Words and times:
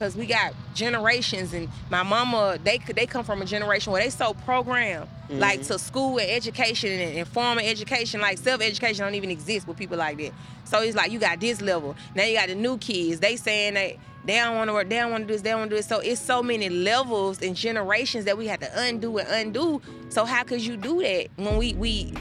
Cause 0.00 0.14
we 0.14 0.26
got 0.26 0.54
generations, 0.74 1.52
and 1.52 1.68
my 1.90 2.04
mama, 2.04 2.56
they 2.62 2.78
they 2.94 3.04
come 3.04 3.24
from 3.24 3.42
a 3.42 3.44
generation 3.44 3.92
where 3.92 4.00
they 4.00 4.10
so 4.10 4.32
programmed, 4.32 5.08
Mm-hmm. 5.28 5.40
like 5.40 5.62
to 5.64 5.76
school 5.76 6.20
and 6.20 6.30
education 6.30 6.88
and, 6.88 7.18
and 7.18 7.26
formal 7.26 7.64
education, 7.64 8.20
like 8.20 8.38
self 8.38 8.60
education 8.62 9.04
don't 9.04 9.16
even 9.16 9.32
exist 9.32 9.66
with 9.66 9.76
people 9.76 9.96
like 9.98 10.16
that. 10.18 10.30
So 10.62 10.80
it's 10.82 10.94
like 10.96 11.10
you 11.10 11.18
got 11.18 11.40
this 11.40 11.60
level. 11.60 11.96
Now 12.14 12.22
you 12.22 12.36
got 12.36 12.46
the 12.46 12.54
new 12.54 12.78
kids. 12.78 13.18
They 13.18 13.34
saying 13.34 13.74
that 13.74 13.94
they 14.24 14.36
don't 14.36 14.54
want 14.54 14.68
to 14.68 14.74
work, 14.74 14.88
they 14.88 14.98
don't 14.98 15.10
want 15.10 15.24
to 15.24 15.26
do 15.26 15.32
this, 15.32 15.42
they 15.42 15.50
don't 15.50 15.58
want 15.62 15.70
to 15.72 15.74
do 15.74 15.80
it. 15.80 15.84
So 15.84 15.98
it's 15.98 16.20
so 16.20 16.44
many 16.44 16.68
levels 16.68 17.42
and 17.42 17.56
generations 17.56 18.24
that 18.26 18.38
we 18.38 18.46
have 18.46 18.60
to 18.60 18.70
undo 18.80 19.18
and 19.18 19.28
undo. 19.28 19.82
So 20.10 20.24
how 20.24 20.44
could 20.44 20.60
you 20.64 20.76
do 20.76 21.02
that 21.02 21.26
when 21.34 21.56
we 21.56 21.74
we 21.74 22.12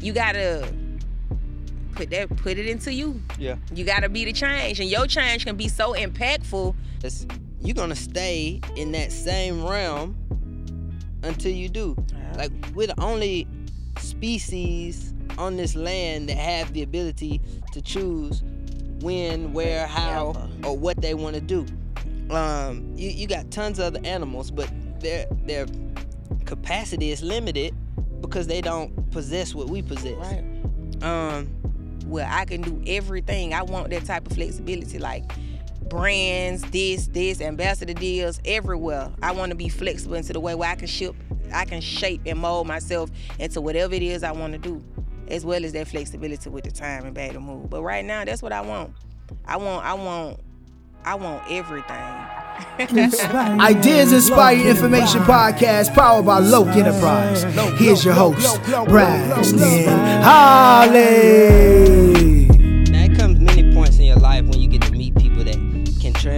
you 0.00 0.14
gotta 0.14 0.66
put 1.94 2.08
that 2.08 2.34
put 2.38 2.56
it 2.56 2.66
into 2.66 2.90
you. 2.90 3.20
Yeah. 3.38 3.56
You 3.74 3.84
gotta 3.84 4.08
be 4.08 4.24
the 4.24 4.32
change, 4.32 4.80
and 4.80 4.88
your 4.88 5.06
change 5.06 5.44
can 5.44 5.56
be 5.56 5.68
so 5.68 5.92
impactful. 5.92 6.74
You're 7.60 7.74
gonna 7.74 7.96
stay 7.96 8.60
in 8.76 8.92
that 8.92 9.12
same 9.12 9.64
realm 9.64 10.16
until 11.22 11.52
you 11.52 11.68
do. 11.68 11.96
Like 12.36 12.52
we're 12.74 12.88
the 12.88 13.00
only 13.00 13.46
species 13.98 15.14
on 15.38 15.56
this 15.56 15.74
land 15.74 16.28
that 16.28 16.36
have 16.38 16.72
the 16.72 16.82
ability 16.82 17.40
to 17.72 17.80
choose 17.80 18.42
when, 19.00 19.52
where, 19.52 19.86
how, 19.86 20.48
or 20.64 20.76
what 20.76 21.00
they 21.00 21.14
want 21.14 21.34
to 21.34 21.40
do. 21.40 21.66
Um, 22.30 22.92
you, 22.96 23.10
you 23.10 23.26
got 23.26 23.50
tons 23.50 23.78
of 23.78 23.86
other 23.86 24.00
animals, 24.04 24.50
but 24.50 24.70
their 25.00 25.26
their 25.44 25.66
capacity 26.44 27.10
is 27.10 27.22
limited 27.22 27.74
because 28.20 28.46
they 28.46 28.60
don't 28.60 29.10
possess 29.10 29.54
what 29.54 29.68
we 29.68 29.82
possess. 29.82 30.14
Right. 30.14 31.02
Um, 31.02 31.48
Well, 32.06 32.28
I 32.30 32.44
can 32.44 32.62
do 32.62 32.82
everything. 32.86 33.54
I 33.54 33.62
want 33.62 33.90
that 33.90 34.04
type 34.04 34.26
of 34.26 34.34
flexibility, 34.34 34.98
like 34.98 35.30
brands, 35.92 36.62
this, 36.70 37.08
this, 37.08 37.42
ambassador 37.42 37.92
deals 37.92 38.40
everywhere. 38.46 39.10
I 39.22 39.32
want 39.32 39.50
to 39.50 39.54
be 39.54 39.68
flexible 39.68 40.14
into 40.14 40.32
the 40.32 40.40
way 40.40 40.54
where 40.54 40.70
I 40.70 40.74
can 40.74 40.88
ship, 40.88 41.14
I 41.52 41.66
can 41.66 41.82
shape 41.82 42.22
and 42.24 42.38
mold 42.38 42.66
myself 42.66 43.10
into 43.38 43.60
whatever 43.60 43.94
it 43.94 44.02
is 44.02 44.22
I 44.22 44.32
want 44.32 44.54
to 44.54 44.58
do, 44.58 44.82
as 45.28 45.44
well 45.44 45.66
as 45.66 45.74
that 45.74 45.86
flexibility 45.86 46.48
with 46.48 46.64
the 46.64 46.70
time 46.70 47.04
and 47.04 47.14
back 47.14 47.32
to 47.32 47.40
move. 47.40 47.68
But 47.68 47.82
right 47.82 48.02
now, 48.02 48.24
that's 48.24 48.40
what 48.40 48.52
I 48.52 48.62
want. 48.62 48.94
I 49.44 49.58
want, 49.58 49.84
I 49.84 49.92
want, 49.92 50.40
I 51.04 51.14
want 51.14 51.42
everything. 51.50 52.26
Ideas 53.60 54.14
Inspired 54.14 54.64
Information 54.64 55.20
Podcast 55.20 55.94
powered 55.94 56.24
by 56.24 56.38
Lok 56.38 56.68
Enterprise. 56.68 57.42
Here's 57.78 58.02
your 58.02 58.14
host, 58.14 58.62
Braxton 58.64 59.88
Holley. 60.22 62.31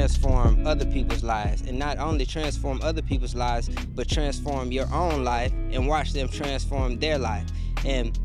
Transform 0.05 0.67
other 0.67 0.85
people's 0.85 1.25
lives 1.25 1.63
and 1.63 1.79
not 1.79 1.97
only 1.97 2.27
transform 2.27 2.79
other 2.83 3.01
people's 3.01 3.35
lives 3.35 3.71
but 3.95 4.07
transform 4.07 4.71
your 4.71 4.87
own 4.93 5.25
life 5.25 5.51
and 5.71 5.89
watch 5.89 6.13
them 6.13 6.29
transform 6.29 6.99
their 6.99 7.17
life. 7.17 7.47
And 7.87 8.19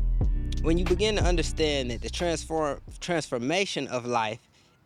when 0.60 0.76
you 0.76 0.84
begin 0.84 1.16
to 1.16 1.22
understand 1.22 1.90
that 1.90 2.02
the 2.02 2.10
transform 2.10 2.82
transformation 3.00 3.88
of 3.88 4.04
life 4.04 4.40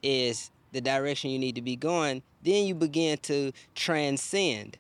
is 0.05 0.53
the 0.71 0.81
direction 0.81 1.31
you 1.31 1.39
need 1.41 1.57
to 1.57 1.63
be 1.63 1.75
going, 1.75 2.23
then 2.45 2.65
you 2.65 2.77
begin 2.77 3.19
to 3.23 3.51
transcend. 3.75 4.79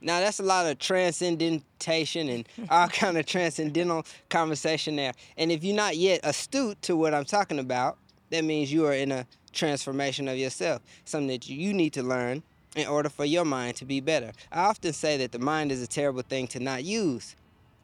Now 0.00 0.20
that's 0.20 0.38
a 0.38 0.44
lot 0.44 0.66
of 0.66 0.78
transcendentation 0.78 2.28
and 2.28 2.48
all 2.70 2.86
kind 2.86 3.18
of 3.18 3.26
transcendental 3.26 4.06
conversation 4.28 4.94
there. 4.94 5.12
And 5.36 5.50
if 5.50 5.64
you're 5.64 5.74
not 5.74 5.96
yet 5.96 6.20
astute 6.22 6.80
to 6.82 6.94
what 6.94 7.14
I'm 7.14 7.24
talking 7.24 7.58
about, 7.58 7.98
that 8.30 8.44
means 8.44 8.72
you 8.72 8.86
are 8.86 8.94
in 8.94 9.10
a 9.10 9.26
transformation 9.56 10.28
of 10.28 10.36
yourself, 10.36 10.82
something 11.04 11.28
that 11.28 11.48
you 11.48 11.74
need 11.74 11.92
to 11.94 12.02
learn 12.02 12.42
in 12.76 12.86
order 12.86 13.08
for 13.08 13.24
your 13.24 13.44
mind 13.44 13.76
to 13.76 13.84
be 13.84 14.00
better. 14.00 14.32
I 14.52 14.66
often 14.66 14.92
say 14.92 15.16
that 15.16 15.32
the 15.32 15.38
mind 15.38 15.72
is 15.72 15.82
a 15.82 15.86
terrible 15.86 16.22
thing 16.22 16.46
to 16.48 16.60
not 16.60 16.84
use, 16.84 17.34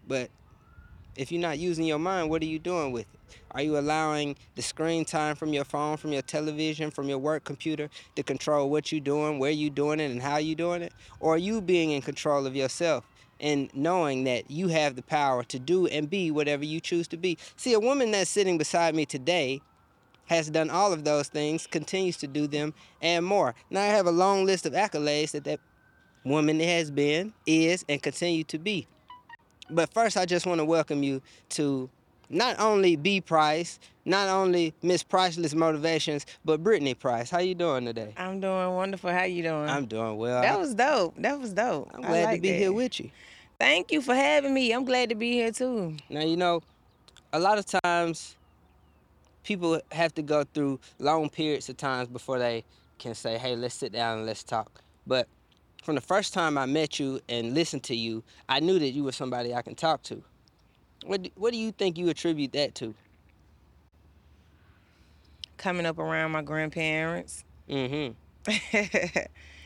but 0.07 0.31
if 1.17 1.33
you're 1.33 1.41
not 1.41 1.59
using 1.59 1.85
your 1.85 1.99
mind, 1.99 2.31
what 2.31 2.43
are 2.43 2.47
you 2.47 2.59
doing 2.59 2.93
with 2.93 3.07
it? 3.13 3.21
Are 3.51 3.63
you 3.63 3.79
allowing 3.79 4.37
the 4.55 4.63
screen 4.63 5.05
time 5.05 5.37
from 5.37 5.53
your 5.53 5.65
phone, 5.65 5.97
from 5.97 6.13
your 6.13 6.23
television, 6.23 6.91
from 6.91 7.09
your 7.09 7.19
work 7.19 7.45
computer 7.45 7.91
to 8.17 8.23
control 8.23 8.71
what 8.71 8.93
you're 8.93 9.01
doing, 9.01 9.39
where 9.39 9.51
you're 9.51 9.71
doing 9.71 10.01
it, 10.01 10.11
and 10.11 10.23
how 10.23 10.39
you're 10.39 10.55
doing 10.55 10.83
it? 10.83 10.93
Or 11.21 11.35
are 11.35 11.39
you 11.39 11.61
being 11.61 11.91
in 11.91 12.03
control 12.03 12.47
of 12.47 12.57
yourself 12.57 13.05
and 13.41 13.71
knowing 13.75 14.25
that 14.25 14.51
you 14.51 14.69
have 14.69 14.97
the 14.97 15.03
power 15.03 15.43
to 15.45 15.59
do 15.59 15.87
and 15.87 16.09
be 16.09 16.31
whatever 16.31 16.65
you 16.65 16.81
choose 16.81 17.09
to 17.09 17.17
be? 17.17 17.39
See, 17.57 17.75
a 17.75 17.81
woman 17.81 18.11
that's 18.11 18.31
sitting 18.31 18.57
beside 18.57 18.95
me 18.95 19.05
today 19.05 19.61
has 20.27 20.51
done 20.51 20.71
all 20.71 20.93
of 20.93 21.05
those 21.05 21.29
things, 21.29 21.67
continues 21.67 22.17
to 22.19 22.27
do 22.27 22.47
them, 22.47 22.75
and 23.01 23.25
more. 23.25 23.55
Now 23.71 23.83
I 23.83 23.87
have 23.87 24.07
a 24.07 24.13
long 24.13 24.45
list 24.45 24.67
of 24.67 24.73
accolades 24.73 25.33
that 25.33 25.45
that 25.45 25.61
woman 26.25 26.61
has 26.61 26.91
been, 26.91 27.33
is, 27.47 27.85
and 27.89 28.03
continue 28.03 28.45
to 28.45 28.59
be. 28.59 28.87
But 29.71 29.93
first, 29.93 30.17
I 30.17 30.27
just 30.27 30.47
want 30.47 30.61
to 30.61 30.65
welcome 30.65 31.03
you 31.03 31.23
to 31.51 31.89
not 32.29 32.59
only 32.59 32.97
B 32.97 33.21
Price, 33.21 33.79
not 34.05 34.29
only 34.29 34.75
Miss 34.83 35.03
Priceless 35.03 35.55
Motivations, 35.55 36.27
but 36.45 36.63
Brittney 36.63 36.99
Price. 36.99 37.31
How 37.31 37.39
you 37.39 37.55
doing 37.55 37.85
today? 37.85 38.15
I'm 38.17 38.41
doing 38.41 38.75
wonderful. 38.75 39.11
How 39.11 39.25
you 39.25 39.43
doing? 39.43 39.69
I'm 39.69 39.87
doing 39.87 40.17
well. 40.17 40.43
that 40.43 40.59
was 40.59 40.75
dope. 40.75 41.15
That 41.19 41.39
was 41.39 41.53
dope. 41.53 41.91
I'm 41.95 42.01
glad 42.01 42.35
to 42.35 42.41
be 42.41 42.51
that. 42.51 42.59
here 42.59 42.73
with 42.73 43.01
you. 43.01 43.11
Thank 43.59 43.93
you 43.93 44.03
for 44.03 44.15
having 44.15 44.53
me. 44.53 44.73
I'm 44.73 44.85
glad 44.85 45.11
to 45.11 45.15
be 45.15 45.33
here 45.33 45.53
too. 45.53 45.97
Now, 46.09 46.23
you 46.23 46.37
know, 46.37 46.63
a 47.33 47.39
lot 47.39 47.59
of 47.59 47.67
times 47.67 48.37
people 49.43 49.81
have 49.93 50.15
to 50.15 50.23
go 50.23 50.45
through 50.45 50.81
long 50.99 51.29
periods 51.29 51.69
of 51.69 51.77
times 51.77 52.09
before 52.09 52.39
they 52.39 52.65
can 52.99 53.15
say, 53.15 53.39
hey, 53.39 53.57
let's 53.57 53.75
sit 53.75 53.93
down 53.93 54.19
and 54.19 54.27
let's 54.27 54.43
talk. 54.43 54.83
But 55.07 55.29
from 55.83 55.97
the 55.97 56.01
first 56.01 56.33
time 56.33 56.57
I 56.57 56.67
met 56.67 56.99
you 57.01 57.21
and 57.29 57.55
listened 57.55 57.83
to 57.85 57.97
you, 57.97 58.23
I 58.49 58.61
knew 58.61 58.79
that 58.79 58.91
you 58.91 59.05
were 59.05 59.13
somebody 59.13 59.55
I 59.55 59.63
can 59.63 59.75
talk 59.75 60.03
to. 60.05 60.23
What 61.05 61.23
do, 61.23 61.31
what 61.35 61.53
do 61.53 61.59
you 61.59 61.73
think 61.73 61.99
you 61.99 62.09
attribute 62.09 62.53
that 62.53 62.75
to? 62.77 62.95
Coming 65.57 65.87
up 65.87 65.99
around 65.99 66.31
my 66.31 66.43
grandparents. 66.43 67.45
Mm-hmm. 67.69 68.13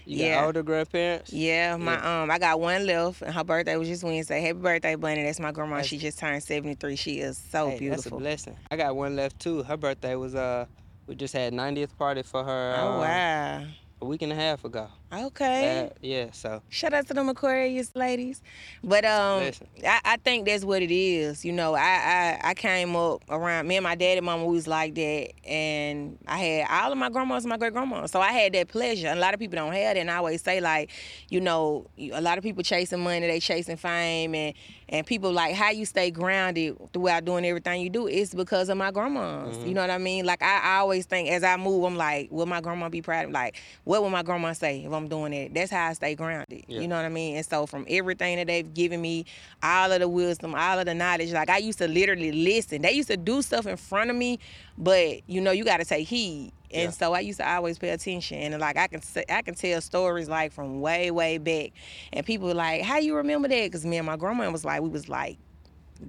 You 0.07 0.25
Yeah. 0.25 0.37
got 0.37 0.47
older 0.47 0.63
grandparents? 0.63 1.33
Yeah, 1.33 1.77
my 1.77 2.23
um, 2.23 2.31
I 2.31 2.39
got 2.39 2.61
one 2.61 2.87
left, 2.87 3.23
and 3.23 3.35
her 3.35 3.43
birthday 3.43 3.77
was 3.77 3.89
just 3.89 4.05
Wednesday. 4.05 4.41
Happy 4.41 4.59
birthday, 4.61 4.95
Bunny! 4.95 5.25
That's 5.25 5.41
my 5.41 5.51
grandma. 5.51 5.83
she 5.83 5.99
just 5.99 6.19
turned 6.19 6.43
seventy 6.45 6.75
three. 6.77 6.95
She 6.95 7.19
is 7.19 7.37
so 7.51 7.71
Hey, 7.71 7.79
beautiful. 7.81 8.03
That's 8.03 8.07
a 8.13 8.17
blessing. 8.51 8.57
I 8.71 8.77
got 8.77 8.95
one 8.95 9.17
left 9.17 9.41
too. 9.41 9.65
Her 9.65 9.77
birthday 9.77 10.15
was 10.15 10.37
uh 10.37 10.67
we 11.09 11.15
just 11.17 11.35
had 11.35 11.53
90th 11.53 11.97
party 11.97 12.23
for 12.23 12.43
her 12.45 12.75
Oh 12.81 12.89
um, 12.93 12.99
wow. 13.01 13.65
A 14.01 14.05
week 14.05 14.23
and 14.23 14.33
a 14.33 14.35
half 14.35 14.65
ago. 14.65 14.89
Okay. 15.13 15.91
Yeah, 16.03 16.31
so 16.33 16.63
Shout 16.69 16.93
out 16.93 17.07
to 17.07 17.15
them 17.15 17.29
Aquarius 17.29 17.95
ladies. 17.95 18.43
But 18.83 19.05
um, 19.05 19.41
Listen. 19.41 19.69
I, 19.87 20.01
I 20.05 20.17
think 20.17 20.47
that's 20.47 20.65
what 20.65 20.83
it 20.83 20.91
is. 20.91 21.45
You 21.45 21.53
know, 21.53 21.75
I, 21.75 21.81
I 21.81 22.41
I 22.51 22.55
came 22.55 22.97
up 22.97 23.23
around 23.29 23.69
me 23.69 23.77
and 23.77 23.85
my 23.85 23.95
daddy, 23.95 24.21
mama 24.21 24.45
was 24.45 24.67
like 24.67 24.95
that, 24.97 25.31
and 25.47 26.19
I 26.27 26.37
had 26.39 26.69
all 26.69 26.93
of 26.93 26.99
my 26.99 27.09
grandmas 27.09 27.45
and 27.45 27.51
my 27.51 27.57
great 27.57 27.73
grandmas. 27.73 28.11
So 28.11 28.21
I 28.21 28.33
had 28.33 28.53
that 28.55 28.69
pleasure. 28.69 29.07
And 29.07 29.19
a 29.19 29.23
lot 29.23 29.33
of 29.33 29.41
people 29.41 29.57
don't 29.57 29.73
have 29.73 29.95
that. 29.95 29.97
And 29.97 30.11
I 30.11 30.17
always 30.17 30.43
say 30.43 30.61
like, 30.61 30.91
you 31.31 31.41
know, 31.41 31.87
a 31.99 32.21
lot 32.21 32.37
of 32.37 32.45
people 32.45 32.63
chasing 32.63 33.01
money, 33.01 33.21
they 33.27 33.41
chasing 33.41 33.77
fame, 33.77 34.35
and 34.35 34.55
and 34.89 35.07
people 35.07 35.33
like 35.33 35.55
how 35.55 35.71
you 35.71 35.85
stay 35.85 36.11
grounded 36.11 36.77
throughout 36.93 37.25
doing 37.25 37.45
everything 37.45 37.81
you 37.81 37.91
do. 37.91 38.07
It's 38.09 38.35
because 38.35 38.69
of 38.69 38.77
my 38.77 38.91
grandmas. 38.91 39.57
Mm-hmm. 39.57 39.69
You 39.69 39.75
know 39.75 39.81
what 39.81 39.91
I 39.91 39.99
mean? 39.99 40.27
Like 40.27 40.43
I, 40.43 40.61
I 40.61 40.77
always 40.79 41.07
think 41.07 41.29
as 41.31 41.45
I 41.45 41.57
move, 41.57 41.85
I'm 41.85 41.97
like, 41.97 42.31
will 42.31 42.47
my 42.47 42.61
grandma 42.61 42.89
be 42.89 43.03
proud? 43.03 43.27
of? 43.27 43.31
Like, 43.31 43.57
what 43.87 44.03
will 44.03 44.11
my 44.11 44.25
grandma 44.25 44.53
say 44.53 44.85
if 44.85 44.93
I'm 44.93 45.07
doing 45.07 45.33
it? 45.33 45.55
That's 45.55 45.71
how 45.71 45.87
I 45.87 45.93
stay 45.93 46.17
grounded. 46.17 46.65
Yeah. 46.67 46.81
You 46.81 46.89
know 46.89 46.97
what 46.97 47.05
I 47.05 47.09
mean? 47.09 47.37
And 47.37 47.47
so 47.47 47.67
from 47.67 47.87
everything 47.89 48.37
that 48.37 48.49
they've 48.49 48.75
given 48.75 49.01
me, 49.01 49.27
all 49.63 49.93
of 49.93 50.01
the 50.01 50.09
wisdom, 50.09 50.57
all 50.57 50.81
of 50.81 50.87
the 50.87 50.95
knowledge, 50.95 51.33
like 51.33 51.49
I 51.49 51.59
used 51.59 51.79
to 51.79 51.87
literally 51.87 52.33
listen. 52.33 52.83
They 52.83 52.91
used 52.91 53.09
to 53.11 53.17
do 53.17 53.43
stuff 53.43 53.65
in 53.65 53.77
front 53.77 54.11
of 54.11 54.17
me, 54.17 54.41
but 54.77 55.21
you 55.29 55.41
know, 55.41 55.53
you 55.53 55.65
gotta 55.65 55.85
take 55.85 56.09
heed. 56.09 56.53
And 56.73 56.87
Yeah. 56.87 56.91
so 56.91 57.13
I 57.13 57.21
used 57.21 57.39
to 57.39 57.49
always 57.49 57.79
pay 57.79 57.91
attention, 57.91 58.39
and 58.39 58.61
like 58.61 58.77
I 58.77 58.89
can 58.89 59.01
say, 59.01 59.25
I 59.29 59.43
can 59.43 59.55
tell 59.55 59.81
stories 59.81 60.29
like 60.29 60.51
from 60.53 60.81
way 60.81 61.13
way 61.13 61.39
back, 61.39 61.71
and 62.13 62.27
people 62.27 62.49
were 62.49 62.55
like, 62.55 62.83
"How 62.83 62.99
you 62.99 63.15
remember 63.15 63.47
that?" 63.47 63.65
Because 63.67 63.87
me 63.87 63.99
and 63.99 64.07
my 64.07 64.17
grandma 64.17 64.51
was 64.51 64.65
like, 64.65 64.83
we 64.83 64.89
was 64.89 65.09
like 65.09 65.39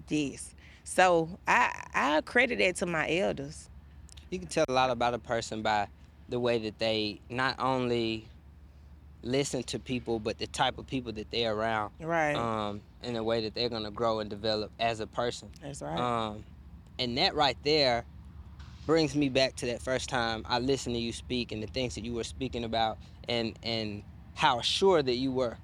this. 0.08 0.56
So 0.84 1.30
I 1.48 1.72
I 1.94 2.22
credit 2.22 2.58
that 2.58 2.76
to 2.78 2.88
my 2.88 3.08
elders. 3.20 3.70
you 4.32 4.40
can 4.40 4.48
tell 4.48 4.66
a 4.68 4.74
lot 4.74 4.90
about 4.90 5.14
a 5.14 5.20
person 5.20 5.62
by 5.62 5.88
the 6.30 6.40
way 6.40 6.58
that 6.60 6.80
they 6.80 7.22
not 7.30 7.56
only 7.60 8.28
listen 9.24 9.64
to 9.64 9.80
people 9.80 10.20
but 10.20 10.38
the 10.38 10.48
type 10.48 10.78
of 10.78 10.88
people 10.88 11.12
that 11.14 11.30
they're 11.32 11.54
around. 11.54 11.92
Right. 12.00 12.36
Um 12.36 12.82
in 13.04 13.14
the 13.14 13.24
way 13.24 13.42
that 13.42 13.54
they're 13.54 13.70
gonna 13.70 13.92
grow 13.92 14.20
and 14.20 14.30
develop 14.30 14.72
as 14.80 15.00
a 15.00 15.08
person. 15.08 15.50
That's 15.62 15.82
right. 15.82 16.00
Um, 16.00 16.44
and 17.00 17.18
that 17.18 17.36
right 17.36 17.58
there 17.64 18.06
brings 18.86 19.16
me 19.16 19.30
back 19.30 19.56
to 19.58 19.66
that 19.68 19.82
first 19.82 20.10
time 20.10 20.46
I 20.48 20.60
listened 20.60 20.96
to 20.96 21.02
you 21.02 21.14
speak 21.14 21.52
and 21.52 21.62
the 21.62 21.68
things 21.68 21.96
that 21.96 22.04
you 22.04 22.14
were 22.14 22.24
speaking 22.24 22.64
about 22.64 22.98
and 23.28 23.58
and 23.64 24.04
how 24.34 24.62
sure 24.62 25.02
that 25.02 25.16
you 25.16 25.32
were. 25.32 25.58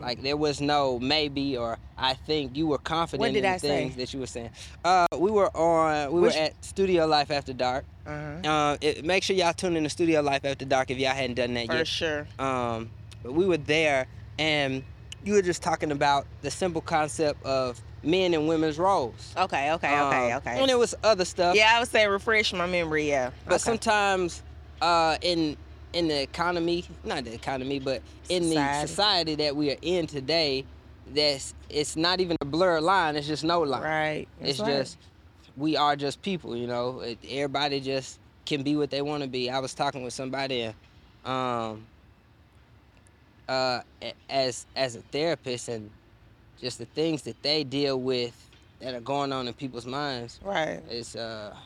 Like 0.00 0.22
there 0.22 0.36
was 0.36 0.60
no 0.60 0.98
maybe 1.00 1.56
or 1.56 1.78
I 1.96 2.14
think 2.14 2.56
you 2.56 2.66
were 2.68 2.78
confident 2.78 3.36
in 3.36 3.44
I 3.44 3.54
the 3.54 3.58
say? 3.58 3.68
things 3.68 3.96
that 3.96 4.14
you 4.14 4.20
were 4.20 4.26
saying. 4.26 4.50
Uh, 4.84 5.06
we 5.18 5.30
were 5.30 5.54
on. 5.56 6.12
We 6.12 6.20
Which- 6.20 6.34
were 6.34 6.40
at 6.40 6.64
Studio 6.64 7.06
Life 7.06 7.30
After 7.30 7.52
Dark. 7.52 7.84
Uh-huh. 8.06 8.48
Uh, 8.48 8.76
it, 8.80 9.04
make 9.04 9.22
sure 9.22 9.34
y'all 9.36 9.52
tune 9.52 9.76
in 9.76 9.82
to 9.84 9.90
Studio 9.90 10.20
Life 10.22 10.44
After 10.44 10.64
Dark 10.64 10.90
if 10.90 10.98
y'all 10.98 11.12
hadn't 11.14 11.34
done 11.34 11.54
that 11.54 11.66
For 11.66 11.74
yet. 11.78 11.86
sure. 11.88 12.26
Um, 12.38 12.90
but 13.22 13.32
we 13.32 13.44
were 13.46 13.56
there, 13.56 14.06
and 14.38 14.82
you 15.24 15.34
were 15.34 15.42
just 15.42 15.62
talking 15.62 15.90
about 15.90 16.26
the 16.42 16.50
simple 16.50 16.80
concept 16.80 17.44
of 17.44 17.80
men 18.04 18.32
and 18.34 18.46
women's 18.48 18.78
roles. 18.78 19.34
Okay, 19.36 19.72
okay, 19.72 20.00
okay, 20.00 20.32
Um, 20.32 20.38
okay. 20.38 20.60
And 20.60 20.68
there 20.68 20.78
was 20.78 20.94
other 21.02 21.24
stuff. 21.24 21.56
Yeah, 21.56 21.72
I 21.74 21.80
would 21.80 21.88
say 21.88 22.06
refresh 22.06 22.52
my 22.52 22.66
memory. 22.66 23.08
Yeah, 23.08 23.30
But 23.44 23.54
okay. 23.54 23.58
sometimes 23.64 24.42
uh, 24.80 25.18
in 25.20 25.56
in 25.98 26.06
the 26.06 26.22
economy, 26.22 26.84
not 27.02 27.24
the 27.24 27.34
economy, 27.34 27.80
but 27.80 28.02
in 28.28 28.44
the 28.44 28.50
Society. 28.50 28.86
society 28.86 29.34
that 29.34 29.56
we 29.56 29.72
are 29.72 29.76
in 29.82 30.06
today, 30.06 30.64
that's 31.12 31.54
it's 31.68 31.96
not 31.96 32.20
even 32.20 32.36
a 32.40 32.44
blurred 32.44 32.84
line. 32.84 33.16
It's 33.16 33.26
just 33.26 33.42
no 33.42 33.60
line. 33.60 33.82
right. 33.82 34.28
It's 34.40 34.60
right. 34.60 34.68
just 34.68 34.98
we 35.56 35.76
are 35.76 35.96
just 35.96 36.22
people, 36.22 36.56
you 36.56 36.68
know. 36.68 37.00
It, 37.00 37.18
everybody 37.28 37.80
just 37.80 38.20
can 38.46 38.62
be 38.62 38.76
what 38.76 38.90
they 38.90 39.02
want 39.02 39.24
to 39.24 39.28
be. 39.28 39.50
I 39.50 39.58
was 39.58 39.74
talking 39.74 40.04
with 40.04 40.14
somebody, 40.14 40.60
and, 40.62 40.74
um, 41.24 41.84
uh, 43.48 43.80
as 44.30 44.66
as 44.76 44.94
a 44.94 45.00
therapist, 45.00 45.68
and 45.68 45.90
just 46.60 46.78
the 46.78 46.86
things 46.86 47.22
that 47.22 47.42
they 47.42 47.64
deal 47.64 47.98
with 48.00 48.36
that 48.78 48.94
are 48.94 49.00
going 49.00 49.32
on 49.32 49.48
in 49.48 49.54
people's 49.54 49.86
minds. 49.86 50.38
right. 50.44 50.80
It's 50.88 51.16
uh, 51.16 51.56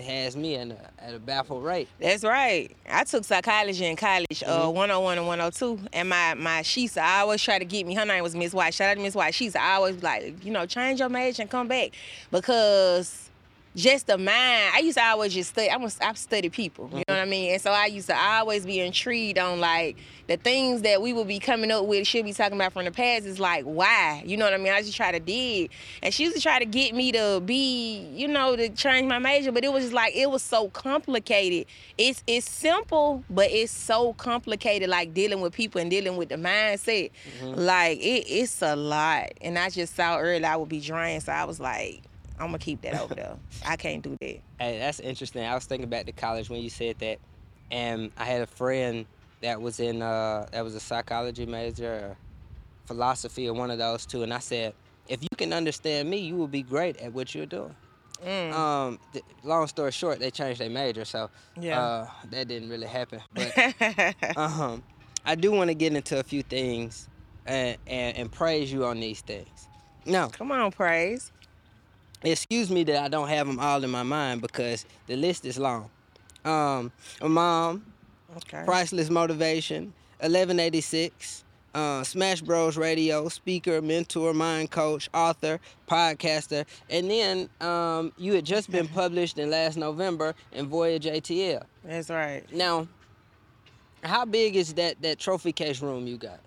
has 0.00 0.36
me 0.36 0.56
at 0.56 0.68
a, 0.70 0.76
at 1.02 1.14
a 1.14 1.18
baffled 1.18 1.64
rate. 1.64 1.88
That's 1.98 2.24
right. 2.24 2.70
I 2.88 3.04
took 3.04 3.24
psychology 3.24 3.84
in 3.86 3.96
college, 3.96 4.42
uh, 4.46 4.66
Mhm. 4.66 4.72
101 4.74 5.18
and 5.18 5.26
102. 5.26 5.80
And 5.92 6.08
my 6.08 6.34
my 6.34 6.60
Sheesa 6.62 6.98
I 6.98 7.20
always 7.20 7.42
try 7.42 7.58
to 7.58 7.64
get 7.64 7.86
me. 7.86 7.94
Her 7.94 8.04
name 8.04 8.22
was 8.22 8.34
Miss 8.34 8.52
White. 8.52 8.74
Shout 8.74 8.90
out 8.90 8.94
to 8.94 9.00
Miss 9.02 9.14
White. 9.14 9.34
She's 9.34 9.56
always 9.56 10.02
like, 10.02 10.44
you 10.44 10.50
know, 10.52 10.66
change 10.66 11.00
your 11.00 11.08
major 11.08 11.42
and 11.42 11.50
come 11.50 11.68
back 11.68 11.90
because 12.30 13.30
just 13.76 14.06
the 14.06 14.18
mind. 14.18 14.72
I 14.74 14.80
used 14.82 14.98
to 14.98 15.04
always 15.04 15.32
just 15.34 15.50
study. 15.50 15.70
I'm 15.70 15.82
a, 15.82 15.90
I 16.00 16.12
study 16.14 16.48
people. 16.48 16.88
You 16.90 16.96
know 16.96 17.00
mm-hmm. 17.00 17.12
what 17.12 17.20
I 17.20 17.24
mean? 17.24 17.52
And 17.52 17.62
so 17.62 17.70
I 17.70 17.86
used 17.86 18.08
to 18.08 18.16
always 18.16 18.66
be 18.66 18.80
intrigued 18.80 19.38
on 19.38 19.60
like 19.60 19.96
the 20.26 20.36
things 20.36 20.82
that 20.82 21.00
we 21.00 21.12
would 21.12 21.28
be 21.28 21.38
coming 21.38 21.70
up 21.70 21.84
with. 21.84 22.06
Should 22.06 22.24
be 22.24 22.32
talking 22.32 22.56
about 22.56 22.72
from 22.72 22.86
the 22.86 22.90
past. 22.90 23.26
Is 23.26 23.38
like 23.38 23.64
why? 23.64 24.22
You 24.26 24.36
know 24.36 24.44
what 24.44 24.54
I 24.54 24.58
mean? 24.58 24.72
I 24.72 24.82
just 24.82 24.96
try 24.96 25.12
to 25.12 25.20
dig. 25.20 25.70
And 26.02 26.12
she 26.12 26.24
used 26.24 26.36
to 26.36 26.42
try 26.42 26.58
to 26.58 26.64
get 26.64 26.94
me 26.94 27.12
to 27.12 27.40
be, 27.44 28.08
you 28.14 28.28
know, 28.28 28.56
to 28.56 28.68
change 28.70 29.06
my 29.06 29.18
major, 29.18 29.52
but 29.52 29.64
it 29.64 29.72
was 29.72 29.84
just 29.84 29.94
like 29.94 30.14
it 30.16 30.30
was 30.30 30.42
so 30.42 30.68
complicated. 30.70 31.66
It's 31.96 32.22
it's 32.26 32.50
simple, 32.50 33.22
but 33.30 33.50
it's 33.50 33.72
so 33.72 34.12
complicated. 34.14 34.88
Like 34.88 35.14
dealing 35.14 35.40
with 35.40 35.52
people 35.52 35.80
and 35.80 35.90
dealing 35.90 36.16
with 36.16 36.30
the 36.30 36.36
mindset. 36.36 37.10
Mm-hmm. 37.40 37.60
Like 37.60 37.98
it, 37.98 38.26
it's 38.28 38.62
a 38.62 38.74
lot. 38.74 39.30
And 39.40 39.58
I 39.58 39.70
just 39.70 39.94
saw 39.94 40.18
early 40.18 40.44
I 40.44 40.56
would 40.56 40.68
be 40.68 40.80
drained, 40.80 41.22
so 41.22 41.32
I 41.32 41.44
was 41.44 41.60
like. 41.60 42.02
I'm 42.38 42.46
gonna 42.46 42.58
keep 42.58 42.82
that 42.82 43.00
over 43.00 43.14
there. 43.14 43.36
I 43.66 43.76
can't 43.76 44.02
do 44.02 44.16
that. 44.20 44.40
Hey, 44.60 44.78
that's 44.78 44.98
interesting. 45.00 45.44
I 45.44 45.54
was 45.54 45.64
thinking 45.66 45.88
back 45.88 46.06
to 46.06 46.12
college 46.12 46.50
when 46.50 46.60
you 46.62 46.70
said 46.70 46.98
that, 46.98 47.18
and 47.70 48.10
I 48.16 48.24
had 48.24 48.42
a 48.42 48.46
friend 48.46 49.06
that 49.40 49.60
was 49.60 49.78
in 49.80 50.02
uh, 50.02 50.46
that 50.52 50.64
was 50.64 50.74
a 50.74 50.80
psychology 50.80 51.46
major, 51.46 51.92
or 51.92 52.16
philosophy, 52.86 53.48
or 53.48 53.54
one 53.54 53.70
of 53.70 53.78
those 53.78 54.04
two, 54.06 54.22
and 54.22 54.32
I 54.34 54.38
said, 54.40 54.74
if 55.08 55.22
you 55.22 55.28
can 55.36 55.52
understand 55.52 56.10
me, 56.10 56.18
you 56.18 56.34
will 56.36 56.48
be 56.48 56.62
great 56.62 56.96
at 56.98 57.12
what 57.12 57.34
you're 57.34 57.46
doing. 57.46 57.74
Mm. 58.26 58.52
Um, 58.52 58.98
th- 59.12 59.24
long 59.44 59.66
story 59.68 59.92
short, 59.92 60.18
they 60.18 60.30
changed 60.32 60.60
their 60.60 60.68
major, 60.70 61.04
so 61.04 61.30
Yeah. 61.60 61.80
uh, 61.80 62.08
that 62.30 62.48
didn't 62.48 62.68
really 62.68 62.88
happen. 62.88 63.20
But 63.32 64.36
um, 64.36 64.82
I 65.24 65.34
do 65.36 65.52
want 65.52 65.68
to 65.68 65.74
get 65.74 65.94
into 65.94 66.18
a 66.18 66.22
few 66.24 66.42
things 66.42 67.08
and, 67.46 67.76
and 67.86 68.16
and 68.16 68.32
praise 68.32 68.72
you 68.72 68.84
on 68.86 68.98
these 68.98 69.20
things. 69.20 69.68
Now, 70.04 70.28
Come 70.28 70.50
on, 70.50 70.72
praise. 70.72 71.30
Excuse 72.22 72.70
me 72.70 72.84
that 72.84 73.02
I 73.04 73.08
don't 73.08 73.28
have 73.28 73.46
them 73.46 73.58
all 73.58 73.82
in 73.82 73.90
my 73.90 74.02
mind 74.02 74.42
because 74.42 74.84
the 75.06 75.16
list 75.16 75.44
is 75.44 75.58
long. 75.58 75.90
Um, 76.44 76.90
a 77.20 77.28
mom, 77.28 77.84
Okay. 78.36 78.62
priceless 78.64 79.10
motivation, 79.10 79.92
1186, 80.20 81.44
uh, 81.74 82.02
Smash 82.04 82.40
Bros 82.42 82.76
Radio, 82.76 83.28
speaker, 83.28 83.80
mentor, 83.80 84.32
mind 84.34 84.70
coach, 84.70 85.08
author, 85.14 85.60
podcaster, 85.88 86.66
and 86.90 87.10
then 87.10 87.48
um, 87.60 88.12
you 88.18 88.34
had 88.34 88.44
just 88.44 88.70
been 88.70 88.88
published 89.02 89.38
in 89.38 89.50
last 89.50 89.76
November 89.76 90.34
in 90.52 90.66
Voyage 90.66 91.04
ATL. 91.06 91.62
That's 91.84 92.10
right. 92.10 92.42
Now, 92.52 92.86
how 94.04 94.24
big 94.24 94.56
is 94.56 94.74
that 94.74 95.00
that 95.02 95.18
trophy 95.18 95.52
case 95.52 95.80
room 95.82 96.06
you 96.06 96.16
got? 96.16 96.40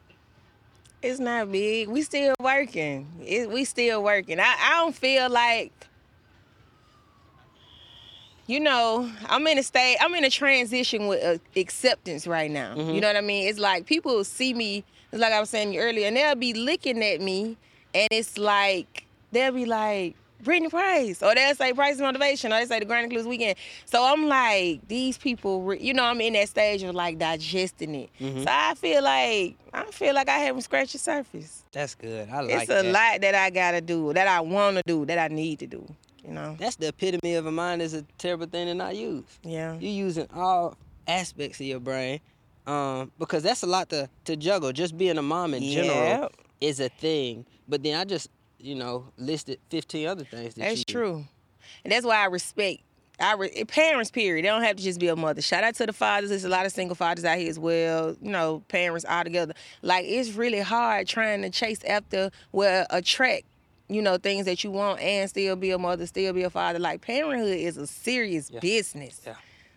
It's 1.01 1.19
not 1.19 1.51
big. 1.51 1.87
We 1.87 2.01
still 2.03 2.35
working. 2.39 3.07
It, 3.25 3.49
we 3.49 3.65
still 3.65 4.03
working. 4.03 4.39
I, 4.39 4.55
I 4.59 4.73
don't 4.79 4.95
feel 4.95 5.29
like, 5.29 5.71
you 8.47 8.59
know, 8.59 9.09
I'm 9.27 9.45
in 9.47 9.57
a 9.57 9.63
state. 9.63 9.97
I'm 9.99 10.13
in 10.15 10.23
a 10.25 10.29
transition 10.29 11.07
with 11.07 11.23
uh, 11.23 11.37
acceptance 11.59 12.27
right 12.27 12.51
now. 12.51 12.75
Mhm. 12.75 12.93
You 12.95 13.01
know 13.01 13.07
what 13.07 13.15
I 13.17 13.21
mean? 13.21 13.47
It's 13.47 13.59
like 13.59 13.85
people 13.85 14.23
see 14.23 14.53
me. 14.53 14.83
It's 15.11 15.19
like 15.21 15.33
I 15.33 15.39
was 15.39 15.49
saying 15.49 15.75
earlier, 15.77 16.07
and 16.07 16.15
they'll 16.15 16.35
be 16.35 16.53
looking 16.53 17.03
at 17.03 17.19
me, 17.19 17.57
and 17.93 18.07
it's 18.11 18.37
like 18.37 19.05
they'll 19.31 19.51
be 19.53 19.65
like. 19.65 20.15
Brittney 20.43 20.69
Price, 20.69 21.21
or 21.23 21.33
they'll 21.35 21.55
say 21.55 21.73
Price 21.73 21.97
Motivation, 21.99 22.51
or 22.51 22.59
they 22.59 22.65
say 22.65 22.79
the 22.79 22.85
Grand 22.85 23.05
Includes 23.05 23.27
Weekend. 23.27 23.55
So 23.85 24.03
I'm 24.03 24.27
like, 24.27 24.87
these 24.87 25.17
people, 25.17 25.61
re- 25.63 25.79
you 25.79 25.93
know, 25.93 26.03
I'm 26.03 26.19
in 26.21 26.33
that 26.33 26.49
stage 26.49 26.83
of 26.83 26.95
like 26.95 27.17
digesting 27.17 27.95
it. 27.95 28.09
Mhm. 28.19 28.43
So 28.43 28.49
I 28.49 28.73
feel 28.75 29.03
like 29.03 29.55
I 29.73 29.83
feel 29.91 30.13
like 30.13 30.29
I 30.29 30.37
haven't 30.39 30.61
scratched 30.63 30.93
the 30.93 30.99
surface. 30.99 31.63
That's 31.71 31.95
good. 31.95 32.29
I 32.29 32.41
like 32.41 32.51
it's 32.51 32.69
a 32.69 32.83
that. 32.83 32.85
lot 32.85 33.21
that 33.21 33.35
I 33.35 33.49
gotta 33.49 33.81
do, 33.81 34.11
that 34.13 34.27
I 34.27 34.41
want 34.41 34.77
to 34.77 34.83
do, 34.85 35.05
that 35.05 35.17
I 35.17 35.27
need 35.33 35.59
to 35.59 35.67
do. 35.67 35.85
You 36.25 36.33
know? 36.33 36.55
That's 36.59 36.75
the 36.75 36.89
epitome 36.89 37.33
of 37.35 37.45
a 37.47 37.51
mind 37.51 37.81
is 37.81 37.93
a 37.93 38.03
terrible 38.19 38.45
thing 38.45 38.67
to 38.67 38.73
not 38.75 38.95
use. 38.95 39.23
Yeah. 39.43 39.73
You're 39.79 39.91
using 40.07 40.27
all 40.33 40.77
aspects 41.07 41.59
of 41.59 41.65
your 41.65 41.79
brain 41.79 42.19
um, 42.67 43.11
because 43.17 43.41
that's 43.41 43.63
a 43.63 43.67
lot 43.67 43.89
to, 43.89 44.07
to 44.25 44.35
juggle. 44.35 44.71
Just 44.71 44.97
being 44.97 45.17
a 45.17 45.21
mom 45.23 45.53
in 45.55 45.63
general 45.63 46.29
is 46.59 46.79
a 46.79 46.89
thing. 46.89 47.43
But 47.67 47.81
then 47.81 47.99
I 47.99 48.03
just, 48.03 48.29
you 48.63 48.75
know, 48.75 49.05
listed 49.17 49.59
15 49.69 50.07
other 50.07 50.23
things 50.23 50.55
that 50.55 50.61
That's 50.69 50.83
true, 50.85 51.25
and 51.83 51.91
that's 51.91 52.05
why 52.05 52.17
I 52.17 52.25
respect. 52.25 52.81
I 53.19 53.33
re- 53.35 53.51
eh, 53.55 53.63
parents, 53.67 54.09
period. 54.09 54.43
They 54.45 54.49
don't 54.49 54.63
have 54.63 54.77
to 54.77 54.83
just 54.83 54.99
be 54.99 55.07
a 55.07 55.15
mother. 55.15 55.41
Shout 55.43 55.63
out 55.63 55.75
to 55.75 55.85
the 55.85 55.93
fathers. 55.93 56.29
There's 56.31 56.43
a 56.45 56.49
lot 56.49 56.65
of 56.65 56.71
single 56.71 56.95
fathers 56.95 57.23
out 57.23 57.37
here 57.37 57.49
as 57.51 57.59
well. 57.59 58.15
You 58.19 58.31
know, 58.31 58.63
parents 58.67 59.05
all 59.07 59.23
together. 59.23 59.53
Like 59.83 60.05
it's 60.07 60.33
really 60.33 60.59
hard 60.61 61.07
trying 61.07 61.43
to 61.43 61.49
chase 61.51 61.83
after 61.83 62.31
well 62.51 62.85
attract. 62.89 63.43
You 63.89 64.01
know 64.01 64.17
things 64.17 64.45
that 64.45 64.63
you 64.63 64.71
want 64.71 65.01
and 65.01 65.29
still 65.29 65.55
be 65.57 65.71
a 65.71 65.77
mother, 65.77 66.05
still 66.07 66.31
be 66.33 66.43
a 66.43 66.49
father. 66.49 66.79
Like 66.79 67.01
parenthood 67.01 67.57
is 67.57 67.77
a 67.77 67.85
serious 67.85 68.49
Yeah. 68.49 68.59
business. 68.61 69.21
Yeah. 69.25 69.35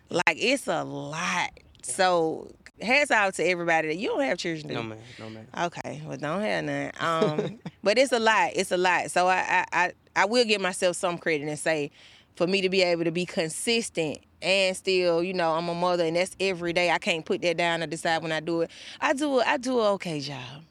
Like 0.09 0.37
it's 0.37 0.67
a 0.67 0.83
lot. 0.83 1.51
So 1.83 2.49
hats 2.81 3.11
out 3.11 3.33
to 3.35 3.43
everybody 3.43 3.87
that 3.89 3.95
you 3.97 4.09
don't 4.09 4.21
have 4.21 4.37
children. 4.37 4.67
do 4.67 4.73
No 4.73 4.83
man, 4.83 4.97
no 5.19 5.29
man. 5.29 5.47
Okay, 5.65 6.01
well, 6.05 6.17
don't 6.17 6.41
have 6.41 6.63
none. 6.65 6.91
Um, 6.99 7.59
but 7.83 7.97
it's 7.97 8.11
a 8.11 8.19
lot. 8.19 8.51
It's 8.55 8.71
a 8.71 8.77
lot. 8.77 9.11
So 9.11 9.27
I, 9.27 9.65
I, 9.71 9.85
I, 9.85 9.91
I 10.15 10.25
will 10.25 10.45
give 10.45 10.61
myself 10.61 10.95
some 10.95 11.17
credit 11.17 11.47
and 11.47 11.57
say, 11.59 11.91
for 12.35 12.47
me 12.47 12.61
to 12.61 12.69
be 12.69 12.81
able 12.81 13.05
to 13.05 13.11
be 13.11 13.25
consistent 13.25 14.19
and 14.41 14.75
still, 14.75 15.23
you 15.23 15.33
know, 15.33 15.53
I'm 15.53 15.69
a 15.69 15.73
mother, 15.73 16.03
and 16.05 16.15
that's 16.17 16.35
every 16.39 16.73
day. 16.73 16.91
I 16.91 16.97
can't 16.97 17.25
put 17.25 17.41
that 17.41 17.57
down 17.57 17.81
and 17.81 17.89
decide 17.89 18.21
when 18.21 18.31
I 18.31 18.41
do 18.41 18.61
it. 18.61 18.71
I 18.99 19.13
do. 19.13 19.39
I 19.39 19.57
do 19.57 19.79
an 19.79 19.85
okay 19.93 20.19
job. 20.19 20.63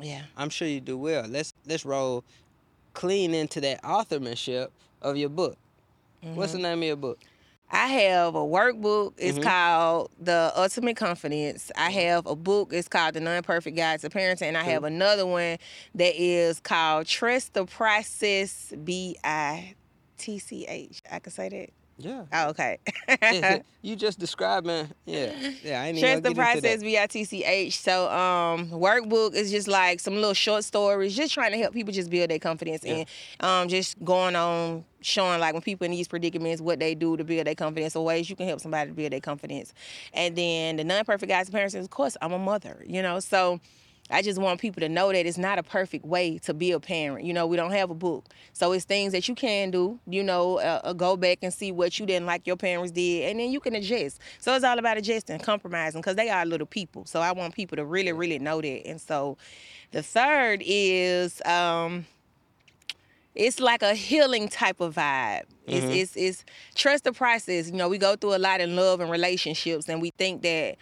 Yeah. 0.00 0.22
I'm 0.36 0.48
sure 0.50 0.66
you 0.66 0.80
do 0.80 0.96
well. 0.98 1.24
Let's 1.28 1.52
let's 1.66 1.84
roll 1.84 2.24
clean 2.94 3.34
into 3.34 3.60
that 3.60 3.82
authormanship 3.82 4.68
of 5.02 5.16
your 5.16 5.28
book. 5.28 5.56
What's 6.22 6.52
Mm-hmm. 6.52 6.62
the 6.62 6.68
name 6.70 6.78
of 6.78 6.84
your 6.84 6.96
book? 6.96 7.18
I 7.70 7.86
have 7.88 8.34
a 8.34 8.40
workbook. 8.40 9.14
It's 9.16 9.38
Mhm. 9.38 9.42
called 9.42 10.10
The 10.20 10.52
Ultimate 10.54 10.96
Confidence. 10.96 11.72
I 11.76 11.90
have 11.90 12.26
a 12.26 12.36
book. 12.36 12.72
It's 12.72 12.88
called 12.88 13.14
The 13.14 13.20
Non-Perfect 13.20 13.76
Guide 13.76 14.00
to 14.00 14.10
Parenting. 14.10 14.42
And 14.48 14.56
I 14.56 14.62
have 14.64 14.84
another 14.84 15.26
one 15.26 15.58
that 15.94 16.14
is 16.20 16.60
called 16.60 17.06
Trust 17.06 17.54
the 17.54 17.64
Process. 17.64 18.72
B 18.84 19.16
I 19.24 19.74
T 20.18 20.38
C 20.38 20.66
H. 20.66 21.02
I 21.10 21.18
can 21.18 21.32
say 21.32 21.48
that. 21.48 21.70
Yeah. 21.96 22.24
Oh, 22.32 22.48
okay. 22.48 22.78
you 23.82 23.94
just 23.94 24.18
describing, 24.18 24.88
yeah, 25.06 25.32
yeah. 25.62 25.82
I 25.82 25.86
ain't 25.86 25.98
even 25.98 26.10
Trust 26.10 26.22
the 26.24 26.34
process. 26.34 26.82
B 26.82 26.98
I 26.98 27.06
T 27.06 27.24
C 27.24 27.44
H. 27.44 27.78
So, 27.80 28.10
um, 28.10 28.68
workbook 28.70 29.34
is 29.34 29.50
just 29.50 29.68
like 29.68 30.00
some 30.00 30.14
little 30.14 30.34
short 30.34 30.64
stories, 30.64 31.14
just 31.16 31.32
trying 31.32 31.52
to 31.52 31.58
help 31.58 31.72
people 31.72 31.92
just 31.92 32.10
build 32.10 32.30
their 32.30 32.40
confidence 32.40 32.82
Yeah. 32.84 32.94
and 32.94 33.08
um, 33.40 33.68
just 33.68 34.02
going 34.04 34.34
on 34.34 34.84
showing 35.00 35.38
like 35.38 35.52
when 35.52 35.62
people 35.62 35.84
in 35.84 35.90
these 35.92 36.08
predicaments 36.08 36.60
what 36.62 36.80
they 36.80 36.94
do 36.94 37.16
to 37.16 37.22
build 37.24 37.46
their 37.46 37.54
confidence 37.54 37.94
or 37.94 38.04
ways 38.04 38.28
you 38.28 38.34
can 38.34 38.48
help 38.48 38.58
somebody 38.60 38.90
to 38.90 38.94
build 38.96 39.12
their 39.12 39.20
confidence. 39.20 39.72
And 40.12 40.34
then 40.34 40.76
the 40.76 40.84
non 40.84 41.04
perfect 41.04 41.30
guys 41.30 41.46
to 41.48 41.52
parenting, 41.52 41.80
of 41.80 41.90
course, 41.90 42.16
I'm 42.20 42.32
a 42.32 42.38
mother, 42.38 42.82
you 42.86 43.02
know, 43.02 43.20
so 43.20 43.60
I 44.10 44.20
just 44.20 44.38
want 44.38 44.60
people 44.60 44.80
to 44.80 44.88
know 44.88 45.10
that 45.10 45.24
it's 45.26 45.38
not 45.38 45.58
a 45.58 45.62
perfect 45.62 46.04
way 46.04 46.38
to 46.40 46.52
be 46.52 46.72
a 46.72 46.80
parent. 46.80 47.24
You 47.24 47.32
know, 47.32 47.46
we 47.46 47.56
don't 47.56 47.70
have 47.72 47.90
a 47.90 47.94
book. 47.94 48.26
So 48.52 48.72
it's 48.72 48.84
things 48.84 49.12
that 49.12 49.28
you 49.28 49.34
can 49.34 49.70
do, 49.70 49.98
you 50.06 50.22
know, 50.22 50.58
uh, 50.58 50.80
uh, 50.84 50.92
go 50.92 51.16
back 51.16 51.38
and 51.40 51.52
see 51.52 51.72
what 51.72 51.98
you 51.98 52.04
didn't 52.04 52.26
like 52.26 52.46
your 52.46 52.56
parents 52.56 52.92
did, 52.92 53.30
and 53.30 53.40
then 53.40 53.50
you 53.50 53.60
can 53.60 53.74
adjust. 53.74 54.20
So 54.40 54.54
it's 54.54 54.64
all 54.64 54.78
about 54.78 54.98
adjusting, 54.98 55.38
compromising, 55.38 56.02
because 56.02 56.16
they 56.16 56.28
are 56.28 56.44
little 56.44 56.66
people. 56.66 57.06
So 57.06 57.20
I 57.20 57.32
want 57.32 57.54
people 57.54 57.76
to 57.76 57.84
really, 57.84 58.12
really 58.12 58.38
know 58.38 58.60
that. 58.60 58.86
And 58.86 59.00
so 59.00 59.38
the 59.92 60.02
third 60.02 60.62
is, 60.64 61.40
um, 61.46 62.04
it's 63.34 63.58
like 63.58 63.82
a 63.82 63.94
healing 63.94 64.48
type 64.48 64.80
of 64.80 64.96
vibe. 64.96 65.44
It's, 65.66 65.86
Mhm. 65.86 65.96
it's, 65.96 66.16
it's 66.16 66.44
trust 66.74 67.04
the 67.04 67.12
process. 67.12 67.68
You 67.68 67.74
know, 67.74 67.88
we 67.88 67.96
go 67.96 68.16
through 68.16 68.36
a 68.36 68.38
lot 68.38 68.60
in 68.60 68.76
love 68.76 69.00
and 69.00 69.10
relationships, 69.10 69.88
and 69.88 70.02
we 70.02 70.10
think 70.18 70.42
that 70.42 70.76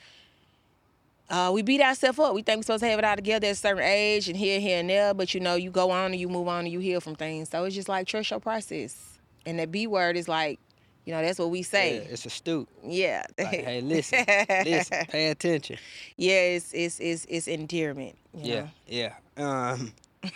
uh, 1.32 1.50
we 1.52 1.62
beat 1.62 1.80
ourselves 1.80 2.18
up. 2.20 2.34
We 2.34 2.42
think 2.42 2.58
we're 2.58 2.62
supposed 2.62 2.82
to 2.84 2.88
have 2.90 2.98
it 3.00 3.04
all 3.04 3.16
together 3.16 3.46
at 3.48 3.52
a 3.52 3.54
certain 3.56 3.82
age 3.82 4.28
and 4.28 4.36
here, 4.36 4.60
here, 4.60 4.78
and 4.78 4.88
there. 4.88 5.14
But 5.14 5.34
you 5.34 5.40
know, 5.40 5.54
you 5.56 5.70
go 5.70 5.90
on 5.90 6.12
and 6.12 6.16
you 6.20 6.28
move 6.28 6.46
on 6.46 6.60
and 6.66 6.68
you 6.72 6.78
heal 6.78 7.00
from 7.00 7.16
things. 7.16 7.48
So 7.48 7.64
it's 7.64 7.74
just 7.74 7.88
like 7.88 8.06
trust 8.06 8.30
your 8.30 8.38
process. 8.40 9.18
And 9.46 9.58
the 9.58 9.66
B 9.66 9.86
word 9.88 10.16
is 10.16 10.28
like, 10.28 10.60
you 11.04 11.12
know, 11.12 11.20
that's 11.22 11.38
what 11.40 11.50
we 11.50 11.62
say. 11.62 11.96
Yeah, 11.96 12.00
it's 12.12 12.26
astute. 12.26 12.68
Yeah. 12.84 13.24
Like, 13.38 13.48
hey, 13.48 13.80
listen, 13.84 14.24
listen, 14.64 15.06
pay 15.08 15.28
attention. 15.30 15.78
yeah, 16.16 16.40
it's 16.42 16.72
it's 16.74 17.00
it's, 17.00 17.26
it's 17.28 17.48
endearment. 17.48 18.16
You 18.34 18.52
Yeah, 18.54 18.60
know? 18.60 18.68
yeah. 18.86 19.14
Um, 19.38 19.92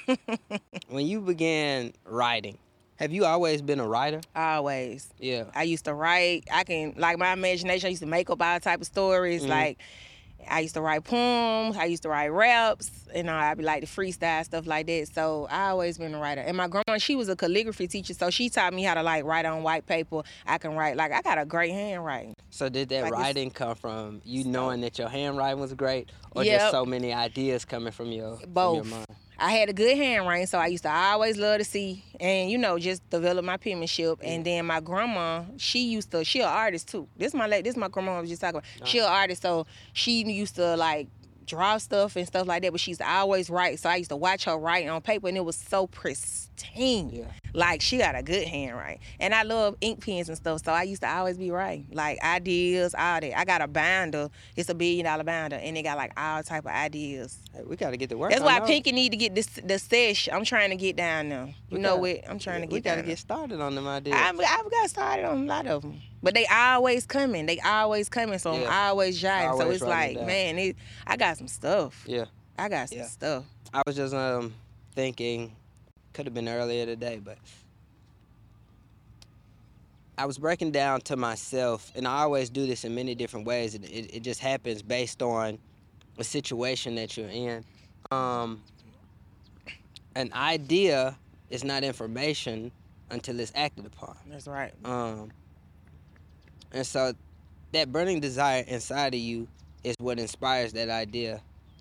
when 0.88 1.06
you 1.06 1.20
began 1.20 1.92
writing, 2.04 2.58
have 2.96 3.12
you 3.12 3.24
always 3.24 3.62
been 3.62 3.78
a 3.80 3.86
writer? 3.86 4.20
Always. 4.34 5.12
Yeah. 5.20 5.44
I 5.54 5.64
used 5.64 5.84
to 5.84 5.94
write. 5.94 6.44
I 6.52 6.64
can 6.64 6.94
like 6.96 7.18
my 7.18 7.32
imagination. 7.32 7.86
I 7.86 7.90
used 7.90 8.02
to 8.02 8.06
make 8.08 8.30
up 8.30 8.40
all 8.42 8.58
type 8.58 8.80
of 8.80 8.86
stories. 8.86 9.44
Mhm. 9.44 9.48
Like 9.48 9.78
I 10.48 10.60
used 10.60 10.74
to 10.74 10.80
write 10.80 11.04
poems. 11.04 11.76
I 11.76 11.84
used 11.84 12.02
to 12.04 12.08
write 12.08 12.28
raps. 12.28 12.90
You 13.14 13.22
know, 13.22 13.34
I'd 13.34 13.56
be 13.58 13.64
like 13.64 13.80
the 13.82 13.86
freestyle 13.86 14.44
stuff 14.44 14.66
like 14.66 14.86
that. 14.86 15.08
So 15.12 15.46
I 15.50 15.68
always 15.70 15.98
been 15.98 16.14
a 16.14 16.18
writer. 16.18 16.40
And 16.42 16.56
my 16.56 16.68
grandma, 16.68 16.98
she 16.98 17.16
was 17.16 17.28
a 17.28 17.36
calligraphy 17.36 17.86
teacher, 17.88 18.14
so 18.14 18.30
she 18.30 18.48
taught 18.48 18.72
me 18.74 18.82
how 18.82 18.94
to 18.94 19.02
like 19.02 19.24
write 19.24 19.44
on 19.46 19.62
white 19.62 19.86
paper. 19.86 20.22
I 20.46 20.58
can 20.58 20.74
write 20.74 20.96
like 20.96 21.12
I 21.12 21.22
got 21.22 21.38
a 21.38 21.44
great 21.44 21.72
handwriting. 21.72 22.34
So 22.50 22.68
did 22.68 22.88
that 22.90 23.02
Like 23.02 23.12
writing 23.12 23.50
come 23.50 23.74
from 23.74 24.20
you 24.24 24.44
knowing 24.44 24.80
that 24.82 24.98
your 24.98 25.08
handwriting 25.08 25.60
was 25.60 25.74
great, 25.74 26.10
or 26.32 26.44
Yep. 26.44 26.60
just 26.60 26.70
so 26.70 26.84
many 26.84 27.12
ideas 27.12 27.64
coming 27.64 27.92
from 27.92 28.12
your 28.12 28.36
from 28.38 28.46
your 28.74 28.84
Both. 28.84 28.90
mind? 28.90 29.06
I 29.38 29.52
had 29.52 29.68
a 29.68 29.72
good 29.72 29.96
handwriting, 29.96 30.46
so 30.46 30.58
I 30.58 30.68
used 30.68 30.84
to 30.84 30.90
always 30.90 31.36
love 31.36 31.58
to 31.58 31.64
see 31.64 32.02
and 32.18 32.50
you 32.50 32.58
know 32.58 32.78
just 32.78 33.08
develop 33.10 33.44
my 33.44 33.56
penmanship. 33.56 34.18
And 34.22 34.44
then 34.44 34.66
my 34.66 34.80
grandma, 34.80 35.44
she 35.56 35.86
used 35.86 36.10
to 36.12 36.24
she 36.24 36.40
an 36.40 36.48
artist 36.48 36.88
too. 36.88 37.06
This 37.16 37.34
my 37.34 37.48
this 37.60 37.76
my 37.76 37.88
grandma 37.88 38.18
I 38.18 38.20
was 38.20 38.30
just 38.30 38.40
talking 38.40 38.60
about. 38.60 38.88
She 38.88 38.98
an 38.98 39.06
artist, 39.06 39.42
so 39.42 39.66
she 39.92 40.22
used 40.24 40.56
to 40.56 40.76
like 40.76 41.08
draw 41.46 41.78
stuff 41.78 42.16
and 42.16 42.26
stuff 42.26 42.46
like 42.46 42.62
that. 42.62 42.72
But 42.72 42.80
she 42.80 42.92
used 42.92 43.00
to 43.00 43.08
always 43.08 43.48
write, 43.48 43.78
so 43.78 43.88
I 43.88 43.96
used 43.96 44.10
to 44.10 44.16
watch 44.16 44.44
her 44.44 44.56
write 44.56 44.88
on 44.88 45.00
paper, 45.00 45.28
and 45.28 45.36
it 45.36 45.44
was 45.44 45.56
so 45.56 45.86
pristine. 45.86 47.10
Yeah. 47.10 47.24
Like 47.52 47.80
she 47.80 47.98
got 47.98 48.14
a 48.14 48.22
good 48.22 48.46
handwriting, 48.46 49.00
and 49.20 49.34
I 49.34 49.42
love 49.42 49.76
ink 49.80 50.04
pens 50.04 50.28
and 50.28 50.36
stuff. 50.36 50.64
So 50.64 50.72
I 50.72 50.82
used 50.82 51.02
to 51.02 51.08
always 51.08 51.38
be 51.38 51.50
writing 51.50 51.86
like 51.92 52.22
ideas, 52.22 52.94
all 52.94 53.20
that. 53.20 53.38
I 53.38 53.44
got 53.44 53.62
a 53.62 53.68
binder. 53.68 54.28
It's 54.56 54.68
a 54.68 54.74
billion 54.74 55.06
dollar 55.06 55.24
binder, 55.24 55.56
and 55.56 55.76
it 55.76 55.82
got 55.82 55.96
like 55.96 56.12
all 56.18 56.42
type 56.42 56.64
of 56.64 56.72
ideas. 56.72 57.38
Hey, 57.56 57.62
we 57.64 57.76
got 57.76 57.90
to 57.90 57.96
get 57.96 58.10
to 58.10 58.18
work. 58.18 58.30
That's 58.30 58.42
why. 58.42 58.60
Pinky 58.60 58.92
need 58.92 59.10
to 59.10 59.16
get 59.16 59.34
this 59.34 59.46
the 59.46 59.78
sesh. 59.78 60.28
I'm 60.30 60.44
trying 60.44 60.70
to 60.70 60.76
get 60.76 60.96
down 60.96 61.28
there. 61.28 61.46
You 61.70 61.76
We 61.76 61.78
know 61.78 61.96
what? 61.96 62.28
I'm 62.28 62.38
trying 62.38 62.60
to 62.60 62.66
get. 62.66 62.72
We 62.74 62.80
got 62.80 62.96
to 62.96 63.02
get 63.02 63.18
started 63.18 63.60
on 63.60 63.74
them 63.74 63.86
ideas. 63.86 64.16
I've, 64.18 64.38
I've 64.38 64.70
got 64.70 64.90
started 64.90 65.24
on 65.24 65.38
a 65.38 65.44
lot 65.46 65.66
of 65.66 65.82
them, 65.82 66.00
but 66.22 66.34
they 66.34 66.46
always 66.46 67.06
coming. 67.06 67.46
They 67.46 67.58
always 67.60 68.08
coming, 68.08 68.38
so 68.38 68.52
Yeah. 68.54 68.68
I'm 68.68 68.90
always 68.90 69.20
jotting. 69.20 69.58
so 69.58 69.70
it's 69.70 69.82
like, 69.82 70.16
down. 70.16 70.26
man, 70.26 70.58
it, 70.58 70.76
I 71.06 71.16
got 71.16 71.38
some 71.38 71.48
stuff. 71.48 72.04
yeah. 72.06 72.26
I 72.58 72.68
got 72.68 72.88
some 72.88 72.98
Yeah. 72.98 73.06
stuff. 73.06 73.44
I 73.72 73.82
was 73.86 73.96
just 73.96 74.14
um 74.14 74.54
thinking, 74.94 75.54
could 76.12 76.26
have 76.26 76.34
been 76.34 76.48
earlier 76.48 76.84
today, 76.86 77.20
but 77.22 77.38
I 80.18 80.24
was 80.26 80.38
breaking 80.38 80.72
down 80.72 81.02
to 81.02 81.16
myself, 81.16 81.92
and 81.94 82.06
I 82.08 82.22
always 82.22 82.48
do 82.50 82.66
this 82.66 82.84
in 82.84 82.94
many 82.94 83.14
different 83.14 83.46
ways. 83.46 83.74
It, 83.74 83.84
it, 83.84 84.16
it 84.16 84.22
just 84.22 84.40
happens 84.40 84.82
based 84.82 85.22
on 85.22 85.58
a 86.18 86.24
situation 86.24 86.94
that 86.96 87.16
you're 87.16 87.28
in. 87.28 87.64
Um, 88.10 88.62
an 90.14 90.32
idea 90.32 91.16
is 91.50 91.64
not 91.64 91.84
information 91.84 92.72
until 93.10 93.38
it's 93.40 93.52
acted 93.54 93.86
upon. 93.86 94.16
That's 94.28 94.46
right. 94.46 94.72
Um, 94.84 95.30
and 96.72 96.86
so 96.86 97.12
that 97.72 97.92
burning 97.92 98.20
desire 98.20 98.64
inside 98.66 99.14
of 99.14 99.20
you 99.20 99.48
is 99.84 99.94
what 99.98 100.18
inspires 100.18 100.72
that 100.72 100.88
idea 100.88 101.40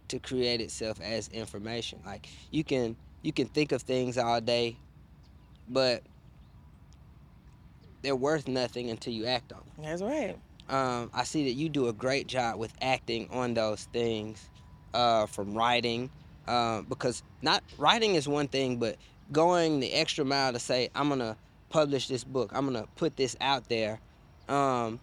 to 0.10 0.20
create 0.20 0.62
itself 0.62 1.00
as 1.02 1.28
information. 1.30 2.00
Like 2.06 2.30
you 2.52 2.64
can 2.64 2.96
you 3.22 3.34
can 3.34 3.48
think 3.48 3.72
of 3.72 3.82
things 3.82 4.18
all 4.18 4.40
day, 4.40 4.78
but 5.68 6.04
they're 8.04 8.16
worth 8.16 8.48
nothing 8.48 8.92
until 8.92 9.14
you 9.14 9.26
act 9.26 9.52
on 9.52 9.60
them. 9.60 9.86
That's 9.86 10.02
right. 10.02 10.38
Um, 10.70 11.12
I 11.14 11.24
see 11.24 11.44
that 11.46 11.54
you 11.54 11.70
do 11.70 11.88
a 11.88 11.94
great 11.94 12.28
job 12.28 12.58
with 12.58 12.74
acting 12.82 13.30
on 13.32 13.54
those 13.54 13.84
things, 13.94 14.50
uh, 14.94 15.26
from 15.28 15.54
writing, 15.54 16.10
um, 16.48 16.86
because 16.90 17.22
not 17.42 17.64
writing 17.78 18.16
is 18.16 18.28
one 18.28 18.48
thing, 18.48 18.78
but 18.78 18.96
going 19.32 19.80
the 19.80 19.92
extra 19.94 20.26
mile 20.26 20.54
to 20.54 20.60
say 20.60 20.90
I'm 20.96 21.10
gonna 21.10 21.36
publish 21.70 22.08
this 22.08 22.24
book, 22.24 22.52
I'm 22.54 22.66
gonna 22.66 22.88
put 22.96 23.16
this 23.18 23.36
out 23.42 23.68
there, 23.70 24.00
um, 24.50 25.00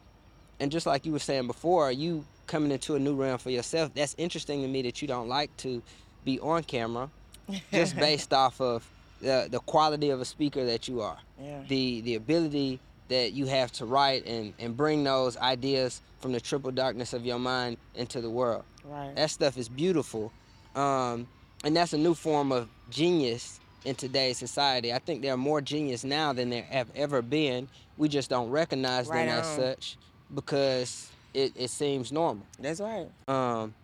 and 0.60 0.70
just 0.72 0.86
like 0.86 1.06
you 1.06 1.12
were 1.12 1.18
saying 1.18 1.46
before, 1.46 1.90
you 1.92 2.24
coming 2.46 2.70
into 2.72 2.94
a 2.94 2.98
new 2.98 3.14
realm 3.14 3.38
for 3.38 3.50
yourself. 3.50 3.92
That's 3.94 4.14
interesting 4.18 4.62
to 4.62 4.68
me 4.68 4.82
that 4.82 5.00
you 5.00 5.08
don't 5.08 5.28
like 5.28 5.56
to 5.58 5.82
be 6.24 6.38
on 6.40 6.64
camera, 6.64 7.08
just 7.72 7.96
based 7.96 8.32
off 8.32 8.60
of 8.60 8.88
the 9.20 9.46
the 9.50 9.60
quality 9.60 10.10
of 10.10 10.20
a 10.20 10.24
speaker 10.24 10.64
that 10.66 10.88
you 10.88 11.00
are 11.00 11.18
Yeah. 11.40 11.62
the 11.68 12.00
the 12.00 12.14
ability 12.16 12.80
that 13.12 13.34
you 13.34 13.44
have 13.46 13.70
to 13.72 13.84
write 13.84 14.26
and 14.26 14.54
and 14.58 14.76
bring 14.76 15.04
those 15.04 15.36
ideas 15.36 16.00
from 16.20 16.32
the 16.32 16.40
triple 16.40 16.70
darkness 16.70 17.12
of 17.12 17.26
your 17.26 17.38
mind 17.38 17.76
into 17.94 18.20
the 18.20 18.30
world. 18.30 18.64
Right. 18.84 19.14
That 19.14 19.30
stuff 19.30 19.58
is 19.58 19.68
beautiful, 19.68 20.32
um, 20.74 21.28
and 21.62 21.76
that's 21.76 21.92
a 21.92 21.98
new 21.98 22.14
form 22.14 22.52
of 22.52 22.68
genius 22.90 23.60
in 23.84 23.94
today's 23.94 24.38
society. 24.38 24.92
I 24.92 24.98
think 24.98 25.22
there 25.22 25.34
are 25.34 25.38
more 25.38 25.60
genius 25.60 26.04
now 26.04 26.32
than 26.32 26.50
there 26.50 26.62
have 26.62 26.88
ever 26.94 27.20
been. 27.20 27.68
We 27.98 28.08
just 28.08 28.30
don't 28.30 28.50
recognize 28.50 29.08
Right 29.08 29.26
them 29.26 29.40
as 29.40 29.46
such 29.56 29.96
because 30.34 31.10
it, 31.34 31.52
it 31.54 31.68
seems 31.68 32.12
normal. 32.12 32.46
That's 32.58 32.80
right. 32.80 33.08
Um, 33.28 33.74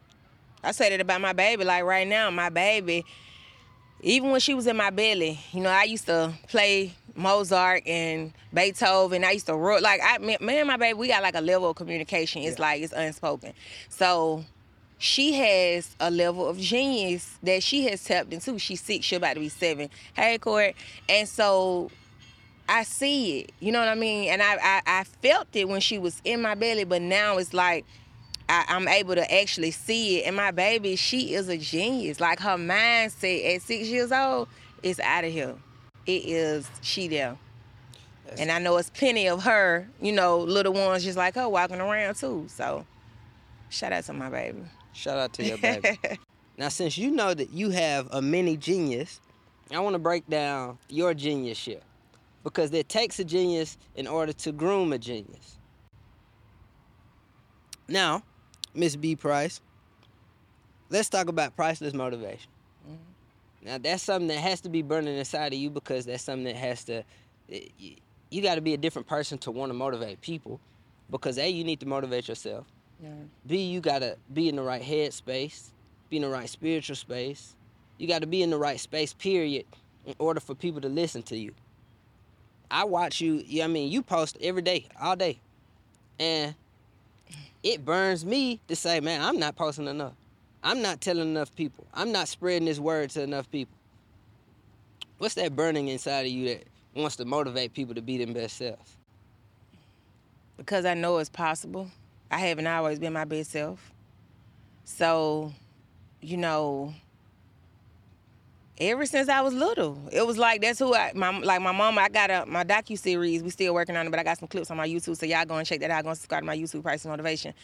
I 0.64 0.72
said 0.72 0.92
it 0.92 1.00
about 1.00 1.20
my 1.20 1.34
baby. 1.34 1.64
Like 1.64 1.84
right 1.84 2.06
now, 2.06 2.30
my 2.30 2.48
baby, 2.48 3.04
even 4.00 4.30
when 4.30 4.40
she 4.40 4.54
was 4.54 4.66
in 4.66 4.76
my 4.76 4.90
belly, 4.90 5.40
you 5.52 5.60
know, 5.60 5.70
I 5.70 5.84
used 5.84 6.06
to 6.06 6.32
play 6.48 6.94
Mozart 7.14 7.86
and 7.86 8.32
Beethoven. 8.54 9.24
I 9.24 9.32
used 9.32 9.46
to 9.46 9.54
ro- 9.54 9.80
like 9.80 10.00
I 10.02 10.18
me, 10.18 10.36
me 10.40 10.58
and 10.58 10.68
my 10.68 10.76
baby, 10.76 10.94
we 10.94 11.08
got 11.08 11.22
like 11.22 11.34
a 11.34 11.40
level 11.40 11.70
of 11.70 11.76
communication. 11.76 12.42
It's 12.42 12.58
like 12.58 12.82
it's 12.82 12.92
unspoken. 12.92 13.52
So 13.88 14.44
she 14.98 15.32
has 15.34 15.94
a 16.00 16.10
level 16.10 16.46
of 16.46 16.58
genius 16.58 17.38
that 17.42 17.62
she 17.62 17.84
has 17.88 18.04
tapped 18.04 18.32
into. 18.32 18.58
She's 18.58 18.80
six. 18.80 19.04
She's 19.04 19.18
about 19.18 19.34
to 19.34 19.40
be 19.40 19.48
seven. 19.48 19.90
Hey, 20.14 20.38
Court. 20.38 20.74
And 21.08 21.28
so 21.28 21.90
I 22.68 22.82
see 22.84 23.40
it. 23.40 23.52
You 23.60 23.72
know 23.72 23.80
what 23.80 23.88
I 23.88 23.94
mean? 23.94 24.28
And 24.30 24.42
I, 24.42 24.56
I, 24.56 24.82
I 24.86 25.04
felt 25.04 25.48
it 25.54 25.68
when 25.68 25.80
she 25.80 25.98
was 25.98 26.20
in 26.24 26.42
my 26.42 26.54
belly, 26.54 26.84
but 26.84 27.02
now 27.02 27.38
it's 27.38 27.54
like 27.54 27.84
I, 28.48 28.64
I'm 28.68 28.88
able 28.88 29.14
to 29.14 29.34
actually 29.34 29.70
see 29.70 30.20
it. 30.20 30.26
And 30.26 30.36
my 30.36 30.50
baby, 30.50 30.96
she 30.96 31.34
is 31.34 31.48
a 31.48 31.58
genius. 31.58 32.20
Like 32.20 32.40
her 32.40 32.56
mindset 32.56 33.54
at 33.56 33.62
six 33.62 33.88
years 33.88 34.10
old 34.12 34.48
is 34.82 34.98
out 35.00 35.24
of 35.24 35.32
here. 35.32 35.54
It 36.06 36.24
is 36.24 36.68
she 36.80 37.08
there. 37.08 37.36
That's- 38.24 38.40
And 38.40 38.50
I 38.50 38.58
know 38.58 38.76
it's 38.78 38.90
plenty 38.90 39.28
of 39.28 39.42
her, 39.44 39.88
you 40.00 40.12
know, 40.12 40.38
little 40.38 40.72
ones 40.72 41.04
just 41.04 41.18
like 41.18 41.34
her 41.34 41.48
walking 41.48 41.80
around 41.80 42.14
too. 42.16 42.46
So 42.48 42.86
shout 43.68 43.92
out 43.92 44.04
to 44.04 44.12
my 44.12 44.30
baby. 44.30 44.62
shout 44.92 45.18
out 45.18 45.32
to 45.34 45.44
your 45.44 45.58
baby. 45.58 45.98
Now, 46.58 46.70
since 46.70 46.98
you 46.98 47.12
know 47.12 47.34
that 47.34 47.52
you 47.52 47.70
have 47.70 48.08
a 48.10 48.20
mini 48.20 48.56
genius, 48.56 49.20
I 49.72 49.78
want 49.78 49.94
to 49.94 50.00
break 50.00 50.26
down 50.26 50.76
your 50.88 51.14
genius 51.14 51.56
geniusship 51.64 51.82
because 52.42 52.72
it 52.72 52.88
takes 52.88 53.20
a 53.20 53.24
genius 53.24 53.78
in 53.94 54.08
order 54.08 54.32
to 54.32 54.50
groom 54.50 54.92
a 54.92 54.98
genius. 54.98 55.56
Now, 57.86 58.24
Miss 58.78 58.94
B 58.96 59.16
Price, 59.16 59.60
let's 60.90 61.08
talk 61.08 61.28
about 61.28 61.56
priceless 61.56 61.92
motivation. 61.94 62.50
Mm-hmm. 62.88 63.66
Now, 63.66 63.78
that's 63.78 64.02
something 64.02 64.28
that 64.28 64.38
has 64.38 64.60
to 64.62 64.68
be 64.68 64.82
burning 64.82 65.16
inside 65.18 65.52
of 65.52 65.58
you 65.58 65.68
because 65.70 66.06
that's 66.06 66.22
something 66.22 66.44
that 66.44 66.56
has 66.56 66.84
to. 66.84 67.02
it- 67.48 67.72
you- 67.78 67.96
You 68.30 68.42
got 68.42 68.56
to 68.56 68.60
be 68.60 68.74
a 68.74 68.76
different 68.76 69.08
person 69.08 69.38
to 69.38 69.50
want 69.50 69.70
to 69.70 69.74
motivate 69.74 70.20
people 70.20 70.60
because 71.10 71.38
A, 71.38 71.48
you 71.48 71.64
need 71.64 71.80
to 71.80 71.86
motivate 71.86 72.28
yourself. 72.28 72.66
Yeah. 73.02 73.08
B, 73.46 73.62
you 73.62 73.80
gotta 73.80 74.18
be 74.34 74.50
in 74.50 74.56
the 74.56 74.62
right 74.62 74.82
head 74.82 75.14
space, 75.14 75.72
be 76.10 76.16
in 76.16 76.22
the 76.22 76.28
right 76.28 76.46
spiritual 76.48 76.94
space. 76.96 77.56
You 77.96 78.06
gotta 78.06 78.26
be 78.26 78.42
in 78.42 78.50
the 78.50 78.58
right 78.58 78.78
space, 78.78 79.14
period, 79.14 79.64
in 80.04 80.14
order 80.18 80.40
for 80.40 80.54
people 80.54 80.82
to 80.82 80.90
listen 80.90 81.22
to 81.22 81.38
you. 81.38 81.54
I 82.70 82.84
watch 82.84 83.18
you, 83.22 83.42
yeah, 83.46 83.64
I 83.64 83.68
mean, 83.68 83.90
you 83.90 84.02
post 84.02 84.36
every 84.42 84.60
day, 84.62 84.88
all 85.00 85.16
day. 85.16 85.40
And 86.20 86.54
it 87.62 87.84
burns 87.84 88.24
me 88.24 88.60
to 88.68 88.76
say, 88.76 89.00
man, 89.00 89.20
I'm 89.20 89.38
not 89.38 89.56
posting 89.56 89.86
enough. 89.86 90.14
I'm 90.62 90.82
not 90.82 91.00
telling 91.00 91.28
enough 91.28 91.54
people. 91.54 91.86
I'm 91.94 92.12
not 92.12 92.28
spreading 92.28 92.66
this 92.66 92.78
word 92.78 93.10
to 93.10 93.22
enough 93.22 93.50
people. 93.50 93.74
What's 95.18 95.34
that 95.34 95.54
burning 95.54 95.88
inside 95.88 96.26
of 96.26 96.32
you 96.32 96.48
that 96.48 96.64
wants 96.94 97.16
to 97.16 97.24
motivate 97.24 97.74
people 97.74 97.94
to 97.94 98.02
be 98.02 98.22
their 98.22 98.32
best 98.32 98.56
selves? 98.56 98.96
Because 100.56 100.84
I 100.84 100.94
know 100.94 101.18
it's 101.18 101.30
possible. 101.30 101.88
I 102.30 102.38
haven't 102.38 102.66
always 102.66 102.98
been 102.98 103.12
my 103.12 103.24
best 103.24 103.50
self. 103.50 103.92
So, 104.84 105.52
you 106.20 106.36
know, 106.36 106.94
ever 108.80 109.06
since 109.06 109.28
I 109.28 109.40
was 109.40 109.54
little, 109.54 109.98
it 110.12 110.26
was 110.26 110.38
like 110.38 110.60
that's 110.60 110.78
who 110.78 110.94
I 110.94 111.12
my 111.14 111.36
like 111.38 111.60
my 111.60 111.72
mama. 111.72 112.00
I 112.00 112.08
got 112.08 112.30
a 112.30 112.46
my 112.46 112.64
docu 112.64 112.98
series. 112.98 113.42
We 113.42 113.50
still 113.50 113.74
working 113.74 113.96
on 113.96 114.06
it, 114.06 114.10
but 114.10 114.18
I 114.18 114.22
got 114.22 114.38
some 114.38 114.48
clips 114.48 114.70
on 114.70 114.76
my 114.76 114.88
YouTube. 114.88 115.16
So 115.16 115.26
y'all 115.26 115.44
go 115.44 115.56
and 115.56 115.66
check 115.66 115.80
that 115.80 115.90
out. 115.90 116.02
Go 116.04 116.10
and 116.10 116.18
subscribe 116.18 116.42
to 116.42 116.46
my 116.46 116.56
YouTube, 116.56 116.82
Price 116.82 117.04
and 117.04 117.12
Motivation. 117.12 117.54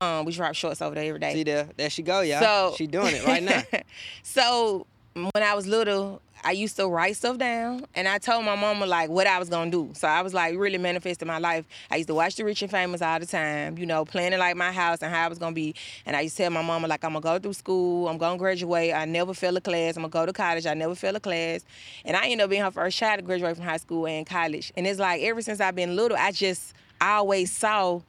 Um, 0.00 0.24
we 0.24 0.32
drop 0.32 0.54
shorts 0.54 0.82
over 0.82 0.94
there 0.94 1.04
every 1.04 1.20
day. 1.20 1.34
See 1.34 1.44
there, 1.44 1.68
there 1.76 1.90
she 1.90 2.02
go, 2.02 2.20
y'all. 2.20 2.40
So 2.40 2.74
she 2.76 2.86
doing 2.86 3.14
it 3.14 3.26
right 3.26 3.42
now. 3.42 3.62
so 4.22 4.86
when 5.14 5.42
I 5.42 5.54
was 5.54 5.66
little, 5.66 6.22
I 6.42 6.52
used 6.52 6.76
to 6.76 6.88
write 6.88 7.16
stuff 7.16 7.38
down, 7.38 7.84
and 7.94 8.08
I 8.08 8.18
told 8.18 8.44
my 8.44 8.54
mama 8.54 8.86
like 8.86 9.10
what 9.10 9.26
I 9.26 9.38
was 9.38 9.48
gonna 9.48 9.70
do. 9.70 9.90
So 9.94 10.08
I 10.08 10.22
was 10.22 10.32
like 10.32 10.56
really 10.56 10.78
manifesting 10.78 11.28
my 11.28 11.38
life. 11.38 11.66
I 11.90 11.96
used 11.96 12.08
to 12.08 12.14
watch 12.14 12.36
The 12.36 12.44
Rich 12.44 12.62
and 12.62 12.70
Famous 12.70 13.02
all 13.02 13.18
the 13.18 13.26
time, 13.26 13.76
you 13.78 13.86
know, 13.86 14.04
planning 14.04 14.38
like 14.38 14.56
my 14.56 14.72
house 14.72 14.98
and 15.02 15.12
how 15.12 15.26
I 15.26 15.28
was 15.28 15.38
gonna 15.38 15.54
be. 15.54 15.74
And 16.06 16.16
I 16.16 16.22
used 16.22 16.36
to 16.36 16.44
tell 16.44 16.50
my 16.50 16.62
mama 16.62 16.88
like 16.88 17.04
I'm 17.04 17.12
gonna 17.12 17.22
go 17.22 17.38
through 17.38 17.52
school, 17.52 18.08
I'm 18.08 18.18
gonna 18.18 18.38
graduate. 18.38 18.94
I 18.94 19.04
never 19.04 19.34
fail 19.34 19.56
a 19.56 19.60
class. 19.60 19.96
I'm 19.96 20.02
gonna 20.02 20.10
go 20.10 20.26
to 20.26 20.32
college. 20.32 20.66
I 20.66 20.74
never 20.74 20.94
fail 20.94 21.14
a 21.16 21.20
class. 21.20 21.64
And 22.04 22.16
I 22.16 22.24
ended 22.24 22.44
up 22.44 22.50
being 22.50 22.62
her 22.62 22.70
first 22.70 22.96
child 22.96 23.18
to 23.18 23.24
graduate 23.24 23.56
from 23.56 23.64
high 23.64 23.76
school 23.76 24.06
and 24.06 24.26
college. 24.26 24.72
And 24.76 24.86
it's 24.86 24.98
like 24.98 25.22
ever 25.22 25.42
since 25.42 25.60
I've 25.60 25.74
been 25.74 25.96
little, 25.96 26.16
I 26.16 26.32
just 26.32 26.74
I 27.00 27.14
always 27.14 27.52
saw 27.52 28.00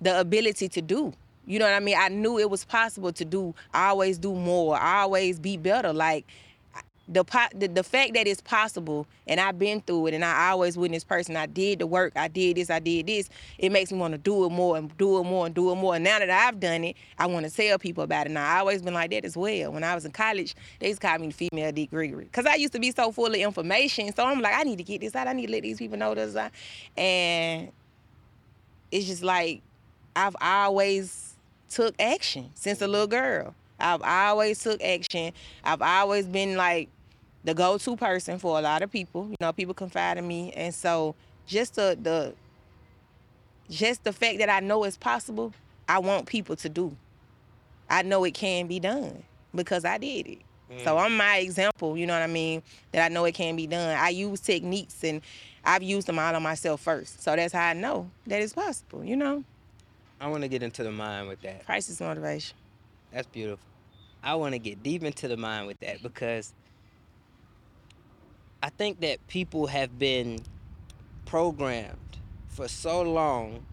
the 0.00 0.20
ability 0.20 0.68
to 0.68 0.82
do. 0.82 1.12
You 1.46 1.60
know 1.60 1.64
what 1.66 1.74
I 1.74 1.80
mean? 1.80 1.96
I 1.96 2.08
knew 2.08 2.38
it 2.38 2.50
was 2.50 2.64
possible 2.64 3.12
to 3.12 3.24
do. 3.24 3.54
Always 3.72 4.18
do 4.18 4.34
more. 4.34 4.78
Always 4.78 5.38
be 5.38 5.56
better. 5.56 5.92
Like 5.92 6.26
the, 7.08 7.24
the 7.54 7.68
the 7.68 7.82
fact 7.84 8.14
that 8.14 8.26
it's 8.26 8.40
possible 8.40 9.06
and 9.28 9.38
I've 9.38 9.58
been 9.58 9.80
through 9.80 10.08
it 10.08 10.14
and 10.14 10.24
I 10.24 10.50
always 10.50 10.76
witness 10.76 11.04
person 11.04 11.36
I 11.36 11.46
did 11.46 11.78
the 11.78 11.86
work 11.86 12.12
I 12.16 12.26
did 12.28 12.56
this 12.56 12.68
I 12.68 12.80
did 12.80 13.06
this 13.06 13.30
it 13.58 13.70
makes 13.70 13.92
me 13.92 13.98
want 13.98 14.12
to 14.12 14.18
do 14.18 14.44
it 14.44 14.50
more 14.50 14.76
and 14.76 14.96
do 14.98 15.20
it 15.20 15.24
more 15.24 15.46
and 15.46 15.54
do 15.54 15.70
it 15.70 15.76
more. 15.76 15.94
And 15.94 16.04
now 16.04 16.18
that 16.18 16.30
I've 16.30 16.58
done 16.58 16.82
it 16.82 16.96
I 17.18 17.26
want 17.26 17.46
to 17.46 17.52
tell 17.52 17.78
people 17.78 18.02
about 18.02 18.26
it. 18.26 18.30
And 18.30 18.38
I 18.38 18.58
always 18.58 18.82
been 18.82 18.94
like 18.94 19.10
that 19.12 19.24
as 19.24 19.36
well. 19.36 19.72
When 19.72 19.84
I 19.84 19.94
was 19.94 20.04
in 20.04 20.10
college 20.12 20.56
they 20.80 20.88
used 20.88 21.00
to 21.00 21.06
call 21.06 21.18
me 21.18 21.28
the 21.28 21.32
female 21.32 21.70
Dee 21.70 21.86
Gregory 21.86 22.24
because 22.24 22.46
I 22.46 22.56
used 22.56 22.72
to 22.72 22.80
be 22.80 22.90
so 22.90 23.12
full 23.12 23.26
of 23.26 23.34
information. 23.34 24.12
So 24.14 24.24
I'm 24.24 24.40
like 24.40 24.54
I 24.54 24.64
need 24.64 24.78
to 24.78 24.84
get 24.84 25.00
this 25.00 25.14
out. 25.14 25.28
I 25.28 25.32
need 25.32 25.46
to 25.46 25.52
let 25.52 25.62
these 25.62 25.78
people 25.78 25.98
know 25.98 26.14
this 26.14 26.34
out. 26.34 26.50
And 26.96 27.70
it's 28.90 29.06
just 29.06 29.22
like 29.22 29.62
I've 30.16 30.36
always 30.40 31.36
took 31.70 31.94
action 32.00 32.50
since 32.54 32.80
a 32.80 32.88
little 32.88 33.06
girl. 33.06 33.54
I've 33.78 34.02
always 34.02 34.62
took 34.62 34.82
action. 34.82 35.32
I've 35.62 35.82
always 35.82 36.26
been 36.26 36.56
like 36.56 36.88
the 37.46 37.54
go-to 37.54 37.96
person 37.96 38.38
for 38.38 38.58
a 38.58 38.60
lot 38.60 38.82
of 38.82 38.90
people. 38.90 39.28
You 39.30 39.36
know, 39.40 39.52
people 39.52 39.72
confide 39.72 40.18
in 40.18 40.26
me, 40.26 40.52
and 40.52 40.74
so 40.74 41.14
just 41.46 41.76
the 41.76 41.96
the 42.00 42.34
just 43.70 44.04
the 44.04 44.12
fact 44.12 44.38
that 44.38 44.50
I 44.50 44.60
know 44.60 44.84
it's 44.84 44.96
possible, 44.96 45.54
I 45.88 46.00
want 46.00 46.26
people 46.26 46.56
to 46.56 46.68
do. 46.68 46.94
I 47.88 48.02
know 48.02 48.24
it 48.24 48.34
can 48.34 48.66
be 48.66 48.80
done 48.80 49.22
because 49.54 49.84
I 49.84 49.96
did 49.98 50.26
it. 50.26 50.38
Mm. 50.70 50.84
So 50.84 50.98
I'm 50.98 51.16
my 51.16 51.38
example, 51.38 51.96
you 51.96 52.06
know 52.06 52.14
what 52.14 52.22
I 52.22 52.26
mean, 52.26 52.62
that 52.90 53.04
I 53.04 53.08
know 53.14 53.24
it 53.24 53.32
can 53.32 53.54
be 53.54 53.68
done. 53.68 53.96
I 53.96 54.08
use 54.08 54.40
techniques 54.40 55.04
and 55.04 55.22
I've 55.64 55.84
used 55.84 56.08
them 56.08 56.18
all 56.18 56.34
on 56.34 56.42
myself 56.42 56.80
first. 56.80 57.22
So 57.22 57.34
that's 57.36 57.52
how 57.52 57.68
I 57.68 57.72
know 57.72 58.10
that 58.26 58.42
it's 58.42 58.52
possible, 58.52 59.04
you 59.04 59.16
know. 59.16 59.44
I 60.20 60.26
want 60.28 60.42
to 60.42 60.48
get 60.48 60.64
into 60.64 60.82
the 60.82 60.90
mind 60.90 61.28
with 61.28 61.40
that. 61.42 61.64
Crisis 61.64 62.00
motivation. 62.00 62.56
That's 63.12 63.28
beautiful. 63.28 63.64
I 64.22 64.34
want 64.34 64.54
to 64.54 64.58
get 64.58 64.82
deep 64.82 65.04
into 65.04 65.28
the 65.28 65.36
mind 65.36 65.68
with 65.68 65.78
that 65.80 66.02
because 66.02 66.52
I 68.66 68.70
think 68.70 69.00
that 69.02 69.24
people 69.28 69.68
have 69.68 69.96
been 69.96 70.40
programmed 71.24 72.18
for 72.48 72.66
so 72.66 73.00
long 73.00 73.64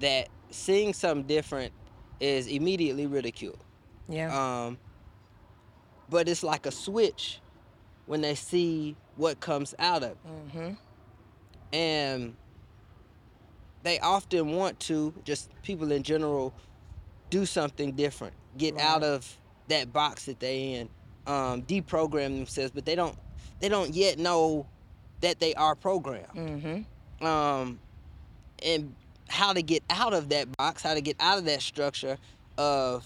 that 0.00 0.28
seeing 0.48 0.94
something 0.94 1.26
different 1.26 1.74
is 2.18 2.46
immediately 2.46 3.06
ridiculed. 3.06 3.62
Yeah. 4.08 4.32
Um, 4.32 4.78
but 6.08 6.30
it's 6.30 6.42
like 6.42 6.64
a 6.64 6.70
switch 6.70 7.40
when 8.06 8.22
they 8.22 8.34
see 8.34 8.96
what 9.16 9.38
comes 9.38 9.74
out 9.78 10.02
of 10.02 10.12
it. 10.12 10.16
Mm-hmm. 10.26 10.72
And 11.74 12.36
they 13.82 13.98
often 14.00 14.52
want 14.52 14.80
to, 14.80 15.12
just 15.24 15.50
people 15.62 15.92
in 15.92 16.02
general, 16.02 16.54
do 17.28 17.44
something 17.44 17.92
different, 17.92 18.32
get 18.56 18.76
right. 18.76 18.82
out 18.82 19.04
of 19.04 19.30
that 19.68 19.92
box 19.92 20.24
that 20.24 20.40
they 20.40 20.72
in, 20.72 20.88
um, 21.26 21.60
deprogram 21.64 22.34
themselves, 22.38 22.70
but 22.70 22.86
they 22.86 22.94
don't 22.94 23.18
they 23.60 23.68
don't 23.68 23.94
yet 23.94 24.18
know 24.18 24.66
that 25.20 25.40
they 25.40 25.54
are 25.54 25.74
programmed. 25.74 26.34
Mm-hmm. 26.34 27.26
Um, 27.26 27.78
and 28.64 28.94
how 29.28 29.52
to 29.52 29.62
get 29.62 29.82
out 29.90 30.14
of 30.14 30.28
that 30.30 30.56
box, 30.56 30.82
how 30.82 30.94
to 30.94 31.00
get 31.00 31.16
out 31.20 31.38
of 31.38 31.44
that 31.44 31.62
structure 31.62 32.18
of 32.56 33.04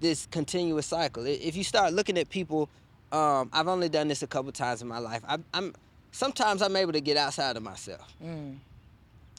this 0.00 0.26
continuous 0.26 0.86
cycle. 0.86 1.26
If 1.26 1.56
you 1.56 1.64
start 1.64 1.92
looking 1.92 2.18
at 2.18 2.28
people, 2.28 2.68
um, 3.12 3.50
I've 3.52 3.68
only 3.68 3.88
done 3.88 4.08
this 4.08 4.22
a 4.22 4.26
couple 4.26 4.52
times 4.52 4.82
in 4.82 4.88
my 4.88 4.98
life. 4.98 5.22
I, 5.26 5.38
am 5.54 5.74
sometimes 6.10 6.62
I'm 6.62 6.76
able 6.76 6.92
to 6.92 7.00
get 7.00 7.16
outside 7.16 7.56
of 7.56 7.62
myself 7.62 8.14
mm. 8.22 8.56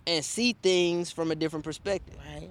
and 0.06 0.26
see 0.26 0.56
things 0.62 1.12
from 1.12 1.32
a 1.32 1.36
different 1.36 1.66
perspective. 1.66 2.18
Right. 2.34 2.50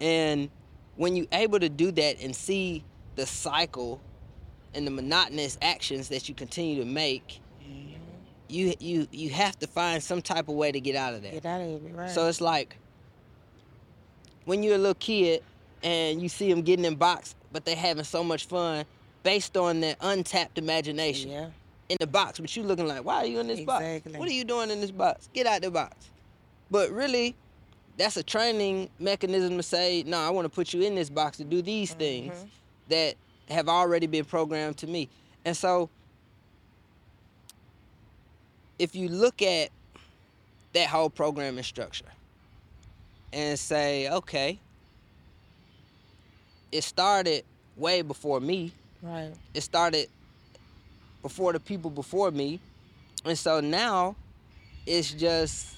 And 0.00 0.50
when 0.96 1.16
you're 1.16 1.26
able 1.32 1.60
to 1.60 1.68
do 1.68 1.92
that 1.92 2.20
and 2.20 2.34
see 2.34 2.84
the 3.16 3.26
cycle 3.26 4.00
and 4.74 4.86
the 4.86 4.90
monotonous 4.90 5.58
actions 5.62 6.08
that 6.08 6.28
you 6.28 6.34
continue 6.34 6.76
to 6.76 6.84
make, 6.84 7.40
mm-hmm. 7.62 7.94
you 8.48 8.74
you 8.80 9.06
you 9.10 9.30
have 9.30 9.58
to 9.60 9.66
find 9.66 10.02
some 10.02 10.22
type 10.22 10.48
of 10.48 10.54
way 10.54 10.72
to 10.72 10.80
get 10.80 10.96
out 10.96 11.14
of 11.14 11.22
that. 11.22 11.32
Get 11.32 11.46
out 11.46 11.60
of 11.60 11.84
it, 11.84 11.94
right? 11.94 12.10
So 12.10 12.26
it's 12.28 12.40
like 12.40 12.76
when 14.44 14.62
you're 14.62 14.74
a 14.74 14.78
little 14.78 14.94
kid 14.94 15.42
and 15.82 16.22
you 16.22 16.28
see 16.28 16.50
them 16.50 16.62
getting 16.62 16.84
in 16.84 16.94
box, 16.94 17.34
but 17.52 17.64
they're 17.64 17.76
having 17.76 18.04
so 18.04 18.24
much 18.24 18.46
fun 18.46 18.84
based 19.22 19.56
on 19.56 19.80
their 19.80 19.96
untapped 20.00 20.58
imagination. 20.58 21.30
Yeah. 21.30 21.50
In 21.88 21.98
the 22.00 22.06
box, 22.06 22.40
but 22.40 22.56
you 22.56 22.62
looking 22.62 22.86
like, 22.86 23.04
why 23.04 23.16
are 23.16 23.26
you 23.26 23.38
in 23.40 23.48
this 23.48 23.58
exactly. 23.58 24.12
box? 24.12 24.18
What 24.18 24.26
are 24.26 24.32
you 24.32 24.44
doing 24.44 24.70
in 24.70 24.80
this 24.80 24.90
box? 24.90 25.28
Get 25.34 25.46
out 25.46 25.60
the 25.60 25.70
box. 25.70 26.08
But 26.70 26.90
really, 26.90 27.34
that's 27.98 28.16
a 28.16 28.22
training 28.22 28.88
mechanism 28.98 29.58
to 29.58 29.62
say, 29.62 30.02
no, 30.06 30.18
I 30.18 30.30
want 30.30 30.46
to 30.46 30.48
put 30.48 30.72
you 30.72 30.80
in 30.82 30.94
this 30.94 31.10
box 31.10 31.36
to 31.36 31.44
do 31.44 31.60
these 31.60 31.90
mm-hmm. 31.90 31.98
things 31.98 32.46
that 32.88 33.16
have 33.52 33.68
already 33.68 34.06
been 34.06 34.24
programmed 34.24 34.78
to 34.78 34.86
me. 34.86 35.08
And 35.44 35.56
so 35.56 35.90
if 38.78 38.94
you 38.94 39.08
look 39.08 39.42
at 39.42 39.70
that 40.72 40.88
whole 40.88 41.10
programming 41.10 41.62
structure 41.62 42.06
and 43.32 43.58
say, 43.58 44.10
okay, 44.10 44.58
it 46.70 46.82
started 46.82 47.44
way 47.76 48.02
before 48.02 48.40
me. 48.40 48.72
Right. 49.02 49.32
It 49.54 49.60
started 49.62 50.08
before 51.22 51.52
the 51.52 51.60
people 51.60 51.90
before 51.90 52.30
me. 52.30 52.60
And 53.24 53.38
so 53.38 53.60
now 53.60 54.16
it's 54.86 55.12
just 55.12 55.76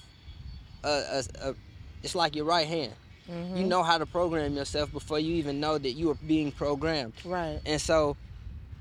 a, 0.83 0.87
a, 0.89 1.49
a 1.49 1.55
it's 2.01 2.15
like 2.15 2.35
your 2.35 2.45
right 2.45 2.67
hand. 2.67 2.93
Mm-hmm. 3.29 3.57
You 3.57 3.63
know 3.63 3.83
how 3.83 3.97
to 3.97 4.05
program 4.05 4.55
yourself 4.55 4.91
before 4.91 5.19
you 5.19 5.35
even 5.35 5.59
know 5.59 5.77
that 5.77 5.91
you 5.91 6.11
are 6.11 6.17
being 6.27 6.51
programmed. 6.51 7.13
Right. 7.23 7.59
And 7.65 7.81
so 7.81 8.15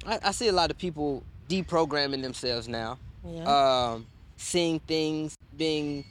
I, 0.06 0.18
I 0.22 0.30
see 0.32 0.48
a 0.48 0.52
lot 0.52 0.70
of 0.70 0.78
people 0.78 1.22
deprogramming 1.48 2.22
themselves 2.22 2.68
now. 2.68 2.98
Yeah. 3.26 3.44
Um, 3.92 4.06
seeing 4.36 4.80
things, 4.80 5.36
being 5.56 6.04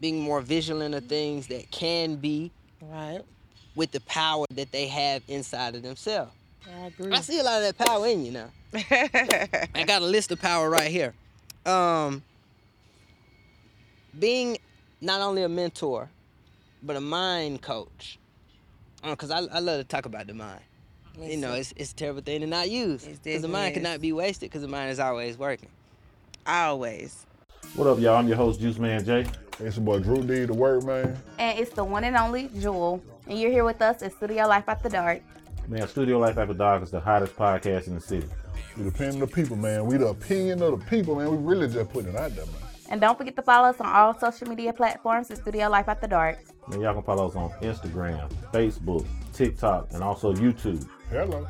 being 0.00 0.20
more 0.20 0.40
vigilant 0.40 0.94
of 0.94 1.04
things 1.06 1.46
that 1.48 1.70
can 1.70 2.16
be. 2.16 2.50
Right. 2.82 3.20
With 3.76 3.92
the 3.92 4.00
power 4.00 4.46
that 4.54 4.72
they 4.72 4.88
have 4.88 5.22
inside 5.28 5.74
of 5.74 5.82
themselves. 5.82 6.32
I 6.66 6.86
agree. 6.86 7.12
I 7.12 7.20
see 7.20 7.38
a 7.38 7.42
lot 7.42 7.62
of 7.62 7.76
that 7.76 7.86
power 7.86 8.06
in 8.06 8.24
you 8.24 8.32
now. 8.32 8.50
I 8.74 9.84
got 9.86 10.02
a 10.02 10.06
list 10.06 10.30
of 10.32 10.40
power 10.40 10.68
right 10.68 10.90
here. 10.90 11.14
Um, 11.64 12.22
being 14.18 14.58
not 15.00 15.20
only 15.20 15.42
a 15.42 15.48
mentor, 15.48 16.08
but 16.82 16.96
a 16.96 17.00
mind 17.00 17.62
coach. 17.62 18.18
Because 19.02 19.30
uh, 19.30 19.46
I, 19.50 19.56
I 19.56 19.58
love 19.60 19.78
to 19.80 19.84
talk 19.84 20.06
about 20.06 20.26
the 20.26 20.34
mind. 20.34 20.60
you 21.20 21.36
know, 21.36 21.54
it's, 21.54 21.72
it's 21.76 21.92
a 21.92 21.94
terrible 21.94 22.20
thing 22.20 22.40
to 22.40 22.46
not 22.46 22.70
use. 22.70 23.04
Because 23.04 23.42
the 23.42 23.48
mind 23.48 23.74
cannot 23.74 24.00
be 24.00 24.12
wasted 24.12 24.50
because 24.50 24.62
the 24.62 24.68
mind 24.68 24.90
is 24.90 25.00
always 25.00 25.38
working. 25.38 25.68
Always. 26.46 27.26
What 27.74 27.86
up, 27.86 27.98
y'all? 27.98 28.16
I'm 28.16 28.28
your 28.28 28.36
host, 28.36 28.60
Juice 28.60 28.78
Man 28.78 29.04
Jay. 29.04 29.26
It's 29.58 29.76
your 29.76 29.84
boy 29.84 30.00
Drew 30.00 30.22
D, 30.22 30.44
the 30.46 30.54
word 30.54 30.84
man. 30.84 31.16
And 31.38 31.58
it's 31.58 31.72
the 31.72 31.84
one 31.84 32.04
and 32.04 32.16
only 32.16 32.48
Jewel. 32.58 33.02
And 33.26 33.38
you're 33.38 33.50
here 33.50 33.64
with 33.64 33.80
us 33.82 34.02
at 34.02 34.12
Studio 34.12 34.46
Life 34.46 34.64
After 34.68 34.88
Dark. 34.88 35.22
Man, 35.68 35.86
Studio 35.86 36.18
Life 36.18 36.38
After 36.38 36.54
Dark 36.54 36.82
is 36.82 36.90
the 36.90 37.00
hottest 37.00 37.36
podcast 37.36 37.86
in 37.86 37.94
the 37.94 38.00
city. 38.00 38.26
We 38.76 38.84
depend 38.84 39.14
on 39.14 39.20
the 39.20 39.26
people, 39.26 39.56
man. 39.56 39.84
We 39.84 39.98
the 39.98 40.08
opinion 40.08 40.62
of 40.62 40.78
the 40.78 40.86
people, 40.86 41.16
man. 41.16 41.30
We 41.30 41.36
really 41.36 41.68
just 41.68 41.90
put 41.90 42.06
it 42.06 42.16
out 42.16 42.34
there, 42.34 42.46
man. 42.46 42.69
And 42.90 43.00
don't 43.00 43.16
forget 43.16 43.36
to 43.36 43.42
follow 43.42 43.68
us 43.68 43.80
on 43.80 43.86
all 43.86 44.18
social 44.18 44.48
media 44.48 44.72
platforms 44.72 45.30
at 45.30 45.38
Studio 45.38 45.68
Life 45.68 45.88
After 45.88 46.06
Dark. 46.06 46.38
Man, 46.68 46.80
y'all 46.80 46.94
can 46.94 47.02
follow 47.02 47.28
us 47.28 47.36
on 47.36 47.50
Instagram, 47.62 48.30
Facebook, 48.52 49.06
TikTok, 49.32 49.92
and 49.92 50.02
also 50.02 50.34
YouTube. 50.34 50.86
Hello. 51.08 51.46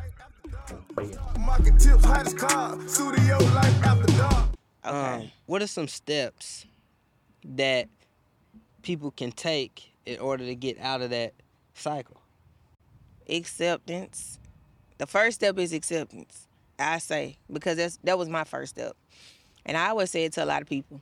Market 1.39 1.79
tips, 1.81 2.05
hottest 2.05 2.39
car, 2.39 2.79
studio 2.87 3.39
life 3.39 3.85
after 3.85 4.17
dark. 4.17 4.45
Okay. 4.85 5.23
Um, 5.25 5.31
what 5.47 5.63
are 5.63 5.67
some 5.67 5.89
steps 5.89 6.67
that 7.45 7.89
people 8.83 9.11
can 9.11 9.33
take 9.33 9.93
in 10.07 10.21
order 10.21 10.45
to 10.45 10.55
get 10.55 10.79
out 10.79 11.03
of 11.03 11.11
that 11.11 11.35
cycle? 11.75 12.21
acceptance. 13.31 14.39
The 14.99 15.07
first 15.07 15.37
step 15.37 15.59
is 15.59 15.73
acceptance. 15.73 16.47
I 16.79 16.99
say 16.99 17.39
because 17.53 17.77
that's 17.77 17.99
that 18.05 18.19
was 18.19 18.29
my 18.29 18.45
first 18.45 18.71
step, 18.71 18.97
and 19.67 19.77
I 19.77 19.89
always 19.89 20.11
say 20.11 20.25
it 20.25 20.33
to 20.35 20.45
a 20.45 20.47
lot 20.47 20.63
of 20.63 20.69
people. 20.69 21.01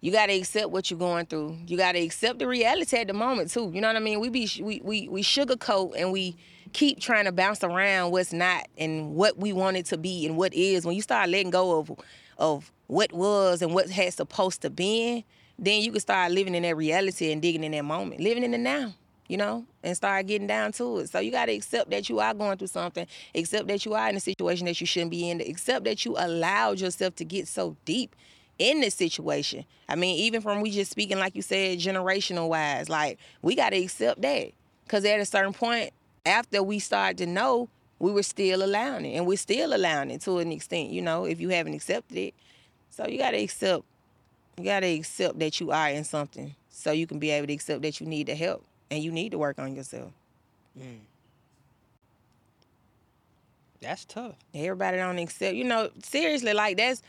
You 0.00 0.12
got 0.12 0.26
to 0.26 0.32
accept 0.34 0.70
what 0.70 0.90
you're 0.90 0.98
going 0.98 1.26
through. 1.26 1.56
You 1.66 1.76
got 1.76 1.92
to 1.92 1.98
accept 1.98 2.38
the 2.38 2.46
reality 2.46 2.96
at 2.98 3.06
the 3.06 3.14
moment 3.14 3.50
too. 3.50 3.70
You 3.74 3.80
know 3.80 3.88
what 3.88 3.96
I 3.96 4.00
mean? 4.00 4.20
We 4.20 4.28
be 4.28 4.48
we 4.60 4.80
we 4.84 5.08
we 5.08 5.22
sugarcoat 5.22 5.94
and 5.96 6.12
we 6.12 6.36
keep 6.72 7.00
trying 7.00 7.24
to 7.24 7.32
bounce 7.32 7.64
around 7.64 8.10
what's 8.10 8.32
not 8.32 8.66
and 8.76 9.14
what 9.14 9.38
we 9.38 9.52
want 9.52 9.76
it 9.76 9.86
to 9.86 9.96
be 9.96 10.26
and 10.26 10.36
what 10.36 10.52
is. 10.54 10.84
When 10.84 10.94
you 10.94 11.02
start 11.02 11.30
letting 11.30 11.50
go 11.50 11.78
of 11.78 11.92
of 12.38 12.72
what 12.88 13.12
was 13.12 13.62
and 13.62 13.74
what 13.74 13.90
had 13.90 14.12
supposed 14.12 14.62
to 14.62 14.70
be, 14.70 15.24
then 15.58 15.80
you 15.80 15.90
can 15.90 16.00
start 16.00 16.30
living 16.30 16.54
in 16.54 16.62
that 16.62 16.76
reality 16.76 17.32
and 17.32 17.40
digging 17.40 17.64
in 17.64 17.72
that 17.72 17.84
moment, 17.84 18.20
living 18.20 18.44
in 18.44 18.50
the 18.50 18.58
now 18.58 18.92
you 19.28 19.36
know, 19.36 19.64
and 19.82 19.96
start 19.96 20.26
getting 20.26 20.46
down 20.46 20.72
to 20.72 20.98
it. 20.98 21.10
So 21.10 21.18
you 21.18 21.30
got 21.30 21.46
to 21.46 21.52
accept 21.52 21.90
that 21.90 22.08
you 22.08 22.20
are 22.20 22.34
going 22.34 22.58
through 22.58 22.68
something, 22.68 23.06
accept 23.34 23.66
that 23.68 23.84
you 23.84 23.94
are 23.94 24.08
in 24.08 24.16
a 24.16 24.20
situation 24.20 24.66
that 24.66 24.80
you 24.80 24.86
shouldn't 24.86 25.10
be 25.10 25.30
in, 25.30 25.40
accept 25.40 25.84
that 25.84 26.04
you 26.04 26.16
allowed 26.16 26.80
yourself 26.80 27.16
to 27.16 27.24
get 27.24 27.48
so 27.48 27.76
deep 27.84 28.14
in 28.58 28.80
this 28.80 28.94
situation. 28.94 29.64
I 29.88 29.96
mean, 29.96 30.18
even 30.18 30.40
from 30.40 30.60
we 30.60 30.70
just 30.70 30.90
speaking, 30.90 31.18
like 31.18 31.36
you 31.36 31.42
said, 31.42 31.78
generational 31.78 32.48
wise, 32.48 32.88
like 32.88 33.18
we 33.42 33.54
got 33.54 33.70
to 33.70 33.76
accept 33.76 34.22
that. 34.22 34.50
Because 34.84 35.04
at 35.04 35.20
a 35.20 35.24
certain 35.24 35.52
point, 35.52 35.90
after 36.24 36.62
we 36.62 36.78
started 36.78 37.18
to 37.18 37.26
know, 37.26 37.68
we 37.98 38.12
were 38.12 38.22
still 38.22 38.62
allowing 38.62 39.06
it, 39.06 39.16
and 39.16 39.26
we're 39.26 39.36
still 39.36 39.74
allowing 39.74 40.10
it 40.10 40.20
to 40.22 40.38
an 40.38 40.52
extent, 40.52 40.90
you 40.90 41.02
know, 41.02 41.24
if 41.24 41.40
you 41.40 41.48
haven't 41.48 41.74
accepted 41.74 42.16
it. 42.16 42.34
So 42.90 43.06
you 43.06 43.18
got 43.18 43.30
to 43.30 43.42
accept, 43.42 43.84
you 44.58 44.64
got 44.64 44.80
to 44.80 44.86
accept 44.86 45.38
that 45.38 45.60
you 45.60 45.70
are 45.70 45.88
in 45.90 46.04
something 46.04 46.54
so 46.70 46.92
you 46.92 47.06
can 47.06 47.18
be 47.18 47.30
able 47.30 47.46
to 47.46 47.52
accept 47.52 47.82
that 47.82 48.00
you 48.00 48.06
need 48.06 48.26
the 48.26 48.34
help 48.34 48.64
and 48.90 49.02
you 49.02 49.10
need 49.10 49.30
to 49.30 49.38
work 49.38 49.58
on 49.58 49.74
yourself. 49.74 50.12
Mm. 50.78 50.98
That's 53.80 54.04
tough. 54.04 54.34
Everybody 54.54 54.98
don't 54.98 55.18
accept, 55.18 55.54
you 55.54 55.64
know, 55.64 55.90
seriously, 56.02 56.52
like 56.52 56.76
that's 56.76 57.02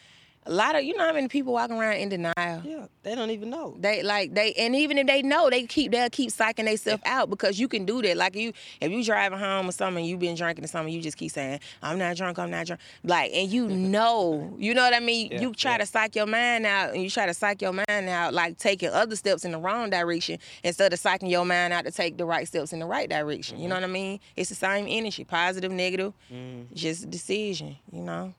a 0.47 0.53
lot 0.53 0.75
of 0.75 0.83
you 0.83 0.95
know 0.95 1.05
how 1.05 1.13
many 1.13 1.27
people 1.27 1.53
walking 1.53 1.77
around 1.77 1.97
in 1.97 2.09
denial. 2.09 2.61
Yeah, 2.63 2.87
they 3.03 3.15
don't 3.15 3.31
even 3.31 3.49
know. 3.49 3.75
They 3.79 4.01
like 4.01 4.33
they 4.33 4.53
and 4.53 4.75
even 4.75 4.97
if 4.97 5.07
they 5.07 5.21
know 5.21 5.49
they 5.49 5.65
keep 5.65 5.91
they'll 5.91 6.09
keep 6.09 6.31
psyching 6.31 6.65
themselves 6.65 7.03
out 7.05 7.29
because 7.29 7.59
you 7.59 7.67
can 7.67 7.85
do 7.85 8.01
that. 8.01 8.17
Like 8.17 8.35
you 8.35 8.53
if 8.79 8.91
you 8.91 9.03
driving 9.03 9.39
home 9.39 9.67
or 9.67 9.71
something, 9.71 10.03
you 10.03 10.17
been 10.17 10.35
drinking 10.35 10.63
or 10.63 10.67
something, 10.67 10.93
you 10.93 11.01
just 11.01 11.17
keep 11.17 11.31
saying, 11.31 11.59
I'm 11.83 11.99
not 11.99 12.15
drunk, 12.15 12.39
I'm 12.39 12.49
not 12.49 12.65
drunk. 12.65 12.81
Like 13.03 13.31
and 13.33 13.49
you 13.49 13.67
know, 13.67 14.55
you 14.57 14.73
know 14.73 14.83
what 14.83 14.93
I 14.93 14.99
mean? 14.99 15.31
Yeah, 15.31 15.41
you 15.41 15.53
try 15.53 15.71
yeah. 15.71 15.77
to 15.79 15.85
psych 15.85 16.15
your 16.15 16.27
mind 16.27 16.65
out 16.65 16.93
and 16.93 17.03
you 17.03 17.09
try 17.09 17.25
to 17.25 17.33
psych 17.33 17.61
your 17.61 17.73
mind 17.73 18.09
out, 18.09 18.33
like 18.33 18.57
taking 18.57 18.89
other 18.89 19.15
steps 19.15 19.43
in 19.43 19.51
the 19.51 19.59
wrong 19.59 19.89
direction 19.89 20.39
instead 20.63 20.93
of 20.93 20.99
psyching 20.99 21.29
your 21.29 21.45
mind 21.45 21.73
out 21.73 21.85
to 21.85 21.91
take 21.91 22.17
the 22.17 22.25
right 22.25 22.47
steps 22.47 22.71
in 22.71 22.79
the 22.79 22.85
right 22.85 23.09
direction. 23.09 23.59
You 23.59 23.67
know 23.67 23.75
mm-hmm. 23.75 23.83
what 23.83 23.89
I 23.89 23.93
mean? 23.93 24.19
It's 24.35 24.49
the 24.49 24.55
same 24.55 24.85
energy, 24.87 25.23
positive, 25.23 25.71
negative, 25.71 26.13
mm-hmm. 26.31 26.73
just 26.73 27.09
decision, 27.09 27.77
you 27.91 28.01
know? 28.01 28.33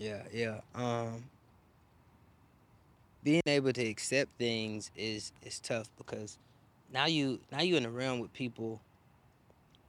Yeah, 0.00 0.22
yeah. 0.32 0.60
Um, 0.74 1.24
being 3.22 3.42
able 3.46 3.72
to 3.74 3.86
accept 3.86 4.30
things 4.38 4.90
is 4.96 5.32
is 5.44 5.60
tough 5.60 5.90
because 5.98 6.38
now 6.90 7.04
you 7.04 7.38
now 7.52 7.60
you 7.60 7.76
in 7.76 7.84
a 7.84 7.90
realm 7.90 8.18
with 8.20 8.32
people 8.32 8.80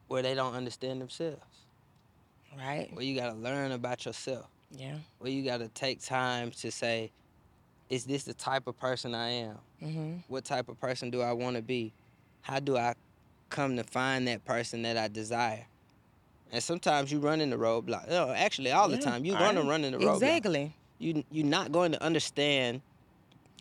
where 0.10 0.22
they 0.22 0.36
don't 0.36 0.54
understand 0.54 1.00
themselves. 1.00 1.40
Right? 2.58 2.90
Where 2.92 3.06
you 3.06 3.18
gotta 3.18 3.38
learn 3.38 3.72
about 3.72 4.06
yourself. 4.06 4.48
Yeah. 4.76 4.96
Where 5.20 5.32
you 5.32 5.44
gotta 5.44 5.70
take 5.70 6.02
time 6.04 6.52
to 6.52 6.72
say, 6.72 7.10
is 7.90 8.04
this 8.04 8.24
the 8.24 8.34
type 8.34 8.68
of 8.68 8.78
person 8.78 9.16
I 9.16 9.30
am? 9.30 9.58
Mm-hmm. 9.82 10.14
What 10.28 10.44
type 10.44 10.68
of 10.68 10.78
person 10.82 11.10
do 11.10 11.22
I 11.22 11.32
want 11.32 11.56
to 11.56 11.62
be? 11.62 11.94
How 12.42 12.60
do 12.60 12.76
I 12.76 12.96
come 13.50 13.78
to 13.78 13.86
find 13.86 14.28
that 14.28 14.44
person 14.44 14.82
that 14.82 14.98
I 14.98 15.08
desire? 15.08 15.66
And 16.52 16.62
sometimes 16.62 17.12
you 17.12 17.20
run 17.20 17.40
into 17.42 17.58
roadblocks. 17.58 18.10
No, 18.10 18.30
actually, 18.32 18.72
all 18.72 18.90
the 18.90 18.98
time 18.98 19.24
you're 19.26 19.38
gonna 19.38 19.62
right. 19.62 19.70
run 19.70 19.84
into 19.86 20.00
roadblocks 20.00 20.16
Exactly. 20.16 20.74
you 21.00 21.24
you're 21.32 21.46
not 21.46 21.72
going 21.72 21.92
to 21.94 22.04
understand 22.04 22.82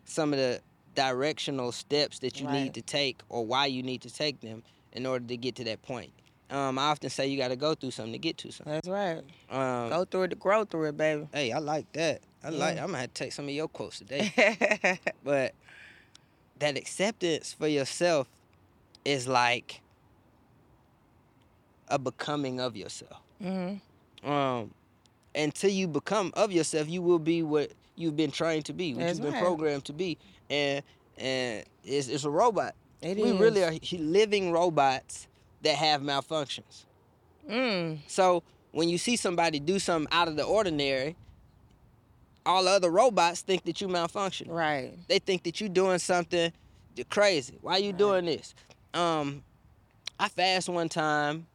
some 0.05 0.33
of 0.33 0.39
the 0.39 0.61
directional 0.97 1.71
steps 1.73 2.19
that 2.19 2.41
you 2.41 2.47
Right. 2.47 2.65
need 2.65 2.75
to 2.75 2.83
take 2.83 3.21
or 3.29 3.47
why 3.47 3.67
you 3.67 3.83
need 3.83 4.03
to 4.03 4.11
take 4.11 4.41
them 4.41 4.63
in 4.93 5.07
order 5.07 5.25
to 5.27 5.37
get 5.37 5.55
to 5.57 5.65
that 5.65 5.83
point. 5.83 6.11
Um, 6.51 6.81
I 6.81 6.87
often 6.91 7.11
say 7.11 7.29
you 7.29 7.39
got 7.39 7.49
to 7.49 7.57
go 7.57 7.77
through 7.77 7.93
something 7.93 8.13
to 8.13 8.19
get 8.19 8.37
to 8.39 8.51
something. 8.51 8.73
That's 8.73 8.89
right. 8.89 9.23
Um, 9.51 9.89
Go 9.89 10.05
through 10.05 10.23
it 10.25 10.29
to 10.31 10.35
grow 10.37 10.65
through 10.65 10.87
it, 10.89 10.97
baby. 10.97 11.29
hey, 11.33 11.53
I 11.53 11.59
like 11.59 11.91
that. 11.93 12.23
I 12.43 12.49
like. 12.49 12.77
I'm 12.79 12.87
gonna 12.87 12.99
have 12.99 13.15
to 13.15 13.25
take 13.25 13.33
some 13.33 13.45
of 13.45 13.53
your 13.53 13.69
quotes 13.69 13.99
today. 13.99 14.99
but 15.25 15.55
that 16.59 16.77
acceptance 16.77 17.53
for 17.53 17.69
yourself 17.69 18.27
is 19.05 19.29
like 19.29 19.81
a 21.91 21.99
becoming 21.99 22.61
of 22.61 22.77
yourself. 22.77 23.21
mm-hmm. 23.43 24.31
um, 24.31 24.71
until 25.35 25.71
you 25.71 25.87
become 25.87 26.33
of 26.35 26.53
yourself, 26.53 26.89
you 26.89 27.03
will 27.03 27.19
be 27.19 27.43
what 27.43 27.71
you've 27.97 28.17
been 28.17 28.31
trying 28.31 28.63
to 28.65 28.73
be, 28.73 28.95
what 28.95 29.01
That's 29.01 29.19
you've 29.19 29.27
been 29.27 29.35
right. 29.35 29.43
programmed 29.43 29.85
to 29.87 29.93
be, 29.93 30.19
and 30.49 30.83
and 31.19 31.65
it's, 31.85 32.09
it's 32.09 32.25
a 32.25 32.31
robot. 32.31 32.75
It 33.03 33.17
we 33.17 33.31
is. 33.31 33.39
really 33.39 33.65
are 33.65 33.73
living 33.93 34.53
robots 34.53 35.27
that 35.63 35.77
have 35.77 36.03
malfunctions. 36.03 36.85
Mm. 37.49 37.99
So 38.07 38.43
when 38.73 38.89
you 38.89 38.99
see 38.99 39.17
somebody 39.17 39.61
do 39.61 39.79
something 39.79 40.11
out 40.13 40.29
of 40.29 40.37
the 40.37 40.45
ordinary, 40.45 41.17
all 42.45 42.65
the 42.65 42.71
other 42.71 42.91
robots 42.91 43.43
think 43.43 43.65
that 43.65 43.81
you 43.81 43.89
malfunction. 43.89 44.51
Right. 44.51 44.93
They 45.09 45.19
think 45.19 45.43
that 45.45 45.61
you're 45.61 45.69
doing 45.69 45.99
something 45.99 46.53
crazy. 47.09 47.59
Why 47.61 47.75
are 47.75 47.81
you 47.81 47.93
doing 47.93 48.27
this? 48.27 48.55
Um, 48.95 49.43
I 50.19 50.29
fast 50.29 50.69
one 50.69 50.89
time 50.89 51.47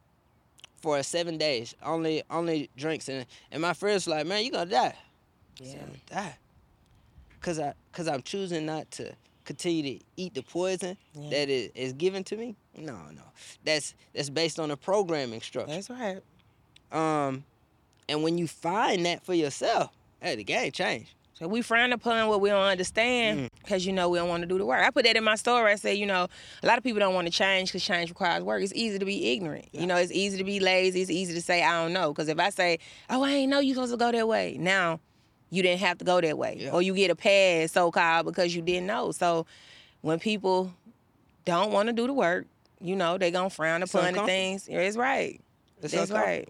for 0.82 1.02
seven 1.02 1.38
days, 1.38 1.74
only 1.82 2.22
only 2.30 2.70
drinks, 2.76 3.08
and 3.08 3.26
and 3.52 3.62
my 3.62 3.72
friends 3.72 4.06
like, 4.06 4.26
man, 4.26 4.44
you 4.44 4.50
gonna 4.50 4.70
die. 4.70 4.94
Yeah. 5.60 5.72
"I'm 5.74 5.78
gonna 5.86 5.98
die. 6.10 6.36
Cause 7.40 7.58
I 7.58 7.74
cause 7.92 8.08
I'm 8.08 8.22
choosing 8.22 8.66
not 8.66 8.90
to 8.92 9.12
continue 9.44 9.98
to 9.98 10.04
eat 10.16 10.34
the 10.34 10.42
poison 10.42 10.96
Yeah. 11.14 11.30
that 11.30 11.48
is, 11.48 11.70
is 11.74 11.92
given 11.92 12.24
to 12.24 12.36
me. 12.36 12.56
No, 12.76 12.94
no, 13.14 13.22
that's 13.64 13.94
that's 14.14 14.28
based 14.30 14.58
on 14.58 14.70
a 14.70 14.76
programming 14.76 15.40
structure. 15.40 15.72
That's 15.72 15.88
right. 15.90 16.20
Um, 16.92 17.44
and 18.08 18.22
when 18.22 18.38
you 18.38 18.48
find 18.48 19.06
that 19.06 19.24
for 19.24 19.34
yourself, 19.34 19.90
hey, 20.20 20.34
the 20.36 20.44
game 20.44 20.72
changed. 20.72 21.10
So 21.38 21.46
we 21.46 21.60
frown 21.60 21.92
upon 21.92 22.28
what 22.28 22.40
we 22.40 22.48
don't 22.48 22.64
understand 22.64 23.38
Mm. 23.40 23.58
because 23.62 23.84
you 23.86 23.92
know 23.92 24.08
we 24.08 24.18
don't 24.18 24.28
want 24.30 24.40
to 24.42 24.46
do 24.46 24.56
the 24.56 24.64
work. 24.64 24.82
I 24.82 24.90
put 24.90 25.04
that 25.04 25.16
in 25.16 25.24
my 25.24 25.34
story. 25.34 25.70
I 25.70 25.74
say, 25.74 25.94
you 25.94 26.06
know, 26.06 26.28
a 26.62 26.66
lot 26.66 26.78
of 26.78 26.84
people 26.84 26.98
don't 26.98 27.14
want 27.14 27.26
to 27.26 27.30
change 27.32 27.68
because 27.68 27.84
change 27.84 28.08
requires 28.08 28.42
work. 28.42 28.62
It's 28.62 28.72
easy 28.74 28.98
to 28.98 29.04
be 29.04 29.32
ignorant. 29.32 29.66
You 29.72 29.86
know, 29.86 29.96
it's 29.96 30.12
easy 30.12 30.38
to 30.38 30.44
be 30.44 30.60
lazy. 30.60 31.02
It's 31.02 31.10
easy 31.10 31.34
to 31.34 31.42
say 31.42 31.62
I 31.62 31.82
don't 31.82 31.92
know. 31.92 32.12
Because 32.12 32.28
if 32.28 32.38
I 32.40 32.48
say, 32.48 32.78
oh, 33.10 33.22
I 33.22 33.32
ain't 33.32 33.50
know 33.50 33.58
you 33.58 33.74
supposed 33.74 33.92
to 33.92 33.98
go 33.98 34.10
that 34.12 34.26
way, 34.26 34.56
now 34.58 34.98
you 35.50 35.62
didn't 35.62 35.80
have 35.80 35.98
to 35.98 36.04
go 36.06 36.20
that 36.22 36.38
way, 36.38 36.56
Yeah. 36.58 36.70
or 36.70 36.80
you 36.80 36.94
get 36.94 37.10
a 37.10 37.14
pass 37.16 37.70
so 37.72 37.90
called 37.90 38.24
because 38.26 38.56
you 38.56 38.62
didn't 38.62 38.86
know. 38.86 39.12
So 39.12 39.44
when 40.00 40.18
people 40.18 40.72
don't 41.44 41.70
want 41.70 41.88
to 41.88 41.92
do 41.92 42.06
the 42.06 42.14
work, 42.14 42.46
you 42.80 42.96
know, 42.96 43.18
they 43.18 43.30
gonna 43.30 43.50
frown 43.50 43.82
upon 43.82 44.14
the 44.14 44.24
things. 44.24 44.68
Yeah, 44.68 44.78
It's 44.80 44.96
right. 44.96 45.38
It's 45.82 45.92
That's 45.92 46.10
right. 46.10 46.48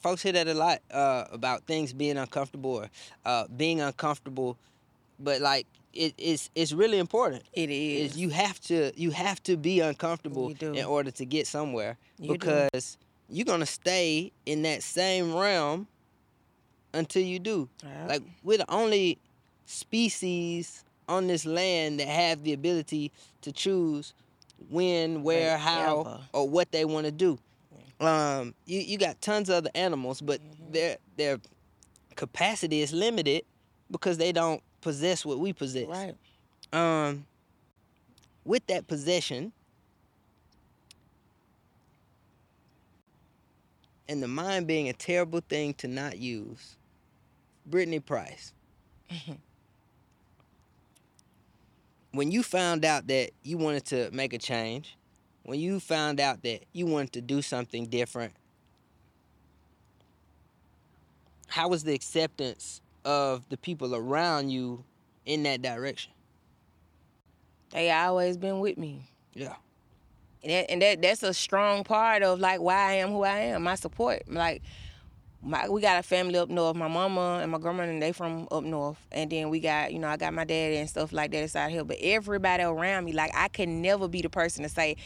Folks 0.00 0.22
hear 0.22 0.32
that 0.32 0.48
a 0.48 0.54
lot 0.54 0.80
uh, 0.90 1.24
about 1.32 1.64
things 1.64 1.92
being 1.92 2.16
uncomfortable 2.16 2.70
or 2.70 2.90
uh, 3.24 3.44
being 3.56 3.80
uncomfortable, 3.80 4.56
but 5.18 5.40
like 5.40 5.66
it, 5.92 6.14
it's 6.18 6.50
it's 6.54 6.72
really 6.72 6.98
important. 6.98 7.42
It 7.52 7.70
is. 7.70 8.12
Is 8.12 8.18
you 8.18 8.30
have 8.30 8.60
to 8.62 8.92
you 8.96 9.10
have 9.10 9.42
to 9.44 9.56
be 9.56 9.80
uncomfortable 9.80 10.52
in 10.60 10.84
order 10.84 11.10
to 11.10 11.24
get 11.24 11.46
somewhere 11.46 11.96
You 12.18 12.28
do. 12.28 12.32
because 12.34 12.98
you're 13.28 13.46
gonna 13.46 13.66
stay 13.66 14.32
in 14.46 14.62
that 14.62 14.82
same 14.82 15.34
realm 15.34 15.86
until 16.92 17.22
you 17.22 17.38
do. 17.38 17.68
Yep. 17.82 18.08
Like 18.08 18.22
we're 18.42 18.58
the 18.58 18.70
only 18.70 19.18
species 19.66 20.84
on 21.08 21.26
this 21.26 21.44
land 21.44 22.00
that 22.00 22.08
have 22.08 22.42
the 22.44 22.52
ability 22.52 23.10
to 23.42 23.52
choose 23.52 24.14
when, 24.68 25.22
where, 25.22 25.56
how, 25.58 26.20
or 26.32 26.48
what 26.48 26.70
they 26.70 26.84
want 26.84 27.06
to 27.06 27.12
do. 27.12 27.38
Um, 28.00 28.54
you, 28.66 28.80
you 28.80 28.98
got 28.98 29.20
tons 29.20 29.48
of 29.50 29.56
other 29.56 29.70
animals, 29.74 30.20
but 30.20 30.40
Mm-hmm. 30.40 30.72
their 30.72 30.96
their 31.16 31.40
capacity 32.16 32.80
is 32.80 32.92
limited 32.92 33.44
because 33.90 34.18
they 34.18 34.32
don't 34.32 34.62
possess 34.80 35.24
what 35.24 35.38
we 35.38 35.52
possess. 35.52 35.86
right. 35.86 36.14
Um, 36.72 37.26
with 38.44 38.66
that 38.68 38.86
possession 38.86 39.52
and 44.08 44.22
the 44.22 44.28
mind 44.28 44.66
being 44.66 44.88
a 44.88 44.92
terrible 44.92 45.40
thing 45.48 45.74
to 45.74 45.88
not 45.88 46.18
use, 46.18 46.76
Brittney 47.68 48.04
Price. 48.04 48.52
when 52.12 52.30
you 52.32 52.42
found 52.42 52.84
out 52.84 53.06
that 53.08 53.30
you 53.42 53.58
wanted 53.58 53.84
to 53.86 54.10
make 54.12 54.32
a 54.32 54.38
change, 54.38 54.96
when 55.44 55.58
you 55.58 55.80
found 55.80 56.20
out 56.20 56.42
that 56.42 56.64
you 56.72 56.86
wanted 56.86 57.12
to 57.14 57.20
do 57.20 57.42
something 57.42 57.86
different, 57.86 58.32
how 61.48 61.68
was 61.68 61.84
the 61.84 61.94
acceptance 61.94 62.80
of 63.04 63.48
the 63.48 63.56
people 63.56 63.94
around 63.94 64.50
you 64.50 64.84
in 65.26 65.42
that 65.42 65.62
direction? 65.62 66.12
They 67.70 67.90
always 67.90 68.36
been 68.36 68.60
with 68.60 68.78
me. 68.78 69.02
Yeah. 69.34 69.56
And 70.42 70.52
that, 70.52 70.70
and 70.70 70.82
that 70.82 71.02
that's 71.02 71.22
a 71.22 71.34
strong 71.34 71.84
part 71.84 72.22
of 72.22 72.40
like 72.40 72.60
why 72.60 72.74
I 72.74 72.92
am 72.94 73.10
who 73.10 73.22
I 73.22 73.38
am. 73.38 73.62
My 73.62 73.74
support. 73.74 74.22
Like 74.28 74.62
my 75.42 75.68
we 75.68 75.80
got 75.80 75.98
a 75.98 76.02
family 76.02 76.38
up 76.38 76.50
north. 76.50 76.76
My 76.76 76.88
mama 76.88 77.40
and 77.42 77.50
my 77.50 77.58
grandma 77.58 77.84
and 77.84 78.02
they 78.02 78.12
from 78.12 78.46
up 78.50 78.62
north. 78.62 78.98
And 79.10 79.30
then 79.30 79.48
we 79.48 79.60
got, 79.60 79.92
you 79.92 79.98
know, 79.98 80.08
I 80.08 80.16
got 80.16 80.34
my 80.34 80.44
daddy 80.44 80.76
and 80.76 80.88
stuff 80.88 81.12
like 81.12 81.30
that 81.30 81.42
inside 81.42 81.70
here. 81.70 81.84
But 81.84 81.96
everybody 82.00 82.62
around 82.62 83.04
me, 83.04 83.12
like 83.12 83.30
I 83.34 83.48
can 83.48 83.80
never 83.80 84.08
be 84.08 84.20
the 84.22 84.28
person 84.28 84.62
to 84.64 84.68
say, 84.68 84.96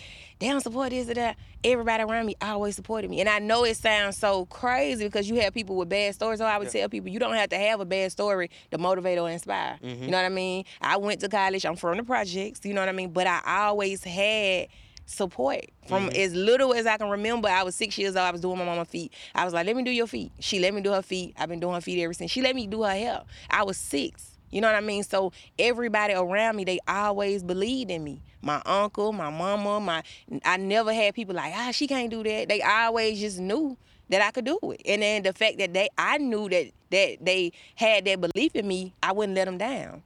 they 0.40 0.48
don't 0.48 0.60
support 0.60 0.90
this 0.90 1.08
or 1.08 1.14
that. 1.14 1.36
Everybody 1.62 2.02
around 2.02 2.26
me 2.26 2.36
always 2.42 2.74
supported 2.74 3.10
me. 3.10 3.20
And 3.20 3.28
I 3.28 3.38
know 3.38 3.64
it 3.64 3.76
sounds 3.76 4.18
so 4.18 4.46
crazy 4.46 5.04
because 5.04 5.28
you 5.28 5.40
have 5.40 5.54
people 5.54 5.76
with 5.76 5.88
bad 5.88 6.14
stories. 6.14 6.40
So 6.40 6.44
I 6.44 6.58
would 6.58 6.70
tell 6.70 6.88
people 6.88 7.10
you 7.10 7.20
don't 7.20 7.34
have 7.34 7.50
to 7.50 7.58
have 7.58 7.80
a 7.80 7.84
bad 7.84 8.10
story 8.10 8.50
to 8.70 8.78
motivate 8.78 9.18
or 9.18 9.30
inspire. 9.30 9.78
You 9.80 9.94
mm-hmm. 9.94 10.06
know 10.10 10.16
what 10.16 10.26
I 10.26 10.30
mean? 10.30 10.64
I 10.80 10.96
went 10.96 11.20
to 11.20 11.28
college, 11.28 11.64
I'm 11.64 11.76
from 11.76 11.96
the 11.96 12.02
projects, 12.02 12.60
you 12.64 12.74
know 12.74 12.82
what 12.82 12.88
I 12.88 12.92
mean? 12.92 13.12
But 13.12 13.26
I 13.26 13.40
always 13.46 14.02
had 14.02 14.68
support 15.06 15.66
from 15.86 16.08
as 16.10 16.34
little 16.34 16.74
as 16.74 16.86
I 16.86 16.96
can 16.96 17.08
remember. 17.08 17.48
I 17.48 17.62
was 17.62 17.74
six 17.74 17.98
years 17.98 18.16
old. 18.16 18.24
I 18.24 18.30
was 18.30 18.40
doing 18.40 18.58
my 18.58 18.64
mama 18.64 18.84
feet. 18.84 19.12
I 19.34 19.44
was 19.44 19.54
like, 19.54 19.66
let 19.66 19.76
me 19.76 19.82
do 19.82 19.90
your 19.90 20.06
feet. 20.06 20.32
She 20.40 20.58
let 20.58 20.74
me 20.74 20.80
do 20.80 20.92
her 20.92 21.02
feet. 21.02 21.34
I've 21.38 21.48
been 21.48 21.60
doing 21.60 21.74
her 21.74 21.80
feet 21.80 22.02
ever 22.02 22.12
since. 22.12 22.30
She 22.30 22.42
let 22.42 22.54
me 22.54 22.66
do 22.66 22.82
her 22.82 22.92
hair. 22.92 23.22
I 23.50 23.64
was 23.64 23.76
six. 23.76 24.30
You 24.50 24.60
know 24.60 24.68
what 24.68 24.76
I 24.76 24.80
mean? 24.80 25.02
So 25.02 25.32
everybody 25.58 26.14
around 26.14 26.56
me, 26.56 26.64
they 26.64 26.78
always 26.86 27.42
believed 27.42 27.90
in 27.90 28.04
me. 28.04 28.22
My 28.40 28.62
uncle, 28.64 29.12
my 29.12 29.30
mama, 29.30 29.80
my 29.80 30.02
I 30.44 30.58
never 30.58 30.92
had 30.92 31.14
people 31.14 31.34
like, 31.34 31.52
ah, 31.56 31.70
she 31.72 31.88
can't 31.88 32.10
do 32.10 32.22
that. 32.22 32.48
They 32.48 32.62
always 32.62 33.18
just 33.18 33.40
knew 33.40 33.76
that 34.10 34.22
I 34.22 34.30
could 34.30 34.44
do 34.44 34.58
it. 34.62 34.82
And 34.86 35.02
then 35.02 35.22
the 35.24 35.32
fact 35.32 35.58
that 35.58 35.72
they 35.72 35.88
I 35.98 36.18
knew 36.18 36.48
that 36.50 36.70
that 36.90 37.16
they 37.20 37.52
had 37.74 38.04
that 38.04 38.20
belief 38.20 38.54
in 38.54 38.68
me, 38.68 38.94
I 39.02 39.12
wouldn't 39.12 39.34
let 39.34 39.46
them 39.46 39.58
down. 39.58 40.02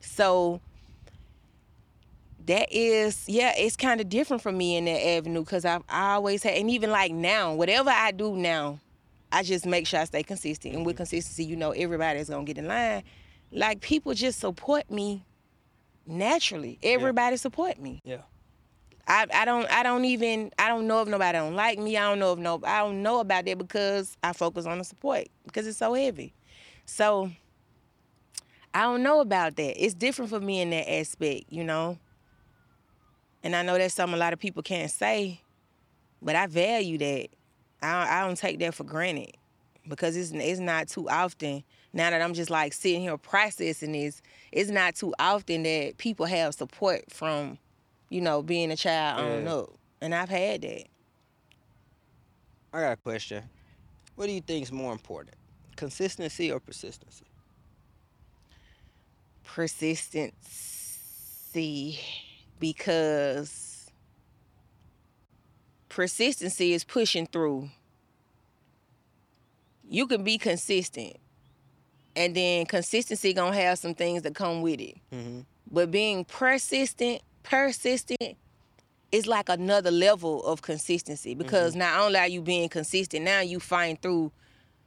So 0.00 0.60
that 2.48 2.66
is 2.70 3.24
yeah 3.28 3.52
it's 3.56 3.76
kind 3.76 4.00
of 4.00 4.08
different 4.08 4.42
for 4.42 4.50
me 4.50 4.76
in 4.76 4.86
that 4.86 5.06
avenue 5.06 5.40
because 5.40 5.64
I've 5.64 5.82
I 5.88 6.14
always 6.14 6.42
had 6.42 6.54
and 6.54 6.70
even 6.70 6.90
like 6.90 7.12
now 7.12 7.54
whatever 7.54 7.90
i 7.90 8.10
do 8.10 8.36
now 8.36 8.80
i 9.30 9.42
just 9.42 9.66
make 9.66 9.86
sure 9.86 10.00
i 10.00 10.04
stay 10.04 10.22
consistent 10.22 10.74
and 10.74 10.84
with 10.84 10.94
mm-hmm. 10.94 10.98
consistency 10.98 11.44
you 11.44 11.56
know 11.56 11.70
everybody's 11.72 12.30
gonna 12.30 12.44
get 12.44 12.58
in 12.58 12.66
line 12.66 13.02
like 13.52 13.80
people 13.80 14.14
just 14.14 14.40
support 14.40 14.90
me 14.90 15.24
naturally 16.06 16.78
everybody 16.82 17.36
support 17.36 17.78
me 17.78 18.00
Yeah. 18.04 18.22
I, 19.06 19.26
I 19.32 19.44
don't 19.46 19.66
I 19.70 19.82
don't 19.82 20.04
even 20.04 20.50
I 20.58 20.68
don't 20.68 20.86
know 20.86 21.00
if 21.00 21.08
nobody 21.08 21.38
don't 21.38 21.54
like 21.54 21.78
me. 21.78 21.96
I 21.96 22.10
don't 22.10 22.18
know 22.18 22.34
if 22.34 22.38
no 22.38 22.60
I 22.62 22.80
don't 22.80 23.02
know 23.02 23.20
about 23.20 23.46
that 23.46 23.56
because 23.56 24.18
I 24.22 24.34
focus 24.34 24.66
on 24.66 24.76
the 24.76 24.84
support 24.84 25.28
because 25.46 25.66
it's 25.66 25.78
so 25.78 25.94
heavy. 25.94 26.34
So 26.84 27.30
I 28.74 28.82
don't 28.82 29.02
know 29.02 29.20
about 29.20 29.56
that. 29.56 29.82
It's 29.82 29.94
different 29.94 30.30
for 30.30 30.40
me 30.40 30.60
in 30.60 30.68
that 30.70 30.90
aspect, 30.92 31.44
you 31.48 31.64
know. 31.64 31.98
And 33.42 33.54
I 33.54 33.62
know 33.62 33.78
that's 33.78 33.94
something 33.94 34.14
a 34.14 34.18
lot 34.18 34.32
of 34.32 34.38
people 34.38 34.62
can't 34.62 34.90
say, 34.90 35.40
but 36.20 36.34
I 36.34 36.46
value 36.46 36.98
that. 36.98 37.28
I 37.80 37.92
don't, 38.04 38.12
I 38.12 38.26
don't 38.26 38.36
take 38.36 38.58
that 38.58 38.74
for 38.74 38.84
granted 38.84 39.32
because 39.86 40.16
it's 40.16 40.32
it's 40.32 40.60
not 40.60 40.88
too 40.88 41.08
often. 41.08 41.62
Now 41.92 42.10
that 42.10 42.20
I'm 42.20 42.34
just 42.34 42.50
like 42.50 42.72
sitting 42.72 43.00
here 43.00 43.16
processing 43.16 43.92
this, 43.92 44.20
it's 44.52 44.70
not 44.70 44.96
too 44.96 45.14
often 45.18 45.62
that 45.62 45.96
people 45.98 46.26
have 46.26 46.54
support 46.54 47.10
from, 47.10 47.58
you 48.10 48.20
know, 48.20 48.42
being 48.42 48.70
a 48.70 48.76
child 48.76 49.20
on 49.20 49.44
Yeah. 49.44 49.52
up. 49.52 49.70
And 50.00 50.14
I've 50.14 50.28
had 50.28 50.62
that. 50.62 50.84
I 52.72 52.80
got 52.80 52.92
a 52.92 52.96
question. 52.96 53.44
What 54.16 54.26
do 54.26 54.32
you 54.32 54.40
think 54.40 54.64
is 54.64 54.72
more 54.72 54.92
important? 54.92 55.36
Consistency 55.76 56.52
or 56.52 56.60
persistency? 56.60 57.24
Persistency 59.44 61.98
because 62.58 63.90
persistency 65.88 66.72
is 66.72 66.84
pushing 66.84 67.26
through. 67.26 67.70
You 69.88 70.06
can 70.06 70.22
be 70.22 70.38
consistent. 70.38 71.16
And 72.14 72.34
then 72.34 72.66
consistency 72.66 73.32
gonna 73.32 73.56
have 73.56 73.78
some 73.78 73.94
things 73.94 74.22
that 74.22 74.34
come 74.34 74.60
with 74.62 74.80
it. 74.80 74.96
Mm-hmm. 75.12 75.40
But 75.70 75.90
being 75.90 76.24
persistent, 76.24 77.22
persistent 77.42 78.36
is 79.12 79.26
like 79.26 79.48
another 79.48 79.90
level 79.90 80.44
of 80.44 80.62
consistency 80.62 81.34
because 81.34 81.74
not 81.74 81.98
only 82.00 82.18
are 82.18 82.28
you 82.28 82.42
being 82.42 82.68
consistent, 82.68 83.24
now 83.24 83.40
you 83.40 83.60
find 83.60 84.00
through 84.00 84.32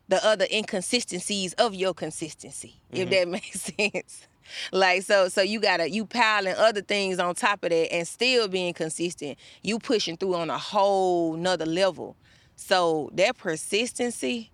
the 0.08 0.24
other 0.26 0.46
inconsistencies 0.52 1.54
of 1.54 1.74
your 1.74 1.94
consistency, 1.94 2.76
if 2.92 3.10
that 3.10 3.28
makes 3.30 3.62
sense. 3.62 4.28
Like 4.72 5.04
so, 5.04 5.28
so 5.30 5.42
you 5.42 5.60
gotta 5.60 5.90
you 5.90 6.06
piling 6.06 6.56
other 6.58 6.82
things 6.82 7.20
on 7.20 7.36
top 7.36 7.64
of 7.64 7.70
that 7.70 7.94
and 7.94 8.08
still 8.08 8.48
being 8.48 8.74
consistent. 8.74 9.38
You 9.62 9.80
pushing 9.80 10.18
through 10.18 10.36
on 10.36 10.50
a 10.50 10.58
whole 10.58 11.36
nother 11.36 11.66
level. 11.66 12.16
So 12.56 13.10
that 13.14 13.38
persistency, 13.38 14.52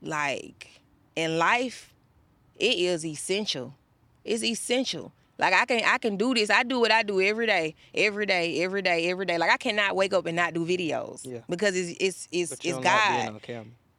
like 0.00 0.68
in 1.16 1.38
life, 1.38 1.92
it 2.56 2.78
is 2.78 3.04
essential. 3.04 3.74
It's 4.24 4.44
essential. 4.44 5.12
Like 5.38 5.54
I 5.54 5.64
can 5.64 5.82
I 5.84 5.98
can 5.98 6.16
do 6.16 6.34
this. 6.34 6.50
I 6.50 6.62
do 6.62 6.78
what 6.78 6.92
I 6.92 7.02
do 7.02 7.20
every 7.20 7.46
day, 7.46 7.74
every 7.94 8.26
day, 8.26 8.62
every 8.62 8.82
day, 8.82 9.10
every 9.10 9.26
day. 9.26 9.38
Like 9.38 9.50
I 9.50 9.56
cannot 9.56 9.96
wake 9.96 10.12
up 10.12 10.26
and 10.26 10.36
not 10.36 10.54
do 10.54 10.64
videos 10.64 11.26
Yeah. 11.26 11.40
because 11.48 11.74
it's 11.76 11.96
it's 12.00 12.28
it's 12.30 12.52
it's 12.52 12.78
God. 12.78 13.40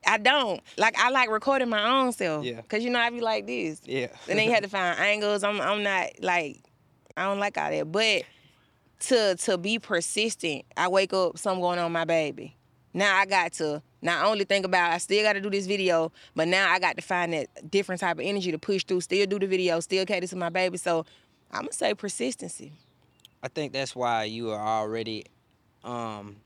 Being 0.03 0.11
on 0.11 0.23
camera. 0.23 0.43
I 0.45 0.45
don't 0.45 0.61
like. 0.77 0.97
I 0.97 1.09
like 1.09 1.29
recording 1.29 1.69
my 1.69 2.01
own 2.01 2.11
self. 2.13 2.45
Yeah. 2.45 2.61
Cause 2.63 2.83
you 2.83 2.89
know 2.89 2.99
I 2.99 3.09
be 3.09 3.21
like 3.21 3.47
this. 3.47 3.81
Yeah. 3.85 4.07
And 4.29 4.39
then 4.39 4.47
you 4.47 4.53
have 4.53 4.63
to 4.63 4.69
find 4.69 4.99
angles. 4.99 5.43
I'm 5.43 5.61
I'm 5.61 5.83
not 5.83 6.09
like 6.21 6.61
I 7.17 7.23
don't 7.23 7.39
like 7.39 7.57
all 7.57 7.69
that. 7.69 7.91
But 7.91 8.23
to 9.07 9.35
to 9.35 9.57
be 9.57 9.79
persistent, 9.79 10.65
I 10.77 10.87
wake 10.87 11.13
up, 11.13 11.37
something 11.37 11.61
going 11.61 11.79
on 11.79 11.85
with 11.85 11.93
my 11.93 12.05
baby. 12.05 12.55
Now 12.93 13.17
I 13.17 13.25
got 13.25 13.53
to 13.53 13.81
not 14.01 14.25
only 14.25 14.45
think 14.45 14.65
about 14.65 14.91
I 14.91 14.97
still 14.97 15.23
got 15.23 15.33
to 15.33 15.41
do 15.41 15.49
this 15.49 15.65
video, 15.65 16.11
but 16.35 16.47
now 16.47 16.71
I 16.71 16.79
got 16.79 16.95
to 16.97 17.01
find 17.01 17.33
that 17.33 17.71
different 17.71 18.01
type 18.01 18.17
of 18.17 18.25
energy 18.25 18.51
to 18.51 18.59
push 18.59 18.83
through, 18.83 19.01
still 19.01 19.25
do 19.25 19.39
the 19.39 19.47
video, 19.47 19.79
still 19.79 20.05
cater 20.05 20.27
to 20.27 20.35
my 20.35 20.49
baby. 20.49 20.77
So 20.77 21.05
I'm 21.51 21.61
gonna 21.61 21.73
say 21.73 21.93
persistency. 21.93 22.73
I 23.41 23.47
think 23.47 23.73
that's 23.73 23.95
why 23.95 24.25
you 24.25 24.51
are 24.51 24.59
already 24.59 25.25
um 25.83 26.37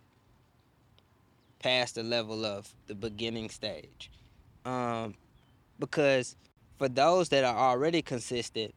past 1.59 1.95
the 1.95 2.03
level 2.03 2.45
of 2.45 2.73
the 2.87 2.95
beginning 2.95 3.49
stage. 3.49 4.11
Um 4.65 5.15
because 5.79 6.35
for 6.77 6.89
those 6.89 7.29
that 7.29 7.43
are 7.43 7.55
already 7.55 8.01
consistent, 8.01 8.73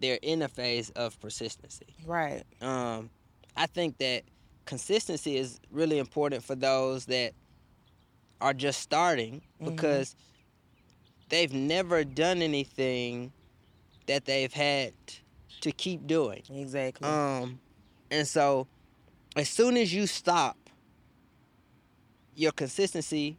they're 0.00 0.18
in 0.22 0.42
a 0.42 0.48
phase 0.48 0.90
of 0.90 1.18
persistency. 1.20 1.94
Right. 2.06 2.44
Um 2.60 3.10
I 3.56 3.66
think 3.66 3.98
that 3.98 4.22
consistency 4.64 5.36
is 5.36 5.60
really 5.70 5.98
important 5.98 6.44
for 6.44 6.54
those 6.54 7.06
that 7.06 7.32
are 8.40 8.54
just 8.54 8.80
starting 8.80 9.42
because 9.62 10.14
they've 11.28 11.52
never 11.52 12.04
done 12.04 12.42
anything 12.42 13.32
that 14.06 14.24
they've 14.24 14.52
had 14.52 14.92
to 15.60 15.72
keep 15.72 16.06
doing. 16.06 16.42
Exactly. 16.50 17.08
Um, 17.08 17.60
and 18.10 18.26
so 18.26 18.66
as 19.36 19.48
soon 19.48 19.76
as 19.76 19.92
you 19.92 20.06
stop, 20.06 20.56
your 22.38 22.52
consistency 22.52 23.36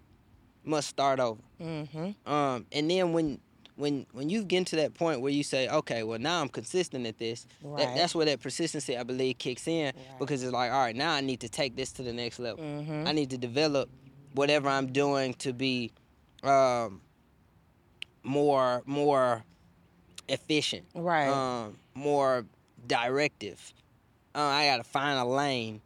must 0.66 0.90
start 0.90 1.20
over. 1.22 1.42
mm-hmm. 1.62 2.32
Um, 2.32 2.66
and 2.74 2.92
then 2.92 3.14
when 3.14 3.40
when 3.78 4.06
when 4.12 4.30
you 4.30 4.44
get 4.44 4.68
to 4.68 4.76
that 4.76 4.94
point 4.94 5.22
where 5.22 5.32
you 5.32 5.42
say, 5.42 5.70
okay, 5.70 6.04
well 6.04 6.20
now 6.20 6.42
I'm 6.42 6.50
consistent 6.50 7.08
at 7.08 7.18
this, 7.18 7.48
that, 7.62 7.68
Right. 7.70 7.96
that's 7.96 8.14
where 8.14 8.26
that 8.26 8.42
persistency 8.42 8.98
I 8.98 9.04
believe 9.04 9.38
kicks 9.38 9.68
in 9.70 9.86
Right. 9.96 10.20
because 10.20 10.44
it's 10.44 10.52
like, 10.52 10.70
all 10.72 10.80
right, 10.82 10.96
now 10.96 11.14
I 11.14 11.22
need 11.22 11.40
to 11.40 11.50
take 11.50 11.78
this 11.78 11.94
to 11.94 12.04
the 12.04 12.12
next 12.12 12.40
level. 12.40 12.62
Mm-hmm. 12.64 13.08
I 13.08 13.14
need 13.14 13.30
to 13.30 13.38
develop 13.38 13.90
whatever 14.34 14.68
I'm 14.68 14.88
doing 14.92 15.34
to 15.36 15.54
be 15.54 15.92
um, 16.44 17.02
more 18.24 18.84
more 18.86 19.44
efficient 20.28 20.86
Right. 20.94 21.30
um, 21.30 21.78
more 21.96 22.46
directive. 22.86 23.74
Uh, 24.36 24.40
I 24.42 24.66
gotta 24.68 24.84
find 24.84 25.18
a 25.20 25.26
lane 25.26 25.82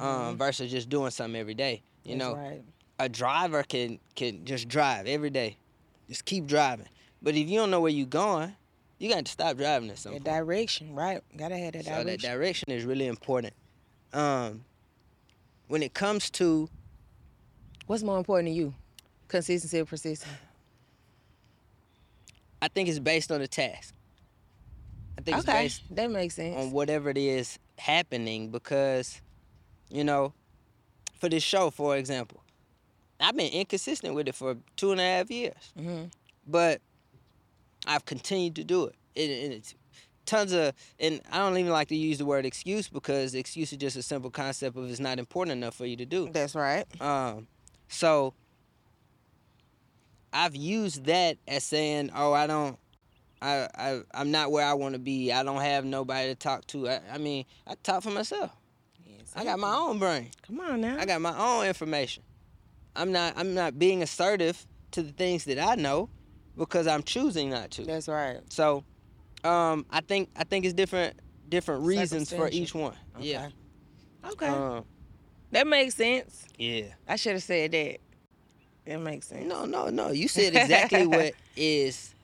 um, 0.00 0.38
versus 0.38 0.70
just 0.70 0.88
doing 0.88 1.10
something 1.10 1.38
every 1.38 1.54
day. 1.54 1.82
You. 2.08 2.16
That's 2.18 2.28
know, 2.30 2.36
right. 2.36 2.62
a 2.98 3.08
driver 3.08 3.62
can 3.62 3.98
can 4.16 4.44
just 4.44 4.68
drive 4.68 5.06
every 5.06 5.30
day, 5.30 5.56
just 6.08 6.24
keep 6.24 6.46
driving. 6.46 6.86
But 7.22 7.34
if 7.34 7.48
you 7.48 7.58
don't 7.58 7.70
know 7.70 7.80
where 7.80 7.90
you're 7.90 8.06
going, 8.06 8.54
you 8.98 9.08
got 9.08 9.24
to 9.24 9.30
stop 9.32 9.56
driving 9.56 9.90
at 9.90 9.98
some 9.98 10.12
point. 10.12 10.24
direction, 10.24 10.94
right? 10.94 11.22
Gotta 11.36 11.56
have 11.56 11.72
that 11.74 11.84
So 11.84 11.90
that 11.90 12.04
direction. 12.04 12.30
direction 12.30 12.70
is 12.70 12.84
really 12.84 13.06
important. 13.06 13.54
Um, 14.12 14.64
when 15.68 15.82
it 15.82 15.94
comes 15.94 16.30
to 16.30 16.68
What's 17.86 18.02
more 18.02 18.18
important 18.18 18.48
to 18.48 18.52
you? 18.54 18.74
Consistency 19.28 19.80
or 19.80 19.84
persistence? 19.86 20.30
I 22.60 22.68
think 22.68 22.88
it's 22.88 22.98
based 22.98 23.30
on 23.30 23.40
the 23.40 23.48
task. 23.48 23.94
I 25.16 25.22
think 25.22 25.38
it's 25.38 25.48
Okay, 25.48 25.62
based 25.64 25.82
that 25.94 26.10
makes 26.10 26.34
sense. 26.34 26.56
on 26.56 26.70
whatever 26.72 27.08
it 27.10 27.18
is 27.18 27.58
happening 27.78 28.50
because, 28.50 29.20
you 29.90 30.04
know, 30.04 30.32
for 31.18 31.28
this 31.28 31.42
show, 31.42 31.70
for 31.70 31.96
example, 31.96 32.42
I've 33.20 33.36
been 33.36 33.52
inconsistent 33.52 34.14
with 34.14 34.28
it 34.28 34.34
for 34.34 34.56
two 34.76 34.92
and 34.92 35.00
a 35.00 35.04
half 35.04 35.30
years, 35.30 35.72
hmm 35.78 36.04
but 36.46 36.80
I've 37.86 38.04
continued 38.06 38.56
to 38.56 38.64
do 38.64 38.86
it. 38.86 38.94
it, 39.14 39.30
it 39.30 39.52
it's 39.52 39.74
tons 40.24 40.52
of, 40.52 40.74
and 41.00 41.20
I 41.32 41.38
don't 41.38 41.56
even 41.56 41.72
like 41.72 41.88
to 41.88 41.96
use 41.96 42.18
the 42.18 42.24
word 42.24 42.44
excuse 42.46 42.88
because 42.88 43.34
excuse 43.34 43.72
is 43.72 43.78
just 43.78 43.96
a 43.96 44.02
simple 44.02 44.30
concept 44.30 44.76
of 44.76 44.88
it's 44.90 45.00
not 45.00 45.18
important 45.18 45.56
enough 45.56 45.74
for 45.74 45.86
you 45.86 45.96
to 45.96 46.06
do. 46.06 46.28
That's 46.32 46.54
right. 46.54 46.84
Um, 47.00 47.48
so 47.88 48.34
I've 50.32 50.54
used 50.54 51.06
that 51.06 51.38
as 51.46 51.64
saying, 51.64 52.10
"Oh, 52.14 52.32
I 52.32 52.46
don't, 52.46 52.78
I, 53.40 53.68
I, 53.74 54.00
I'm 54.14 54.30
not 54.30 54.50
where 54.50 54.66
I 54.66 54.74
want 54.74 54.94
to 54.94 54.98
be. 54.98 55.32
I 55.32 55.42
don't 55.42 55.60
have 55.60 55.84
nobody 55.84 56.28
to 56.28 56.34
talk 56.34 56.66
to. 56.68 56.88
I, 56.88 57.00
I 57.12 57.18
mean, 57.18 57.44
I 57.66 57.74
talk 57.82 58.02
for 58.02 58.10
myself. 58.10 58.50
I 59.36 59.44
got 59.44 59.58
my 59.58 59.74
own 59.74 59.98
brain. 59.98 60.30
Come 60.46 60.60
on 60.60 60.80
now. 60.80 60.96
I 60.98 61.04
got 61.06 61.20
my 61.20 61.36
own 61.38 61.66
information. 61.66 62.22
I'm 62.96 63.12
not, 63.12 63.34
I'm 63.36 63.54
not 63.54 63.78
being 63.78 64.02
assertive 64.02 64.66
to 64.92 65.02
the 65.02 65.12
things 65.12 65.44
that 65.44 65.58
I 65.58 65.74
know 65.76 66.08
because 66.56 66.86
I'm 66.86 67.02
choosing 67.02 67.50
not 67.50 67.70
to. 67.72 67.84
That's 67.84 68.08
right. 68.08 68.38
So, 68.48 68.84
um, 69.44 69.86
I 69.90 70.00
think, 70.00 70.30
I 70.36 70.44
think 70.44 70.64
it's 70.64 70.74
different, 70.74 71.18
different 71.48 71.84
reasons 71.84 72.32
for 72.32 72.48
each 72.48 72.74
one. 72.74 72.94
Yeah. 73.18 73.48
Okay. 74.32 74.46
Um, 74.48 74.84
that 75.52 75.66
makes 75.66 75.94
sense. 75.94 76.44
yeah. 76.58 76.86
I 77.06 77.16
should 77.16 77.32
have 77.34 77.42
said 77.42 77.72
that. 77.72 77.98
That 78.86 79.00
makes 79.00 79.28
sense. 79.28 79.46
No, 79.46 79.64
no, 79.66 79.88
no. 79.90 80.10
You 80.10 80.26
said 80.28 80.56
exactly 80.56 81.06
what 81.06 81.34
is 81.56 82.14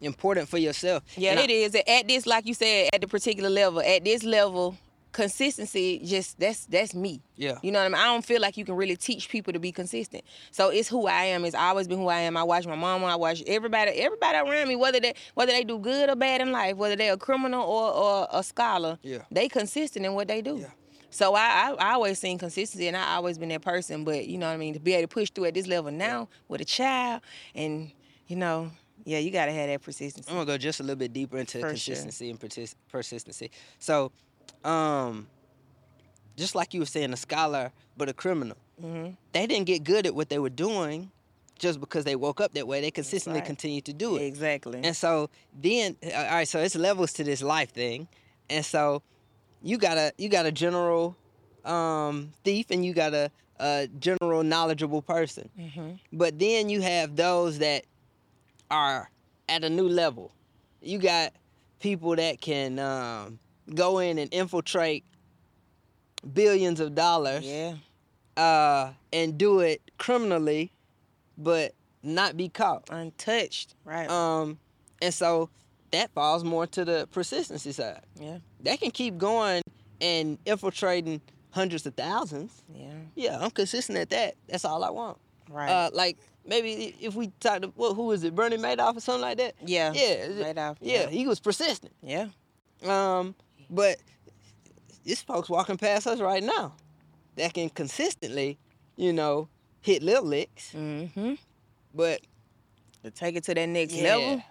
important 0.00 0.48
for 0.48 0.58
yourself. 0.58 1.02
Yeah, 1.16 1.32
And 1.32 1.40
I- 1.40 1.44
it 1.44 1.50
is. 1.50 1.74
At 1.86 2.08
this, 2.08 2.26
like 2.26 2.46
you 2.46 2.54
said, 2.54 2.90
at 2.92 3.00
the 3.02 3.06
particular 3.06 3.50
level, 3.50 3.80
at 3.80 4.04
this 4.04 4.24
level, 4.24 4.76
consistency 5.16 6.00
just 6.04 6.38
that's 6.38 6.66
that's 6.66 6.94
me. 6.94 7.20
Yeah. 7.36 7.58
You 7.62 7.72
know 7.72 7.78
what 7.80 7.86
I 7.86 7.88
mean? 7.88 7.94
I 7.96 8.04
don't 8.04 8.24
feel 8.24 8.40
like 8.40 8.56
you 8.56 8.64
can 8.64 8.76
really 8.76 8.96
teach 8.96 9.28
people 9.28 9.52
to 9.52 9.58
be 9.58 9.72
consistent. 9.72 10.24
So 10.50 10.68
it's 10.70 10.88
who 10.88 11.06
I 11.06 11.24
am. 11.24 11.44
It's 11.44 11.54
always 11.54 11.88
been 11.88 11.98
who 11.98 12.08
I 12.08 12.20
am. 12.20 12.36
I 12.36 12.42
watch 12.42 12.66
my 12.66 12.76
mama. 12.76 13.06
I 13.06 13.16
watch 13.16 13.42
everybody. 13.46 13.92
Everybody 13.92 14.38
around 14.38 14.68
me, 14.68 14.76
whether 14.76 15.00
they 15.00 15.14
whether 15.34 15.52
they 15.52 15.64
do 15.64 15.78
good 15.78 16.08
or 16.08 16.16
bad 16.16 16.40
in 16.40 16.52
life, 16.52 16.76
whether 16.76 16.96
they're 16.96 17.14
a 17.14 17.18
criminal 17.18 17.62
or, 17.62 17.92
or 17.92 18.28
a 18.30 18.42
scholar, 18.42 18.98
Yeah. 19.02 19.18
they 19.30 19.48
consistent 19.48 20.06
in 20.06 20.14
what 20.14 20.28
they 20.28 20.42
do. 20.42 20.58
Yeah. 20.58 20.66
So 21.10 21.34
I, 21.34 21.46
I 21.70 21.74
I 21.78 21.92
always 21.94 22.18
seen 22.18 22.38
consistency, 22.38 22.88
and 22.88 22.96
I 22.96 23.14
always 23.16 23.38
been 23.38 23.48
that 23.50 23.62
person. 23.62 24.04
But 24.04 24.26
you 24.26 24.38
know 24.38 24.46
what 24.46 24.52
I 24.54 24.58
mean? 24.58 24.74
To 24.74 24.80
be 24.80 24.92
able 24.94 25.08
to 25.08 25.14
push 25.14 25.30
through 25.30 25.46
at 25.46 25.54
this 25.54 25.66
level 25.66 25.90
now 25.90 26.28
with 26.48 26.60
a 26.60 26.64
child, 26.64 27.22
and 27.54 27.90
you 28.28 28.36
know, 28.36 28.70
yeah, 29.04 29.18
you 29.18 29.30
gotta 29.30 29.52
have 29.52 29.68
that 29.68 29.82
persistence. 29.82 30.26
I'm 30.28 30.34
gonna 30.34 30.46
go 30.46 30.58
just 30.58 30.80
a 30.80 30.82
little 30.82 30.96
bit 30.96 31.12
deeper 31.12 31.38
into 31.38 31.58
For 31.58 31.60
sure. 31.60 31.68
consistency 31.70 32.28
and 32.30 32.38
persis- 32.40 32.74
persistency. 32.90 33.50
So, 33.78 34.12
um, 34.66 35.28
just 36.36 36.54
like 36.54 36.74
you 36.74 36.80
were 36.80 36.86
saying, 36.86 37.12
a 37.12 37.16
scholar 37.16 37.72
but 37.96 38.08
a 38.08 38.12
criminal, 38.12 38.56
hmm 38.80 39.10
they 39.32 39.46
didn't 39.46 39.66
get 39.66 39.84
good 39.84 40.06
at 40.06 40.14
what 40.14 40.28
they 40.30 40.38
were 40.38 40.50
doing 40.50 41.10
just 41.58 41.78
because 41.80 42.04
they 42.04 42.16
woke 42.16 42.40
up 42.40 42.54
that 42.54 42.66
way. 42.66 42.80
They 42.80 42.90
consistently 42.90 43.40
right. 43.40 43.46
continued 43.46 43.84
to 43.86 43.92
do 43.92 44.16
it. 44.16 44.22
Exactly. 44.22 44.80
And 44.82 44.96
so 44.96 45.30
then, 45.58 45.96
all 46.14 46.24
right, 46.24 46.48
so 46.48 46.58
it's 46.60 46.74
levels 46.74 47.12
to 47.14 47.24
this 47.24 47.42
life 47.42 47.70
thing, 47.70 48.08
and 48.50 48.64
so 48.64 49.02
you 49.62 49.78
got 49.78 49.96
a 49.96 50.12
you 50.18 50.28
got 50.28 50.46
a 50.46 50.52
general 50.52 51.16
um, 51.64 52.32
thief 52.44 52.66
and 52.70 52.84
you 52.84 52.92
got 52.92 53.14
a, 53.14 53.30
a 53.58 53.88
general 53.98 54.42
knowledgeable 54.42 55.02
person, 55.02 55.48
hmm 55.56 55.92
but 56.12 56.38
then 56.38 56.68
you 56.68 56.80
have 56.80 57.16
those 57.16 57.58
that 57.58 57.84
are 58.70 59.10
at 59.48 59.64
a 59.64 59.70
new 59.70 59.88
level. 59.88 60.32
You 60.80 60.98
got 60.98 61.32
people 61.80 62.16
that 62.16 62.40
can 62.40 62.78
um, 62.78 63.38
go 63.74 63.98
in 63.98 64.18
and 64.18 64.32
infiltrate 64.32 65.04
billions 66.32 66.80
of 66.80 66.94
dollars 66.94 67.44
Yeah. 67.44 67.74
uh, 68.36 68.92
and 69.12 69.38
do 69.38 69.60
it 69.60 69.80
criminally, 69.98 70.72
but 71.38 71.74
not 72.02 72.36
be 72.36 72.48
caught. 72.48 72.84
Untouched. 72.90 73.74
Right. 73.84 74.08
Um, 74.10 74.58
and 75.02 75.12
so 75.12 75.50
that 75.90 76.10
falls 76.12 76.44
more 76.44 76.66
to 76.68 76.84
the 76.84 77.08
persistency 77.12 77.72
side. 77.72 78.00
yeah. 78.20 78.38
They 78.60 78.76
can 78.76 78.90
keep 78.90 79.18
going 79.18 79.62
and 80.00 80.38
infiltrating 80.44 81.20
hundreds 81.50 81.86
of 81.86 81.94
thousands. 81.94 82.62
Yeah. 82.74 82.92
Yeah, 83.14 83.38
I'm 83.40 83.50
consistent 83.50 83.98
at 83.98 84.10
that. 84.10 84.34
That's 84.48 84.64
all 84.64 84.84
I 84.84 84.90
want. 84.90 85.18
Right. 85.48 85.70
Uh, 85.70 85.90
like 85.92 86.18
maybe 86.44 86.94
if 87.00 87.14
we 87.14 87.28
talk 87.40 87.62
to 87.62 87.72
well, 87.76 87.94
who 87.94 88.10
is 88.12 88.24
it, 88.24 88.34
Bernie 88.34 88.56
Madoff 88.56 88.96
or 88.96 89.00
something 89.00 89.22
like 89.22 89.38
that? 89.38 89.54
yeah. 89.64 89.92
Yeah, 89.94 90.26
Madoff, 90.28 90.76
yeah, 90.80 91.02
yeah. 91.02 91.06
he 91.08 91.26
was 91.26 91.38
persistent. 91.40 91.92
Yeah. 92.02 92.26
Um, 92.84 93.34
but 93.70 93.98
it's 95.04 95.22
folks 95.22 95.48
walking 95.48 95.76
past 95.76 96.06
us 96.06 96.20
right 96.20 96.42
now 96.42 96.74
that 97.36 97.54
can 97.54 97.68
consistently, 97.70 98.58
you 98.96 99.12
know, 99.12 99.48
hit 99.80 100.02
little 100.02 100.24
licks, 100.24 100.72
Mm-hmm. 100.72 101.34
but 101.94 102.20
To 103.04 103.10
take 103.10 103.36
it 103.36 103.44
to 103.44 103.54
that 103.54 103.68
next 103.68 103.94
yeah, 103.94 104.02
level 104.16 104.42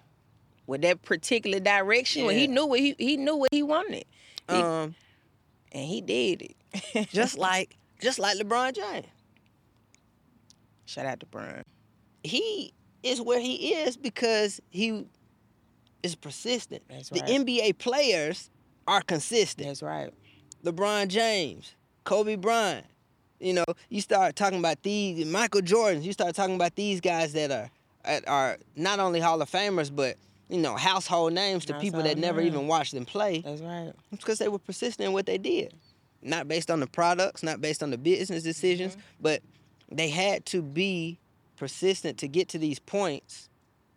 with 0.68 0.82
that 0.82 1.02
particular 1.02 1.60
direction, 1.60 2.26
when 2.26 2.38
he 2.38 2.48
knew 2.48 2.66
what 2.66 2.80
he 2.80 2.96
he 2.98 3.18
knew 3.18 3.36
what 3.36 3.50
he 3.52 3.64
wanted, 3.64 4.06
He- 4.50 4.56
um, 4.56 4.96
and 5.72 5.86
he 5.86 6.02
did 6.02 6.42
it. 6.42 7.10
just 7.12 7.38
like 7.38 7.76
just 8.02 8.18
like 8.20 8.38
LeBron 8.38 8.74
James. 8.76 9.08
shout 10.86 11.06
out 11.06 11.20
to 11.20 11.26
Brian. 11.26 11.64
he 12.24 12.74
is 13.04 13.22
where 13.22 13.40
he 13.40 13.74
is 13.74 13.98
because 13.98 14.60
he 14.70 15.06
is 16.04 16.16
persistent. 16.16 16.84
That's 16.90 17.10
the. 17.10 17.20
NBA 17.22 17.78
players 17.78 18.50
are 18.88 19.02
consistent. 19.02 19.68
That's 19.68 19.82
right. 19.84 20.12
LeBron 20.64 21.08
James, 21.08 21.76
Kobe 22.04 22.36
Bryant. 22.36 22.86
You 23.40 23.54
know, 23.54 23.66
you 23.90 24.02
start 24.02 24.36
talking 24.36 24.60
about 24.60 24.82
these 24.84 25.26
Michael 25.26 25.62
Jordans. 25.62 26.04
You 26.04 26.14
start 26.14 26.36
talking 26.36 26.56
about 26.56 26.76
these 26.76 27.02
guys 27.02 27.34
that 27.34 27.52
are 27.52 27.70
are 28.28 28.58
not 28.76 29.00
only 29.00 29.20
Hall 29.20 29.42
of 29.42 29.50
Famers 29.50 29.94
but 29.94 30.16
you 30.48 30.60
know 30.60 30.76
household 30.76 31.34
names 31.34 31.66
to 31.66 31.74
people 31.80 32.04
that 32.04 32.18
never 32.18 32.40
even 32.42 32.68
watched 32.68 32.94
them 32.94 33.06
play. 33.06 33.42
That's 33.42 33.62
right. 33.62 33.92
It's 34.12 34.22
because 34.24 34.40
they 34.40 34.48
were 34.48 34.60
persistent 34.60 35.08
in 35.08 35.14
what 35.14 35.26
they 35.26 35.38
did. 35.38 35.74
Not 36.22 36.48
based 36.48 36.72
on 36.72 36.80
the 36.80 36.88
products, 36.88 37.44
not 37.44 37.62
based 37.62 37.84
on 37.84 37.92
the 37.92 37.98
business 37.98 38.42
decisions, 38.44 38.94
Mm-hmm. 38.94 39.02
but 39.22 39.42
they 39.92 40.10
had 40.10 40.46
to 40.48 40.62
be 40.64 41.20
persistent 41.58 42.18
to 42.20 42.28
get 42.28 42.48
to 42.50 42.58
these 42.58 42.80
points 42.80 43.50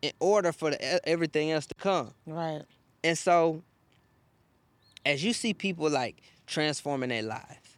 in 0.03 0.13
order 0.21 0.53
for 0.53 0.71
the, 0.71 1.09
everything 1.09 1.51
else 1.51 1.67
to 1.67 1.75
come. 1.77 2.13
Right. 2.27 2.63
And 3.03 3.17
so, 3.17 3.63
as 5.05 5.25
you 5.25 5.33
see 5.33 5.55
people 5.55 5.89
like 5.91 6.23
transforming 6.47 7.09
their 7.11 7.23
lives 7.23 7.77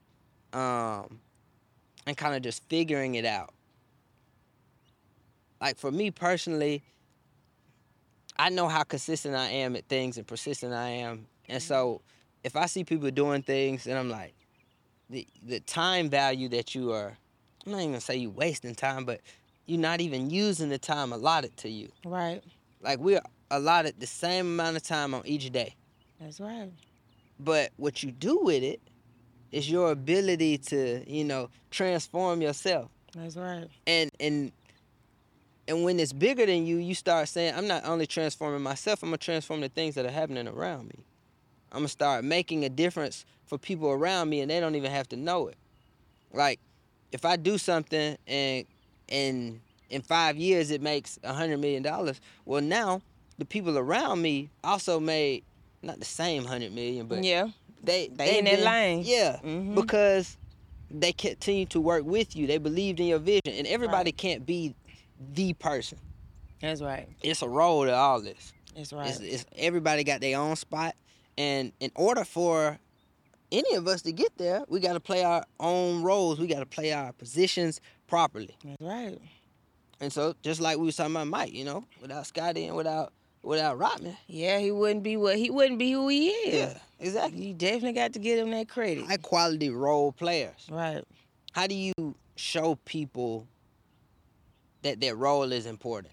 um, 0.52 1.20
and 2.06 2.16
kind 2.16 2.34
of 2.34 2.42
just 2.42 2.62
figuring 2.68 3.14
it 3.14 3.24
out, 3.24 3.52
like 5.60 5.78
for 5.78 5.90
me 5.90 6.10
personally, 6.10 6.82
I 8.38 8.48
know 8.48 8.68
how 8.68 8.82
consistent 8.84 9.34
I 9.34 9.48
am 9.48 9.76
at 9.76 9.86
things 9.86 10.16
and 10.16 10.26
persistent 10.26 10.72
I 10.72 10.88
am. 10.88 11.26
And 11.48 11.62
so, 11.62 12.00
if 12.42 12.56
I 12.56 12.66
see 12.66 12.84
people 12.84 13.10
doing 13.10 13.42
things 13.42 13.86
and 13.86 13.98
I'm 13.98 14.08
like, 14.08 14.34
the, 15.10 15.26
the 15.42 15.60
time 15.60 16.08
value 16.08 16.48
that 16.50 16.74
you 16.74 16.92
are, 16.92 17.18
I'm 17.66 17.72
not 17.72 17.78
even 17.78 17.90
gonna 17.90 18.00
say 18.00 18.16
you're 18.16 18.30
wasting 18.30 18.74
time, 18.74 19.04
but 19.04 19.20
you're 19.66 19.80
not 19.80 20.00
even 20.00 20.30
using 20.30 20.70
the 20.70 20.78
time 20.78 21.12
allotted 21.12 21.56
to 21.58 21.68
you. 21.68 21.90
Right. 22.04 22.42
Like 22.80 22.98
we're 22.98 23.20
allotted 23.50 24.00
the 24.00 24.06
same 24.06 24.46
amount 24.46 24.76
of 24.76 24.82
time 24.82 25.12
on 25.12 25.22
each 25.26 25.50
day. 25.52 25.74
That's 26.18 26.40
right. 26.40 26.70
But 27.42 27.70
what 27.76 28.02
you 28.02 28.10
do 28.10 28.38
with 28.38 28.62
it 28.62 28.80
is 29.50 29.70
your 29.70 29.90
ability 29.90 30.58
to, 30.58 31.02
you 31.10 31.24
know, 31.24 31.48
transform 31.70 32.42
yourself. 32.42 32.90
That's 33.14 33.36
right. 33.36 33.68
And 33.86 34.10
and 34.20 34.52
and 35.66 35.84
when 35.84 36.00
it's 36.00 36.12
bigger 36.12 36.46
than 36.46 36.66
you, 36.66 36.76
you 36.76 36.94
start 36.94 37.28
saying, 37.28 37.54
I'm 37.54 37.66
not 37.66 37.84
only 37.84 38.06
transforming 38.06 38.62
myself, 38.62 39.02
I'm 39.02 39.08
gonna 39.08 39.18
transform 39.18 39.60
the 39.60 39.68
things 39.68 39.94
that 39.94 40.04
are 40.04 40.10
happening 40.10 40.48
around 40.48 40.88
me. 40.88 41.04
I'm 41.72 41.78
gonna 41.80 41.88
start 41.88 42.24
making 42.24 42.64
a 42.64 42.68
difference 42.68 43.24
for 43.46 43.58
people 43.58 43.90
around 43.90 44.28
me 44.28 44.40
and 44.40 44.50
they 44.50 44.60
don't 44.60 44.74
even 44.74 44.90
have 44.90 45.08
to 45.10 45.16
know 45.16 45.48
it. 45.48 45.56
Like, 46.32 46.60
if 47.12 47.24
I 47.24 47.36
do 47.36 47.58
something 47.58 48.16
and 48.26 48.66
and 49.08 49.60
in 49.88 50.02
five 50.02 50.36
years 50.36 50.70
it 50.70 50.82
makes 50.82 51.18
a 51.24 51.32
hundred 51.32 51.58
million 51.58 51.82
dollars, 51.82 52.20
well 52.44 52.62
now 52.62 53.02
the 53.38 53.44
people 53.44 53.78
around 53.78 54.20
me 54.22 54.50
also 54.62 55.00
made 55.00 55.42
not 55.82 55.98
the 55.98 56.04
same 56.04 56.44
hundred 56.44 56.72
million, 56.72 57.06
but 57.06 57.24
yeah. 57.24 57.48
they 57.82 58.08
They 58.08 58.38
in 58.38 58.44
that 58.46 58.60
lane. 58.60 59.02
Yeah, 59.04 59.38
Mhm. 59.42 59.74
because 59.74 60.36
they 60.90 61.12
continue 61.12 61.66
to 61.66 61.80
work 61.80 62.04
with 62.04 62.34
you. 62.36 62.46
They 62.46 62.58
believed 62.58 63.00
in 63.00 63.06
your 63.06 63.18
vision, 63.18 63.40
and 63.46 63.66
everybody 63.66 64.08
Right. 64.10 64.16
can't 64.16 64.44
be 64.46 64.74
the 65.32 65.52
person. 65.54 65.98
That's 66.60 66.82
right. 66.82 67.08
It's 67.22 67.42
a 67.42 67.48
role 67.48 67.84
to 67.84 67.94
all 67.94 68.20
this. 68.20 68.52
That's 68.74 68.92
right. 68.92 69.08
It's, 69.08 69.20
it's 69.20 69.44
everybody 69.56 70.04
got 70.04 70.20
their 70.20 70.38
own 70.38 70.56
spot, 70.56 70.94
and 71.38 71.72
in 71.80 71.90
order 71.94 72.24
for 72.24 72.78
any 73.52 73.74
of 73.74 73.86
us 73.88 74.02
to 74.02 74.12
get 74.12 74.36
there, 74.36 74.62
we 74.68 74.78
got 74.80 74.92
to 74.92 75.00
play 75.00 75.24
our 75.24 75.44
own 75.58 76.02
roles. 76.02 76.38
We 76.38 76.46
got 76.46 76.60
to 76.60 76.66
play 76.66 76.92
our 76.92 77.12
positions 77.12 77.80
properly. 78.06 78.54
That's 78.64 78.76
right. 78.80 79.18
And 80.00 80.12
so, 80.12 80.34
just 80.42 80.60
like 80.60 80.78
we 80.78 80.86
was 80.86 80.96
talking 80.96 81.14
about 81.14 81.26
Mike, 81.26 81.52
you 81.52 81.64
know, 81.64 81.84
without 82.00 82.26
Scotty 82.26 82.66
and 82.66 82.76
without 82.76 83.12
without 83.42 83.78
Rodman. 83.78 84.16
Yeah, 84.26 84.58
he 84.58 84.70
wouldn't 84.70 85.02
be 85.02 85.16
what 85.16 85.36
he 85.36 85.50
wouldn't 85.50 85.78
be 85.78 85.92
who 85.92 86.08
he 86.08 86.28
is. 86.28 86.54
Yeah, 86.74 86.78
exactly. 86.98 87.46
You 87.48 87.54
definitely 87.54 87.92
got 87.92 88.12
to 88.14 88.18
give 88.18 88.38
him 88.38 88.50
that 88.52 88.68
credit. 88.68 89.06
High 89.06 89.16
quality 89.16 89.70
role 89.70 90.12
players. 90.12 90.66
Right. 90.70 91.02
How 91.52 91.66
do 91.66 91.74
you 91.74 91.92
show 92.36 92.76
people 92.84 93.46
that 94.82 95.00
their 95.00 95.14
role 95.16 95.52
is 95.52 95.66
important 95.66 96.12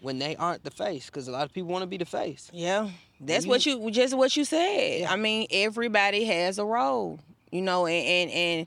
when 0.00 0.18
they 0.18 0.36
aren't 0.36 0.64
the 0.64 0.70
face? 0.70 1.06
Because 1.06 1.28
a 1.28 1.32
lot 1.32 1.44
of 1.44 1.52
people 1.52 1.70
want 1.70 1.82
to 1.82 1.86
be 1.86 1.96
the 1.96 2.04
face. 2.04 2.50
Yeah. 2.52 2.90
That's 3.20 3.44
you- 3.44 3.50
what 3.50 3.66
you 3.66 3.90
just 3.90 4.14
what 4.16 4.36
you 4.36 4.44
said. 4.44 5.00
Yeah. 5.00 5.12
I 5.12 5.16
mean, 5.16 5.46
everybody 5.50 6.24
has 6.24 6.58
a 6.58 6.64
role. 6.64 7.18
You 7.50 7.62
know, 7.62 7.86
and 7.86 8.06
and 8.06 8.30
and, 8.30 8.66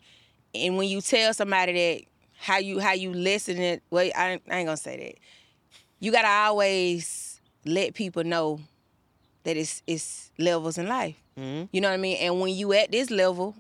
and 0.54 0.78
when 0.78 0.90
you 0.90 1.00
tell 1.00 1.34
somebody 1.34 1.72
that 1.74 2.02
how 2.38 2.58
you 2.58 2.80
how 2.80 2.92
you 2.92 3.14
listen 3.14 3.58
it, 3.58 3.82
well, 3.90 4.12
I, 4.14 4.42
I 4.50 4.58
ain't 4.58 4.68
gonna 4.68 4.76
say 4.76 4.98
that. 4.98 5.16
You 6.02 6.12
gotta 6.12 6.28
always 6.28 7.08
let 7.66 7.94
people 7.94 8.24
know 8.24 8.60
that 9.44 9.58
it's 9.58 9.82
it's 9.88 10.32
levels 10.38 10.78
in 10.78 10.88
life. 10.88 11.16
Mhm. 11.38 11.70
You 11.72 11.82
know 11.82 11.90
what 11.90 11.96
I 11.96 11.98
mean? 11.98 12.18
And 12.18 12.40
when 12.40 12.54
you 12.54 12.74
at 12.74 12.92
this 12.92 13.10
level, 13.10 13.56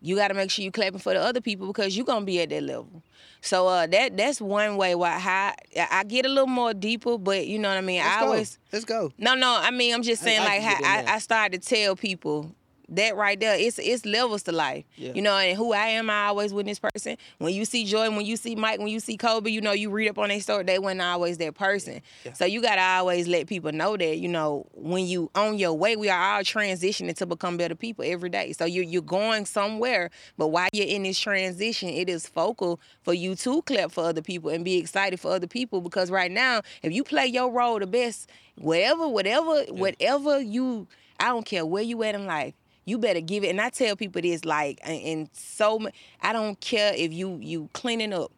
you 0.00 0.16
got 0.16 0.28
to 0.28 0.34
make 0.34 0.50
sure 0.50 0.64
you 0.64 0.70
clapping 0.70 0.98
for 0.98 1.14
the 1.14 1.20
other 1.20 1.40
people 1.40 1.66
because 1.66 1.96
you're 1.96 2.06
gonna 2.06 2.24
be 2.24 2.40
at 2.40 2.50
that 2.50 2.62
level. 2.62 3.02
So 3.40 3.66
uh, 3.68 3.86
that 3.88 4.16
that's 4.16 4.40
one 4.40 4.76
way 4.76 4.94
why 4.94 5.18
how 5.18 5.52
I 5.76 5.88
I 5.90 6.04
get 6.04 6.26
a 6.26 6.28
little 6.28 6.46
more 6.46 6.74
deeper, 6.74 7.18
but 7.18 7.46
you 7.46 7.58
know 7.58 7.68
what 7.68 7.78
I 7.78 7.80
mean. 7.80 8.00
Let's 8.02 8.16
I 8.16 8.20
go. 8.20 8.26
always 8.26 8.58
Let's 8.72 8.84
go. 8.84 9.12
no 9.18 9.34
no. 9.34 9.56
I 9.60 9.70
mean 9.70 9.94
I'm 9.94 10.02
just 10.02 10.22
saying 10.22 10.40
I 10.40 10.44
like 10.44 10.60
can 10.60 10.62
how 10.62 10.80
get 10.80 10.98
in 11.00 11.04
there. 11.06 11.12
I, 11.14 11.16
I 11.16 11.18
started 11.18 11.62
to 11.62 11.68
tell 11.68 11.96
people 11.96 12.50
that 12.90 13.16
right 13.16 13.38
there. 13.38 13.56
It's 13.58 13.78
it's 13.78 14.04
levels 14.04 14.42
to 14.44 14.52
life. 14.52 14.84
Yeah. 14.96 15.12
You 15.14 15.22
know, 15.22 15.36
and 15.36 15.56
who 15.56 15.72
I 15.72 15.86
am, 15.88 16.10
I 16.10 16.26
always 16.26 16.52
with 16.52 16.66
this 16.66 16.78
person. 16.78 17.16
When 17.38 17.54
you 17.54 17.64
see 17.64 17.84
Jordan, 17.84 18.16
when 18.16 18.26
you 18.26 18.36
see 18.36 18.54
Mike, 18.54 18.78
when 18.78 18.88
you 18.88 19.00
see 19.00 19.16
Kobe, 19.16 19.50
you 19.50 19.60
know 19.60 19.72
you 19.72 19.90
read 19.90 20.08
up 20.08 20.18
on 20.18 20.28
their 20.28 20.40
story. 20.40 20.64
They 20.64 20.78
wasn't 20.78 21.02
always 21.02 21.38
that 21.38 21.54
person. 21.54 22.02
So 22.34 22.44
you 22.44 22.62
gotta 22.62 22.82
always 22.82 23.26
let 23.26 23.46
people 23.46 23.72
know 23.72 23.96
that 23.96 24.18
you 24.18 24.28
know 24.28 24.66
when 24.72 25.06
you 25.06 25.30
on 25.34 25.58
your 25.58 25.74
way, 25.74 25.96
we 25.96 26.08
are 26.08 26.36
all 26.36 26.42
transitioning 26.42 27.16
to 27.16 27.26
become 27.26 27.56
better 27.56 27.74
people 27.74 28.04
every 28.06 28.30
day. 28.30 28.52
So 28.52 28.64
you 28.64 28.82
you're 28.82 29.02
going 29.02 29.46
somewhere, 29.46 30.10
but 30.36 30.48
while 30.48 30.68
you're 30.72 30.86
in 30.86 31.02
this 31.02 31.18
transition, 31.18 31.88
it 31.88 32.08
is 32.08 32.26
focal 32.26 32.80
for 33.02 33.14
you 33.14 33.34
to 33.36 33.62
clap 33.62 33.92
for 33.92 34.04
other 34.04 34.22
people 34.22 34.50
and 34.50 34.64
be 34.64 34.76
excited 34.76 35.20
for 35.20 35.32
other 35.32 35.46
people 35.46 35.80
because 35.80 36.10
right 36.10 36.30
now, 36.30 36.62
if 36.82 36.92
you 36.92 37.04
play 37.04 37.26
your 37.26 37.50
role 37.50 37.78
the 37.78 37.86
best, 37.86 38.30
whatever, 38.56 39.08
whatever, 39.08 39.64
whatever 39.70 40.40
you, 40.40 40.86
I 41.18 41.26
don't 41.26 41.46
care 41.46 41.64
where 41.64 41.82
you 41.82 42.02
at 42.02 42.14
in 42.14 42.26
life. 42.26 42.54
You 42.86 42.98
better 42.98 43.20
give 43.20 43.44
it, 43.44 43.48
and 43.48 43.60
I 43.60 43.68
tell 43.68 43.96
people 43.96 44.22
this 44.22 44.44
like, 44.44 44.78
and, 44.82 45.28
so 45.32 45.88
I 46.22 46.32
don't 46.32 46.58
care 46.60 46.94
if 46.94 47.12
you 47.12 47.38
you 47.42 47.68
cleaning 47.74 48.12
up 48.12 48.32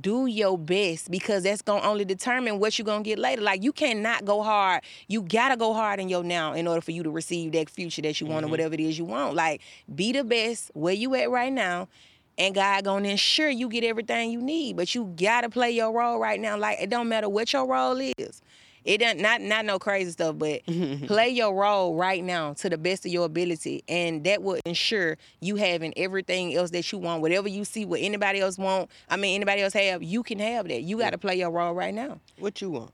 do 0.00 0.26
your 0.26 0.58
best 0.58 1.10
because 1.10 1.44
that's 1.44 1.62
gonna 1.62 1.86
only 1.86 2.04
determine 2.04 2.58
what 2.58 2.78
you're 2.78 2.84
gonna 2.84 3.04
get 3.04 3.18
later. 3.18 3.42
Like 3.42 3.62
you 3.62 3.72
cannot 3.72 4.24
go 4.24 4.42
hard. 4.42 4.82
You 5.08 5.22
gotta 5.22 5.56
go 5.56 5.72
hard 5.72 6.00
in 6.00 6.08
your 6.08 6.24
now 6.24 6.52
in 6.52 6.66
order 6.66 6.80
for 6.80 6.90
you 6.90 7.02
to 7.02 7.10
receive 7.10 7.52
that 7.52 7.70
future 7.70 8.02
that 8.02 8.20
you 8.20 8.26
want 8.26 8.44
or 8.44 8.46
mm-hmm. 8.46 8.50
whatever 8.52 8.74
it 8.74 8.80
is 8.80 8.98
you 8.98 9.04
want. 9.04 9.34
Like 9.34 9.60
be 9.94 10.12
the 10.12 10.24
best 10.24 10.70
where 10.74 10.94
you 10.94 11.14
at 11.14 11.30
right 11.30 11.52
now. 11.52 11.88
And 12.36 12.52
God 12.54 12.84
gonna 12.84 13.08
ensure 13.08 13.48
you 13.48 13.68
get 13.68 13.84
everything 13.84 14.32
you 14.32 14.40
need. 14.40 14.76
But 14.76 14.94
you 14.94 15.14
gotta 15.16 15.48
play 15.48 15.70
your 15.70 15.92
role 15.92 16.18
right 16.18 16.40
now. 16.40 16.56
Like 16.58 16.80
it 16.80 16.90
don't 16.90 17.08
matter 17.08 17.28
what 17.28 17.52
your 17.52 17.66
role 17.66 18.00
is. 18.18 18.42
It 18.84 18.98
doesn't 18.98 19.20
not 19.20 19.40
not 19.40 19.64
no 19.64 19.78
crazy 19.78 20.10
stuff, 20.10 20.36
but 20.38 20.64
play 21.06 21.30
your 21.30 21.54
role 21.54 21.94
right 21.94 22.22
now 22.22 22.52
to 22.54 22.68
the 22.68 22.76
best 22.76 23.06
of 23.06 23.12
your 23.12 23.24
ability, 23.24 23.82
and 23.88 24.22
that 24.24 24.42
will 24.42 24.58
ensure 24.66 25.16
you 25.40 25.56
having 25.56 25.94
everything 25.96 26.54
else 26.54 26.70
that 26.70 26.90
you 26.92 26.98
want. 26.98 27.22
Whatever 27.22 27.48
you 27.48 27.64
see, 27.64 27.84
what 27.84 28.00
anybody 28.00 28.40
else 28.40 28.58
want, 28.58 28.90
I 29.08 29.16
mean 29.16 29.34
anybody 29.36 29.62
else 29.62 29.72
have, 29.72 30.02
you 30.02 30.22
can 30.22 30.38
have 30.38 30.68
that. 30.68 30.82
You 30.82 30.98
got 30.98 31.10
to 31.10 31.18
play 31.18 31.36
your 31.36 31.50
role 31.50 31.72
right 31.72 31.94
now. 31.94 32.20
What 32.38 32.60
you 32.60 32.70
want? 32.70 32.92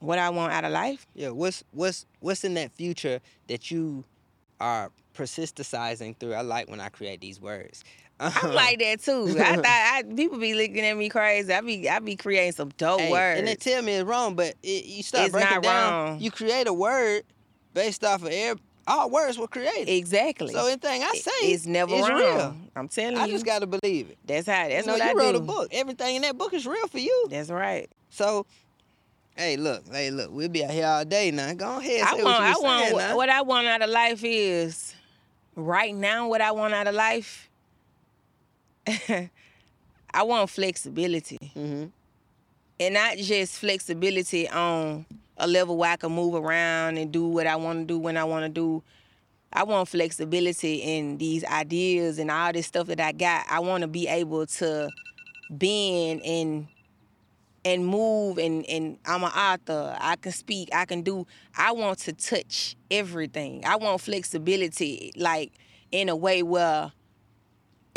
What 0.00 0.18
I 0.18 0.30
want 0.30 0.52
out 0.52 0.64
of 0.64 0.70
life, 0.72 1.06
Yeah. 1.14 1.30
What's 1.30 1.64
what's 1.72 2.06
what's 2.20 2.44
in 2.44 2.54
that 2.54 2.72
future 2.72 3.20
that 3.48 3.70
you 3.70 4.04
are 4.60 4.90
persisticizing 5.14 6.16
through? 6.18 6.34
I 6.34 6.42
like 6.42 6.70
when 6.70 6.80
I 6.80 6.88
create 6.88 7.20
these 7.20 7.40
words. 7.40 7.84
I'm 8.20 8.28
uh-huh. 8.28 8.52
like 8.52 8.78
that 8.80 9.00
too. 9.00 9.28
I 9.38 9.56
thought 9.56 9.64
I, 9.66 10.02
people 10.14 10.38
be 10.38 10.54
looking 10.54 10.80
at 10.80 10.96
me 10.96 11.08
crazy. 11.08 11.52
I 11.52 11.60
be 11.60 11.88
I 11.88 11.98
be 12.00 12.16
creating 12.16 12.52
some 12.52 12.70
dope 12.76 13.00
Hey, 13.00 13.12
words. 13.12 13.38
and 13.38 13.46
they 13.48 13.54
tell 13.54 13.80
me 13.82 13.92
it's 13.92 14.08
wrong, 14.08 14.34
but 14.34 14.54
it, 14.62 14.84
you 14.86 15.02
start 15.02 15.26
It's 15.26 15.32
breaking 15.32 15.50
not 15.50 15.62
down. 15.62 15.92
wrong. 15.92 16.20
You 16.20 16.30
create 16.30 16.66
a 16.66 16.72
word 16.72 17.22
based 17.74 18.04
off 18.04 18.22
of 18.22 18.30
air. 18.30 18.56
All 18.88 19.10
words 19.10 19.36
were 19.38 19.46
created. 19.46 19.88
exactly. 19.90 20.54
So 20.54 20.66
anything 20.66 21.02
I 21.02 21.12
say, 21.14 21.52
it's 21.52 21.66
never 21.66 21.94
is 21.94 22.08
wrong. 22.08 22.18
real. 22.18 22.56
I'm 22.74 22.88
telling 22.88 23.16
you, 23.16 23.22
I 23.22 23.28
just 23.28 23.44
got 23.44 23.58
to 23.58 23.66
believe 23.66 24.08
it. 24.10 24.18
that's 24.24 24.46
how. 24.46 24.66
That's 24.66 24.86
you 24.86 24.92
know, 24.92 24.98
what 24.98 25.04
you 25.04 25.10
I 25.10 25.12
wrote 25.12 25.32
do. 25.32 25.38
a 25.38 25.42
book. 25.42 25.68
Everything 25.72 26.16
in 26.16 26.22
that 26.22 26.38
book 26.38 26.54
is 26.54 26.66
real 26.66 26.86
for 26.88 26.98
you. 26.98 27.26
That's 27.28 27.50
right. 27.50 27.90
So, 28.08 28.46
hey, 29.36 29.58
look, 29.58 29.86
hey, 29.92 30.10
look, 30.10 30.30
we'll 30.32 30.48
be 30.48 30.64
out 30.64 30.70
here 30.70 30.86
all 30.86 31.04
day 31.04 31.30
now. 31.30 31.52
Go 31.52 31.78
ahead. 31.78 32.00
I 32.00 32.14
want, 32.14 32.24
what 32.24 32.40
I 32.40 32.54
want, 32.60 32.96
now. 32.96 33.16
what 33.16 33.28
I 33.28 33.42
want 33.42 33.66
out 33.66 33.82
of 33.82 33.90
life 33.90 34.22
is, 34.24 34.94
right 35.54 35.94
now, 35.94 36.26
what 36.28 36.40
I 36.40 36.52
want 36.52 36.72
out 36.72 36.86
of 36.86 36.94
life, 36.94 37.47
I 40.14 40.22
want 40.22 40.50
flexibility. 40.50 41.38
Mhm. 41.54 41.90
And 42.80 42.94
not 42.94 43.16
just 43.16 43.58
flexibility 43.58 44.48
on 44.48 45.04
a 45.36 45.46
level 45.46 45.76
where 45.76 45.90
I 45.90 45.96
can 45.96 46.12
move 46.12 46.34
around 46.34 46.96
and 46.96 47.12
do 47.12 47.26
what 47.26 47.46
I 47.46 47.56
want 47.56 47.80
to 47.80 47.84
do 47.84 47.98
when 47.98 48.16
I 48.16 48.24
want 48.24 48.44
to 48.44 48.48
do. 48.48 48.82
I 49.52 49.64
want 49.64 49.88
flexibility 49.88 50.76
in 50.76 51.18
these 51.18 51.44
ideas 51.44 52.18
and 52.18 52.30
all 52.30 52.52
this 52.52 52.66
stuff 52.66 52.86
that 52.88 53.00
I 53.00 53.12
got. 53.12 53.46
I 53.50 53.60
want 53.60 53.82
to 53.82 53.88
be 53.88 54.06
able 54.06 54.46
to 54.46 54.90
bend 55.50 56.22
and 56.22 56.68
and 57.64 57.86
move 57.86 58.38
and 58.38 58.64
and 58.66 58.98
I'm 59.06 59.24
an 59.24 59.30
author. 59.32 59.96
I 59.98 60.16
can 60.16 60.32
speak. 60.32 60.68
I 60.72 60.84
can 60.84 61.02
do. 61.02 61.26
I 61.56 61.72
want 61.72 61.98
to 62.00 62.12
touch 62.12 62.76
everything. 62.90 63.64
I 63.64 63.76
want 63.76 64.00
flexibility, 64.00 65.12
like 65.16 65.52
in 65.90 66.08
a 66.08 66.16
way 66.16 66.42
where 66.42 66.92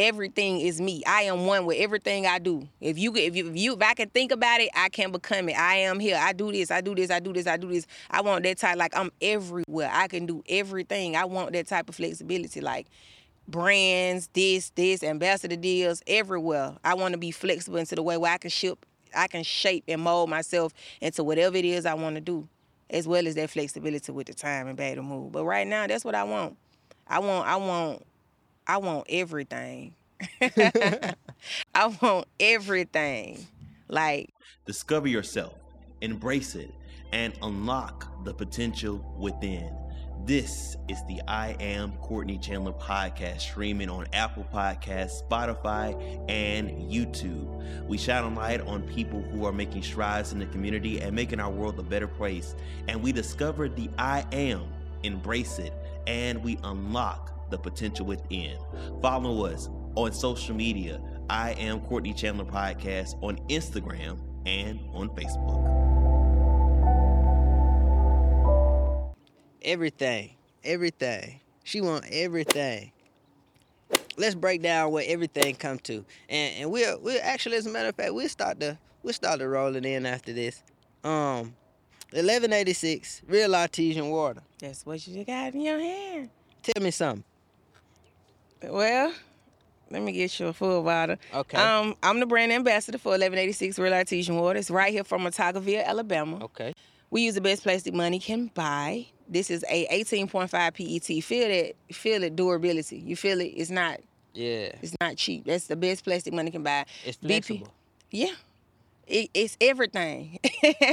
everything 0.01 0.61
is 0.61 0.81
me. 0.81 1.03
I 1.05 1.23
am 1.23 1.45
one 1.45 1.65
with 1.65 1.77
everything 1.77 2.25
I 2.25 2.39
do. 2.39 2.67
If 2.79 2.97
you 2.97 3.15
if 3.15 3.35
you 3.35 3.49
if, 3.49 3.57
you, 3.57 3.73
if 3.73 3.81
I 3.81 3.93
can 3.93 4.09
think 4.09 4.31
about 4.31 4.59
it, 4.59 4.69
I 4.75 4.89
can 4.89 5.11
become 5.11 5.49
it. 5.49 5.57
I 5.57 5.75
am 5.77 5.99
here. 5.99 6.17
I 6.19 6.33
do 6.33 6.51
this. 6.51 6.71
I 6.71 6.81
do 6.81 6.95
this. 6.95 7.11
I 7.11 7.19
do 7.19 7.33
this. 7.33 7.47
I 7.47 7.57
do 7.57 7.67
this. 7.69 7.87
I 8.09 8.21
want 8.21 8.43
that 8.43 8.57
type. 8.57 8.77
Like 8.77 8.95
I'm 8.97 9.11
everywhere. 9.21 9.89
I 9.93 10.07
can 10.07 10.25
do 10.25 10.43
everything. 10.49 11.15
I 11.15 11.25
want 11.25 11.53
that 11.53 11.67
type 11.67 11.89
of 11.89 11.95
flexibility. 11.95 12.61
Like 12.61 12.87
brands, 13.47 14.29
this, 14.33 14.71
this, 14.71 15.03
ambassador 15.03 15.55
deals 15.55 16.01
everywhere. 16.07 16.75
I 16.83 16.95
want 16.95 17.13
to 17.13 17.17
be 17.17 17.31
flexible 17.31 17.77
into 17.77 17.95
the 17.95 18.03
way 18.03 18.17
where 18.17 18.31
I 18.31 18.37
can 18.37 18.49
ship, 18.49 18.85
I 19.15 19.27
can 19.27 19.43
shape 19.43 19.83
and 19.87 20.01
mold 20.01 20.29
myself 20.29 20.73
into 21.01 21.23
whatever 21.23 21.57
it 21.57 21.65
is 21.65 21.85
I 21.85 21.93
want 21.93 22.15
to 22.15 22.21
do, 22.21 22.47
as 22.89 23.07
well 23.07 23.27
as 23.27 23.35
that 23.35 23.49
flexibility 23.49 24.11
with 24.11 24.27
the 24.27 24.33
time 24.33 24.67
and 24.67 24.77
be 24.77 24.83
able 24.83 25.03
to 25.03 25.07
move. 25.07 25.31
But 25.33 25.45
right 25.45 25.67
now, 25.67 25.85
that's 25.87 26.05
what 26.05 26.15
I 26.15 26.23
want. 26.23 26.57
I 27.07 27.19
want, 27.19 27.47
I 27.47 27.55
want, 27.57 28.03
I 28.67 28.77
want 28.77 29.07
everything. 29.09 29.93
I 30.41 31.87
want 32.01 32.27
everything. 32.39 33.45
Like 33.87 34.29
Discover 34.65 35.07
yourself, 35.07 35.55
embrace 36.01 36.55
it, 36.55 36.73
and 37.11 37.33
unlock 37.41 38.23
the 38.23 38.33
potential 38.33 39.03
within. 39.17 39.75
This 40.23 40.77
is 40.87 41.03
the 41.07 41.19
I 41.27 41.55
Am 41.59 41.93
Courtney 41.93 42.37
Chandler 42.37 42.73
podcast 42.73 43.41
streaming 43.41 43.89
on 43.89 44.05
Apple 44.13 44.45
Podcasts, 44.53 45.27
Spotify, 45.27 45.95
and 46.29 46.69
YouTube. 46.91 47.87
We 47.87 47.97
shine 47.97 48.23
a 48.23 48.29
light 48.29 48.61
on 48.61 48.83
people 48.83 49.19
who 49.21 49.45
are 49.45 49.51
making 49.51 49.81
strides 49.81 50.31
in 50.31 50.37
the 50.37 50.45
community 50.45 51.01
and 51.01 51.15
making 51.15 51.39
our 51.39 51.49
world 51.49 51.79
a 51.79 51.83
better 51.83 52.07
place. 52.07 52.55
And 52.87 53.01
we 53.01 53.11
discover 53.11 53.67
the 53.67 53.89
I 53.97 54.23
Am, 54.31 54.71
embrace 55.01 55.57
it, 55.57 55.73
and 56.05 56.43
we 56.43 56.59
unlock 56.63 57.40
the 57.51 57.57
potential 57.57 58.05
within. 58.05 58.57
Follow 59.01 59.45
us 59.45 59.69
on 59.95 60.11
social 60.11 60.55
media. 60.55 61.01
I 61.29 61.51
Am 61.51 61.81
Courtney 61.81 62.13
Chandler 62.13 62.45
Podcast 62.45 63.21
on 63.21 63.37
Instagram 63.49 64.19
and 64.45 64.79
on 64.93 65.09
Facebook. 65.09 65.81
Everything, 69.61 70.31
everything. 70.63 71.39
She 71.63 71.81
want 71.81 72.05
everything. 72.11 72.91
Let's 74.17 74.35
break 74.35 74.61
down 74.61 74.91
what 74.91 75.05
everything 75.05 75.55
come 75.55 75.77
to, 75.79 76.05
and 76.29 76.53
and 76.57 76.71
we'll 76.71 76.99
we'll 76.99 77.19
actually, 77.21 77.57
as 77.57 77.67
a 77.67 77.69
matter 77.69 77.89
of 77.89 77.95
fact, 77.95 78.13
we'll 78.13 78.27
start 78.29 78.59
to 78.61 78.77
we'll 79.03 79.13
start 79.13 79.39
to 79.39 79.47
roll 79.47 79.75
it 79.75 79.85
in 79.85 80.05
after 80.05 80.33
this. 80.33 80.63
Um, 81.03 81.55
eleven 82.13 82.53
eighty 82.53 82.73
six, 82.73 83.21
real 83.27 83.55
artesian 83.55 84.09
water. 84.09 84.41
that's 84.59 84.85
what 84.85 85.05
you 85.07 85.23
got 85.23 85.53
in 85.53 85.61
your 85.61 85.79
hand. 85.79 86.29
Tell 86.63 86.83
me 86.83 86.91
something. 86.91 87.23
Well, 88.63 89.13
let 89.89 90.01
me 90.01 90.11
get 90.11 90.39
you 90.39 90.47
a 90.47 90.53
full 90.53 90.83
bottle. 90.83 91.17
Okay. 91.33 91.57
Um, 91.57 91.95
I'm 92.03 92.19
the 92.19 92.25
brand 92.25 92.51
ambassador 92.51 92.97
for 92.97 93.09
1186 93.09 93.79
Real 93.79 93.93
Artesian 93.93 94.35
Water. 94.37 94.59
It's 94.59 94.69
right 94.69 94.91
here 94.93 95.03
from 95.03 95.23
Autaugaville, 95.23 95.83
Alabama. 95.85 96.43
Okay. 96.45 96.73
We 97.09 97.21
use 97.23 97.35
the 97.35 97.41
best 97.41 97.63
plastic 97.63 97.93
money 97.93 98.19
can 98.19 98.47
buy. 98.53 99.07
This 99.27 99.49
is 99.49 99.65
a 99.69 99.87
18.5 99.87 100.49
PET. 100.51 101.23
Feel 101.23 101.49
it, 101.49 101.75
feel 101.91 102.23
it 102.23 102.35
durability. 102.35 102.97
You 102.99 103.15
feel 103.15 103.41
it? 103.41 103.45
It's 103.55 103.69
not, 103.69 103.99
Yeah. 104.33 104.71
it's 104.81 104.93
not 105.01 105.17
cheap. 105.17 105.45
That's 105.45 105.67
the 105.67 105.75
best 105.75 106.03
plastic 106.03 106.33
money 106.33 106.51
can 106.51 106.63
buy. 106.63 106.85
It's 107.05 107.17
BP 107.17 107.27
flexible. 107.45 107.73
Yeah. 108.11 108.31
It, 109.07 109.29
it's 109.33 109.57
everything, 109.59 110.39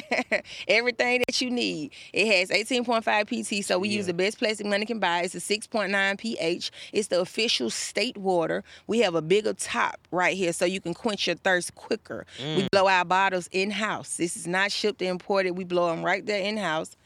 everything 0.68 1.22
that 1.26 1.40
you 1.40 1.50
need. 1.50 1.92
It 2.12 2.26
has 2.26 2.50
18.5 2.50 3.61
PT, 3.61 3.64
so 3.64 3.78
we 3.78 3.88
use 3.88 4.06
the 4.06 4.14
best 4.14 4.38
plastic 4.38 4.66
money 4.66 4.86
can 4.86 4.98
buy. 4.98 5.22
It's 5.22 5.34
a 5.34 5.38
6.9 5.38 6.18
pH. 6.18 6.70
It's 6.92 7.09
the 7.09 7.20
official 7.20 7.70
state 7.70 8.16
water. 8.16 8.64
We 8.86 9.00
have 9.00 9.14
a 9.14 9.22
bigger 9.22 9.52
top 9.52 10.00
right 10.11 10.36
here, 10.36 10.52
so 10.52 10.64
you 10.64 10.80
can 10.80 10.94
quench 10.94 11.26
your 11.26 11.36
thirst 11.36 11.74
quicker. 11.74 12.26
We 12.38 12.62
mm. 12.62 12.70
blow 12.70 12.88
our 12.88 13.04
bottles 13.04 13.48
in 13.52 13.70
house. 13.70 14.16
This 14.16 14.36
is 14.36 14.46
not 14.46 14.72
shipped 14.72 15.00
and 15.02 15.11
imported. 15.11 15.52
We 15.52 15.64
blow 15.64 15.90
them 15.90 16.04
right 16.04 16.24
there 16.24 16.42
in 16.42 16.56
house. 16.56 16.96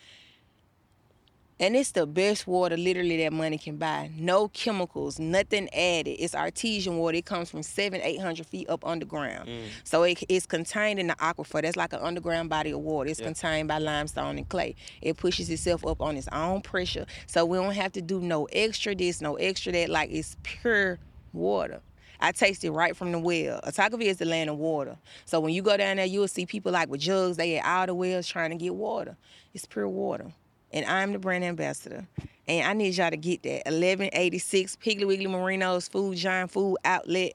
And 1.62 1.76
it's 1.76 1.92
the 1.92 2.08
best 2.08 2.48
water 2.48 2.76
literally 2.76 3.18
that 3.18 3.32
money 3.32 3.56
can 3.56 3.76
buy. 3.76 4.10
No 4.16 4.48
chemicals, 4.48 5.20
nothing 5.20 5.72
added. 5.72 6.16
It's 6.18 6.34
artesian 6.34 6.96
water. 6.96 7.18
It 7.18 7.24
comes 7.24 7.50
from 7.50 7.62
seven, 7.62 8.00
eight 8.02 8.20
hundred 8.20 8.48
feet 8.48 8.68
up 8.68 8.84
underground. 8.84 9.48
Mm. 9.48 9.66
So 9.84 10.02
it, 10.02 10.24
it's 10.28 10.44
contained 10.44 10.98
in 10.98 11.06
the 11.06 11.14
aquifer. 11.14 11.62
That's 11.62 11.76
like 11.76 11.92
an 11.92 12.00
underground 12.02 12.48
body 12.48 12.72
of 12.72 12.80
water. 12.80 13.10
It's 13.10 13.20
contained 13.20 13.68
by 13.68 13.78
limestone 13.78 14.38
and 14.38 14.48
clay. 14.48 14.74
It 15.00 15.16
pushes 15.18 15.48
itself 15.50 15.86
up 15.86 16.02
on 16.02 16.16
its 16.16 16.26
own 16.32 16.62
pressure. 16.62 17.06
So 17.28 17.44
we 17.44 17.58
don't 17.58 17.74
have 17.74 17.92
to 17.92 18.02
do 18.02 18.20
no 18.20 18.46
extra 18.46 18.96
this, 18.96 19.20
no 19.20 19.36
extra 19.36 19.70
that. 19.70 19.88
Like 19.88 20.10
it's 20.10 20.36
pure 20.42 20.98
water. 21.32 21.80
I 22.18 22.32
taste 22.32 22.64
it 22.64 22.72
right 22.72 22.96
from 22.96 23.12
the 23.12 23.20
well. 23.20 23.60
Autaugaville 23.62 24.02
is 24.02 24.16
the 24.16 24.24
land 24.24 24.50
of 24.50 24.58
water. 24.58 24.96
So 25.26 25.38
when 25.38 25.54
you 25.54 25.62
go 25.62 25.76
down 25.76 25.98
there, 25.98 26.06
you'll 26.06 26.26
see 26.26 26.44
people 26.44 26.72
like 26.72 26.88
with 26.88 27.02
jugs, 27.02 27.36
they 27.36 27.58
at 27.58 27.64
all 27.64 27.86
the 27.86 27.94
wells 27.94 28.26
trying 28.26 28.50
to 28.50 28.56
get 28.56 28.74
water. 28.74 29.16
It's 29.54 29.64
pure 29.64 29.88
water 29.88 30.32
and 30.72 30.86
I'm 30.86 31.12
the 31.12 31.18
brand 31.18 31.44
ambassador. 31.44 32.06
And 32.48 32.66
I 32.66 32.72
need 32.72 32.96
y'all 32.96 33.10
to 33.10 33.16
get 33.16 33.42
that. 33.44 33.66
1186 33.66 34.76
Piggly 34.76 35.06
Wiggly 35.06 35.26
Marinos 35.26 35.90
Food 35.90 36.16
Giant 36.16 36.50
Food 36.50 36.76
Outlet. 36.84 37.34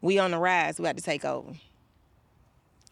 We 0.00 0.18
on 0.18 0.30
the 0.30 0.38
rise. 0.38 0.78
We 0.78 0.84
about 0.84 0.96
to 0.96 1.02
take 1.02 1.24
over. 1.24 1.48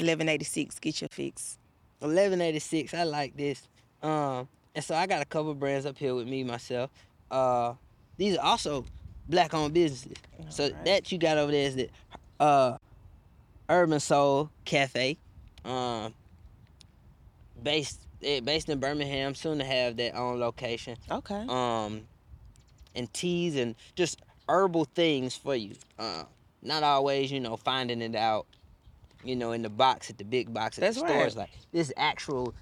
1186. 0.00 0.78
Get 0.78 1.00
your 1.00 1.08
fix. 1.08 1.58
1186. 2.00 2.92
I 2.94 3.04
like 3.04 3.36
this. 3.36 3.66
Um, 4.02 4.48
and 4.74 4.84
so 4.84 4.94
I 4.94 5.06
got 5.06 5.22
a 5.22 5.24
couple 5.24 5.54
brands 5.54 5.86
up 5.86 5.96
here 5.96 6.14
with 6.14 6.28
me 6.28 6.44
myself. 6.44 6.90
Uh, 7.30 7.74
these 8.16 8.36
are 8.36 8.44
also 8.44 8.84
black-owned 9.28 9.74
businesses. 9.74 10.16
so 10.50 10.64
Alright. 10.64 10.84
that 10.84 11.12
you 11.12 11.18
got 11.18 11.38
over 11.38 11.50
there 11.50 11.66
is 11.66 11.76
the 11.76 11.90
uh, 12.40 12.76
Urban 13.68 14.00
Soul 14.00 14.50
Cafe, 14.64 15.16
um, 15.64 16.14
based 17.62 18.00
eh, 18.22 18.40
based 18.40 18.68
in 18.68 18.78
Birmingham. 18.80 19.34
Soon 19.34 19.58
to 19.58 19.64
have 19.64 19.96
their 19.96 20.14
own 20.16 20.38
location. 20.40 20.96
Okay. 21.10 21.44
Um, 21.48 22.02
and 22.94 23.12
teas 23.12 23.56
and 23.56 23.74
just 23.94 24.20
herbal 24.48 24.86
things 24.94 25.36
for 25.36 25.54
you. 25.54 25.74
Uh, 25.98 26.24
not 26.62 26.82
always, 26.82 27.30
you 27.30 27.38
know, 27.40 27.56
finding 27.56 28.00
it 28.02 28.14
out, 28.16 28.46
you 29.24 29.36
know, 29.36 29.52
in 29.52 29.62
the 29.62 29.68
box 29.70 30.10
at 30.10 30.18
the 30.18 30.24
big 30.24 30.52
box 30.52 30.78
at 30.78 30.82
That's 30.82 30.96
the 30.96 31.04
right. 31.04 31.12
stores. 31.12 31.36
Like 31.36 31.50
this 31.72 31.92
actual 31.96 32.54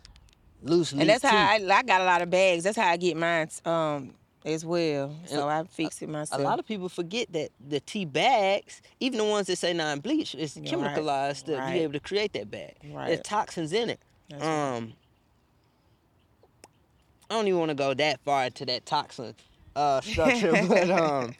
loose 0.63 0.93
leaf 0.93 1.01
and 1.03 1.11
that's 1.11 1.23
tea. 1.23 1.29
how 1.29 1.37
I, 1.53 1.79
I 1.79 1.83
got 1.83 2.01
a 2.01 2.05
lot 2.05 2.23
of 2.23 2.31
bags. 2.31 2.65
That's 2.65 2.77
how 2.77 2.89
I 2.89 2.97
get 2.97 3.17
mine 3.17 3.49
um, 3.65 4.15
as 4.45 4.65
well. 4.65 5.15
So 5.27 5.49
I 5.49 5.65
fix 5.65 6.03
it 6.03 6.09
myself. 6.09 6.41
a 6.41 6.45
lot 6.45 6.59
of 6.59 6.67
people 6.67 6.89
forget 6.89 7.33
that 7.33 7.51
the 7.67 7.81
tea 7.81 8.05
bags, 8.05 8.83
even 9.01 9.19
the 9.19 9.25
ones 9.25 9.47
that 9.47 9.57
say 9.57 9.73
non-bleach, 9.73 10.35
is 10.35 10.57
You're 10.57 10.79
right. 10.81 10.97
chemicalized 10.97 11.45
to 11.47 11.57
Right. 11.57 11.73
be 11.75 11.79
able 11.81 11.93
to 11.95 12.01
create 12.01 12.33
that 12.35 12.51
bag. 12.51 12.75
Right. 12.91 13.07
There's 13.09 13.21
toxins 13.21 13.73
in 13.73 13.91
it. 13.91 14.01
That's 14.29 14.43
right. 14.43 14.93
I 17.31 17.35
don't 17.35 17.47
even 17.49 17.59
want 17.59 17.71
to 17.71 17.75
go 17.75 17.95
that 17.95 18.21
far 18.21 18.45
into 18.45 18.65
that 18.67 18.87
toxin 18.87 19.35
uh, 19.75 20.01
structure, 20.01 20.53
but 20.69 20.91
um, 20.91 21.35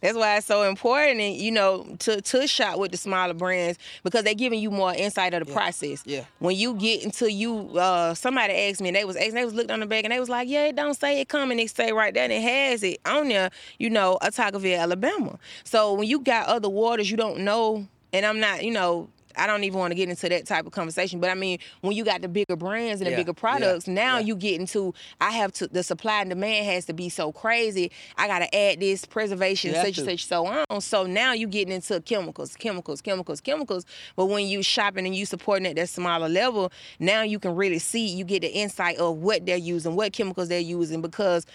That's 0.00 0.16
why 0.16 0.36
it's 0.38 0.46
so 0.46 0.62
important, 0.64 1.20
and 1.20 1.36
you 1.36 1.52
know, 1.52 1.84
to 2.00 2.20
to 2.20 2.46
shop 2.48 2.78
with 2.78 2.90
the 2.90 2.96
smaller 2.96 3.34
brands 3.34 3.78
because 4.02 4.24
they're 4.24 4.34
giving 4.34 4.58
you 4.58 4.70
more 4.70 4.92
insight 4.92 5.32
of 5.32 5.46
the 5.46 5.52
process. 5.52 6.02
Yeah. 6.04 6.24
When 6.40 6.56
you 6.56 6.74
get 6.74 7.04
into 7.04 7.30
you, 7.30 7.78
uh, 7.78 8.14
somebody 8.14 8.52
asked 8.52 8.80
me, 8.80 8.88
and 8.88 8.96
they 8.96 9.04
was 9.04 9.14
asking, 9.16 9.34
they 9.34 9.44
was 9.44 9.54
looked 9.54 9.70
on 9.70 9.78
the 9.80 9.86
bag, 9.86 10.04
and 10.04 10.12
they 10.12 10.18
was 10.18 10.28
like, 10.28 10.48
"Yeah, 10.48 10.64
it 10.64 10.76
don't 10.76 10.94
say 10.94 11.20
it 11.20 11.28
coming. 11.28 11.60
It 11.60 11.70
say 11.70 11.92
right 11.92 12.12
there, 12.12 12.24
and 12.24 12.32
it 12.32 12.42
has 12.42 12.82
it 12.82 13.00
on 13.06 13.28
there. 13.28 13.50
You 13.78 13.90
know, 13.90 14.18
Autaugaville, 14.22 14.78
Alabama. 14.78 15.38
So 15.62 15.94
when 15.94 16.08
you 16.08 16.18
got 16.18 16.48
other 16.48 16.68
waters, 16.68 17.08
you 17.08 17.16
don't 17.16 17.38
know, 17.40 17.86
and 18.12 18.26
I'm 18.26 18.40
not, 18.40 18.64
you 18.64 18.72
know. 18.72 19.08
I 19.36 19.46
don't 19.46 19.64
even 19.64 19.78
want 19.78 19.90
to 19.90 19.94
get 19.94 20.08
into 20.08 20.28
that 20.28 20.46
type 20.46 20.66
of 20.66 20.72
conversation, 20.72 21.20
but 21.20 21.30
I 21.30 21.34
mean, 21.34 21.58
when 21.80 21.94
you 21.94 22.04
got 22.04 22.22
the 22.22 22.28
bigger 22.28 22.56
brands 22.56 23.00
and 23.00 23.06
the 23.06 23.12
Yeah, 23.12 23.18
bigger 23.18 23.32
yeah, 23.36 23.40
products, 23.40 23.86
now 23.86 24.18
yeah. 24.18 24.26
you 24.26 24.36
get 24.36 24.60
into 24.60 24.94
I 25.20 25.30
have 25.32 25.52
to 25.54 25.68
the 25.68 25.82
supply 25.82 26.20
and 26.20 26.30
demand 26.30 26.66
has 26.66 26.86
to 26.86 26.92
be 26.92 27.08
so 27.08 27.32
crazy. 27.32 27.90
I 28.16 28.26
gotta 28.26 28.54
add 28.54 28.80
this 28.80 29.04
preservation, 29.04 29.74
such 29.74 29.98
and 29.98 30.06
such, 30.08 30.26
so 30.26 30.46
on. 30.46 30.80
So 30.80 31.04
now 31.04 31.32
you 31.32 31.46
getting 31.46 31.74
into 31.74 32.00
chemicals, 32.00 32.56
chemicals, 32.56 33.00
chemicals, 33.00 33.40
chemicals. 33.40 33.86
But 34.16 34.26
when 34.26 34.46
you 34.46 34.62
shopping 34.62 35.06
and 35.06 35.14
you 35.14 35.26
supporting 35.26 35.66
at 35.66 35.76
that 35.76 35.88
smaller 35.88 36.28
level, 36.28 36.72
now 36.98 37.22
you 37.22 37.38
can 37.38 37.54
really 37.56 37.78
see, 37.78 38.06
you 38.06 38.24
get 38.24 38.42
the 38.42 38.52
insight 38.52 38.98
of 38.98 39.18
what 39.18 39.46
they're 39.46 39.56
using, 39.56 39.96
what 39.96 40.12
chemicals 40.12 40.48
they're 40.48 40.60
using, 40.60 41.02
because 41.02 41.46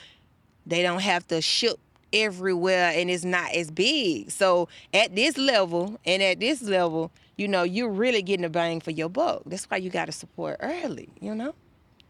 they 0.66 0.82
don't 0.82 1.02
have 1.02 1.28
to 1.28 1.42
ship 1.42 1.80
everywhere 2.14 2.94
and 2.96 3.10
it's 3.10 3.26
not 3.26 3.54
as 3.54 3.70
big. 3.70 4.32
So 4.32 4.70
at 4.94 5.16
this 5.16 5.38
level 5.38 6.00
and 6.06 6.24
at 6.24 6.40
this 6.40 6.62
level, 6.62 7.12
you 7.38 7.48
know, 7.48 7.64
you're 7.64 7.90
really 7.90 8.22
getting 8.22 8.46
a 8.46 8.50
bang 8.50 8.80
for 8.82 8.92
your 8.92 9.10
buck. 9.10 9.44
That's 9.46 9.66
why 9.66 9.78
you 9.78 9.90
gotta 9.90 10.12
support 10.12 10.58
early, 10.60 11.10
you 11.22 11.36
know? 11.36 11.54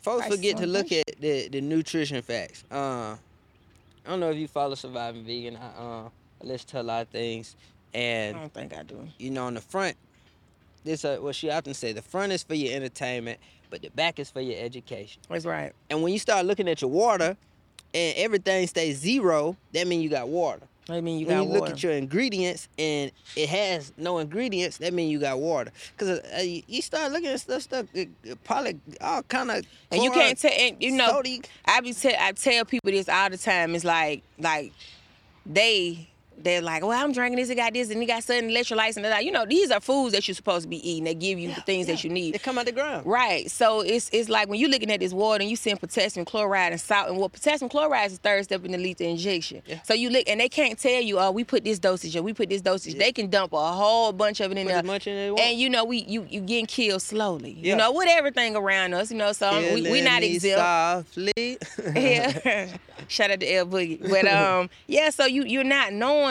folks 0.02 0.28
Price 0.28 0.36
forget 0.36 0.58
to 0.58 0.66
look 0.68 0.92
at 0.92 1.06
the, 1.20 1.50
the 1.50 1.60
nutrition 1.60 2.22
facts. 2.22 2.64
Uh, 2.72 3.16
I 4.06 4.10
don't 4.10 4.20
know 4.22 4.32
if 4.32 4.38
you 4.38 4.48
follow 4.48 4.76
Surviving 4.76 5.26
Vegan. 5.26 5.58
I, 5.58 5.82
uh, 5.82 6.10
I 6.42 6.46
listen 6.46 6.70
to 6.70 6.82
a 6.82 6.84
lot 6.84 7.02
of 7.02 7.10
things, 7.10 7.56
And 7.94 8.38
I 8.38 8.40
don't 8.40 8.54
think 8.54 8.74
I 8.74 8.84
do. 8.84 9.06
you 9.18 9.32
know, 9.32 9.46
on 9.48 9.56
the 9.56 9.62
front, 9.62 9.98
this 10.86 11.04
uh, 11.04 11.18
what 11.18 11.36
she 11.36 11.50
often 11.50 11.74
say: 11.74 11.92
the 11.92 12.02
front 12.02 12.32
is 12.32 12.44
for 12.44 12.54
your 12.54 12.74
entertainment, 12.74 13.40
but 13.70 13.82
the 13.82 13.90
back 13.90 14.20
is 14.20 14.30
for 14.30 14.40
your 14.40 14.64
education. 14.64 15.22
That's 15.30 15.46
right. 15.46 15.74
And 15.90 16.02
when 16.02 16.14
you 16.14 16.20
start 16.20 16.46
looking 16.46 16.70
at 16.70 16.82
your 16.82 16.92
water, 16.92 17.36
and 17.94 18.14
everything 18.18 18.66
stays 18.68 18.98
zero, 18.98 19.58
that 19.74 19.88
means 19.88 20.04
you 20.04 20.10
got 20.10 20.30
water. 20.30 20.68
I 20.90 21.02
mean, 21.02 21.20
you 21.20 21.28
when 21.28 21.38
got 21.38 21.44
you 21.44 21.50
look 21.50 21.62
water. 21.62 21.74
at 21.74 21.84
your 21.84 21.92
ingredients 21.94 22.70
and 22.78 23.12
it 23.36 23.50
has 23.50 23.92
no 23.98 24.20
ingredients, 24.20 24.78
that 24.78 24.94
means 24.94 25.12
you 25.12 25.20
got 25.20 25.40
water. 25.40 25.72
Cause 25.98 26.08
uh, 26.08 26.40
you 26.42 26.64
you 26.68 26.82
start 26.82 27.12
looking 27.12 27.28
at 27.30 27.40
stuff, 27.42 27.62
stuff, 27.62 27.86
uh, 27.96 28.02
uh, 28.32 28.36
poly, 28.44 28.80
all 29.02 29.24
kind 29.24 29.52
of. 29.52 29.66
and 29.92 30.02
you 30.02 30.12
can't 30.12 30.38
tell, 30.38 30.52
you 30.80 30.92
know. 30.92 31.22
I 31.66 31.82
be 31.82 31.94
tell, 31.94 32.14
I 32.20 32.32
tell 32.32 32.66
people 32.66 32.92
this 32.92 33.10
all 33.10 33.30
the 33.30 33.38
time. 33.38 33.76
It's 33.76 33.84
like, 33.84 34.24
like, 34.40 34.72
they, 35.46 36.08
they're 36.38 36.62
like, 36.62 36.84
well, 36.84 37.04
I'm 37.04 37.12
drinking 37.12 37.38
this, 37.40 37.50
it 37.50 37.56
got 37.56 37.74
this, 37.74 37.90
and 37.90 38.02
it 38.02 38.06
got 38.06 38.24
certain 38.24 38.50
electrolytes 38.50 38.96
and 38.96 39.06
that. 39.06 39.26
You 39.26 39.32
know, 39.32 39.46
these 39.46 39.72
are 39.72 39.80
foods 39.80 40.14
that 40.14 40.28
you're 40.28 40.36
supposed 40.36 40.64
to 40.64 40.70
be 40.70 40.88
eating. 40.90 41.06
They 41.06 41.16
give 41.16 41.40
you 41.40 41.54
the 41.54 41.62
things 41.62 41.88
that 41.88 42.04
you 42.04 42.10
need. 42.10 42.34
They 42.34 42.40
come 42.40 42.58
out 42.58 42.66
the 42.66 42.72
ground. 42.72 43.06
Right. 43.06 43.50
So 43.50 43.82
it's 43.82 44.10
it's 44.12 44.30
like 44.30 44.48
when 44.48 44.60
you're 44.60 44.70
looking 44.70 44.92
at 44.92 45.00
this 45.00 45.14
water 45.14 45.42
and 45.42 45.50
you 45.50 45.56
seeing 45.56 45.78
potassium 45.78 46.26
chloride 46.26 46.72
and 46.72 46.82
salt, 46.82 47.10
and 47.10 47.18
what 47.18 47.32
potassium 47.32 47.70
chloride 47.70 48.12
is 48.12 48.18
the 48.18 48.24
third 48.24 48.44
step 48.44 48.64
in 48.66 48.72
the 48.72 48.78
lethal 48.78 49.08
injection. 49.08 49.62
Yeah. 49.66 49.82
So 49.84 49.94
you 49.94 50.10
look 50.10 50.24
and 50.28 50.40
they 50.40 50.50
can't 50.50 50.78
tell 50.78 51.02
you, 51.02 51.20
oh, 51.20 51.32
we 51.32 51.44
put 51.44 51.64
this 51.64 51.80
dosage 51.80 52.16
or 52.16 52.22
we 52.22 52.34
put 52.34 52.50
this 52.50 52.62
dosage. 52.62 52.96
They 52.96 53.12
can 53.12 53.30
dump 53.30 53.54
a 53.54 53.72
whole 53.72 54.12
bunch 54.14 54.40
of 54.40 54.52
it 54.52 54.58
in 54.58 54.66
Put 54.66 54.70
there. 54.70 54.80
as 54.80 54.86
much 54.86 55.08
in 55.08 55.16
they 55.16 55.32
want. 55.32 55.42
And 55.42 55.60
you 55.60 55.70
know, 55.70 55.86
we 55.86 56.04
you 56.04 56.26
you 56.30 56.42
getting 56.42 56.66
killed 56.66 57.02
slowly. 57.02 57.52
You 57.52 57.76
know, 57.76 57.92
with 57.92 58.08
everything 58.10 58.56
around 58.56 58.94
us, 58.94 59.12
you 59.12 59.18
know, 59.18 59.32
so 59.32 59.74
we, 59.74 59.90
we 59.90 60.02
not 60.02 60.24
exempt. 60.24 60.60
Softly. 60.60 61.58
yeah. 61.96 62.78
Shout 63.08 63.32
out 63.32 63.40
to 63.40 63.54
L 63.54 63.66
Boogie. 63.66 64.02
But 64.10 64.28
um, 64.32 64.70
yeah, 64.88 65.10
so 65.10 65.26
you 65.26 65.44
you're 65.46 65.64
not 65.64 65.94
knowing 65.94 66.27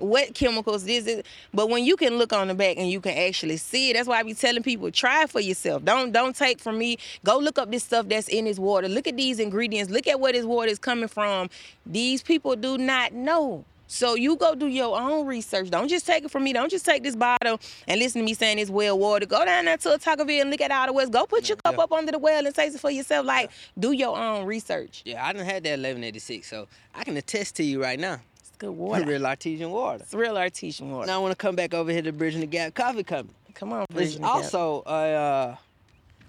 what 0.00 0.34
chemicals 0.34 0.84
this 0.84 1.06
is. 1.06 1.22
But 1.54 1.68
when 1.68 1.84
you 1.84 1.96
can 1.96 2.18
look 2.18 2.32
on 2.32 2.48
the 2.48 2.54
back 2.54 2.76
and 2.78 2.90
you 2.90 3.00
can 3.00 3.16
actually 3.16 3.56
see 3.56 3.90
it, 3.90 3.94
that's 3.94 4.08
why 4.08 4.18
I 4.18 4.22
be 4.22 4.34
telling 4.34 4.62
people 4.62 4.90
try 4.90 5.22
it 5.24 5.30
for 5.30 5.40
yourself. 5.40 5.84
Don't 5.84 6.12
don't 6.12 6.34
take 6.34 6.60
from 6.60 6.78
me. 6.78 6.98
Go 7.24 7.38
look 7.38 7.58
up 7.58 7.70
this 7.70 7.84
stuff 7.84 8.08
that's 8.08 8.28
in 8.28 8.44
this 8.46 8.58
water. 8.58 8.88
Look 8.88 9.06
at 9.06 9.16
these 9.16 9.38
ingredients. 9.38 9.90
Look 9.90 10.06
at 10.06 10.18
where 10.20 10.32
this 10.32 10.44
water 10.44 10.68
is 10.68 10.78
coming 10.78 11.08
from. 11.08 11.48
These 11.84 12.22
people 12.22 12.56
do 12.56 12.78
not 12.78 13.12
know. 13.12 13.64
So 13.88 14.16
you 14.16 14.34
go 14.34 14.56
do 14.56 14.66
your 14.66 14.98
own 15.00 15.26
research. 15.28 15.70
Don't 15.70 15.86
just 15.86 16.06
take 16.06 16.24
it 16.24 16.30
from 16.32 16.42
me. 16.42 16.52
Don't 16.52 16.68
just 16.68 16.84
take 16.84 17.04
this 17.04 17.14
bottle 17.14 17.60
and 17.86 18.00
listen 18.00 18.20
to 18.20 18.24
me 18.26 18.34
saying 18.34 18.58
it's 18.58 18.68
well 18.68 18.98
water. 18.98 19.26
Go 19.26 19.44
down 19.44 19.66
there 19.66 19.76
to 19.76 19.90
Autaugaville 19.90 20.40
and 20.40 20.50
look 20.50 20.60
at 20.60 20.72
all 20.72 20.86
the 20.88 20.92
wells. 20.92 21.08
Go 21.08 21.24
put 21.24 21.48
your 21.48 21.54
cup 21.58 21.76
Yeah. 21.76 21.84
up 21.84 21.92
under 21.92 22.10
the 22.10 22.18
well 22.18 22.44
and 22.44 22.52
taste 22.52 22.74
it 22.74 22.80
for 22.80 22.90
yourself. 22.90 23.24
Like 23.24 23.52
do 23.78 23.92
your 23.92 24.18
own 24.18 24.44
research. 24.44 25.02
yeah, 25.04 25.24
I 25.24 25.32
done 25.32 25.44
had 25.44 25.62
that 25.62 25.78
1186, 25.78 26.48
so 26.50 26.66
I 26.96 27.04
can 27.04 27.16
attest 27.16 27.54
to 27.56 27.62
you 27.62 27.80
right 27.80 28.00
now. 28.00 28.20
It's 28.60 28.60
good 28.60 28.70
water. 28.70 29.04
Real 29.04 29.26
artesian 29.26 29.70
water. 29.70 30.02
It's 30.02 30.14
real 30.14 30.36
artesian 30.38 30.90
water. 30.90 31.06
Now 31.06 31.16
I 31.16 31.18
want 31.18 31.32
to 31.32 31.36
come 31.36 31.56
back 31.56 31.74
over 31.74 31.90
here 31.92 32.02
to 32.02 32.12
Bridging 32.12 32.40
the 32.40 32.46
Gap 32.46 32.74
Coffee 32.74 33.02
Company. 33.02 33.34
Come 33.54 33.72
on, 33.72 33.82
It's 33.82 33.94
Bridging 33.94 34.20
the 34.22 34.26
Gap. 34.26 34.34
also 34.36 34.82
a 34.86 34.90
uh, 34.90 35.56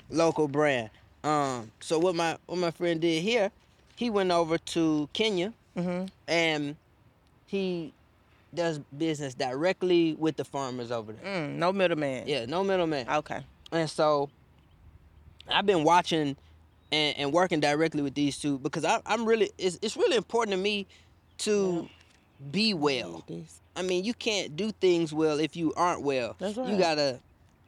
local 0.09 0.47
brand. 0.47 0.89
Um, 1.23 1.71
so 1.79 1.97
what 1.99 2.15
my 2.15 2.37
what 2.45 2.57
my 2.57 2.71
friend 2.71 2.99
did 3.01 3.23
here, 3.23 3.51
he 3.95 4.09
went 4.09 4.31
over 4.31 4.57
to 4.57 5.09
Kenya 5.13 5.53
Mm-hmm. 5.77 6.05
and 6.27 6.75
he 7.45 7.93
does 8.53 8.79
business 8.97 9.35
directly 9.35 10.15
with 10.15 10.35
the 10.35 10.43
farmers 10.43 10.91
over 10.91 11.13
there. 11.13 11.23
Mm, 11.47 11.55
no 11.57 11.71
middleman. 11.71 12.27
Yeah, 12.27 12.45
no 12.47 12.63
middleman. 12.63 13.07
Okay. 13.07 13.41
And 13.71 13.87
so 13.87 14.29
I've 15.47 15.67
been 15.67 15.83
watching 15.83 16.35
and, 16.91 17.17
and 17.17 17.31
working 17.31 17.59
directly 17.59 18.01
with 18.01 18.15
these 18.15 18.39
two 18.39 18.57
because 18.57 18.83
I, 18.85 18.99
I'm 19.05 19.23
really 19.25 19.51
it's, 19.59 19.77
it's 19.83 19.95
really 19.95 20.17
important 20.17 20.57
to 20.57 20.61
me 20.63 20.87
to 21.39 21.87
be 22.51 22.73
well. 22.73 23.25
I 23.75 23.81
mean, 23.81 24.03
you 24.03 24.13
can't 24.13 24.55
do 24.55 24.71
things 24.71 25.13
well 25.13 25.39
if 25.39 25.55
you 25.55 25.73
aren't 25.75 26.01
well. 26.01 26.35
That's 26.39 26.57
You 26.57 26.77
gotta 26.77 27.19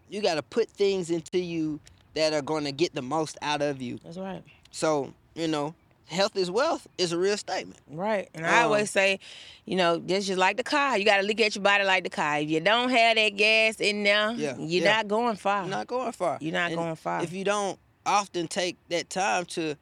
you 0.09 0.21
got 0.21 0.35
to 0.35 0.41
put 0.43 0.69
things 0.69 1.11
into 1.11 1.37
you 1.37 1.79
that 2.15 2.33
are 2.33 2.41
to 2.65 2.71
get 2.71 2.95
the 2.95 3.01
most 3.01 3.37
out 3.43 3.61
of 3.61 3.79
you. 3.81 3.99
That's 4.03 4.17
right. 4.17 4.41
So 4.71 5.13
you 5.35 5.47
know, 5.47 5.75
health 6.07 6.35
is 6.35 6.49
wealth 6.49 6.87
is 6.97 7.11
a 7.11 7.17
real 7.17 7.37
statement. 7.37 7.79
Right. 7.87 8.27
And 8.33 8.45
I 8.45 8.59
Um, 8.59 8.65
always 8.65 8.89
say, 8.89 9.19
you 9.65 9.75
know, 9.75 9.97
that's 9.97 10.25
just 10.25 10.39
like 10.39 10.57
the 10.57 10.63
car. 10.63 10.97
You 10.97 11.05
got 11.05 11.17
to 11.17 11.23
look 11.27 11.39
at 11.39 11.55
your 11.55 11.63
body 11.63 11.83
like 11.83 12.03
the 12.03 12.09
car. 12.09 12.39
If 12.39 12.49
you 12.49 12.59
don't 12.59 12.89
have 12.89 13.15
that 13.15 13.29
gas 13.37 13.79
in 13.79 14.03
there, 14.03 14.31
Yeah, 14.31 14.57
you're 14.57 14.83
yeah. 14.83 14.95
not 14.95 15.07
going 15.07 15.35
far. 15.35 15.61
You're 15.61 15.69
not 15.71 15.87
going 15.87 16.11
far. 16.11 16.37
You're 16.41 16.53
not 16.53 16.71
And 16.71 16.79
going 16.79 16.95
far. 16.95 17.23
If 17.23 17.31
you 17.31 17.43
don't 17.43 17.77
often 18.05 18.47
take 18.47 18.77
that 18.89 19.09
time 19.11 19.45
to, 19.45 19.75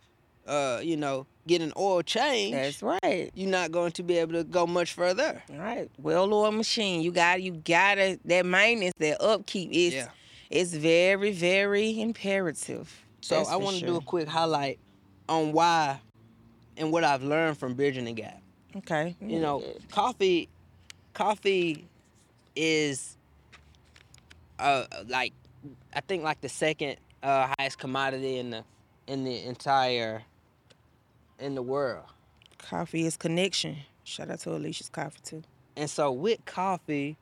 uh, 0.48 0.80
you 0.84 0.98
know, 0.98 1.26
get 1.48 1.62
an 1.62 1.74
oil 1.78 2.02
change, 2.02 2.54
That's 2.54 2.82
right. 2.84 3.30
you're 3.34 3.50
not 3.50 3.72
going 3.72 3.92
to 3.94 4.04
be 4.04 4.18
able 4.18 4.34
to 4.34 4.44
go 4.44 4.66
much 4.68 4.94
further. 4.94 5.42
All 5.52 5.58
right. 5.60 5.90
Well-oiled 5.98 6.56
machine. 6.56 7.02
You 7.02 7.12
got 7.12 7.42
you 7.42 7.52
got 7.52 7.96
to 7.96 8.18
that 8.26 8.46
maintenance, 8.46 8.94
that 9.00 9.22
upkeep 9.22 9.70
is 9.72 9.94
Yeah. 9.94 10.08
it's 10.50 10.74
very 10.74 11.32
very 11.32 12.00
imperative. 12.02 13.04
So 13.22 13.36
That's 13.36 13.50
I 13.50 13.56
want 13.58 13.76
to 13.76 13.80
sure. 13.80 13.88
do 13.90 13.96
a 13.98 14.02
quick 14.02 14.28
highlight 14.28 14.80
on 15.28 15.52
why 15.52 16.00
and 16.78 16.92
what 16.92 17.04
I've 17.04 17.24
learned 17.24 17.58
from 17.58 17.74
bridging 17.74 18.06
the 18.06 18.14
gap. 18.14 18.42
Okay. 18.76 19.16
You 19.20 19.40
know, 19.40 19.64
coffee, 19.92 20.48
coffee 21.14 21.86
is, 22.56 23.18
uh, 24.60 24.86
like, 25.08 25.34
I 25.94 26.02
think 26.02 26.24
like 26.24 26.42
the 26.42 26.50
second 26.50 26.98
uh, 27.24 27.54
highest 27.58 27.80
commodity 27.80 28.38
in 28.38 28.52
the 28.52 28.64
in 29.08 29.24
the 29.24 29.44
entire 29.46 30.22
in 31.40 31.56
the 31.56 31.62
world. 31.62 32.06
coffee 32.58 33.06
is 33.06 33.18
connection. 33.18 33.78
Shout 34.04 34.30
out 34.30 34.40
to 34.40 34.52
Alicia's 34.56 34.90
coffee 34.90 35.20
too. 35.24 35.44
And 35.76 35.90
so 35.90 36.12
with 36.12 36.44
coffee, 36.46 37.18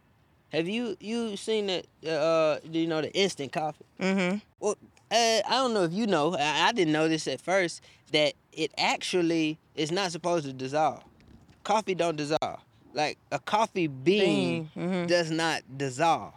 have 0.50 0.68
you 0.70 0.96
you 1.00 1.36
seen 1.38 1.68
that? 1.68 1.86
Uh, 2.08 2.60
do 2.72 2.80
you 2.80 2.88
know 2.88 3.02
the 3.02 3.12
instant 3.14 3.52
coffee? 3.52 3.86
Mm-hmm. 4.00 4.38
Well, 4.60 4.78
uh, 5.12 5.16
I 5.16 5.42
don't 5.50 5.74
know 5.74 5.84
if 5.84 5.94
you 5.94 6.08
know. 6.08 6.36
I, 6.36 6.68
I 6.68 6.72
didn't 6.72 6.94
know 6.94 7.08
this 7.08 7.28
at 7.28 7.42
first 7.42 7.82
that 8.12 8.34
it 8.54 8.72
actually 8.78 9.58
is 9.76 9.92
not 9.92 10.12
supposed 10.12 10.46
to 10.46 10.54
dissolve. 10.54 11.04
Coffee 11.64 11.96
don't 11.96 12.16
dissolve. 12.16 12.60
Like 12.94 13.18
a 13.32 13.40
coffee 13.40 13.88
bean 13.88 14.70
Bean, 14.76 14.90
mhm. 14.90 15.08
does 15.08 15.30
not 15.32 15.64
dissolve. 15.78 16.34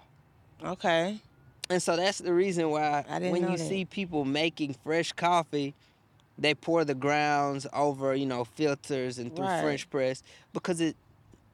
Okay. 0.65 1.21
And 1.71 1.81
so 1.83 1.97
that's 1.97 2.19
the 2.19 2.33
reason 2.33 2.71
why 2.71 3.05
I 3.09 3.19
didn't 3.21 3.33
when 3.33 3.43
you 3.53 3.59
that. 3.59 3.69
see 3.69 3.85
people 3.85 4.25
making 4.25 4.75
fresh 4.83 5.13
coffee, 5.13 5.75
they 6.39 6.55
pour 6.55 6.85
the 6.85 6.95
grounds 6.95 7.67
over, 7.73 8.15
you 8.15 8.27
know, 8.27 8.45
filters 8.45 9.19
and 9.19 9.35
through 9.35 9.47
Right. 9.47 9.61
French 9.61 9.91
press 9.91 10.23
because 10.53 10.81
it 10.81 10.97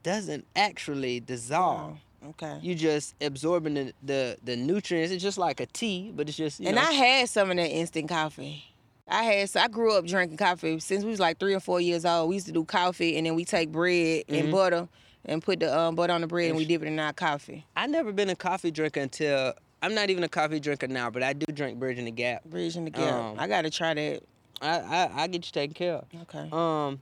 doesn't 0.03 0.47
actually 0.55 1.21
dissolve. 1.21 1.99
Oh, 2.23 2.29
okay. 2.31 2.59
You 2.61 2.75
just 2.75 3.15
absorbing 3.21 3.75
the, 3.75 3.93
the 4.03 4.37
the 4.45 4.57
nutrients. 4.57 5.13
It's 5.13 5.23
just 5.23 5.39
like 5.39 5.61
a 5.61 5.67
tea, 5.67 6.13
but 6.15 6.29
it's 6.29 6.37
just 6.37 6.61
and 6.61 6.77
know, 6.77 6.83
I 6.83 6.93
had 6.93 7.29
some 7.29 7.51
of 7.51 7.57
that 7.57 7.69
instant 7.71 8.09
coffee. 8.09 8.65
I 9.09 9.23
had 9.25 9.51
so 9.51 9.61
I 9.61 9.69
grew 9.69 9.97
up 9.97 10.07
drinking 10.07 10.37
coffee 10.39 10.79
since 10.81 11.05
we 11.05 11.11
was 11.11 11.21
like 11.21 11.39
three 11.39 11.55
or 11.55 11.61
four 11.61 11.81
years 11.81 12.05
old. 12.05 12.29
We 12.29 12.37
used 12.37 12.47
to 12.47 12.53
do 12.53 12.65
coffee 12.65 13.17
and 13.17 13.27
then 13.27 13.35
we 13.35 13.45
take 13.45 13.73
bread 13.73 14.25
and 14.29 14.49
Mhm. 14.49 14.51
butter 14.51 14.89
and 15.25 15.43
put 15.43 15.61
the 15.61 15.77
um, 15.79 15.95
butter 15.95 16.13
on 16.13 16.21
the 16.21 16.27
bread 16.27 16.49
and 16.49 16.57
we 16.57 16.65
dip 16.65 16.83
it 16.83 16.89
in 16.89 16.99
our 16.99 17.13
coffee. 17.13 17.65
I 17.77 17.87
never 17.87 18.13
been 18.13 18.31
a 18.31 18.37
coffee 18.37 18.71
drinker 18.71 19.01
until 19.01 19.55
I'm 19.83 19.95
not 19.95 20.09
even 20.09 20.25
a 20.25 20.29
coffee 20.29 20.61
drinker 20.61 20.89
now, 20.89 21.11
but 21.11 21.23
I 21.23 21.35
do 21.35 21.45
drink 21.53 21.79
Bridging 21.79 22.07
the 22.07 22.11
Gap. 22.11 22.45
Bridging 22.45 22.87
the 22.87 22.91
gap. 22.91 23.15
Um, 23.15 23.37
I 23.39 23.47
gotta 23.47 23.69
try 23.71 23.93
that. 23.93 24.23
I 24.65 24.79
I, 24.79 25.23
I 25.23 25.27
get 25.27 25.47
you 25.47 25.53
taken 25.53 25.75
care 25.75 25.95
of. 25.95 26.05
Okay. 26.23 26.49
Um, 26.53 27.01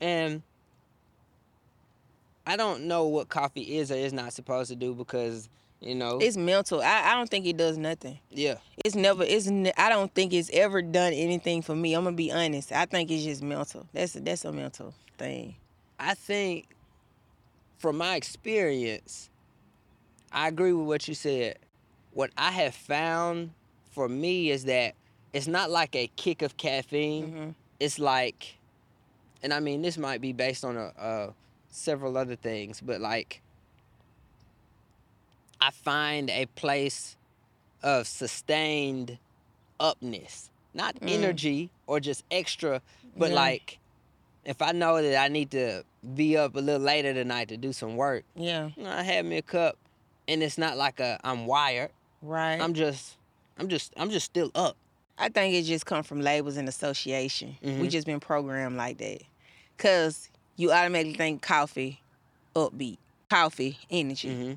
and 0.00 0.42
I 2.46 2.56
don't 2.56 2.84
know 2.84 3.06
what 3.06 3.28
coffee 3.28 3.76
is 3.78 3.90
or 3.90 3.94
is 3.96 4.12
not 4.12 4.32
supposed 4.32 4.70
to 4.70 4.76
do 4.76 4.94
because 4.94 5.48
you 5.80 5.94
know 5.94 6.18
It's 6.20 6.36
mental. 6.36 6.80
I, 6.80 7.10
I 7.10 7.14
don't 7.14 7.28
think 7.28 7.46
it 7.46 7.56
does 7.56 7.76
nothing. 7.76 8.18
yeah 8.30 8.56
It's 8.84 8.94
never. 8.94 9.22
It's. 9.24 9.46
Ne- 9.46 9.72
I 9.76 9.88
don't 9.88 10.12
think 10.14 10.32
it's 10.32 10.50
ever 10.52 10.80
done 10.82 11.12
anything 11.12 11.62
for 11.62 11.74
me. 11.74 11.94
I'm 11.94 12.04
gonna 12.04 12.16
be 12.16 12.32
honest. 12.32 12.72
I 12.72 12.86
think 12.86 13.10
it's 13.10 13.24
just 13.24 13.42
mental. 13.42 13.86
That's 13.92 14.14
that's 14.14 14.44
a 14.44 14.52
mental 14.52 14.94
thing. 15.18 15.56
I 15.98 16.14
think 16.14 16.68
from 17.78 17.96
my 17.98 18.16
experience, 18.16 19.28
I 20.32 20.48
agree 20.48 20.72
with 20.72 20.86
what 20.86 21.08
you 21.08 21.14
said. 21.14 21.58
What 22.12 22.30
I 22.38 22.50
have 22.52 22.74
found 22.74 23.50
for 23.90 24.08
me 24.08 24.50
is 24.50 24.64
that 24.64 24.94
it's 25.36 25.46
not 25.46 25.68
like 25.70 25.94
a 25.94 26.06
kick 26.16 26.40
of 26.40 26.56
caffeine. 26.56 27.32
Mhm. 27.32 27.54
It's 27.78 27.98
like, 27.98 28.56
and 29.42 29.52
I 29.52 29.60
mean, 29.60 29.82
this 29.82 29.98
might 29.98 30.22
be 30.22 30.32
based 30.32 30.64
on 30.64 30.78
a, 30.78 30.86
uh, 30.98 31.32
several 31.68 32.16
other 32.16 32.36
things, 32.36 32.80
but 32.80 33.02
like, 33.02 33.42
I 35.60 35.70
find 35.70 36.30
a 36.30 36.46
place 36.46 37.16
of 37.82 38.06
sustained 38.06 39.18
upness, 39.78 40.50
not 40.72 40.94
Mm. 41.00 41.10
energy 41.10 41.70
or 41.86 42.00
just 42.00 42.24
extra, 42.30 42.80
but 43.14 43.28
Yeah. 43.30 43.36
like, 43.36 43.78
if 44.44 44.62
I 44.62 44.72
know 44.72 45.02
that 45.02 45.22
I 45.22 45.28
need 45.28 45.50
to 45.50 45.84
be 46.14 46.36
up 46.38 46.56
a 46.56 46.60
little 46.60 46.80
later 46.80 47.12
tonight 47.12 47.48
to 47.48 47.58
do 47.58 47.74
some 47.74 47.96
work, 47.96 48.24
Yeah. 48.34 48.70
you 48.74 48.84
know, 48.84 48.90
I 48.90 49.02
have 49.02 49.26
me 49.26 49.36
a 49.36 49.42
cup, 49.42 49.76
and 50.28 50.42
it's 50.42 50.56
not 50.56 50.78
like 50.78 50.98
a 50.98 51.20
I'm 51.22 51.44
wired. 51.46 51.90
Right. 52.22 52.58
I'm 52.58 52.72
just, 52.72 53.16
I'm 53.58 53.68
just, 53.68 53.92
I'm 53.98 54.08
just 54.10 54.24
still 54.24 54.50
up. 54.54 54.76
I 55.18 55.28
think 55.28 55.54
it 55.54 55.62
just 55.62 55.86
come 55.86 56.02
from 56.02 56.20
labels 56.20 56.56
and 56.56 56.68
association. 56.68 57.56
We 57.62 57.68
Mhm. 57.68 57.90
just 57.90 58.06
been 58.06 58.20
programmed 58.20 58.76
like 58.76 58.98
that. 58.98 59.22
Cause 59.78 60.28
you 60.56 60.72
automatically 60.72 61.14
think 61.14 61.42
coffee, 61.42 62.00
upbeat, 62.54 62.98
coffee, 63.30 63.78
energy. 63.90 64.28
hmm 64.28 64.52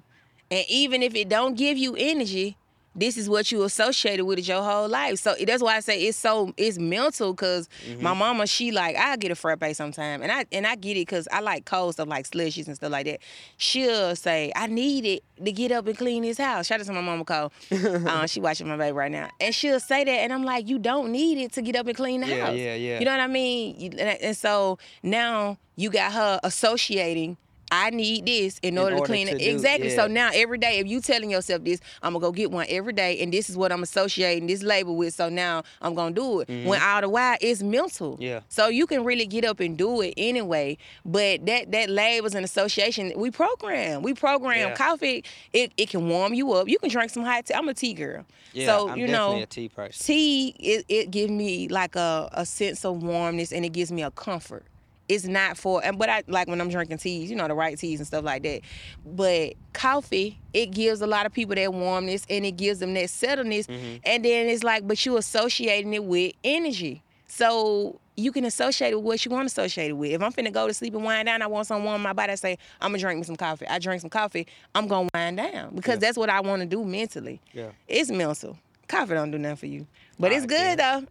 And 0.52 0.66
even 0.68 1.04
if 1.04 1.14
it 1.16 1.30
don't 1.30 1.56
give 1.56 1.78
you 1.78 1.96
energy, 1.96 2.58
this 2.96 3.18
is 3.18 3.30
what 3.30 3.52
you 3.52 3.64
associated 3.64 4.26
with 4.26 4.40
it 4.40 4.48
your 4.48 4.62
whole 4.64 4.90
life. 4.90 5.20
So 5.20 5.36
that's 5.46 5.62
why 5.64 5.76
I 5.78 5.80
say 5.80 6.02
it's 6.02 6.18
so 6.18 6.54
it's 6.58 6.78
mental. 6.78 7.34
because 7.34 7.70
my 8.02 8.14
mama, 8.14 8.48
she 8.48 8.72
like 8.72 8.96
I 8.98 9.16
get 9.18 9.32
a 9.32 9.36
frappe 9.36 9.64
sometime, 9.74 10.22
and 10.22 10.32
I 10.32 10.46
and 10.52 10.66
I 10.68 10.76
get 10.76 10.98
it 10.98 11.02
because 11.02 11.28
I 11.32 11.40
like 11.42 11.66
cold 11.66 11.94
stuff 11.94 12.08
like 12.08 12.30
slushies 12.30 12.68
and 12.68 12.76
stuff 12.76 12.92
like 12.92 13.06
that. 13.06 13.20
She'll 13.58 14.16
say 14.16 14.52
I 14.56 14.68
need 14.68 15.06
it 15.06 15.24
to 15.46 15.52
get 15.52 15.72
up 15.72 15.88
and 15.88 15.98
clean 15.98 16.24
this 16.24 16.38
house. 16.38 16.68
Shout 16.68 16.80
out 16.82 16.86
to 16.88 16.94
my 16.94 17.02
mama, 17.02 17.24
Cole. 17.26 17.52
uh, 17.72 18.26
she 18.26 18.42
watching 18.42 18.68
my 18.68 18.76
baby 18.78 18.92
right 18.94 19.12
now, 19.12 19.30
and 19.40 19.54
she'll 19.56 19.80
say 19.80 20.04
that, 20.04 20.12
and 20.12 20.34
I'm 20.34 20.44
like, 20.44 20.68
you 20.68 20.80
don't 20.80 21.12
need 21.12 21.38
it 21.38 21.54
to 21.54 21.62
get 21.62 21.76
up 21.76 21.88
and 21.88 21.96
clean 21.96 22.22
the 22.22 22.28
Yeah, 22.28 22.46
house. 22.48 22.56
yeah, 22.58 22.76
yeah. 22.76 23.00
You 23.00 23.06
know 23.06 23.12
what 23.12 23.20
I 23.22 23.28
mean? 23.28 23.98
And 24.00 24.36
so 24.36 24.78
now 25.04 25.58
you 25.76 25.90
got 25.90 26.12
her 26.14 26.40
associating. 26.44 27.38
I 27.72 27.90
need 27.92 28.26
this 28.26 28.60
in, 28.62 28.78
order, 28.78 28.98
to 28.98 29.02
clean 29.04 29.28
to 29.28 29.34
it. 29.36 29.40
do- 29.40 29.50
exactly. 29.50 29.90
So 29.90 30.08
now 30.08 30.32
every 30.34 30.58
day, 30.58 30.80
if 30.80 30.88
you 30.88 31.02
telling 31.02 31.30
yourself 31.30 31.64
this, 31.64 31.80
I'm 32.02 32.14
gonna 32.14 32.22
go 32.22 32.32
get 32.32 32.52
one 32.52 32.66
every 32.70 32.94
day, 32.94 33.20
and 33.22 33.32
this 33.34 33.50
is 33.50 33.58
what 33.58 33.72
I'm 33.72 33.84
associating 33.84 34.48
this 34.48 34.64
label 34.64 34.96
with. 34.96 35.14
So 35.14 35.30
now 35.30 35.64
I'm 35.82 35.94
gonna 35.96 36.16
do 36.16 36.42
it. 36.42 36.50
When 36.68 36.82
all 36.82 37.02
the 37.02 37.10
while 37.10 37.38
it's 37.42 37.62
mental. 37.62 38.14
Mm-hmm. 38.14 38.22
Yeah. 38.24 38.40
So 38.50 38.68
you 38.68 38.88
can 38.88 39.04
really 39.04 39.26
get 39.26 39.46
up 39.46 39.60
and 39.60 39.78
do 39.78 40.02
it 40.02 40.14
anyway. 40.18 40.78
But 41.06 41.46
that 41.46 41.72
that 41.72 41.90
labels 41.90 42.36
and 42.36 42.44
association, 42.46 43.14
we 43.16 43.32
program. 43.32 44.02
We 44.02 44.14
program 44.14 44.70
Yeah. 44.70 44.76
coffee. 44.76 45.24
It, 45.54 45.72
it 45.78 45.90
can 45.90 46.08
warm 46.10 46.34
you 46.34 46.54
up. 46.54 46.68
You 46.68 46.80
can 46.80 46.90
drink 46.90 47.12
some 47.12 47.24
hot 47.24 47.46
tea. 47.46 47.54
I'm 47.54 47.70
a 47.70 47.74
tea 47.74 47.94
girl. 47.94 48.26
Yeah, 48.52 48.66
so 48.66 48.90
I'm 48.90 48.98
you 48.98 49.08
know 49.08 49.40
a 49.42 49.46
tea 49.46 49.70
person. 49.70 50.04
tea 50.08 50.56
it, 50.58 50.86
it 50.90 51.12
gives 51.12 51.32
me 51.32 51.68
like 51.68 51.96
a, 51.96 52.30
a 52.34 52.46
sense 52.48 52.84
of 52.84 53.04
warmness 53.04 53.52
and 53.54 53.64
it 53.64 53.70
gives 53.74 53.92
me 53.92 54.02
a 54.02 54.10
comfort 54.10 54.64
it's 55.10 55.26
not 55.26 55.58
for 55.58 55.84
and 55.84 55.98
but 56.00 56.08
i 56.08 56.24
like 56.28 56.48
when 56.48 56.62
i'm 56.62 56.70
drinking 56.70 56.98
teas 56.98 57.30
you 57.30 57.36
know 57.36 57.48
the 57.48 57.54
right 57.54 57.78
teas 57.78 58.00
and 58.00 58.08
stuff 58.08 58.24
like 58.24 58.44
that 58.44 58.62
but 59.06 59.54
coffee 59.74 60.40
it 60.54 60.68
gives 60.68 61.02
a 61.02 61.08
lot 61.08 61.26
of 61.26 61.34
people 61.34 61.56
that 61.56 61.74
warmness 61.74 62.26
and 62.30 62.46
it 62.46 62.52
gives 62.52 62.80
them 62.80 62.94
that 62.94 63.06
settledness 63.06 63.66
Mm-hmm. 63.68 63.98
and 64.06 64.24
then 64.24 64.48
it's 64.48 64.64
like 64.64 64.88
but 64.88 65.06
you 65.06 65.18
associating 65.18 65.94
it 65.94 66.04
with 66.04 66.34
energy 66.44 67.04
so 67.28 68.00
you 68.16 68.32
can 68.32 68.44
associate 68.46 68.92
it 68.92 68.96
with 68.98 69.06
what 69.06 69.24
you 69.26 69.32
want 69.32 69.44
to 69.48 69.62
associate 69.62 69.92
it 69.92 69.94
with. 69.94 70.12
If 70.12 70.22
I'm 70.22 70.34
finna 70.34 70.52
go 70.52 70.68
to 70.68 70.74
sleep 70.74 70.94
and 70.94 71.06
wind 71.06 71.28
down, 71.28 71.42
I 71.42 71.48
want 71.48 71.68
some 71.68 71.86
warm 71.86 71.96
in 71.96 72.02
my 72.02 72.12
body. 72.12 72.34
I 72.34 72.36
say, 72.36 72.58
I'm 72.82 72.90
gonna 72.92 72.98
drink 72.98 73.18
me 73.20 73.24
some 73.24 73.38
coffee. 73.38 73.66
I 73.66 73.80
drink 73.80 74.02
some 74.02 74.10
coffee, 74.10 74.46
I'm 74.76 74.88
gonna 74.90 75.08
wind 75.14 75.38
down 75.38 75.74
because 75.74 75.94
Yeah. 75.94 76.00
that's 76.00 76.18
what 76.18 76.30
I 76.30 76.42
want 76.42 76.62
to 76.62 76.66
do 76.66 76.84
mentally. 76.84 77.40
Yeah. 77.54 77.70
It's 77.88 78.12
mental. 78.12 78.58
Coffee 78.90 79.14
don't 79.14 79.32
do 79.32 79.38
nothing 79.38 79.56
for 79.56 79.66
you, 79.68 79.88
but 80.20 80.34
it's 80.34 80.46
good 80.46 80.80
though. 80.80 81.04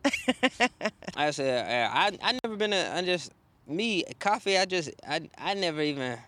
I 1.16 1.30
said 1.30 1.90
I 1.94 2.12
I 2.22 2.38
never 2.44 2.56
been 2.56 2.72
a 2.74 2.90
I 2.94 3.02
just 3.02 3.32
me 3.68 4.04
coffee 4.18 4.58
I 4.58 4.64
just 4.64 4.90
I 5.06 5.28
I 5.38 5.54
never 5.54 5.80
even 5.82 6.18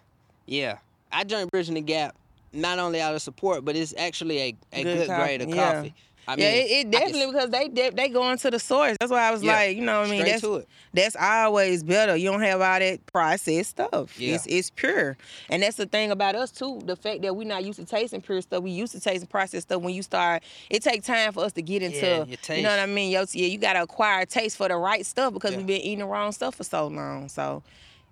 yeah 0.46 0.78
I 1.12 1.24
joined 1.24 1.50
Bridging 1.50 1.74
the 1.74 1.80
Gap 1.80 2.16
not 2.52 2.78
only 2.78 3.00
out 3.00 3.14
of 3.14 3.22
support 3.22 3.64
but 3.64 3.76
it's 3.76 3.94
actually 3.96 4.38
a, 4.38 4.56
a 4.72 4.84
Good 4.84 4.98
good, 4.98 5.06
coffee, 5.08 5.22
grade 5.22 5.42
of 5.42 5.48
yeah. 5.48 5.74
coffee. 5.74 5.94
I 6.28 6.36
yeah, 6.36 6.46
it, 6.50 6.70
it 6.70 6.82
can 6.82 6.90
definitely 6.90 7.26
because 7.26 7.50
they 7.50 7.68
de- 7.68 7.90
they 7.90 8.08
going 8.08 8.38
to 8.38 8.50
the 8.50 8.58
source. 8.58 8.96
That's 9.00 9.10
why 9.10 9.22
I 9.26 9.30
was 9.30 9.42
Yeah, 9.42 9.54
like, 9.54 9.76
you 9.76 9.82
know 9.82 10.00
what 10.00 10.08
I 10.08 10.10
mean? 10.10 10.24
That's 10.24 10.44
that's 10.92 11.16
always 11.16 11.82
better. 11.82 12.16
You 12.16 12.30
don't 12.30 12.42
have 12.42 12.60
all 12.60 12.78
that 12.78 13.04
processed 13.06 13.70
stuff. 13.70 14.18
Yeah. 14.18 14.34
It's 14.34 14.46
it's 14.46 14.70
pure. 14.70 15.16
And 15.48 15.62
that's 15.62 15.76
the 15.76 15.86
thing 15.86 16.10
about 16.10 16.34
us 16.36 16.50
too, 16.50 16.80
the 16.84 16.94
fact 16.96 17.22
that 17.22 17.34
we're 17.34 17.46
not 17.48 17.64
used 17.64 17.78
to 17.80 17.84
tasting 17.86 18.20
pure 18.20 18.40
stuff. 18.42 18.62
We 18.62 18.70
used 18.70 18.92
to 18.92 19.00
tasting 19.00 19.26
processed 19.28 19.68
stuff 19.68 19.82
when 19.82 19.94
you 19.94 20.02
start 20.02 20.42
it 20.68 20.82
takes 20.82 21.06
time 21.06 21.32
for 21.32 21.44
us 21.44 21.52
to 21.54 21.62
get 21.62 21.82
into 21.82 21.98
Yeah, 21.98 22.24
your 22.24 22.56
you 22.56 22.62
know 22.62 22.70
what 22.70 22.78
I 22.80 22.86
mean? 22.86 23.10
Yo, 23.10 23.24
yeah, 23.32 23.46
you 23.46 23.58
gotta 23.58 23.82
acquire 23.82 24.20
a 24.22 24.26
taste 24.26 24.56
for 24.56 24.68
the 24.68 24.76
right 24.76 25.04
stuff 25.04 25.32
because 25.32 25.52
Yeah. 25.52 25.58
we've 25.58 25.66
been 25.66 25.80
eating 25.80 25.98
the 26.00 26.06
wrong 26.06 26.32
stuff 26.32 26.54
for 26.56 26.64
so 26.64 26.86
long. 26.86 27.28
So 27.28 27.62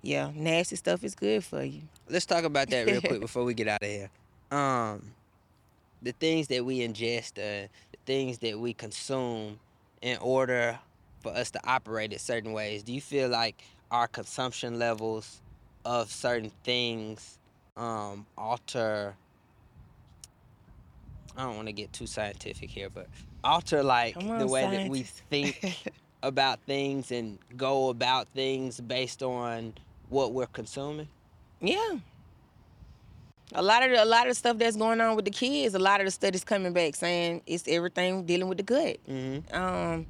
yeah, 0.02 0.30
nasty 0.34 0.76
stuff 0.76 1.04
is 1.04 1.14
good 1.14 1.44
for 1.44 1.62
you. 1.62 1.82
let's 2.08 2.24
talk 2.26 2.44
about 2.44 2.68
that 2.70 2.86
real 2.86 3.00
quick 3.00 3.20
before 3.28 3.44
we 3.44 3.54
get 3.54 3.68
out 3.68 3.82
of 3.82 3.88
here. 3.88 4.10
Um, 4.50 5.12
the 6.02 6.12
things 6.12 6.48
that 6.48 6.64
we 6.64 6.80
ingest, 6.80 7.38
uh, 7.38 7.68
the 7.92 7.98
things 8.06 8.38
that 8.38 8.58
we 8.58 8.72
consume, 8.74 9.58
in 10.02 10.18
order 10.18 10.78
for 11.20 11.32
us 11.32 11.50
to 11.50 11.60
operate 11.64 12.12
in 12.12 12.18
certain 12.18 12.52
ways. 12.52 12.82
Do 12.82 12.92
you 12.92 13.00
feel 13.00 13.28
like 13.28 13.62
our 13.90 14.06
consumption 14.06 14.78
levels 14.78 15.40
of 15.84 16.10
certain 16.10 16.52
things 16.64 17.38
um, 17.76 18.26
alter? 18.36 19.16
I 21.36 21.42
don't 21.42 21.56
want 21.56 21.68
to 21.68 21.72
get 21.72 21.92
too 21.92 22.06
scientific 22.06 22.70
here, 22.70 22.90
but 22.90 23.08
alter 23.44 23.82
like 23.82 24.14
Come 24.14 24.28
the 24.28 24.44
on, 24.44 24.50
way 24.50 24.68
that 24.76 24.90
we 24.90 25.02
think 25.02 25.92
about 26.22 26.60
things 26.60 27.12
and 27.12 27.38
go 27.56 27.88
about 27.90 28.28
things 28.28 28.80
based 28.80 29.22
on 29.22 29.74
what 30.08 30.32
we're 30.32 30.46
consuming. 30.46 31.08
Yeah. 31.60 31.98
A 33.54 33.62
lot 33.62 33.82
of 33.82 33.90
the, 33.90 34.02
a 34.02 34.04
lot 34.04 34.28
of 34.28 34.36
stuff 34.36 34.58
that's 34.58 34.76
going 34.76 35.00
on 35.00 35.16
with 35.16 35.24
the 35.24 35.30
kids, 35.30 35.74
a 35.74 35.78
lot 35.78 36.00
of 36.00 36.06
the 36.06 36.10
studies 36.10 36.44
coming 36.44 36.72
back 36.72 36.94
saying 36.94 37.42
it's 37.46 37.66
everything 37.66 38.24
dealing 38.24 38.48
with 38.48 38.58
the 38.58 38.64
gut. 38.64 38.98
Mm-hmm. 39.08 39.54
Um, 39.54 40.06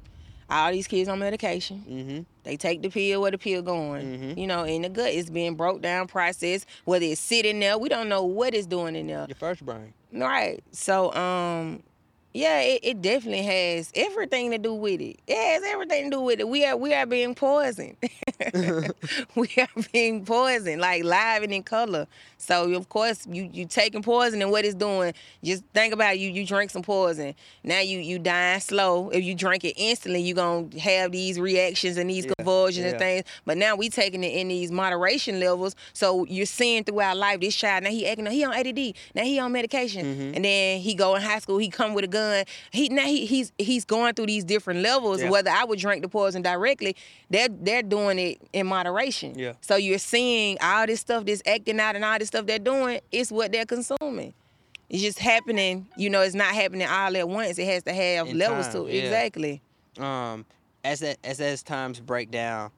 all 0.49 0.71
these 0.71 0.87
kids 0.87 1.07
on 1.07 1.19
medication. 1.19 1.83
Mm-hmm. 1.87 2.19
They 2.43 2.57
take 2.57 2.81
the 2.81 2.89
pill 2.89 3.21
where 3.21 3.31
the 3.31 3.37
pill 3.37 3.61
going. 3.61 4.19
Mhm. 4.19 4.37
You 4.37 4.47
know, 4.47 4.63
in 4.63 4.81
the 4.81 4.89
gut, 4.89 5.11
it's 5.11 5.29
being 5.29 5.55
broke 5.55 5.81
down, 5.81 6.07
processed. 6.07 6.65
Whether 6.85 7.05
it's 7.05 7.21
sitting 7.21 7.59
there, 7.59 7.77
we 7.77 7.87
don't 7.87 8.09
know 8.09 8.23
what 8.23 8.53
it's 8.53 8.65
doing 8.65 8.95
in 8.95 9.07
there. 9.07 9.25
Your 9.27 9.35
first 9.35 9.63
brain. 9.63 9.93
Right. 10.11 10.63
So, 10.71 11.13
um, 11.13 11.83
yeah, 12.33 12.61
it, 12.61 12.79
it 12.83 13.01
definitely 13.01 13.43
has 13.43 13.91
everything 13.95 14.51
to 14.51 14.57
do 14.57 14.73
with 14.73 15.01
it. 15.01 15.19
It 15.27 15.35
has 15.35 15.63
everything 15.65 16.05
to 16.05 16.17
do 16.17 16.21
with 16.21 16.39
it. 16.39 16.47
We 16.47 16.65
are 16.65 16.77
we 16.77 16.93
are 16.93 17.05
being 17.05 17.33
poisoned. 17.35 17.97
we 19.35 19.49
are 19.57 19.67
being 19.91 20.25
poisoned, 20.25 20.81
like 20.81 21.03
live 21.03 21.43
and 21.43 21.53
in 21.53 21.63
color. 21.63 22.07
So 22.37 22.71
of 22.73 22.87
course 22.89 23.25
you 23.27 23.49
you 23.51 23.65
taking 23.65 24.01
poison 24.03 24.41
and 24.41 24.51
what 24.51 24.63
it's 24.65 24.75
doing. 24.75 25.13
Just 25.43 25.63
think 25.73 25.93
about 25.93 26.15
it. 26.15 26.19
you 26.19 26.29
you 26.29 26.45
drink 26.45 26.71
some 26.71 26.83
poison. 26.83 27.33
Now 27.63 27.79
you 27.79 27.99
you 27.99 28.19
dying 28.19 28.59
slow. 28.59 29.09
If 29.09 29.23
you 29.23 29.35
drink 29.35 29.65
it 29.65 29.73
instantly, 29.77 30.21
you 30.21 30.33
gonna 30.35 30.67
have 30.79 31.11
these 31.11 31.39
reactions 31.39 31.97
and 31.97 32.09
these 32.09 32.25
Yeah, 32.25 32.33
convulsions 32.37 32.85
yeah. 32.85 32.91
and 32.91 32.99
things. 32.99 33.23
But 33.45 33.57
now 33.57 33.75
we 33.75 33.89
taking 33.89 34.23
it 34.23 34.33
in 34.33 34.47
these 34.49 34.71
moderation 34.71 35.39
levels. 35.39 35.75
So 35.93 36.25
you're 36.25 36.45
seeing 36.45 36.83
throughout 36.83 37.17
life 37.17 37.39
this 37.41 37.55
child 37.55 37.83
now 37.83 37.89
he 37.89 38.07
acting 38.07 38.25
he 38.27 38.43
on 38.43 38.53
ADD. 38.53 38.93
Now 39.15 39.23
he 39.23 39.39
on 39.39 39.51
medication. 39.51 40.05
Mm-hmm. 40.05 40.35
And 40.35 40.45
then 40.45 40.79
he 40.79 40.93
go 40.93 41.15
in 41.15 41.21
high 41.21 41.39
school, 41.39 41.57
he 41.57 41.69
come 41.69 41.93
with 41.93 42.05
a 42.05 42.07
gun. 42.19 42.45
He 42.71 42.89
now 42.89 43.05
he, 43.05 43.25
he's 43.25 43.51
he's 43.57 43.85
going 43.85 44.13
through 44.13 44.27
these 44.27 44.43
different 44.43 44.81
levels. 44.81 45.21
Yeah. 45.21 45.29
Whether 45.29 45.49
I 45.51 45.63
would 45.65 45.79
drink 45.79 46.01
the 46.01 46.09
poison 46.09 46.41
directly, 46.41 46.95
they're 47.29 47.49
they're 47.49 47.83
doing 47.83 48.19
it 48.19 48.37
in 48.53 48.67
moderation. 48.67 49.37
Yeah. 49.37 49.53
So 49.61 49.75
you're 49.75 49.97
seeing 49.99 50.57
all 50.61 50.85
this 50.87 50.99
stuff 51.01 51.25
that's 51.25 51.41
acting 51.45 51.79
out 51.79 51.95
and 51.95 52.03
all 52.05 52.19
this 52.19 52.27
stuff 52.29 52.45
they're 52.45 52.59
doing, 52.59 52.99
it's 53.11 53.31
what 53.31 53.51
they're 53.51 53.65
consuming. 53.65 54.33
It's 54.89 55.03
just 55.03 55.19
happening, 55.19 55.87
you 55.97 56.09
know, 56.09 56.21
it's 56.21 56.33
not 56.33 56.47
happening 56.53 56.87
all 56.87 57.15
at 57.15 57.29
once. 57.29 57.59
It 57.59 57.65
has 57.67 57.83
to 57.83 57.93
have 57.93 58.27
In 58.27 58.37
levels 58.39 58.65
time, 58.67 58.73
to 58.75 58.85
it. 58.87 58.95
yeah. 58.95 59.01
Exactly. 59.03 59.61
um, 59.99 60.45
as 60.83 61.01
that 61.01 61.17
as 61.23 61.39
as 61.41 61.61
times 61.61 61.99
break 61.99 62.31
down 62.31 62.71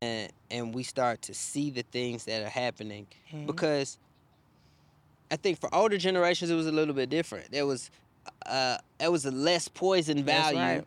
and 0.00 0.32
and 0.50 0.74
we 0.74 0.82
start 0.82 1.22
to 1.22 1.34
see 1.34 1.70
the 1.70 1.82
things 1.92 2.24
that 2.24 2.42
are 2.42 2.48
happening 2.48 3.06
Mm-hmm. 3.32 3.46
because 3.46 3.98
I 5.30 5.36
think 5.36 5.60
for 5.60 5.74
older 5.74 5.96
generations 5.98 6.50
it 6.50 6.54
was 6.54 6.66
a 6.66 6.72
little 6.72 6.94
bit 6.94 7.08
different. 7.10 7.50
There 7.50 7.64
was 7.66 7.90
uh 8.46 8.78
it 9.00 9.10
was 9.10 9.24
a 9.26 9.30
less 9.30 9.68
poison 9.68 10.22
value. 10.24 10.58
right. 10.58 10.84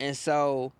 And 0.00 0.16
so 0.16 0.72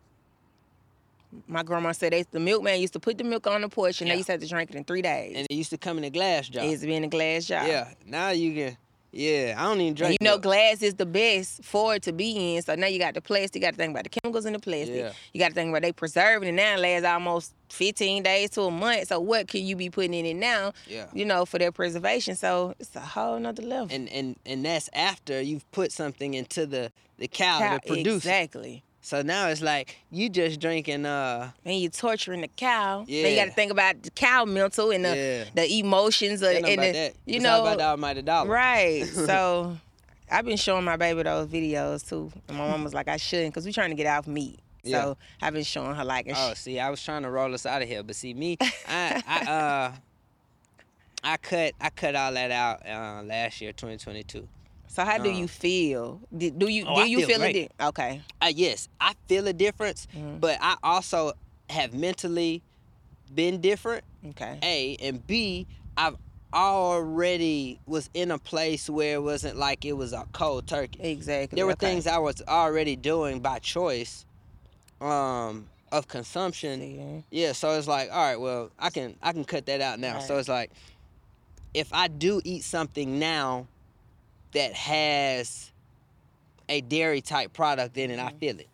My 1.47 1.63
grandma 1.63 1.93
said 1.93 2.13
they, 2.13 2.25
the 2.31 2.41
milkman 2.41 2.81
used 2.81 2.93
to 2.93 3.01
put 3.01 3.17
the 3.19 3.25
milk 3.25 3.47
on 3.47 3.63
the 3.63 3.69
porch 3.69 4.01
and 4.01 4.09
Yeah. 4.09 4.15
they 4.15 4.19
used 4.19 4.27
to 4.27 4.33
have 4.33 4.41
to 4.41 4.49
drink 4.49 4.71
it 4.71 4.77
in 4.77 4.85
three 4.85 5.03
days. 5.03 5.35
and 5.37 5.47
it 5.49 5.55
used 5.55 5.71
to 5.71 5.79
come 5.79 5.97
in 5.99 6.05
a 6.05 6.11
glass 6.11 6.49
jar. 6.49 6.65
it 6.65 6.71
used 6.71 6.83
to 6.83 6.87
be 6.89 6.95
in 6.95 7.05
a 7.05 7.09
glass 7.09 7.47
jar. 7.47 7.67
Yeah. 7.67 7.89
Now 8.07 8.31
you 8.31 8.53
can 8.55 8.77
yeah, 9.13 9.55
I 9.59 9.65
don't 9.65 9.77
even 9.81 9.89
And 9.89 9.97
drink 9.97 10.19
you 10.21 10.25
know, 10.25 10.39
glass 10.39 10.81
is 10.83 10.95
the 10.95 11.05
best 11.07 11.63
for 11.65 11.95
it 11.95 12.03
to 12.05 12.13
be 12.13 12.57
in. 12.57 12.63
So 12.63 12.75
now 12.75 12.87
you 12.87 12.99
got 12.99 13.15
the 13.15 13.21
plastic. 13.21 13.57
You 13.57 13.67
got 13.67 13.73
to 13.73 13.77
think 13.77 13.91
about 13.93 14.05
the 14.05 14.11
chemicals 14.11 14.47
in 14.47 14.55
the 14.55 14.59
plastic. 14.59 14.97
Yeah. 14.97 15.13
You 15.33 15.39
got 15.41 15.49
to 15.49 15.55
think 15.55 15.69
about 15.71 15.83
they 15.83 15.93
preserving 15.93 16.49
it 16.49 16.53
now. 16.53 16.77
It 16.77 16.81
lasts 16.81 17.07
almost 17.07 17.55
15 17.71 18.23
days 18.23 18.51
to 18.51 18.63
a 18.63 18.71
month. 18.71 19.09
So 19.09 19.21
what 19.21 19.49
can 19.49 19.65
you 19.65 19.77
be 19.77 19.91
putting 19.91 20.15
in 20.15 20.25
it 20.25 20.35
now? 20.37 20.73
Yeah. 20.89 21.07
You 21.13 21.25
know, 21.27 21.45
for 21.45 21.59
their 21.59 21.73
preservation. 21.73 22.35
So 22.37 22.75
it's 22.79 22.97
a 22.97 23.01
whole 23.01 23.39
nother 23.39 23.63
level. 23.63 23.89
and 23.95 24.09
and 24.09 24.37
and 24.47 24.65
that's 24.65 24.89
after 24.95 25.41
you've 25.41 25.71
put 25.73 25.93
something 25.93 26.35
into 26.35 26.65
the 26.67 26.91
the 27.19 27.29
cow, 27.29 27.59
Cow- 27.59 27.79
to 27.79 27.87
produce 27.87 28.07
it. 28.25 28.29
exactly. 28.29 28.83
So 29.05 29.21
now 29.21 29.49
it's 29.49 29.61
like 29.61 29.97
you 30.11 30.29
just 30.29 30.61
drinking 30.61 31.05
uh 31.07 31.51
And 31.65 31.79
you're 31.81 31.91
torturing 31.91 32.41
the 32.43 32.49
cow. 32.49 33.05
Then 33.09 33.31
you 33.31 33.37
got 33.37 33.47
to 33.47 33.51
think 33.51 33.73
about 33.73 34.01
the 34.03 34.11
cow 34.11 34.45
mental 34.45 34.91
and 34.93 35.05
the 35.05 35.17
Yeah. 35.17 35.45
the 35.55 35.79
emotions 35.81 36.41
of, 36.41 36.49
and 36.51 36.59
about 36.65 36.77
the, 36.77 36.93
that. 36.93 37.15
you 37.27 37.35
It's 37.37 37.43
know 37.43 37.63
about 37.63 37.79
the 37.79 37.85
almighty 37.85 38.23
dollar. 38.23 38.49
Right. 38.49 39.05
So 39.13 39.77
I've 40.31 40.45
been 40.47 40.57
showing 40.57 40.85
my 40.85 40.97
baby 40.97 41.23
those 41.25 41.49
videos 41.49 42.09
too. 42.09 42.31
And 42.49 42.57
my 42.57 42.69
mom 42.71 42.85
was 42.85 42.95
like, 42.95 43.09
I 43.09 43.17
shouldn't 43.19 43.53
because 43.53 43.67
we're 43.67 43.73
trying 43.73 43.91
to 43.91 43.97
get 43.97 44.07
off 44.07 44.27
meat. 44.27 44.61
Yeah. 44.85 45.03
So 45.03 45.19
I've 45.43 45.53
been 45.53 45.63
showing 45.65 45.95
her 45.97 46.05
like, 46.05 46.29
Oh, 46.35 46.51
she- 46.51 46.55
see, 46.57 46.81
I 46.81 46.89
was 46.89 47.03
trying 47.03 47.23
to 47.23 47.31
roll 47.31 47.53
us 47.55 47.67
out 47.67 47.83
of 47.83 47.89
here, 47.89 48.03
but 48.05 48.15
see 48.17 48.33
me, 48.35 48.57
I 48.89 49.23
I 49.27 49.51
uh 49.51 49.93
I 51.25 51.37
cut 51.39 51.73
I 51.81 51.91
cut 51.91 52.15
all 52.15 52.33
that 52.33 52.51
out 52.51 52.87
uh, 52.87 53.23
last 53.25 53.61
year, 53.61 53.73
2022. 53.73 54.49
So 54.93 55.05
how 55.05 55.19
do 55.19 55.31
you 55.31 55.49
feel? 55.49 56.21
Did, 56.37 56.59
do 56.59 56.69
you 56.69 56.85
Oh, 56.87 56.97
do 56.97 57.01
I 57.03 57.05
you 57.07 57.19
feel 57.27 57.39
feel, 57.39 57.43
it? 57.43 57.53
di- 57.55 57.69
Okay. 57.81 58.21
Uh, 58.41 58.53
yes, 58.55 58.89
I 59.01 59.15
feel 59.27 59.47
a 59.49 59.53
difference, 59.53 60.07
Mm-hmm. 60.15 60.39
but 60.39 60.59
I 60.61 60.77
also 60.83 61.33
have 61.71 61.95
mentally 61.95 62.63
been 63.35 63.61
different. 63.61 64.05
Okay. 64.31 64.59
A 64.63 64.97
and 65.07 65.27
B, 65.27 65.67
I've 65.97 66.17
already 66.53 67.81
was 67.87 68.11
in 68.13 68.31
a 68.31 68.39
place 68.39 68.91
where 68.91 69.15
it 69.15 69.23
wasn't 69.23 69.57
like 69.57 69.85
it 69.87 69.95
was 69.95 70.13
a 70.13 70.27
cold 70.33 70.67
turkey. 70.67 71.01
Exactly. 71.03 71.57
There 71.57 71.65
were 71.67 71.73
okay. 71.73 71.87
things 71.93 72.07
I 72.07 72.19
was 72.19 72.43
already 72.47 72.95
doing 72.97 73.41
by 73.41 73.59
choice, 73.61 74.27
um, 75.01 75.69
of 75.91 76.09
consumption. 76.09 76.81
See, 76.81 77.25
Yeah, 77.31 77.53
so 77.53 77.71
it's 77.79 77.89
like, 77.89 78.11
all 78.13 78.19
right, 78.19 78.41
well, 78.41 78.71
I 78.79 78.91
can 78.91 79.17
I 79.23 79.33
can 79.33 79.45
cut 79.45 79.67
that 79.67 79.81
out 79.81 79.99
now. 79.99 80.19
So 80.21 80.37
it's 80.39 80.49
like, 80.49 80.71
if 81.75 81.93
I 81.93 82.09
do 82.09 82.41
eat 82.45 82.65
something 82.65 83.19
now 83.19 83.67
that 84.53 84.75
has 84.75 85.71
a 86.69 86.81
dairy 86.81 87.21
type 87.21 87.53
product 87.53 87.97
in 87.97 88.11
it, 88.11 88.19
Mm-hmm. 88.19 88.29
I 88.29 88.33
feel 88.39 88.59
it. 88.61 88.69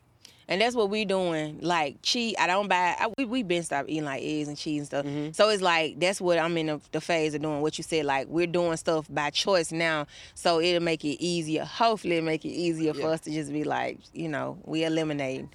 And 0.50 0.62
that's 0.62 0.74
what 0.74 0.88
we 0.88 1.04
doing. 1.04 1.58
Like 1.60 1.98
cheese, 2.02 2.34
I 2.38 2.46
don't 2.46 2.68
buy. 2.68 2.96
I, 2.98 3.12
we 3.18 3.26
we 3.26 3.42
been 3.42 3.62
stopped 3.62 3.90
eating 3.90 4.06
like 4.06 4.22
eggs 4.22 4.48
and 4.48 4.56
cheese 4.56 4.78
and 4.78 4.86
stuff. 4.86 5.04
Mhm. 5.04 5.34
So 5.34 5.50
it's 5.50 5.60
like 5.62 6.00
that's 6.00 6.22
what 6.22 6.38
I'm 6.38 6.56
in 6.56 6.66
the, 6.68 6.80
the 6.90 7.02
phase 7.02 7.34
of 7.34 7.42
doing. 7.42 7.60
What 7.60 7.76
you 7.76 7.84
said, 7.84 8.06
like 8.06 8.28
we're 8.28 8.46
doing 8.46 8.76
stuff 8.78 9.06
by 9.10 9.28
choice 9.28 9.72
now. 9.72 10.06
So 10.34 10.58
it'll 10.58 10.82
make 10.82 11.04
it 11.04 11.22
easier. 11.22 11.64
Hopefully, 11.64 12.16
it'll 12.16 12.24
make 12.26 12.46
it 12.46 12.48
easier 12.50 12.94
for 12.94 13.08
us 13.08 13.20
to 13.20 13.30
just 13.30 13.52
be 13.52 13.64
like, 13.64 13.98
you 14.14 14.28
know, 14.28 14.56
we 14.64 14.84
eliminate. 14.84 15.46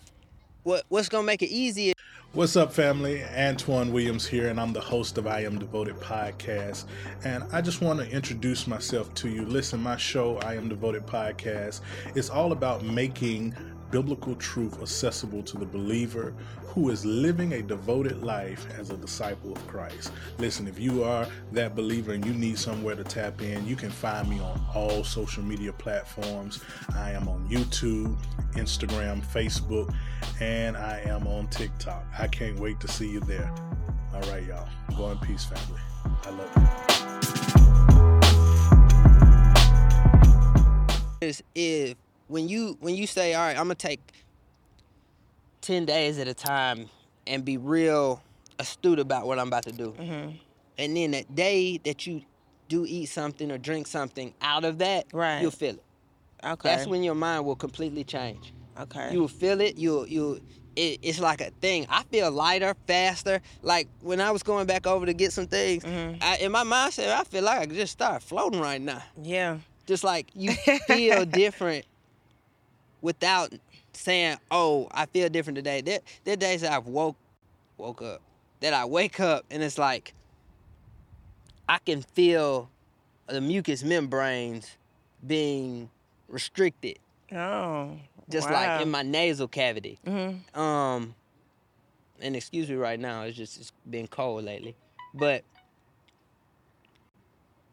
What 0.62 0.84
what's 0.90 1.10
gonna 1.10 1.26
make 1.26 1.42
it 1.42 1.50
easier? 1.50 1.93
What's 2.34 2.56
up, 2.56 2.74
family? 2.74 3.24
Antoine 3.24 3.94
Williams 3.94 4.26
here, 4.26 4.48
and 4.48 4.60
I'm 4.60 4.74
the 4.74 4.82
host 4.82 5.20
of 5.20 5.28
I 5.28 5.42
Am 5.42 5.60
Devoted 5.60 5.98
podcast. 5.98 6.86
And 7.24 7.44
I 7.52 7.62
just 7.62 7.80
want 7.80 8.00
to 8.00 8.10
introduce 8.10 8.66
myself 8.66 9.14
to 9.14 9.30
you. 9.30 9.46
Listen, 9.46 9.80
my 9.80 9.98
show, 9.98 10.40
I 10.40 10.56
Am 10.56 10.68
Devoted 10.68 11.06
podcast, 11.06 11.82
is 12.16 12.32
all 12.32 12.52
about 12.52 12.84
making 12.84 13.56
biblical 13.94 14.34
truth 14.38 14.82
accessible 14.82 15.44
to 15.44 15.56
the 15.56 15.66
believer 15.68 16.34
who 16.66 16.90
is 16.90 17.06
living 17.06 17.54
a 17.54 17.62
devoted 17.62 18.24
life 18.24 18.66
as 18.80 18.90
a 18.90 18.98
disciple 18.98 19.52
of 19.52 19.68
Christ. 19.68 20.12
Listen, 20.40 20.68
if 20.68 20.80
you 20.80 21.04
are 21.04 21.28
that 21.52 21.76
believer 21.76 22.14
and 22.14 22.26
you 22.26 22.34
need 22.34 22.58
somewhere 22.58 22.96
to 22.96 23.04
tap 23.04 23.44
in, 23.44 23.68
you 23.68 23.76
can 23.76 23.92
find 23.92 24.28
me 24.28 24.40
on 24.40 24.60
all 24.74 25.04
social 25.04 25.44
media 25.44 25.72
platforms. 25.74 26.60
I 26.96 27.12
am 27.12 27.28
on 27.28 27.48
YouTube, 27.48 28.18
Instagram, 28.54 29.24
Facebook, 29.24 29.94
and 30.42 30.76
I 30.76 31.02
am 31.06 31.28
on 31.28 31.46
TikTok. 31.50 32.04
I 32.18 32.28
can't 32.28 32.60
wait 32.60 32.80
to 32.80 32.88
see 32.88 33.08
you 33.08 33.20
there. 33.20 33.54
All 34.12 34.22
right, 34.22 34.44
y'all. 34.44 34.68
Go 34.98 35.12
in 35.12 35.20
peace, 35.20 35.46
family. 35.46 35.80
I 36.26 36.32
love 36.32 36.50
you. 36.56 36.64
This 41.22 41.44
is 41.54 41.92
if 41.92 41.98
when 42.34 42.50
you 42.50 42.76
when 42.82 42.96
you 42.96 43.06
say, 43.08 43.34
all 43.36 43.46
right, 43.46 43.58
I'm 43.58 43.66
gonna 43.66 43.76
take 43.76 44.02
ten 45.62 45.86
days 45.86 46.18
at 46.20 46.28
a 46.28 46.34
time 46.34 46.90
and 47.28 47.46
be 47.46 47.58
real 47.58 48.22
astute 48.60 49.00
about 49.00 49.26
what 49.28 49.40
I'm 49.40 49.48
about 49.48 49.64
to 49.64 49.72
do, 49.72 49.92
Mm-hmm. 49.98 50.32
and 50.78 50.98
then 50.98 51.12
that 51.12 51.34
day 51.36 51.78
that 51.86 52.06
you 52.08 52.22
do 52.70 52.86
eat 52.88 53.06
something 53.06 53.52
or 53.52 53.58
drink 53.58 53.88
something 53.88 54.34
out 54.42 54.66
of 54.66 54.80
that, 54.80 55.06
Right. 55.14 55.42
you'll 55.42 55.52
feel 55.52 55.76
it. 55.76 55.84
Okay. 56.44 56.70
That's 56.70 56.88
when 56.88 57.04
your 57.04 57.16
mind 57.16 57.46
will 57.46 57.56
completely 57.56 58.04
change. 58.04 58.54
Okay. 58.80 59.14
You 59.14 59.20
will 59.22 59.28
feel 59.28 59.62
it. 59.62 59.78
You 59.78 60.06
you. 60.06 60.42
It, 60.76 61.00
it's 61.04 61.20
like 61.20 61.40
a 61.40 61.52
thing. 61.62 61.86
I 61.88 62.02
feel 62.06 62.32
lighter, 62.32 62.74
faster. 62.88 63.42
Like 63.62 63.88
when 64.02 64.20
I 64.20 64.32
was 64.32 64.42
going 64.42 64.66
back 64.66 64.88
over 64.88 65.06
to 65.06 65.14
get 65.14 65.32
some 65.32 65.46
things, 65.46 65.84
Mhm. 65.84 66.18
I, 66.20 66.38
in 66.38 66.52
my 66.52 66.64
mindset, 66.64 67.10
I 67.14 67.24
feel 67.26 67.44
like 67.44 67.60
I 67.60 67.66
could 67.68 67.76
just 67.76 67.94
start 67.94 68.24
floating 68.24 68.60
right 68.60 68.82
now. 68.82 69.04
yeah. 69.22 69.60
Just 69.86 70.04
like 70.04 70.30
you 70.34 70.52
feel 70.88 71.26
different 71.26 71.86
without 73.04 73.54
saying, 73.94 74.38
"Oh, 74.50 74.88
I 74.90 75.06
feel 75.06 75.30
different 75.30 75.58
today." 75.58 75.82
There, 75.82 76.00
there 76.24 76.34
are 76.34 76.38
days 76.38 76.62
that 76.62 76.72
I've 76.72 76.88
woke 76.88 77.16
woke 77.78 78.02
up, 78.02 78.22
that 78.62 78.74
I 78.74 78.86
wake 78.86 79.20
up 79.20 79.46
and 79.52 79.62
it's 79.62 79.78
like 79.78 80.14
I 81.70 81.78
can 81.80 82.02
feel 82.02 82.70
the 83.28 83.42
mucous 83.42 83.84
membranes 83.84 84.78
being 85.26 85.90
restricted, 86.28 86.98
Oh. 87.32 87.98
just 88.30 88.50
wow. 88.50 88.54
like 88.78 88.82
in 88.82 88.92
my 88.92 89.02
nasal 89.02 89.48
cavity. 89.48 89.98
Mhm. 90.06 90.56
Um, 90.58 91.16
and 92.20 92.36
excuse 92.36 92.70
me 92.70 92.76
right 92.76 93.00
now, 93.00 93.24
it's 93.24 93.38
just 93.38 93.60
it's 93.60 93.72
been 93.90 94.08
cold 94.08 94.44
lately, 94.44 94.76
but 95.14 95.44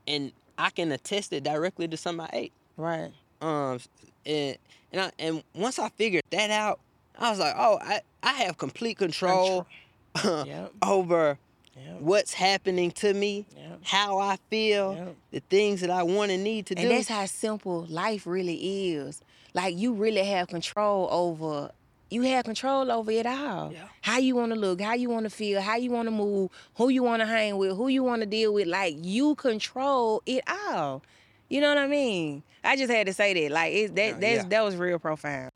and 0.06 0.32
I 0.58 0.70
can 0.70 0.92
attest 0.92 1.32
it 1.32 1.42
directly 1.44 1.88
to 1.88 1.96
something 1.96 2.26
I 2.26 2.30
ate. 2.36 2.52
Right. 2.76 3.12
Um, 3.40 3.80
and 4.26 4.56
and 4.92 5.00
I, 5.02 5.10
and 5.18 5.42
once 5.54 5.78
I 5.78 5.88
figured 5.90 6.22
that 6.30 6.50
out, 6.50 6.80
I 7.18 7.30
was 7.30 7.38
like, 7.38 7.54
oh, 7.56 7.78
I 7.82 8.00
I 8.22 8.32
have 8.44 8.58
complete 8.58 8.98
control 8.98 9.66
Yep. 10.24 10.72
over 10.82 11.38
Yep. 11.76 12.00
what's 12.00 12.34
happening 12.34 12.90
to 12.92 13.14
me, 13.14 13.46
Yep. 13.56 13.78
how 13.84 14.18
I 14.18 14.36
feel, 14.50 15.14
the 15.30 15.40
things 15.40 15.80
that 15.82 15.90
I 15.90 16.02
want 16.02 16.30
and 16.32 16.42
need 16.44 16.66
to 16.66 16.74
And 16.74 16.82
do. 16.82 16.88
that's 16.88 17.08
how 17.08 17.24
simple 17.26 17.86
life 17.88 18.26
really 18.26 18.90
is. 18.92 19.20
Like 19.54 19.76
you 19.76 19.92
really 19.94 20.24
have 20.24 20.48
control 20.48 21.08
over 21.10 21.70
you 22.12 22.22
have 22.22 22.44
control 22.44 22.90
over 22.90 23.12
it 23.12 23.24
all. 23.24 23.70
Yeah. 23.72 23.84
How 24.02 24.18
you 24.18 24.34
want 24.34 24.52
to 24.52 24.58
look, 24.58 24.80
how 24.80 24.94
you 24.94 25.08
want 25.08 25.24
to 25.24 25.30
feel, 25.30 25.60
how 25.60 25.76
you 25.76 25.92
want 25.92 26.08
to 26.08 26.10
move, 26.10 26.50
who 26.74 26.88
you 26.88 27.04
want 27.04 27.20
to 27.20 27.26
hang 27.26 27.56
with, 27.56 27.76
who 27.76 27.86
you 27.86 28.02
want 28.02 28.20
to 28.22 28.26
deal 28.26 28.52
with. 28.52 28.66
Like 28.66 28.96
you 28.98 29.36
control 29.36 30.20
it 30.26 30.42
all. 30.48 31.04
You 31.50 31.60
know 31.60 31.68
what 31.68 31.78
I 31.78 31.86
mean? 31.88 32.42
I 32.64 32.76
just 32.76 32.90
had 32.90 33.06
to 33.08 33.12
say 33.12 33.34
that. 33.34 33.52
Like 33.52 33.74
it, 33.74 33.94
that 33.96 34.06
Yeah, 34.06 34.12
that's, 34.12 34.42
yeah. 34.44 34.48
that 34.48 34.64
was 34.64 34.76
real 34.76 34.98
profound. 34.98 35.50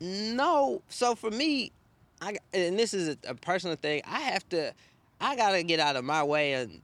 No. 0.00 0.82
So 0.88 1.14
for 1.14 1.30
me, 1.30 1.72
I 2.20 2.36
and 2.54 2.78
this 2.78 2.94
is 2.94 3.08
a, 3.08 3.16
a 3.30 3.34
personal 3.34 3.76
thing. 3.76 4.02
I 4.06 4.20
have 4.20 4.48
to, 4.50 4.72
I 5.20 5.36
gotta 5.36 5.62
get 5.62 5.80
out 5.80 5.96
of 5.96 6.04
my 6.04 6.22
way 6.22 6.54
and, 6.54 6.80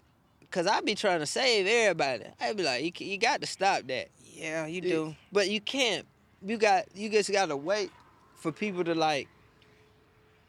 cause 0.51 0.67
I 0.67 0.81
be 0.81 0.95
trying 0.95 1.21
to 1.21 1.27
save 1.27 1.67
everybody. 1.67 2.25
I 2.41 2.53
be 2.53 2.63
like, 2.63 3.01
you, 3.01 3.07
you 3.07 3.19
got 3.19 3.41
to 3.41 3.47
stop 3.47 3.83
that. 3.87 4.09
Yeah, 4.25 4.67
you 4.67 4.75
You- 4.77 4.81
do. 4.83 5.17
But 5.33 5.49
you 5.51 5.61
can't. 5.61 6.07
You 6.45 6.57
got. 6.57 6.85
You 6.95 7.09
just 7.11 7.33
gotta 7.33 7.57
wait 7.57 7.91
for 8.37 8.53
people 8.53 8.85
to 8.85 8.95
like 8.95 9.29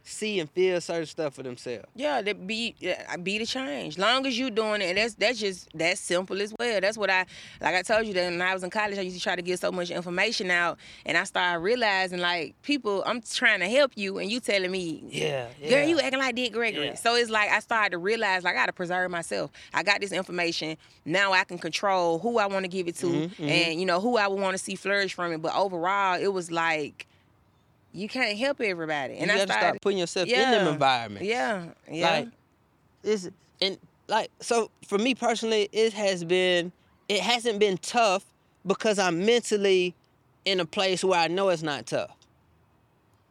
see 0.10 0.40
and 0.40 0.50
feel 0.50 0.82
certain 0.82 1.06
stuff 1.06 1.36
for 1.36 1.44
themselves. 1.44 1.86
Yeah, 1.96 2.22
that 2.22 2.48
be 2.48 2.76
be 3.24 3.38
the 3.38 3.46
change. 3.46 3.98
Long 3.98 4.26
as 4.26 4.38
you 4.38 4.50
doing 4.50 4.82
it, 4.82 4.96
that's 4.96 5.14
that's 5.16 5.40
just 5.40 5.70
that's 5.74 6.00
simple 6.02 6.42
as 6.42 6.54
well. 6.60 6.82
That's 6.82 6.98
what 6.98 7.10
I 7.10 7.26
like. 7.62 7.76
I 7.76 7.82
told 7.82 8.06
you 8.08 8.14
that 8.14 8.30
when 8.32 8.42
I 8.42 8.54
was 8.54 8.64
in 8.64 8.70
college, 8.70 8.98
I 8.98 9.02
used 9.02 9.18
to 9.18 9.22
try 9.24 9.36
to 9.36 9.42
get 9.42 9.60
so 9.60 9.72
much 9.72 9.90
information 9.92 10.50
out, 10.52 10.78
and 11.06 11.18
I 11.18 11.24
started 11.24 11.60
realizing 11.60 12.20
like 12.20 12.60
people, 12.64 13.04
I'm 13.06 13.22
trying 13.22 13.60
to 13.60 13.70
help 13.70 13.92
you, 13.96 14.18
and 14.18 14.32
you 14.32 14.40
telling 14.40 14.72
me, 14.72 15.04
Yeah. 15.10 15.48
girl, 15.70 15.88
you 15.88 16.00
acting 16.00 16.20
like 16.20 16.36
Dick 16.36 16.54
Gregory. 16.54 16.88
Yeah. 16.88 16.96
So 16.96 17.16
it's 17.16 17.30
like 17.30 17.50
I 17.52 17.60
started 17.60 17.92
to 17.92 17.98
realize 17.98 18.44
like 18.44 18.56
I 18.56 18.60
gotta 18.60 18.74
preserve 18.74 19.12
myself. 19.12 19.52
I 19.74 19.84
got 19.84 20.02
this 20.02 20.12
information 20.12 20.78
now. 21.06 21.34
I 21.34 21.44
can 21.44 21.58
control 21.58 22.20
who 22.20 22.40
I 22.40 22.48
want 22.48 22.64
to 22.66 22.70
give 22.70 22.88
it 22.88 22.96
to, 22.98 23.06
Mhm, 23.08 23.36
mhm. 23.36 23.50
and 23.50 23.80
you 23.80 23.86
know 23.86 24.00
who 24.00 24.18
I 24.18 24.28
would 24.28 24.40
want 24.40 24.58
to 24.58 24.64
see 24.64 24.76
flourish 24.76 25.14
from 25.14 25.32
it. 25.34 25.42
But 25.42 25.56
overall, 25.56 26.20
it 26.20 26.34
was 26.34 26.52
like. 26.52 27.06
You 27.92 28.08
can't 28.08 28.38
help 28.38 28.62
everybody, 28.62 29.16
and 29.18 29.28
you 29.28 29.32
I 29.34 29.38
gotta 29.38 29.52
started. 29.52 29.66
start 29.66 29.82
putting 29.82 29.98
yourself 30.00 30.28
in 30.28 30.34
them 30.52 30.66
Yeah. 30.68 30.72
environments. 30.74 31.28
yeah, 31.28 31.66
yeah. 31.92 32.10
Like 32.12 32.28
it's 33.04 33.30
and 33.62 33.78
like 34.08 34.30
so 34.40 34.70
for 34.88 34.98
me 34.98 35.16
personally, 35.16 35.70
it 35.72 35.94
has 35.94 36.24
been 36.24 36.72
it 37.08 37.22
hasn't 37.22 37.60
been 37.60 37.78
tough 37.78 38.24
because 38.66 39.00
I'm 39.00 39.26
mentally 39.26 39.96
in 40.46 40.60
a 40.60 40.66
place 40.66 41.04
where 41.04 41.20
I 41.20 41.28
know 41.28 41.50
it's 41.50 41.64
not 41.64 41.88
tough. 41.88 42.12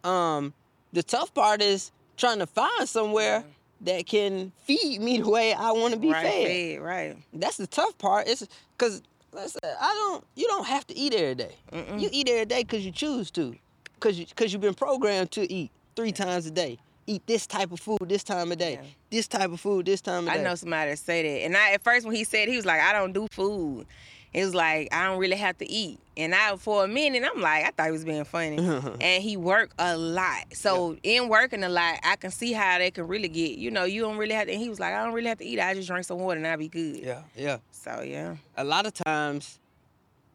Um, 0.05 0.55
the 0.93 1.03
tough 1.03 1.33
part 1.35 1.61
is 1.63 1.91
trying 2.17 2.39
to 2.41 2.47
find 2.47 2.89
somewhere 2.89 3.45
that 3.83 4.07
can 4.07 4.53
feed 4.65 5.01
me 5.01 5.19
the 5.19 5.29
way 5.31 5.53
I 5.53 5.71
want 5.73 5.95
to 5.95 6.01
be 6.01 6.11
right, 6.11 6.25
fed. 6.25 6.81
right. 6.81 7.17
That's 7.33 7.57
the 7.59 7.67
tough 7.67 7.97
part. 7.99 8.27
It's 8.29 8.47
because 8.77 9.03
I 9.35 9.95
don't. 9.95 10.25
You 10.35 10.47
don't 10.49 10.67
have 10.67 10.87
to 10.89 10.97
eat 10.97 11.15
every 11.15 11.35
day. 11.37 11.55
You 11.97 12.09
eat 12.11 12.29
every 12.29 12.47
day 12.47 12.63
because 12.65 12.85
you 12.85 12.91
choose 12.93 13.31
to, 13.33 13.55
because 14.01 14.19
you, 14.19 14.27
cause 14.37 14.53
you've 14.53 14.63
been 14.63 14.75
programmed 14.75 15.31
to 15.33 15.51
eat 15.53 15.71
three 15.97 16.13
times 16.13 16.47
a 16.47 16.51
day. 16.51 16.79
Eat 17.07 17.23
this 17.27 17.47
type 17.47 17.73
of 17.73 17.81
food 17.81 17.99
this 18.07 18.23
time 18.23 18.53
of 18.53 18.59
day. 18.59 18.73
Yeah. 18.75 18.89
This 19.11 19.27
type 19.29 19.51
of 19.51 19.61
food 19.61 19.87
this 19.87 20.01
time 20.03 20.29
of 20.29 20.35
day. 20.35 20.41
I 20.41 20.43
know 20.43 20.55
somebody 20.55 20.91
that 20.91 20.99
say 20.99 21.23
that. 21.23 21.45
And 21.47 21.57
I 21.57 21.73
at 21.73 21.83
first 21.83 22.07
when 22.07 22.15
he 22.15 22.25
said 22.25 22.49
it, 22.49 22.51
he 22.51 22.57
was 22.57 22.67
like, 22.67 22.81
I 22.81 22.93
don't 22.93 23.13
do 23.13 23.27
food. 23.31 23.87
It 24.35 24.45
was 24.45 24.55
like 24.55 24.93
I 24.93 25.07
don't 25.07 25.19
really 25.19 25.37
have 25.37 25.57
to 25.59 25.71
eat. 25.71 25.99
And 26.19 26.35
I 26.35 26.55
for 26.57 26.85
a 26.85 26.89
minute 26.89 27.25
I'm 27.25 27.41
like, 27.41 27.65
I 27.65 27.71
thought 27.71 27.87
he 27.87 27.93
was 27.93 28.05
being 28.05 28.25
funny. 28.25 28.59
and 29.01 29.23
he 29.23 29.39
worked 29.39 29.73
a 29.79 29.97
lot. 29.97 30.45
So 30.53 30.99
in 31.03 31.29
working 31.31 31.65
a 31.65 31.69
lot, 31.71 31.99
I 32.05 32.17
can 32.17 32.31
see 32.31 32.53
how 32.53 32.77
they 32.77 32.91
can 32.91 33.09
really 33.09 33.29
get, 33.29 33.57
you 33.57 33.71
know, 33.71 33.85
you 33.85 34.03
don't 34.03 34.19
really 34.19 34.35
have 34.35 34.47
to 34.49 34.53
and 34.53 34.61
he 34.61 34.69
was 34.69 34.79
like, 34.79 34.93
I 34.93 35.03
don't 35.03 35.15
really 35.15 35.29
have 35.29 35.39
to 35.39 35.47
eat. 35.47 35.59
I 35.59 35.73
just 35.73 35.89
drink 35.89 36.05
some 36.05 36.19
water 36.19 36.37
and 36.37 36.47
I'll 36.47 36.59
be 36.59 36.69
good. 36.69 36.97
Yeah, 36.97 37.23
yeah. 37.35 37.57
So 37.71 38.03
yeah. 38.03 38.37
A 38.59 38.65
lot 38.65 38.85
of 38.85 38.93
times, 38.93 39.59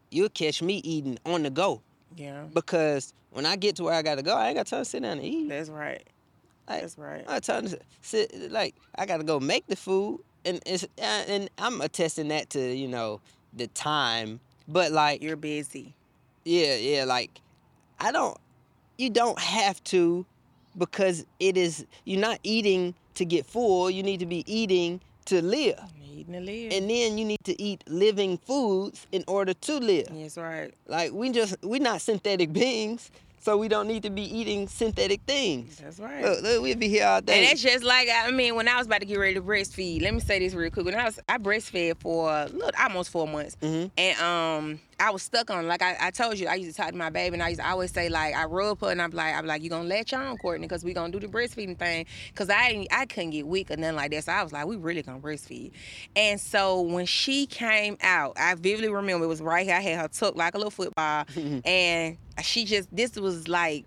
you'll 0.10 0.30
catch 0.30 0.62
me 0.64 0.78
eating 0.84 1.20
on 1.26 1.44
the 1.44 1.50
go 1.52 1.82
Yeah. 2.16 2.46
because 2.54 3.14
when 3.34 3.46
I 3.46 3.56
get 3.56 3.76
to 3.78 3.84
where 3.84 3.94
I 3.94 4.02
gotta 4.02 4.24
go, 4.24 4.36
I 4.36 4.48
ain't 4.48 4.58
got 4.58 4.68
time 4.68 4.82
to 4.82 4.86
sit 4.86 5.02
down 5.04 5.18
and 5.18 5.26
eat. 5.26 5.50
That's 5.50 5.70
right. 5.70 6.02
Like, 6.70 6.82
That's 6.82 6.98
right. 6.98 7.26
I 7.28 7.40
time 7.40 7.68
to 7.68 7.80
sit 8.02 8.52
like 8.52 8.76
I 8.96 9.06
gotta 9.06 9.24
go 9.26 9.40
make 9.40 9.68
the 9.68 9.76
food, 9.76 10.22
and 10.46 10.62
it's 10.66 10.84
uh, 10.84 11.24
and 11.28 11.50
I'm 11.58 11.82
attesting 11.82 12.30
that 12.30 12.50
to 12.52 12.60
you 12.74 12.88
know 12.88 13.20
the 13.54 13.68
time, 13.68 14.40
but 14.68 14.92
like 14.92 15.22
You're 15.22 15.36
busy. 15.36 15.94
yeah 16.46 16.76
yeah 16.76 17.04
like 17.04 17.42
I 18.00 18.12
don't 18.12 18.38
you 18.98 19.10
don't 19.10 19.40
have 19.40 19.84
to 19.86 20.26
because 20.78 21.26
it 21.40 21.58
is 21.58 21.86
you're 22.06 22.22
not 22.22 22.40
eating 22.44 22.96
to 23.16 23.26
get 23.26 23.46
full. 23.46 23.92
You 23.92 24.02
need 24.04 24.20
to 24.22 24.26
be 24.26 24.44
eating 24.52 25.02
to 25.26 25.42
live, 25.42 25.80
Eating 26.14 26.34
to 26.34 26.40
live. 26.40 26.72
and 26.74 26.90
then 26.90 27.18
you 27.18 27.26
need 27.26 27.44
to 27.44 27.62
eat 27.62 27.84
living 27.88 28.38
foods 28.38 29.06
in 29.12 29.24
order 29.28 29.54
to 29.54 29.78
live. 29.78 30.08
That's 30.12 30.38
right. 30.38 30.74
Like 30.88 31.12
we 31.12 31.30
just 31.32 31.56
we're 31.62 31.82
not 31.82 32.02
synthetic 32.02 32.52
beings, 32.54 33.12
so 33.44 33.58
we 33.58 33.68
don't 33.68 33.88
need 33.90 34.04
to 34.04 34.10
be 34.10 34.22
eating 34.24 34.70
synthetic 34.70 35.20
things. 35.28 35.76
That's 35.78 36.00
right. 36.00 36.22
Look, 36.24 36.42
look, 36.44 36.62
we'll 36.62 36.78
be 36.78 36.88
here 36.88 37.06
all 37.06 37.20
day. 37.22 37.40
And 37.40 37.48
that's 37.50 37.62
just 37.62 37.84
like 37.84 38.08
I 38.10 38.32
mean, 38.32 38.56
when 38.56 38.70
I 38.70 38.78
was 38.78 38.88
about 38.88 39.02
to 39.02 39.06
get 39.06 39.20
ready 39.20 39.34
to 39.34 39.42
breastfeed. 39.42 40.02
Let 40.02 40.14
me 40.14 40.22
say 40.22 40.40
this 40.40 40.54
real 40.54 40.72
quick. 40.72 40.86
When 40.86 40.96
I 40.96 41.04
was 41.04 41.20
I 41.28 41.38
breastfed 41.38 41.98
for 42.00 42.46
look 42.54 42.80
almost 42.80 43.10
four 43.10 43.28
months, 43.28 43.58
Mhm. 43.62 43.92
and 43.98 44.20
um 44.22 44.80
I 45.04 45.10
was 45.10 45.22
stuck 45.22 45.52
on 45.52 45.68
like 45.68 45.82
I, 45.82 45.98
I 46.00 46.12
told 46.12 46.40
you 46.40 46.48
I 46.48 46.56
used 46.56 46.74
to 46.74 46.82
talk 46.82 46.92
to 46.92 46.98
my 46.98 47.10
baby 47.10 47.34
and 47.34 47.44
I 47.44 47.50
used 47.50 47.60
to 47.60 47.70
always 47.70 47.92
say 47.92 48.08
like 48.08 48.34
I 48.34 48.46
rub 48.46 48.80
her 48.80 48.90
and 48.90 49.02
I'm 49.02 49.12
like 49.12 49.36
I'm 49.36 49.46
like 49.46 49.62
you 49.62 49.70
gonna 49.70 49.86
let 49.86 50.14
y'all 50.14 50.22
on 50.22 50.38
Courtney 50.38 50.66
because 50.66 50.86
we 50.86 50.94
gonna 50.94 51.12
do 51.12 51.20
the 51.20 51.28
breastfeeding 51.28 51.78
thing? 51.78 52.06
Because 52.30 52.50
I 52.50 52.72
didn't 52.72 52.88
I 52.90 53.06
couldn't 53.06 53.32
get 53.32 53.46
weak 53.46 53.70
or 53.70 53.76
nothing 53.76 53.98
like 53.98 54.12
that 54.12 54.24
so 54.24 54.32
I 54.32 54.42
was 54.42 54.54
like 54.54 54.66
we 54.66 54.78
really 54.78 55.02
gonna 55.02 55.20
breastfeed, 55.20 55.72
and 56.16 56.40
so 56.40 56.80
when 56.80 57.06
she 57.06 57.46
came 57.48 57.98
out 58.02 58.38
I 58.40 58.56
vividly 58.56 58.88
remember 58.88 59.26
it 59.26 59.28
was 59.28 59.42
right 59.42 59.66
here 59.66 59.76
I 59.76 59.82
had 59.82 60.00
her 60.00 60.08
tucked 60.08 60.38
like 60.38 60.56
a 60.56 60.58
little 60.58 60.72
football 60.72 61.26
and 61.66 62.18
she 62.42 62.64
just 62.64 62.88
this 62.96 63.18
was 63.18 63.50
like 63.50 63.84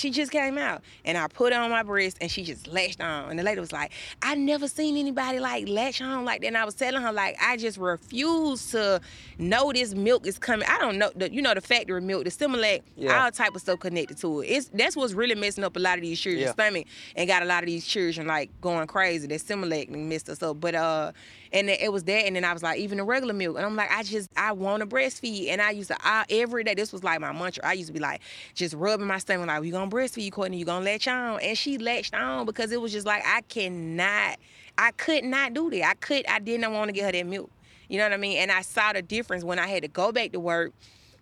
she 0.00 0.10
just 0.10 0.32
came 0.32 0.56
out 0.56 0.82
and 1.04 1.18
I 1.18 1.26
put 1.28 1.52
her 1.52 1.60
on 1.60 1.70
my 1.70 1.82
breast 1.82 2.16
and 2.20 2.30
she 2.30 2.42
just 2.42 2.66
latched 2.66 3.00
on. 3.02 3.30
And 3.30 3.38
the 3.38 3.42
lady 3.42 3.60
was 3.60 3.70
like, 3.72 3.92
I 4.22 4.34
never 4.34 4.66
seen 4.66 4.96
anybody 4.96 5.38
like 5.40 5.68
latch 5.68 6.00
on 6.00 6.24
like 6.24 6.40
that. 6.40 6.46
And 6.48 6.56
I 6.56 6.64
was 6.64 6.74
telling 6.74 7.02
her, 7.02 7.12
like, 7.12 7.36
I 7.40 7.56
just 7.58 7.76
refuse 7.76 8.70
to 8.70 9.00
know 9.38 9.72
this 9.72 9.94
milk 9.94 10.26
is 10.26 10.38
coming. 10.38 10.66
I 10.68 10.78
don't 10.78 10.96
know, 10.98 11.10
the, 11.14 11.32
you 11.32 11.42
know, 11.42 11.52
the 11.54 11.60
factory 11.60 12.00
milk, 12.00 12.24
the 12.24 12.30
Similac, 12.30 12.82
Yeah. 12.96 13.24
all 13.24 13.30
type 13.30 13.54
of 13.54 13.60
stuff 13.60 13.80
connected 13.80 14.16
to 14.18 14.40
it. 14.40 14.46
It's 14.46 14.68
That's 14.72 14.96
what's 14.96 15.12
really 15.12 15.34
messing 15.34 15.64
up 15.64 15.76
a 15.76 15.80
lot 15.80 15.98
of 15.98 16.02
these 16.02 16.18
children's 16.18 16.46
Yeah. 16.46 16.52
stomach 16.52 16.86
and 17.14 17.28
got 17.28 17.42
a 17.42 17.46
lot 17.46 17.62
of 17.62 17.66
these 17.66 17.86
children 17.86 18.26
like 18.26 18.50
going 18.60 18.86
crazy. 18.86 19.26
That 19.26 19.40
Similac 19.40 19.90
messed 19.90 20.28
us 20.30 20.42
up. 20.42 20.60
But, 20.60 20.74
uh, 20.74 21.12
and 21.52 21.68
it 21.68 21.92
was 21.92 22.04
that. 22.04 22.26
And 22.26 22.36
then 22.36 22.44
I 22.44 22.52
was 22.52 22.62
like, 22.62 22.78
even 22.78 22.98
the 22.98 23.04
regular 23.04 23.34
milk. 23.34 23.56
And 23.56 23.66
I'm 23.66 23.76
like, 23.76 23.90
I 23.90 24.02
just, 24.02 24.30
I 24.36 24.52
want 24.52 24.80
to 24.80 24.86
breastfeed. 24.86 25.48
And 25.48 25.60
I 25.60 25.70
used 25.70 25.88
to, 25.88 25.96
I, 26.00 26.24
every 26.30 26.64
day, 26.64 26.74
this 26.74 26.92
was 26.92 27.02
like 27.02 27.20
my 27.20 27.32
mantra. 27.32 27.66
I 27.66 27.72
used 27.72 27.88
to 27.88 27.92
be 27.92 28.00
like, 28.00 28.20
just 28.54 28.74
rubbing 28.74 29.06
my 29.06 29.18
stomach, 29.18 29.46
like, 29.46 29.64
you 29.64 29.72
gonna 29.72 29.90
breastfeed, 29.90 30.24
you, 30.24 30.30
Courtney, 30.30 30.58
you 30.58 30.64
gonna 30.64 30.84
latch 30.84 31.08
on. 31.08 31.40
And 31.40 31.58
she 31.58 31.78
latched 31.78 32.14
on 32.14 32.46
because 32.46 32.72
it 32.72 32.80
was 32.80 32.92
just 32.92 33.06
like, 33.06 33.22
I 33.26 33.42
cannot, 33.42 34.38
I 34.78 34.92
could 34.92 35.24
not 35.24 35.54
do 35.54 35.70
that. 35.70 35.84
I 35.84 35.94
could, 35.94 36.26
I 36.26 36.38
didn't 36.38 36.72
want 36.72 36.88
to 36.88 36.92
get 36.92 37.06
her 37.06 37.12
that 37.12 37.26
milk. 37.26 37.50
You 37.88 37.98
know 37.98 38.04
what 38.04 38.12
I 38.12 38.18
mean? 38.18 38.38
And 38.38 38.52
I 38.52 38.62
saw 38.62 38.92
the 38.92 39.02
difference 39.02 39.42
when 39.42 39.58
I 39.58 39.66
had 39.66 39.82
to 39.82 39.88
go 39.88 40.12
back 40.12 40.32
to 40.32 40.40
work. 40.40 40.72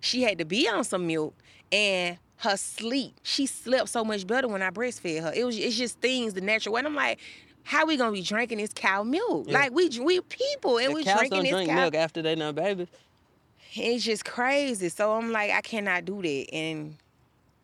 She 0.00 0.22
had 0.22 0.38
to 0.38 0.44
be 0.44 0.68
on 0.68 0.84
some 0.84 1.06
milk 1.06 1.34
and 1.72 2.18
her 2.36 2.56
sleep. 2.56 3.14
She 3.22 3.46
slept 3.46 3.88
so 3.88 4.04
much 4.04 4.26
better 4.26 4.46
when 4.48 4.62
I 4.62 4.70
breastfed 4.70 5.22
her. 5.22 5.32
It 5.34 5.44
was 5.44 5.58
it's 5.58 5.76
just 5.76 6.00
things 6.00 6.34
the 6.34 6.40
natural 6.40 6.74
way. 6.74 6.80
And 6.80 6.88
I'm 6.88 6.94
like, 6.94 7.18
how 7.68 7.84
we 7.84 7.98
gonna 7.98 8.12
be 8.12 8.22
drinking 8.22 8.56
this 8.58 8.72
cow 8.74 9.02
milk? 9.02 9.46
Yeah. 9.46 9.58
Like 9.58 9.72
we 9.72 9.90
we 10.00 10.20
people 10.22 10.78
and 10.78 10.88
the 10.90 10.94
we 10.94 11.04
cows 11.04 11.18
drinking 11.18 11.36
don't 11.36 11.42
this 11.44 11.52
drink 11.52 11.68
cow. 11.68 11.74
milk 11.76 11.94
after 11.94 12.22
they 12.22 12.34
know 12.34 12.50
babies. 12.50 12.88
It's 13.74 14.04
just 14.04 14.24
crazy. 14.24 14.88
So 14.88 15.12
I'm 15.12 15.30
like, 15.32 15.50
I 15.50 15.60
cannot 15.60 16.06
do 16.06 16.22
that. 16.22 16.46
And 16.54 16.96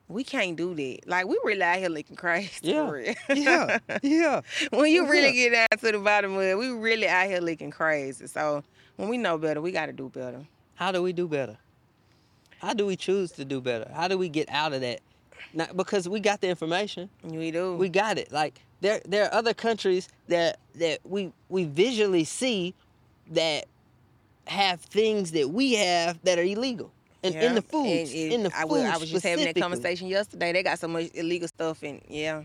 we 0.08 0.22
can't 0.22 0.56
do 0.56 0.74
that. 0.74 0.98
Like 1.06 1.26
we 1.26 1.40
really 1.42 1.62
out 1.62 1.78
here 1.78 1.88
looking 1.88 2.16
crazy. 2.16 2.50
Yeah. 2.60 3.14
Yeah, 3.34 3.78
yeah. 4.02 4.40
when 4.70 4.92
you 4.92 5.08
really 5.10 5.28
Yeah. 5.38 5.48
get 5.48 5.70
down 5.70 5.78
to 5.78 5.92
the 5.92 6.04
bottom 6.04 6.34
of 6.34 6.42
it, 6.42 6.58
we 6.58 6.68
really 6.68 7.08
out 7.08 7.26
here 7.26 7.40
looking 7.40 7.70
crazy. 7.70 8.26
So 8.26 8.62
when 8.96 9.08
we 9.08 9.16
know 9.16 9.38
better, 9.38 9.62
we 9.62 9.72
gotta 9.72 9.92
do 9.94 10.10
better. 10.10 10.44
How 10.74 10.92
do 10.92 11.00
we 11.02 11.14
do 11.14 11.26
better? 11.26 11.56
How 12.58 12.74
do 12.74 12.84
we 12.84 12.96
choose 12.96 13.32
to 13.32 13.44
do 13.46 13.62
better? 13.62 13.90
How 13.94 14.06
do 14.08 14.18
we 14.18 14.28
get 14.28 14.50
out 14.50 14.74
of 14.74 14.82
that? 14.82 15.00
Not 15.54 15.76
because 15.78 16.08
we 16.08 16.20
got 16.20 16.42
the 16.42 16.48
information. 16.48 17.08
We 17.22 17.50
do. 17.50 17.76
We 17.76 17.88
got 17.88 18.18
it. 18.18 18.30
Like 18.32 18.60
there 18.80 19.00
there 19.06 19.24
are 19.26 19.34
other 19.34 19.54
countries 19.54 20.08
that 20.28 20.58
that 20.76 21.00
we 21.04 21.32
we 21.48 21.64
visually 21.64 22.24
see 22.24 22.74
that 23.30 23.66
have 24.46 24.80
things 24.80 25.32
that 25.32 25.48
we 25.50 25.74
have 25.74 26.18
that 26.24 26.38
are 26.38 26.42
illegal. 26.42 26.90
And 27.22 27.34
in 27.34 27.54
the 27.54 27.62
foods, 27.62 28.10
And 28.12 28.32
in 28.32 28.42
the 28.42 28.50
I 28.54 28.62
foods 28.62 28.84
I 28.84 28.96
was 28.98 29.10
just 29.10 29.24
having 29.24 29.46
that 29.46 29.56
conversation 29.56 30.08
yesterday. 30.08 30.52
They 30.52 30.62
got 30.62 30.78
so 30.78 30.88
much 30.88 31.08
illegal 31.14 31.48
stuff, 31.48 31.82
and 31.82 32.02
yeah. 32.06 32.42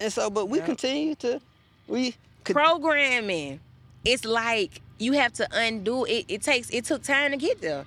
And 0.00 0.10
so, 0.10 0.30
but 0.30 0.46
we 0.46 0.58
Yeah. 0.58 0.64
continue 0.64 1.14
to, 1.16 1.40
we 1.86 2.14
Programming, 2.44 3.60
it's 4.04 4.24
like 4.24 4.80
you 4.98 5.12
have 5.12 5.32
to 5.34 5.46
undo 5.52 6.04
it. 6.06 6.24
It 6.28 6.40
takes. 6.42 6.70
It 6.70 6.84
took 6.86 7.02
time 7.02 7.32
to 7.32 7.36
get 7.36 7.60
there. 7.60 7.84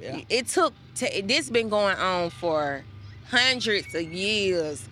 Yeah. 0.00 0.20
It 0.30 0.46
took. 0.48 0.72
To, 0.96 1.22
this 1.22 1.48
been 1.50 1.68
going 1.68 1.96
on 1.98 2.30
for 2.30 2.82
hundreds 3.28 3.94
of 3.94 4.02
years, 4.02 4.88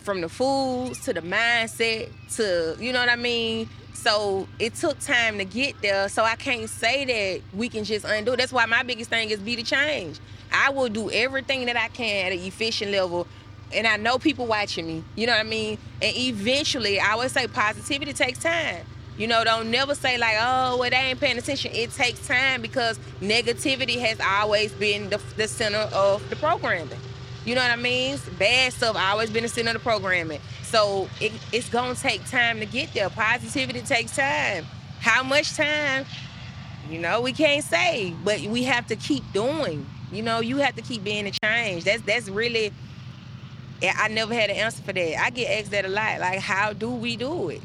from 0.00 0.20
the 0.20 0.28
foods 0.28 0.98
to 1.04 1.12
the 1.12 1.20
mindset 1.20 2.10
to 2.36 2.76
you 2.80 2.92
know 2.92 3.00
what 3.00 3.08
I 3.08 3.16
mean. 3.16 3.68
So 3.92 4.48
it 4.58 4.74
took 4.74 4.98
time 5.00 5.36
to 5.38 5.44
get 5.44 5.80
there. 5.82 6.08
So 6.08 6.24
I 6.24 6.34
can't 6.34 6.70
say 6.70 7.04
that 7.04 7.42
we 7.54 7.68
can 7.68 7.84
just 7.84 8.06
undo. 8.06 8.34
That's 8.34 8.52
why 8.52 8.64
my 8.64 8.82
biggest 8.82 9.10
thing 9.10 9.28
is 9.28 9.40
be 9.40 9.56
the 9.56 9.62
change. 9.62 10.18
I 10.52 10.70
will 10.70 10.88
do 10.88 11.10
everything 11.10 11.66
that 11.66 11.76
I 11.76 11.88
can 11.88 12.26
at 12.26 12.32
an 12.32 12.38
efficient 12.38 12.92
level. 12.92 13.26
And 13.72 13.86
I 13.86 13.98
know 13.98 14.18
people 14.18 14.46
watching 14.46 14.86
me. 14.86 15.04
You 15.16 15.26
know 15.26 15.34
what 15.34 15.46
I 15.46 15.48
mean? 15.48 15.78
And 16.00 16.16
eventually, 16.16 16.98
I 16.98 17.12
always 17.12 17.32
say 17.32 17.46
positivity 17.46 18.14
takes 18.14 18.38
time. 18.38 18.84
You 19.18 19.26
know, 19.26 19.44
don't 19.44 19.70
never 19.70 19.94
say 19.94 20.16
like, 20.16 20.36
oh, 20.40 20.78
well, 20.78 20.88
they 20.88 20.96
ain't 20.96 21.20
paying 21.20 21.36
attention. 21.36 21.72
It 21.74 21.90
takes 21.92 22.26
time 22.26 22.62
because 22.62 22.98
negativity 23.20 23.98
has 24.00 24.18
always 24.18 24.72
been 24.72 25.10
the, 25.10 25.20
the 25.36 25.46
center 25.46 25.90
of 25.92 26.28
the 26.30 26.36
programming. 26.36 26.98
You 27.44 27.54
know 27.54 27.62
what 27.62 27.70
I 27.70 27.76
mean? 27.76 28.18
Bad 28.38 28.72
stuff 28.72 28.96
I 28.96 29.12
always 29.12 29.30
been 29.30 29.44
a 29.44 29.48
center 29.48 29.70
of 29.70 29.74
the 29.74 29.80
programming. 29.80 30.40
So 30.62 31.08
it, 31.20 31.32
it's 31.52 31.68
gonna 31.68 31.94
take 31.94 32.24
time 32.26 32.60
to 32.60 32.66
get 32.66 32.92
there. 32.92 33.08
Positivity 33.08 33.80
takes 33.80 34.14
time. 34.14 34.66
How 35.00 35.22
much 35.22 35.56
time? 35.56 36.04
You 36.90 36.98
know, 36.98 37.20
we 37.20 37.32
can't 37.32 37.64
say, 37.64 38.14
but 38.24 38.40
we 38.40 38.64
have 38.64 38.86
to 38.88 38.96
keep 38.96 39.24
doing. 39.32 39.86
You 40.12 40.22
know, 40.22 40.40
you 40.40 40.58
have 40.58 40.76
to 40.76 40.82
keep 40.82 41.02
being 41.04 41.26
a 41.26 41.32
change. 41.42 41.84
That's 41.84 42.02
that's 42.02 42.28
really. 42.28 42.72
I 43.82 44.08
never 44.08 44.34
had 44.34 44.50
an 44.50 44.56
answer 44.56 44.82
for 44.82 44.92
that. 44.92 45.22
I 45.22 45.30
get 45.30 45.58
asked 45.58 45.70
that 45.70 45.86
a 45.86 45.88
lot. 45.88 46.20
Like, 46.20 46.40
how 46.40 46.74
do 46.74 46.90
we 46.90 47.16
do 47.16 47.48
it? 47.48 47.62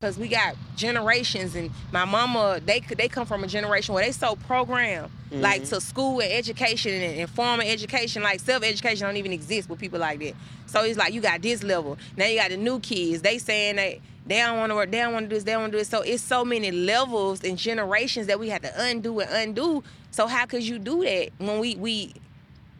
Because 0.00 0.16
we 0.16 0.28
got 0.28 0.54
generations, 0.76 1.56
and 1.56 1.72
my 1.90 2.04
mama, 2.04 2.60
they 2.64 2.78
they 2.96 3.08
come 3.08 3.26
from 3.26 3.42
a 3.42 3.48
generation 3.48 3.94
where 3.94 4.04
they 4.04 4.12
so 4.12 4.36
programmed, 4.36 5.10
like 5.32 5.62
mm-hmm. 5.62 5.74
to 5.74 5.80
school 5.80 6.20
and 6.20 6.30
education 6.30 6.92
and, 6.92 7.18
and 7.18 7.28
formal 7.28 7.66
education, 7.66 8.22
like 8.22 8.38
self 8.38 8.62
education 8.62 9.08
don't 9.08 9.16
even 9.16 9.32
exist 9.32 9.68
with 9.68 9.80
people 9.80 9.98
like 9.98 10.20
that. 10.20 10.34
So 10.66 10.84
it's 10.84 10.96
like 10.96 11.12
you 11.12 11.20
got 11.20 11.42
this 11.42 11.64
level. 11.64 11.98
Now 12.16 12.26
you 12.26 12.38
got 12.38 12.50
the 12.50 12.56
new 12.56 12.78
kids. 12.78 13.22
They 13.22 13.38
saying 13.38 13.74
that 13.74 13.96
they 14.24 14.38
don't 14.38 14.58
want 14.58 14.70
to 14.70 14.76
work, 14.76 14.88
they 14.88 14.98
don't 14.98 15.14
want 15.14 15.24
to 15.24 15.30
do 15.30 15.34
this, 15.34 15.42
they 15.42 15.50
don't 15.50 15.62
want 15.62 15.72
to 15.72 15.78
do 15.78 15.80
this. 15.80 15.88
So 15.88 16.02
it's 16.02 16.22
so 16.22 16.44
many 16.44 16.70
levels 16.70 17.42
and 17.42 17.58
generations 17.58 18.28
that 18.28 18.38
we 18.38 18.50
have 18.50 18.62
to 18.62 18.72
undo 18.80 19.18
and 19.18 19.30
undo. 19.32 19.82
So 20.12 20.28
how 20.28 20.46
could 20.46 20.62
you 20.62 20.78
do 20.78 21.02
that 21.02 21.30
when 21.38 21.58
we 21.58 21.74
we 21.74 22.14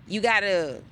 you 0.07 0.21
gotta 0.21 0.83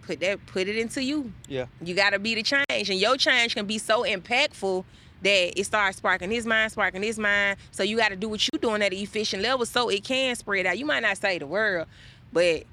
put 0.00 0.20
that 0.20 0.46
put 0.46 0.66
it 0.66 0.78
into 0.78 1.02
you. 1.02 1.30
Yeah. 1.46 1.66
You 1.82 1.94
gotta 1.94 2.18
be 2.18 2.34
the 2.36 2.42
change. 2.42 2.88
And 2.88 2.98
your 2.98 3.18
change 3.18 3.54
can 3.54 3.66
be 3.66 3.76
so 3.76 4.04
impactful 4.04 4.86
that 5.22 5.58
it 5.58 5.64
starts 5.64 5.98
sparking 5.98 6.30
his 6.30 6.46
mind, 6.46 6.72
sparking 6.72 7.02
his 7.02 7.18
mind. 7.18 7.58
So 7.70 7.82
you 7.82 7.96
gotta 7.96 8.16
do 8.16 8.28
what 8.28 8.46
you're 8.52 8.60
doing 8.60 8.82
at 8.82 8.92
an 8.92 8.98
efficient 8.98 9.42
level 9.42 9.66
so 9.66 9.88
it 9.88 10.02
can 10.04 10.34
spread 10.36 10.66
out. 10.66 10.78
You 10.78 10.86
might 10.86 11.00
not 11.00 11.16
say 11.18 11.38
the 11.38 11.46
world, 11.46 11.86
but 12.32 12.64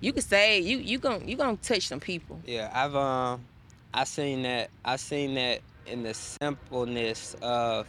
you 0.00 0.12
can 0.12 0.22
say 0.22 0.60
you 0.60 0.78
you 0.78 0.98
gon' 0.98 1.26
you 1.28 1.36
gonna 1.36 1.56
touch 1.56 1.86
some 1.88 2.00
people. 2.00 2.40
Yeah, 2.46 2.70
I've 2.72 2.96
um, 2.96 3.44
I 3.92 4.04
seen 4.04 4.42
that. 4.42 4.70
I 4.84 4.96
seen 4.96 5.34
that 5.34 5.60
in 5.86 6.02
the 6.02 6.14
simpleness 6.14 7.34
of 7.42 7.86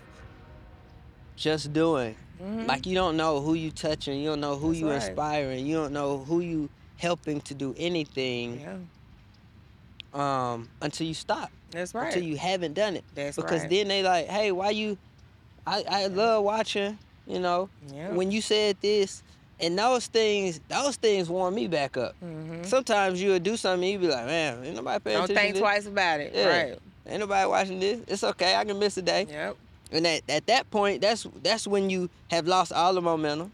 just 1.36 1.72
doing. 1.74 2.16
Like 2.44 2.88
you 2.88 2.96
don't 2.96 3.18
know 3.18 3.40
who 3.40 3.54
you 3.54 3.70
touching, 3.70 4.20
you 4.20 4.30
don't 4.30 4.42
know 4.42 4.56
who 4.56 4.72
Mm-hmm. 4.72 4.72
That's 4.72 4.80
you 4.80 4.88
right. 4.90 4.96
inspiring, 5.10 5.66
you 5.68 5.76
don't 5.76 5.94
know 5.94 6.18
who 6.18 6.40
you 6.40 6.70
helping 6.98 7.40
to 7.42 7.54
do 7.54 7.76
anything 7.78 8.60
Yeah, 10.14 10.50
um 10.52 10.68
until 10.82 11.06
you 11.06 11.14
stop, 11.14 11.52
that's 11.72 11.94
right. 11.94 12.08
until 12.08 12.24
you 12.24 12.38
haven't 12.38 12.74
done 12.74 12.96
it. 12.96 13.04
That's 13.16 13.36
because 13.36 13.62
right. 13.62 13.70
then 13.70 13.88
they 13.88 14.04
like, 14.04 14.28
hey, 14.28 14.52
why 14.52 14.70
you? 14.72 14.98
I 15.66 15.84
I 15.90 16.08
love 16.08 16.44
watching. 16.44 16.98
You 17.28 17.40
know, 17.40 17.70
Yeah. 17.94 18.10
when 18.12 18.32
you 18.32 18.42
said 18.42 18.78
this, 18.82 19.24
and 19.60 19.78
those 19.78 20.08
things, 20.08 20.60
those 20.68 20.96
things 20.98 21.30
warm 21.30 21.54
me 21.56 21.68
back 21.68 21.96
up. 21.96 22.16
Mhm. 22.24 22.66
Sometimes 22.66 23.22
you'll 23.22 23.40
do 23.40 23.56
something, 23.56 23.88
you 23.88 24.00
be 24.00 24.08
like, 24.08 24.26
man, 24.26 24.64
ain't 24.66 24.76
nobody 24.76 25.00
paying 25.04 25.18
Don't 25.18 25.26
attention. 25.26 25.36
think 25.44 25.48
to 25.50 25.54
this. 25.54 25.62
twice 25.62 25.86
about 25.86 26.20
it. 26.20 26.34
Yeah. 26.36 26.48
Right. 26.48 26.80
Ain't 27.08 27.20
nobody 27.20 27.48
watching 27.48 27.80
this. 27.80 28.00
It's 28.08 28.24
okay. 28.24 28.56
I 28.56 28.66
can 28.66 28.80
miss 28.80 28.98
a 28.98 29.02
day. 29.04 29.28
Yep. 29.30 29.56
And 29.94 30.08
at, 30.08 30.22
at 30.30 30.48
that 30.48 30.70
point, 30.72 31.02
that's 31.02 31.28
that's 31.44 31.68
when 31.68 31.90
you 31.90 32.10
have 32.32 32.48
lost 32.48 32.74
all 32.74 32.94
the 32.94 33.02
momentum. 33.02 33.52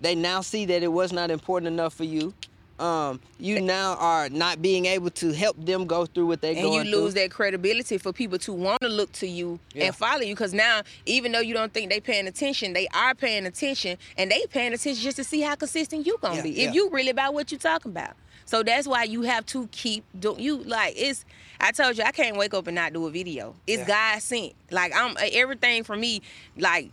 They 0.00 0.14
now 0.14 0.40
see 0.40 0.64
that 0.66 0.82
it 0.82 0.88
was 0.92 1.12
not 1.12 1.30
important 1.30 1.68
enough 1.68 1.92
for 1.94 2.04
you. 2.04 2.32
Um, 2.78 3.20
you 3.38 3.60
now 3.60 3.94
are 3.98 4.28
not 4.28 4.60
being 4.60 4.84
able 4.86 5.08
to 5.10 5.32
help 5.32 5.56
them 5.64 5.86
go 5.86 6.04
through 6.04 6.26
what 6.26 6.42
they're 6.42 6.52
and 6.52 6.60
going 6.62 6.86
you 6.86 6.90
lose 6.96 7.14
through. 7.14 7.22
that 7.22 7.30
credibility 7.30 7.96
for 7.96 8.12
people 8.12 8.38
to 8.40 8.52
want 8.52 8.82
to 8.82 8.88
look 8.88 9.10
to 9.12 9.26
you 9.26 9.58
Yeah. 9.74 9.86
and 9.86 9.96
follow 9.96 10.20
you 10.20 10.34
because 10.34 10.52
now 10.52 10.82
even 11.06 11.32
though 11.32 11.40
you 11.40 11.54
don't 11.54 11.72
think 11.72 11.90
they 11.90 12.00
paying 12.00 12.26
attention 12.26 12.74
they 12.74 12.86
are 12.94 13.14
paying 13.14 13.46
attention 13.46 13.96
and 14.18 14.30
they 14.30 14.44
paying 14.50 14.74
attention 14.74 15.02
just 15.02 15.16
to 15.16 15.24
see 15.24 15.40
how 15.40 15.54
consistent 15.54 16.06
you 16.06 16.18
gonna 16.20 16.36
Yeah, 16.36 16.42
be 16.42 16.50
yeah. 16.50 16.68
if 16.68 16.74
you 16.74 16.90
really 16.90 17.10
about 17.10 17.32
what 17.32 17.50
you 17.50 17.56
talking 17.56 17.92
about 17.92 18.12
so 18.44 18.62
that's 18.62 18.86
why 18.86 19.04
you 19.04 19.22
have 19.22 19.46
to 19.46 19.66
keep 19.68 20.04
doing 20.20 20.38
you 20.40 20.58
like 20.64 20.92
it's 20.98 21.24
i 21.60 21.72
told 21.72 21.96
you 21.96 22.04
i 22.04 22.12
can't 22.12 22.36
wake 22.36 22.52
up 22.52 22.66
and 22.66 22.74
not 22.74 22.92
do 22.92 23.06
a 23.06 23.10
video 23.10 23.54
it's 23.66 23.86
god 23.86 24.20
sent 24.20 24.52
like 24.70 24.92
i'm 24.94 25.16
everything 25.32 25.82
for 25.82 25.96
me 25.96 26.20
like 26.58 26.90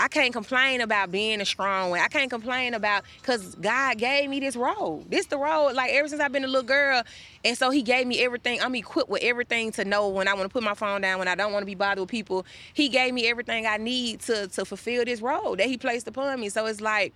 I 0.00 0.08
can't 0.08 0.32
complain 0.32 0.80
about 0.80 1.12
being 1.12 1.42
a 1.42 1.44
strong 1.44 1.90
one. 1.90 2.00
I 2.00 2.08
can't 2.08 2.30
complain 2.30 2.72
about 2.72 3.04
because 3.20 3.54
God 3.56 3.98
gave 3.98 4.30
me 4.30 4.40
this 4.40 4.56
role. 4.56 5.04
This 5.10 5.26
the 5.26 5.36
role. 5.36 5.74
Like 5.74 5.92
ever 5.92 6.08
since 6.08 6.22
I've 6.22 6.32
been 6.32 6.42
a 6.42 6.48
little 6.48 6.62
girl, 6.62 7.02
and 7.44 7.56
so 7.56 7.68
He 7.68 7.82
gave 7.82 8.06
me 8.06 8.24
everything. 8.24 8.62
I'm 8.62 8.74
equipped 8.74 9.10
with 9.10 9.22
everything 9.22 9.72
to 9.72 9.84
know 9.84 10.08
when 10.08 10.26
I 10.26 10.32
want 10.32 10.44
to 10.44 10.48
put 10.48 10.62
my 10.62 10.72
phone 10.72 11.02
down, 11.02 11.18
when 11.18 11.28
I 11.28 11.34
don't 11.34 11.52
want 11.52 11.62
to 11.62 11.66
be 11.66 11.74
bothered 11.74 12.00
with 12.00 12.08
people. 12.08 12.46
He 12.72 12.88
gave 12.88 13.12
me 13.12 13.28
everything 13.28 13.66
I 13.66 13.76
need 13.76 14.20
to 14.20 14.48
to 14.48 14.64
fulfill 14.64 15.04
this 15.04 15.20
role 15.20 15.54
that 15.56 15.66
He 15.66 15.76
placed 15.76 16.08
upon 16.08 16.40
me. 16.40 16.48
So 16.48 16.64
it's 16.64 16.80
like 16.80 17.12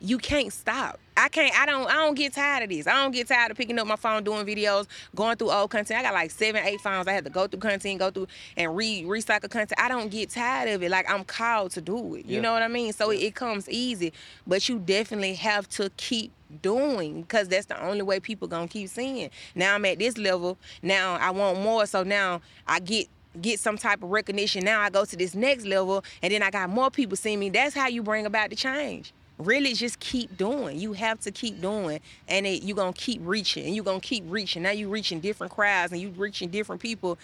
you 0.00 0.18
can't 0.18 0.52
stop. 0.52 0.98
I 1.16 1.28
can't. 1.28 1.54
I 1.58 1.66
don't. 1.66 1.86
I 1.88 1.94
don't 1.94 2.14
get 2.14 2.32
tired 2.32 2.62
of 2.64 2.70
this. 2.70 2.86
I 2.86 2.94
don't 3.02 3.10
get 3.10 3.28
tired 3.28 3.50
of 3.50 3.56
picking 3.56 3.78
up 3.78 3.86
my 3.86 3.96
phone, 3.96 4.24
doing 4.24 4.46
videos, 4.46 4.86
going 5.14 5.36
through 5.36 5.50
old 5.50 5.70
content. 5.70 6.00
I 6.00 6.02
got 6.02 6.14
like 6.14 6.30
seven, 6.30 6.64
eight 6.64 6.80
phones. 6.80 7.06
I 7.06 7.12
had 7.12 7.24
to 7.24 7.30
go 7.30 7.46
through 7.46 7.60
content, 7.60 7.98
go 7.98 8.10
through 8.10 8.26
and 8.56 8.74
re 8.74 9.02
recycle 9.02 9.50
content. 9.50 9.74
I 9.78 9.88
don't 9.88 10.10
get 10.10 10.30
tired 10.30 10.70
of 10.70 10.82
it. 10.82 10.90
Like 10.90 11.10
I'm 11.10 11.24
called 11.24 11.72
to 11.72 11.82
do 11.82 12.14
it. 12.14 12.24
You 12.24 12.36
Yeah. 12.36 12.40
know 12.40 12.52
what 12.52 12.62
I 12.62 12.68
mean? 12.68 12.94
So 12.94 13.10
it, 13.10 13.16
it 13.20 13.34
comes 13.34 13.68
easy, 13.68 14.12
but 14.46 14.66
you 14.68 14.78
definitely 14.78 15.34
have 15.34 15.68
to 15.70 15.90
keep 15.98 16.32
doing 16.62 17.20
because 17.22 17.48
that's 17.48 17.66
the 17.66 17.80
only 17.84 18.02
way 18.02 18.18
people 18.20 18.48
gonna 18.48 18.66
keep 18.68 18.88
seeing. 18.88 19.28
Now 19.54 19.74
I'm 19.74 19.84
at 19.84 19.98
this 19.98 20.16
level. 20.16 20.56
Now 20.82 21.16
I 21.16 21.30
want 21.30 21.60
more. 21.60 21.84
So 21.84 22.02
now 22.02 22.40
I 22.66 22.80
get 22.80 23.08
get 23.40 23.60
some 23.60 23.76
type 23.76 24.02
of 24.02 24.08
recognition. 24.10 24.64
Now 24.64 24.80
I 24.80 24.88
go 24.90 25.04
to 25.04 25.16
this 25.16 25.34
next 25.34 25.64
level, 25.66 26.02
and 26.22 26.32
then 26.32 26.42
I 26.42 26.50
got 26.50 26.70
more 26.70 26.90
people 26.90 27.16
seeing 27.16 27.38
me. 27.38 27.50
That's 27.50 27.74
how 27.74 27.86
you 27.88 28.02
bring 28.02 28.24
about 28.26 28.50
the 28.50 28.56
change 28.56 29.12
really 29.40 29.74
just 29.74 30.00
keep 30.00 30.36
doing. 30.36 30.78
You 30.78 30.92
have 30.92 31.20
to 31.20 31.30
keep 31.30 31.60
doing, 31.60 32.00
and 32.28 32.46
it, 32.46 32.62
you're 32.62 32.76
gonna 32.76 32.92
keep 32.92 33.20
reaching, 33.24 33.66
and 33.66 33.74
you're 33.74 33.84
gonna 33.84 34.00
keep 34.00 34.24
reaching. 34.26 34.62
Now 34.62 34.70
you're 34.70 34.88
reaching 34.88 35.20
different 35.20 35.52
crowds, 35.52 35.92
and 35.92 36.00
you're 36.00 36.10
reaching 36.12 36.48
different 36.48 36.80
people, 36.80 37.18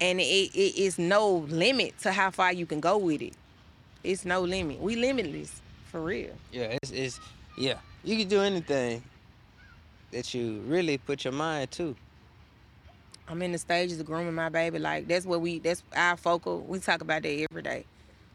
and 0.00 0.20
it, 0.20 0.24
it 0.24 0.76
is 0.76 0.98
no 0.98 1.46
limit 1.48 1.98
to 2.00 2.12
how 2.12 2.30
far 2.30 2.52
you 2.52 2.66
can 2.66 2.80
go 2.80 2.96
with 2.98 3.22
it. 3.22 3.34
It's 4.04 4.24
no 4.24 4.42
limit. 4.42 4.80
We 4.80 4.96
limitless 4.96 5.60
for 5.86 6.00
real. 6.00 6.32
Yeah, 6.52 6.76
it's, 6.82 6.90
it's 6.92 7.20
yeah. 7.58 7.78
You 8.04 8.16
can 8.16 8.28
do 8.28 8.40
anything 8.40 9.02
that 10.12 10.32
you 10.32 10.62
really 10.66 10.98
put 10.98 11.24
your 11.24 11.32
mind 11.32 11.70
to. 11.72 11.96
I'm 13.28 13.42
in 13.42 13.50
the 13.52 13.58
stages 13.58 13.98
of 13.98 14.06
grooming 14.06 14.34
my 14.34 14.48
baby. 14.48 14.78
Like 14.78 15.08
that's 15.08 15.26
what 15.26 15.40
we. 15.40 15.58
That's 15.58 15.82
our 15.94 16.16
focal. 16.16 16.60
We 16.60 16.78
talk 16.78 17.00
about 17.00 17.22
that 17.22 17.46
every 17.50 17.62
day. 17.62 17.84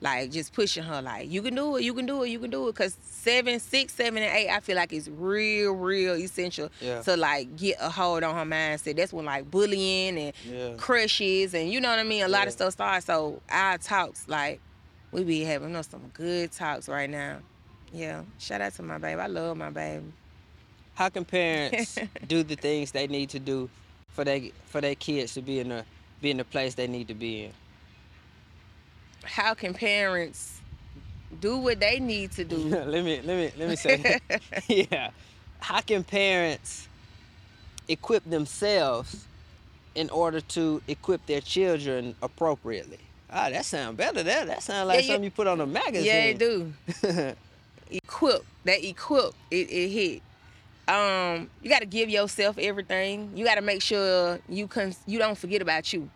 Like 0.03 0.31
just 0.31 0.51
pushing 0.53 0.83
her. 0.83 1.01
Like 1.01 1.29
you 1.31 1.41
can 1.43 1.53
do 1.53 1.75
it. 1.77 1.83
You 1.83 1.93
can 1.93 2.07
do 2.07 2.23
it. 2.23 2.29
You 2.29 2.39
can 2.39 2.49
do 2.49 2.67
it. 2.67 2.75
Cause 2.75 2.97
seven, 3.03 3.59
six, 3.59 3.93
seven, 3.93 4.23
and 4.23 4.35
eight, 4.35 4.49
I 4.49 4.59
feel 4.59 4.75
like 4.75 4.91
it's 4.93 5.07
real, 5.07 5.73
real 5.73 6.15
essential 6.15 6.69
Yeah. 6.81 7.01
to 7.03 7.15
like 7.15 7.55
get 7.55 7.77
a 7.79 7.89
hold 7.89 8.23
on 8.23 8.33
her 8.35 8.43
mindset. 8.43 8.95
That's 8.95 9.13
when 9.13 9.25
like 9.25 9.49
bullying 9.51 10.17
and 10.17 10.33
Yeah. 10.43 10.73
crushes 10.77 11.53
and 11.53 11.69
you 11.71 11.79
know 11.79 11.89
what 11.89 11.99
I 11.99 12.03
mean. 12.03 12.23
A 12.23 12.27
lot 12.27 12.41
Yeah. 12.41 12.47
of 12.47 12.53
stuff 12.53 12.73
starts. 12.73 13.05
So 13.05 13.41
our 13.49 13.77
talks, 13.77 14.27
like 14.27 14.59
we 15.11 15.23
be 15.23 15.41
having 15.43 15.81
some 15.83 16.09
good 16.13 16.51
talks 16.51 16.89
right 16.89 17.09
now. 17.09 17.37
Yeah. 17.93 18.23
Shout 18.39 18.61
out 18.61 18.73
to 18.75 18.81
my 18.83 18.97
baby. 18.97 19.21
I 19.21 19.27
love 19.27 19.55
my 19.55 19.69
baby. 19.69 20.05
How 20.95 21.09
can 21.09 21.25
parents 21.25 21.97
do 22.27 22.41
the 22.41 22.55
things 22.55 22.91
they 22.91 23.05
need 23.05 23.29
to 23.29 23.39
do 23.39 23.69
for 24.09 24.23
their 24.23 24.41
for 24.65 24.81
their 24.81 24.95
kids 24.95 25.35
to 25.35 25.41
be 25.43 25.59
in 25.59 25.69
the 25.69 25.85
be 26.21 26.31
in 26.31 26.37
the 26.37 26.43
place 26.43 26.73
they 26.73 26.87
need 26.87 27.07
to 27.09 27.13
be 27.13 27.43
in? 27.45 27.51
How 29.23 29.53
can 29.53 29.73
parents 29.73 30.59
do 31.39 31.57
what 31.57 31.79
they 31.79 31.99
need 31.99 32.31
to 32.33 32.43
do? 32.43 32.57
let 32.57 32.87
me 33.03 33.21
let 33.23 33.37
me 33.37 33.51
let 33.57 33.69
me 33.69 33.75
say 33.75 34.19
yeah. 34.67 35.11
How 35.59 35.81
can 35.81 36.03
parents 36.03 36.87
equip 37.87 38.23
themselves 38.29 39.27
in 39.95 40.09
order 40.09 40.41
to 40.41 40.81
equip 40.87 41.25
their 41.25 41.41
children 41.41 42.15
appropriately? 42.21 42.99
Ah, 43.29 43.49
that 43.49 43.65
sounds 43.65 43.97
better. 43.97 44.23
That 44.23 44.47
that 44.47 44.63
sounds 44.63 44.87
like 44.87 45.01
Yeah, 45.01 45.07
something 45.07 45.23
you 45.23 45.31
put 45.31 45.47
on 45.47 45.61
a 45.61 45.65
magazine. 45.65 46.05
Yeah, 46.05 46.21
they 46.21 46.33
do. 46.33 46.73
equip, 47.91 48.45
that 48.65 48.83
equip, 48.83 49.33
it, 49.49 49.69
it 49.69 49.89
hit. 49.89 50.21
Um, 50.87 51.49
you 51.61 51.69
got 51.69 51.79
to 51.79 51.85
give 51.85 52.09
yourself 52.09 52.57
everything. 52.57 53.31
You 53.35 53.45
got 53.45 53.55
to 53.55 53.61
make 53.61 53.81
sure 53.81 54.39
you 54.49 54.67
can 54.67 54.93
you 55.05 55.19
don't 55.19 55.37
forget 55.37 55.61
about 55.61 55.93
you. 55.93 56.09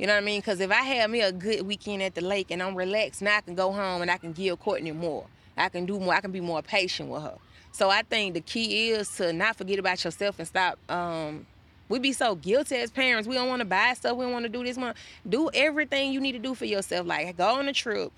You 0.00 0.06
know 0.06 0.14
what 0.14 0.22
I 0.22 0.24
mean? 0.24 0.40
Because 0.40 0.60
if 0.60 0.70
I 0.70 0.80
have 0.82 1.10
me 1.10 1.20
a 1.20 1.30
good 1.30 1.66
weekend 1.66 2.02
at 2.02 2.14
the 2.14 2.22
lake 2.22 2.50
and 2.50 2.62
I'm 2.62 2.74
relaxed, 2.74 3.20
now 3.20 3.36
I 3.36 3.42
can 3.42 3.54
go 3.54 3.70
home 3.70 4.00
and 4.00 4.10
I 4.10 4.16
can 4.16 4.32
give 4.32 4.58
Courtney 4.58 4.92
more. 4.92 5.26
I 5.58 5.68
can 5.68 5.84
do 5.84 6.00
more. 6.00 6.14
I 6.14 6.22
can 6.22 6.32
be 6.32 6.40
more 6.40 6.62
patient 6.62 7.10
with 7.10 7.22
her. 7.22 7.36
So 7.72 7.90
I 7.90 8.00
think 8.00 8.32
the 8.32 8.40
key 8.40 8.92
is 8.92 9.10
to 9.16 9.30
not 9.34 9.56
forget 9.56 9.78
about 9.78 10.02
yourself 10.02 10.38
and 10.38 10.48
stop. 10.48 10.78
Um, 10.90 11.46
we 11.90 11.98
be 11.98 12.14
so 12.14 12.34
guilty 12.34 12.76
as 12.76 12.90
parents. 12.90 13.28
We 13.28 13.34
don't 13.34 13.50
want 13.50 13.60
to 13.60 13.66
buy 13.66 13.92
stuff. 13.92 14.16
We 14.16 14.24
don't 14.24 14.32
want 14.32 14.46
to 14.46 14.48
do 14.48 14.64
this. 14.64 14.78
One. 14.78 14.94
Do 15.28 15.50
everything 15.52 16.14
you 16.14 16.20
need 16.22 16.32
to 16.32 16.38
do 16.38 16.54
for 16.54 16.64
yourself. 16.64 17.06
Like 17.06 17.36
go 17.36 17.56
on 17.58 17.68
a 17.68 17.72
trip, 17.74 18.10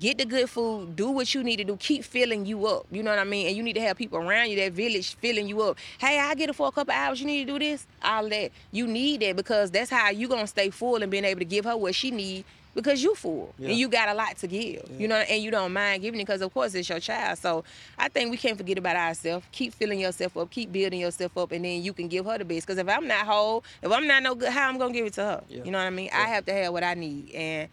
get 0.00 0.18
the 0.18 0.24
good 0.24 0.50
food, 0.50 0.96
do 0.96 1.10
what 1.10 1.34
you 1.34 1.42
need 1.42 1.56
to 1.56 1.64
do, 1.64 1.76
keep 1.76 2.04
filling 2.04 2.44
you 2.46 2.66
up. 2.66 2.86
You 2.90 3.02
know 3.02 3.10
what 3.10 3.18
I 3.18 3.24
mean? 3.24 3.46
And 3.46 3.56
you 3.56 3.62
need 3.62 3.74
to 3.74 3.80
have 3.80 3.96
people 3.96 4.18
around 4.18 4.50
you, 4.50 4.56
that 4.56 4.72
village 4.72 5.14
filling 5.16 5.48
you 5.48 5.62
up. 5.62 5.78
Hey, 5.98 6.18
I 6.18 6.34
get 6.34 6.50
it 6.50 6.54
for 6.56 6.66
a 6.68 6.72
couple 6.72 6.92
hours. 6.92 7.20
You 7.20 7.26
need 7.26 7.46
to 7.46 7.52
do 7.52 7.58
this, 7.58 7.86
all 8.02 8.28
that. 8.28 8.50
You 8.72 8.86
need 8.86 9.20
that 9.20 9.36
because 9.36 9.70
that's 9.70 9.90
how 9.90 10.10
you 10.10 10.28
gonna 10.28 10.46
stay 10.46 10.70
full 10.70 11.02
and 11.02 11.10
being 11.10 11.24
able 11.24 11.40
to 11.40 11.44
give 11.46 11.64
her 11.64 11.76
what 11.76 11.94
she 11.94 12.10
need 12.10 12.44
because 12.74 13.00
you 13.04 13.14
full 13.14 13.54
Yeah. 13.56 13.68
and 13.68 13.78
you 13.78 13.86
got 13.88 14.08
a 14.08 14.14
lot 14.14 14.36
to 14.38 14.48
give. 14.48 14.82
You 14.98 15.06
know, 15.06 15.14
and 15.16 15.40
you 15.40 15.52
don't 15.52 15.72
mind 15.72 16.02
giving 16.02 16.18
it 16.20 16.24
because 16.26 16.42
of 16.42 16.52
course 16.52 16.74
it's 16.74 16.88
your 16.88 16.98
child. 16.98 17.38
So 17.38 17.62
I 17.96 18.08
think 18.08 18.32
we 18.32 18.36
can't 18.36 18.58
forget 18.58 18.76
about 18.78 18.96
ourselves. 18.96 19.46
Keep 19.52 19.74
filling 19.74 20.00
yourself 20.00 20.36
up, 20.36 20.50
keep 20.50 20.72
building 20.72 21.00
yourself 21.00 21.38
up, 21.38 21.52
and 21.52 21.64
then 21.64 21.82
you 21.84 21.92
can 21.92 22.08
give 22.08 22.26
her 22.26 22.36
the 22.36 22.44
best. 22.44 22.66
Because 22.66 22.78
if 22.78 22.88
I'm 22.88 23.06
not 23.06 23.26
whole, 23.26 23.62
if 23.80 23.92
I'm 23.92 24.08
not 24.08 24.24
no 24.24 24.34
good, 24.34 24.48
how 24.48 24.68
I'm 24.68 24.76
gonna 24.76 24.92
give 24.92 25.06
it 25.06 25.12
to 25.14 25.22
her? 25.22 25.44
Yeah. 25.48 25.62
You 25.64 25.70
know 25.70 25.78
what 25.78 25.84
I 25.86 25.90
mean? 25.90 26.10
I 26.12 26.26
have 26.26 26.44
to 26.46 26.52
have 26.52 26.72
what 26.72 26.82
I 26.82 26.94
need 26.94 27.30
and. 27.32 27.68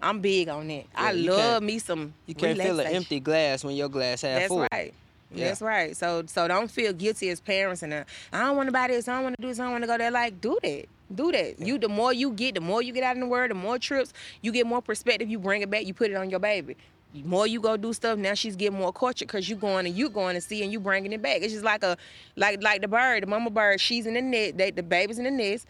I'm 0.00 0.20
big 0.20 0.48
on 0.48 0.68
that. 0.68 0.84
I 0.94 1.12
love 1.12 1.62
me 1.62 1.78
some. 1.78 2.12
You 2.26 2.34
can't 2.34 2.58
fill 2.58 2.80
an 2.80 2.86
empty 2.88 3.20
glass 3.20 3.64
when 3.64 3.74
your 3.76 3.88
glass 3.88 4.22
half 4.22 4.40
That's 4.40 4.48
full. 4.48 4.66
right. 4.72 4.92
Yeah. 5.34 5.48
That's 5.48 5.60
right. 5.60 5.96
So 5.96 6.24
so 6.26 6.46
don't 6.46 6.70
feel 6.70 6.92
guilty 6.92 7.30
as 7.30 7.40
parents 7.40 7.82
and 7.82 7.92
uh, 7.92 8.04
I 8.32 8.40
don't 8.44 8.56
want 8.56 8.68
to 8.68 8.72
buy 8.72 8.88
this. 8.88 9.08
I 9.08 9.14
don't 9.14 9.24
want 9.24 9.36
to 9.36 9.42
do 9.42 9.48
this. 9.48 9.58
I 9.58 9.64
don't 9.64 9.72
want 9.72 9.82
to 9.84 9.88
go 9.88 9.98
there. 9.98 10.10
Like 10.10 10.40
do 10.40 10.58
that. 10.62 10.86
Do 11.14 11.32
that. 11.32 11.58
You 11.60 11.78
the 11.78 11.88
more 11.88 12.12
you 12.12 12.30
get, 12.32 12.54
the 12.54 12.60
more 12.60 12.82
you 12.82 12.92
get 12.92 13.02
out 13.04 13.16
in 13.16 13.20
the 13.20 13.26
world, 13.26 13.50
the 13.50 13.54
more 13.54 13.78
trips 13.78 14.12
you 14.42 14.52
get, 14.52 14.66
more 14.66 14.82
perspective. 14.82 15.28
You 15.28 15.38
bring 15.38 15.62
it 15.62 15.70
back. 15.70 15.86
You 15.86 15.94
put 15.94 16.10
it 16.10 16.16
on 16.16 16.30
your 16.30 16.40
baby. 16.40 16.76
The 17.12 17.22
more 17.22 17.46
you 17.46 17.60
go 17.60 17.76
do 17.76 17.92
stuff, 17.92 18.18
now 18.18 18.34
she's 18.34 18.56
getting 18.56 18.78
more 18.78 18.92
culture 18.92 19.24
because 19.24 19.48
you 19.48 19.56
going 19.56 19.86
and 19.86 19.96
you 19.96 20.10
going 20.10 20.34
to 20.34 20.40
see 20.40 20.62
and 20.62 20.70
you 20.70 20.78
bringing 20.80 21.12
it 21.12 21.22
back. 21.22 21.40
It's 21.40 21.52
just 21.52 21.64
like 21.64 21.82
a 21.82 21.96
like 22.36 22.62
like 22.62 22.82
the 22.82 22.88
bird, 22.88 23.22
the 23.22 23.26
mama 23.26 23.50
bird. 23.50 23.80
She's 23.80 24.06
in 24.06 24.14
the 24.14 24.22
nest. 24.22 24.58
They, 24.58 24.70
the 24.70 24.82
baby's 24.82 25.18
in 25.18 25.24
the 25.24 25.30
nest. 25.30 25.66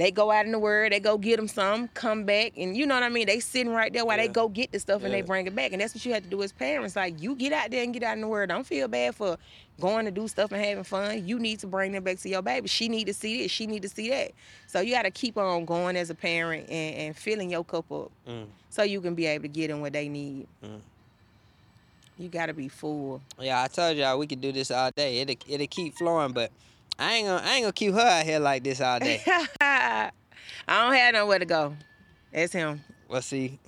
They 0.00 0.10
go 0.10 0.30
out 0.30 0.46
in 0.46 0.52
the 0.52 0.58
world, 0.58 0.92
they 0.92 0.98
go 0.98 1.18
get 1.18 1.36
them 1.36 1.46
some, 1.46 1.88
come 1.88 2.24
back, 2.24 2.54
and 2.56 2.74
you 2.74 2.86
know 2.86 2.94
what 2.94 3.02
I 3.02 3.10
mean. 3.10 3.26
They 3.26 3.38
sitting 3.38 3.70
right 3.70 3.92
there 3.92 4.06
while 4.06 4.16
they 4.16 4.28
go 4.28 4.48
get 4.48 4.72
the 4.72 4.80
stuff 4.80 5.04
and 5.04 5.12
they 5.12 5.20
bring 5.20 5.46
it 5.46 5.54
back, 5.54 5.72
and 5.72 5.80
that's 5.82 5.94
what 5.94 6.06
you 6.06 6.14
have 6.14 6.22
to 6.22 6.28
do 6.30 6.42
as 6.42 6.52
parents. 6.52 6.96
Like 6.96 7.20
you 7.20 7.34
get 7.36 7.52
out 7.52 7.70
there 7.70 7.82
and 7.84 7.92
get 7.92 8.02
out 8.02 8.14
in 8.14 8.22
the 8.22 8.26
world. 8.26 8.48
Don't 8.48 8.66
feel 8.66 8.88
bad 8.88 9.14
for 9.14 9.36
going 9.78 10.06
to 10.06 10.10
do 10.10 10.26
stuff 10.26 10.52
and 10.52 10.64
having 10.64 10.84
fun. 10.84 11.28
You 11.28 11.38
need 11.38 11.58
to 11.58 11.66
bring 11.66 11.92
them 11.92 12.02
back 12.02 12.16
to 12.20 12.30
your 12.30 12.40
baby. 12.40 12.66
She 12.66 12.88
need 12.88 13.08
to 13.08 13.12
see 13.14 13.42
this. 13.42 13.50
She 13.52 13.66
need 13.66 13.82
to 13.82 13.90
see 13.90 14.08
that. 14.08 14.30
So 14.68 14.80
you 14.80 14.94
got 14.94 15.02
to 15.02 15.10
keep 15.10 15.36
on 15.36 15.66
going 15.66 15.96
as 15.96 16.08
a 16.08 16.14
parent 16.14 16.70
and, 16.70 16.94
and 16.96 17.16
filling 17.16 17.50
your 17.50 17.64
cup 17.64 17.92
up, 17.92 18.10
Mm. 18.26 18.46
so 18.70 18.82
you 18.82 19.02
can 19.02 19.14
be 19.14 19.26
able 19.26 19.42
to 19.42 19.48
get 19.48 19.68
them 19.68 19.82
what 19.82 19.92
they 19.92 20.08
need. 20.08 20.46
Mm. 20.64 20.80
You 22.18 22.28
got 22.30 22.46
to 22.46 22.54
be 22.54 22.68
full. 22.68 23.20
Yeah, 23.38 23.62
I 23.62 23.68
told 23.68 23.98
y'all 23.98 24.18
we 24.18 24.26
could 24.26 24.40
do 24.40 24.50
this 24.50 24.70
all 24.70 24.90
day. 24.92 25.20
It'll 25.20 25.36
it'll 25.46 25.66
keep 25.66 25.94
flowing, 25.96 26.32
but 26.32 26.50
I 27.00 27.14
ain't 27.14 27.26
gonna 27.26 27.42
I 27.42 27.54
ain't 27.54 27.62
gonna 27.64 27.72
keep 27.72 27.94
her 27.94 28.00
out 28.00 28.24
here 28.26 28.38
like 28.38 28.62
this 28.62 28.80
all 28.80 28.98
day. 29.00 29.22
I 29.60 30.10
don't 30.68 30.92
have 30.94 31.14
nowhere 31.14 31.38
to 31.38 31.46
go. 31.46 31.74
That's 32.30 32.52
him. 32.52 32.82
well, 33.08 33.22
see, 33.22 33.58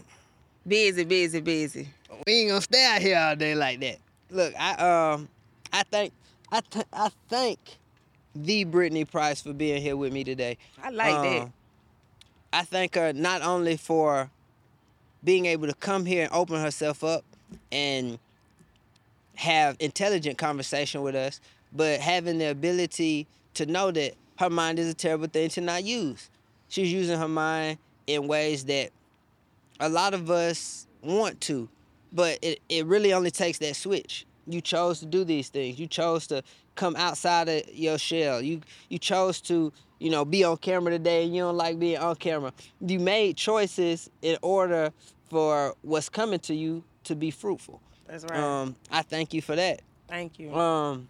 Busy, 0.68 1.05
busy, 1.05 1.41
busy. 1.41 1.89
we 2.26 2.33
ain't 2.35 2.51
gonna 2.51 2.61
stay 2.61 2.85
out 2.87 3.01
here 3.03 3.18
all 3.18 3.35
day 3.35 3.55
like 3.55 3.80
that. 3.80 3.97
Look, 4.30 4.55
I 4.59 5.12
um, 5.14 5.28
I 5.72 5.83
think 5.83 6.12
I 6.53 6.61
th- 6.61 6.87
I 6.93 7.11
thank 7.28 7.59
the 8.35 8.64
Brittney 8.66 9.11
Price 9.11 9.41
for 9.41 9.53
being 9.55 9.80
here 9.80 9.97
with 9.97 10.12
me 10.12 10.24
today. 10.24 10.59
I 10.83 10.91
like 10.91 11.22
that. 11.22 11.43
Um, 11.43 11.53
I 12.53 12.62
thank 12.62 12.95
her 12.97 13.12
not 13.14 13.41
only 13.43 13.78
for 13.78 14.30
being 15.24 15.47
able 15.47 15.66
to 15.68 15.74
come 15.74 16.05
here 16.05 16.24
and 16.24 16.33
open 16.33 16.61
herself 16.61 17.03
up 17.03 17.24
and 17.70 18.18
have 19.37 19.76
intelligent 19.80 20.37
conversation 20.37 21.01
with 21.01 21.14
us, 21.14 21.41
but 21.75 22.01
having 22.01 22.39
the 22.39 22.51
ability 22.51 23.27
to 23.55 23.66
know 23.66 23.91
that 23.91 24.14
her 24.39 24.51
mind 24.51 24.79
is 24.79 24.89
a 24.89 24.95
terrible 24.95 25.27
thing 25.27 25.49
to 25.51 25.61
not 25.61 25.85
use. 25.85 26.31
She's 26.68 26.93
using 26.93 27.18
her 27.18 27.29
mind 27.29 27.79
in 28.07 28.27
ways 28.27 28.64
that 28.64 28.91
a 29.81 29.89
lot 29.89 30.14
of 30.14 30.31
us 30.31 30.87
want 31.03 31.41
to, 31.43 31.68
but 32.12 32.39
it, 32.43 32.61
it 32.68 32.87
really 32.87 33.12
only 33.12 33.31
takes 33.31 33.59
that 33.59 33.77
switch. 33.77 34.27
You 34.47 34.61
chose 34.61 35.01
to 35.01 35.07
do 35.07 35.25
these 35.25 35.49
things. 35.49 35.79
You 35.79 35.87
chose 35.87 36.27
to 36.29 36.43
come 36.75 36.97
outside 36.97 37.49
of 37.49 37.62
your 37.75 37.99
shell. 37.99 38.41
You 38.41 38.61
you 38.89 38.99
chose 38.99 39.41
to, 39.43 39.73
you 39.99 40.11
know, 40.11 40.25
be 40.25 40.43
on 40.45 40.57
camera 40.57 40.91
today 40.93 41.25
and 41.25 41.35
you 41.35 41.43
don't 41.43 41.57
like 41.57 41.79
being 41.79 41.99
on 41.99 42.16
camera. 42.16 42.53
You 42.81 42.99
made 42.99 43.37
choices 43.37 44.11
in 44.23 44.39
order 44.43 44.93
for 45.31 45.75
what's 45.83 46.09
coming 46.09 46.41
to 46.41 46.55
you 46.55 46.83
to 47.05 47.14
be 47.14 47.31
fruitful. 47.31 47.81
That's 48.07 48.25
right. 48.25 48.39
Um, 48.39 48.77
I 48.91 49.03
thank 49.03 49.33
you 49.33 49.43
for 49.43 49.57
that. 49.57 49.83
Thank 50.09 50.39
you. 50.39 50.55
Um, 50.55 51.09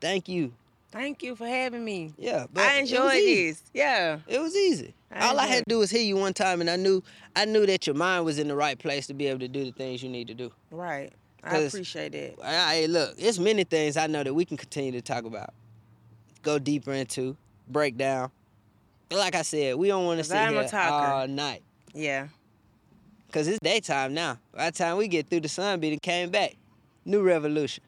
thank 0.00 0.28
you. 0.28 0.52
Thank 0.92 1.22
you 1.22 1.36
for 1.36 1.46
having 1.46 1.84
me. 1.84 2.12
Yeah, 2.18 2.46
but 2.52 2.64
I 2.64 2.78
enjoyed 2.78 3.12
this. 3.12 3.62
Yeah. 3.72 4.18
It 4.26 4.40
was 4.40 4.56
easy. 4.56 4.92
I 5.12 5.28
All 5.28 5.38
I 5.38 5.46
had 5.46 5.58
to 5.58 5.64
do 5.68 5.78
was 5.78 5.90
hear 5.90 6.02
you 6.02 6.16
one 6.16 6.34
time, 6.34 6.60
and 6.60 6.68
I 6.68 6.74
knew 6.76 7.02
I 7.36 7.44
knew 7.44 7.64
that 7.66 7.86
your 7.86 7.94
mind 7.94 8.24
was 8.24 8.38
in 8.40 8.48
the 8.48 8.56
right 8.56 8.76
place 8.78 9.06
to 9.06 9.14
be 9.14 9.28
able 9.28 9.38
to 9.40 9.48
do 9.48 9.64
the 9.64 9.70
things 9.72 10.02
you 10.02 10.08
need 10.08 10.26
to 10.28 10.34
do. 10.34 10.50
Right. 10.72 11.12
I 11.44 11.58
appreciate 11.58 12.12
that. 12.12 12.34
I, 12.44 12.82
I- 12.82 12.86
look, 12.86 13.14
it's 13.18 13.38
many 13.38 13.64
things 13.64 13.96
I 13.96 14.06
know 14.08 14.22
that 14.24 14.34
we 14.34 14.44
can 14.44 14.56
continue 14.56 14.92
to 14.92 15.00
talk 15.00 15.24
about, 15.24 15.54
go 16.42 16.58
deeper 16.58 16.92
into, 16.92 17.36
break 17.68 17.96
down. 17.96 18.30
Like 19.10 19.34
I 19.34 19.42
said, 19.42 19.76
we 19.76 19.88
don't 19.88 20.04
want 20.06 20.18
to 20.18 20.24
sit 20.24 20.36
I'm 20.36 20.52
here 20.52 20.68
all 20.74 21.26
night 21.26 21.62
Yeah. 21.94 22.28
because 23.26 23.48
it's 23.48 23.58
daytime 23.60 24.12
now. 24.12 24.38
By 24.54 24.70
the 24.70 24.76
time 24.76 24.96
we 24.98 25.08
get 25.08 25.28
through, 25.30 25.40
the 25.40 25.48
sun 25.48 25.80
be 25.80 25.90
done 25.90 25.98
came 26.00 26.30
back. 26.30 26.56
New 27.04 27.22
revolution. 27.22 27.82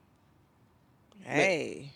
Hey, 1.24 1.90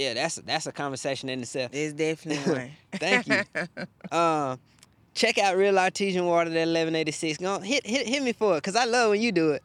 Yeah, 0.00 0.14
that's 0.14 0.36
that's 0.36 0.66
a 0.66 0.72
conversation 0.72 1.28
in 1.28 1.42
itself. 1.42 1.72
it's 1.74 1.92
definitely 1.92 2.52
one. 2.54 2.70
Thank 2.92 3.28
you. 3.28 3.42
um, 4.18 4.58
check 5.12 5.36
out 5.36 5.58
Real 5.58 5.78
Artesian 5.78 6.24
Water 6.24 6.48
at 6.48 6.54
1186. 6.54 7.36
Go 7.36 7.56
on, 7.56 7.62
hit 7.62 7.84
hit 7.86 8.08
hit 8.08 8.22
me 8.22 8.32
for 8.32 8.56
it, 8.56 8.62
cause 8.62 8.76
I 8.76 8.86
love 8.86 9.10
when 9.10 9.20
you 9.20 9.30
do 9.30 9.50
it. 9.50 9.62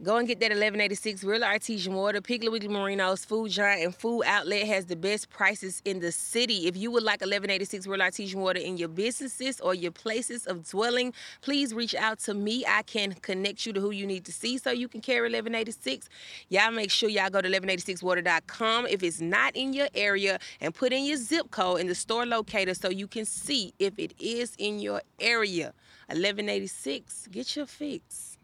Go 0.00 0.14
and 0.16 0.28
get 0.28 0.38
that 0.38 0.50
1186 0.50 1.24
Real 1.24 1.42
Artesian 1.42 1.92
Water. 1.92 2.20
Piggly 2.20 2.48
Marinos 2.68 3.26
Food 3.26 3.50
Giant 3.50 3.82
and 3.82 3.92
Food 3.92 4.22
Outlet 4.26 4.64
has 4.68 4.86
the 4.86 4.94
best 4.94 5.28
prices 5.28 5.82
in 5.84 5.98
the 5.98 6.12
city. 6.12 6.68
If 6.68 6.76
you 6.76 6.92
would 6.92 7.02
like 7.02 7.20
1186 7.20 7.84
Real 7.88 8.02
Artesian 8.02 8.40
Water 8.40 8.60
in 8.60 8.76
your 8.76 8.86
businesses 8.86 9.58
or 9.58 9.74
your 9.74 9.90
places 9.90 10.46
of 10.46 10.70
dwelling, 10.70 11.12
please 11.40 11.74
reach 11.74 11.96
out 11.96 12.20
to 12.20 12.34
me. 12.34 12.64
I 12.64 12.82
can 12.82 13.12
connect 13.14 13.66
you 13.66 13.72
to 13.72 13.80
who 13.80 13.90
you 13.90 14.06
need 14.06 14.24
to 14.26 14.32
see 14.32 14.56
so 14.56 14.70
you 14.70 14.86
can 14.86 15.00
carry 15.00 15.22
1186. 15.22 16.08
Y'all 16.48 16.70
make 16.70 16.92
sure 16.92 17.08
y'all 17.08 17.28
go 17.28 17.40
to 17.40 17.48
1186water.com 17.48 18.86
if 18.86 19.02
it's 19.02 19.20
not 19.20 19.56
in 19.56 19.72
your 19.72 19.88
area 19.96 20.38
and 20.60 20.72
put 20.72 20.92
in 20.92 21.06
your 21.06 21.16
zip 21.16 21.50
code 21.50 21.80
in 21.80 21.88
the 21.88 21.94
store 21.96 22.24
locator 22.24 22.74
so 22.74 22.88
you 22.88 23.08
can 23.08 23.24
see 23.24 23.74
if 23.80 23.98
it 23.98 24.14
is 24.20 24.54
in 24.58 24.78
your 24.78 25.02
area. 25.18 25.74
1186, 26.06 27.26
get 27.32 27.56
your 27.56 27.66
fix. 27.66 28.37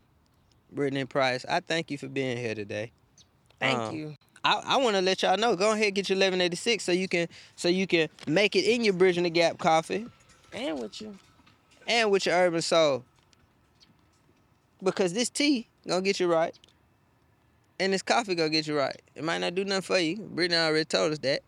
Brittney 0.75 1.09
Price, 1.09 1.45
I 1.49 1.61
thank 1.61 1.91
you 1.91 1.99
for 1.99 2.09
being 2.09 2.37
here 2.37 2.55
today. 2.55 2.91
Thank 3.61 3.79
Um, 3.79 3.95
you. 3.97 4.16
I, 4.45 4.62
I 4.66 4.77
want 4.77 4.97
to 4.97 5.03
let 5.03 5.22
y'all 5.22 5.39
know. 5.39 5.57
Go 5.57 5.72
ahead, 5.72 5.95
get 5.95 6.09
your 6.11 6.16
1186 6.16 6.84
so 6.84 6.92
you 6.92 7.09
can 7.09 7.29
so 7.57 7.68
you 7.68 7.87
can 7.87 8.09
make 8.26 8.55
it 8.57 8.64
in 8.64 8.84
your 8.84 8.92
Bridging 8.92 9.22
the 9.25 9.30
Gap 9.30 9.57
coffee 9.59 10.07
And 10.53 10.79
with 10.80 11.01
you. 11.01 11.17
and 11.87 12.11
with 12.11 12.26
your 12.26 12.34
Urban 12.34 12.61
Soul. 12.61 13.05
Because 14.83 15.14
this 15.14 15.30
tea 15.30 15.67
gonna 15.87 16.03
get 16.03 16.21
you 16.21 16.30
right, 16.30 16.55
and 17.80 17.92
this 17.92 18.03
coffee 18.03 18.34
gonna 18.34 18.51
get 18.51 18.67
you 18.67 18.76
right. 18.76 19.01
It 19.14 19.25
might 19.25 19.38
not 19.38 19.55
do 19.55 19.64
nothing 19.64 19.83
for 19.83 19.99
you. 19.99 20.17
Brittney 20.18 20.55
already 20.63 20.84
told 20.84 21.13
us 21.13 21.18
that, 21.21 21.41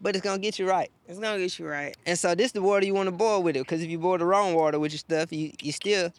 but 0.00 0.14
it's 0.14 0.24
gonna 0.24 0.38
get 0.38 0.58
you 0.60 0.68
right. 0.68 0.90
It's 1.08 1.18
gonna 1.18 1.38
get 1.38 1.58
you 1.58 1.66
right. 1.66 1.96
And 2.06 2.16
so 2.16 2.36
this 2.36 2.52
the 2.52 2.62
water 2.62 2.86
you 2.86 2.94
want 2.94 3.08
to 3.08 3.12
boil 3.12 3.42
with 3.42 3.56
it. 3.56 3.60
Because 3.60 3.82
if 3.82 3.90
you 3.90 3.98
boil 3.98 4.18
the 4.18 4.26
wrong 4.26 4.54
water 4.54 4.78
with 4.78 4.92
your 4.92 4.98
stuff, 5.00 5.32
you 5.32 5.50
you 5.60 5.72
still 5.72 6.12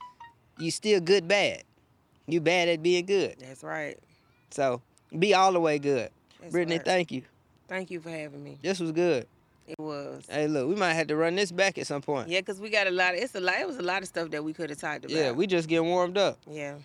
you 0.57 0.69
still 0.69 0.99
good 0.99 1.29
bad. 1.29 1.63
You 2.27 2.41
bad 2.41 2.67
at 2.69 2.81
being 2.81 3.05
good. 3.05 3.35
That's 3.39 3.63
right. 3.63 3.97
So 4.49 4.81
be 5.17 5.33
all 5.33 5.51
the 5.51 5.59
way 5.59 5.79
good. 5.79 6.09
That's 6.41 6.53
Brittney, 6.53 6.71
right. 6.71 6.85
thank 6.85 7.11
you. 7.11 7.23
Thank 7.67 7.91
you 7.91 7.99
for 7.99 8.09
having 8.09 8.43
me. 8.43 8.57
This 8.61 8.79
was 8.79 8.91
good. 8.91 9.27
It 9.67 9.79
was. 9.79 10.25
Hey, 10.29 10.47
look, 10.47 10.67
we 10.69 10.75
might 10.75 10.93
have 10.93 11.07
to 11.07 11.15
run 11.15 11.35
this 11.35 11.51
back 11.51 11.77
at 11.77 11.87
some 11.87 12.01
point. 12.01 12.29
Yeah, 12.29 12.41
cause 12.41 12.59
we 12.59 12.69
got 12.69 12.85
a 12.85 12.91
lot. 12.91 13.15
Of, 13.15 13.21
it's 13.21 13.33
a 13.33 13.39
lot. 13.39 13.55
It 13.59 13.65
was 13.67 13.77
a 13.77 13.81
lot 13.83 14.03
of 14.03 14.07
stuff 14.07 14.29
that 14.31 14.43
we 14.43 14.53
could 14.53 14.69
have 14.69 14.79
talked 14.79 15.05
about. 15.05 15.15
Yeah, 15.15 15.31
we 15.31 15.47
just 15.47 15.67
getting 15.67 15.87
warmed 15.87 16.17
up. 16.17 16.37
Yeah, 16.47 16.75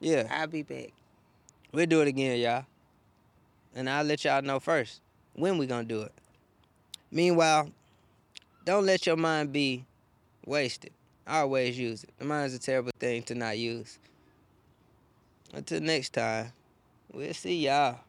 Yeah, 0.00 0.26
I'll 0.30 0.48
be 0.48 0.62
back. 0.62 0.90
we'll 1.72 1.86
do 1.86 2.00
it 2.00 2.08
again, 2.08 2.40
y'all. 2.40 2.64
And 3.74 3.88
I'll 3.88 4.04
let 4.04 4.24
y'all 4.24 4.42
know 4.42 4.58
first 4.58 5.00
when 5.34 5.58
we 5.58 5.66
gonna 5.66 5.84
do 5.84 6.02
it. 6.02 6.12
Meanwhile, 7.12 7.70
don't 8.64 8.84
let 8.84 9.06
your 9.06 9.16
mind 9.16 9.52
be 9.52 9.84
wasted. 10.44 10.92
Always 11.26 11.78
use 11.78 12.02
it. 12.02 12.10
The 12.18 12.24
mind's 12.24 12.54
a 12.54 12.58
terrible 12.58 12.90
thing 12.98 13.22
to 13.24 13.34
not 13.36 13.58
use. 13.58 13.98
Until 15.52 15.80
next 15.80 16.14
time, 16.14 16.52
We'll 17.12 17.34
see 17.34 17.66
y'all. 17.66 18.00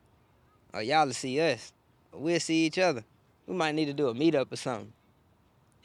Or 0.74 0.82
y'all 0.82 1.06
will 1.06 1.14
see 1.14 1.40
us. 1.42 1.74
We'll 2.14 2.40
see 2.40 2.66
each 2.66 2.80
other. 2.80 3.04
We 3.48 3.54
might 3.54 3.76
need 3.76 3.86
to 3.86 3.94
do 3.94 4.08
a 4.08 4.14
meetup 4.14 4.52
or 4.52 4.56
something. 4.56 4.94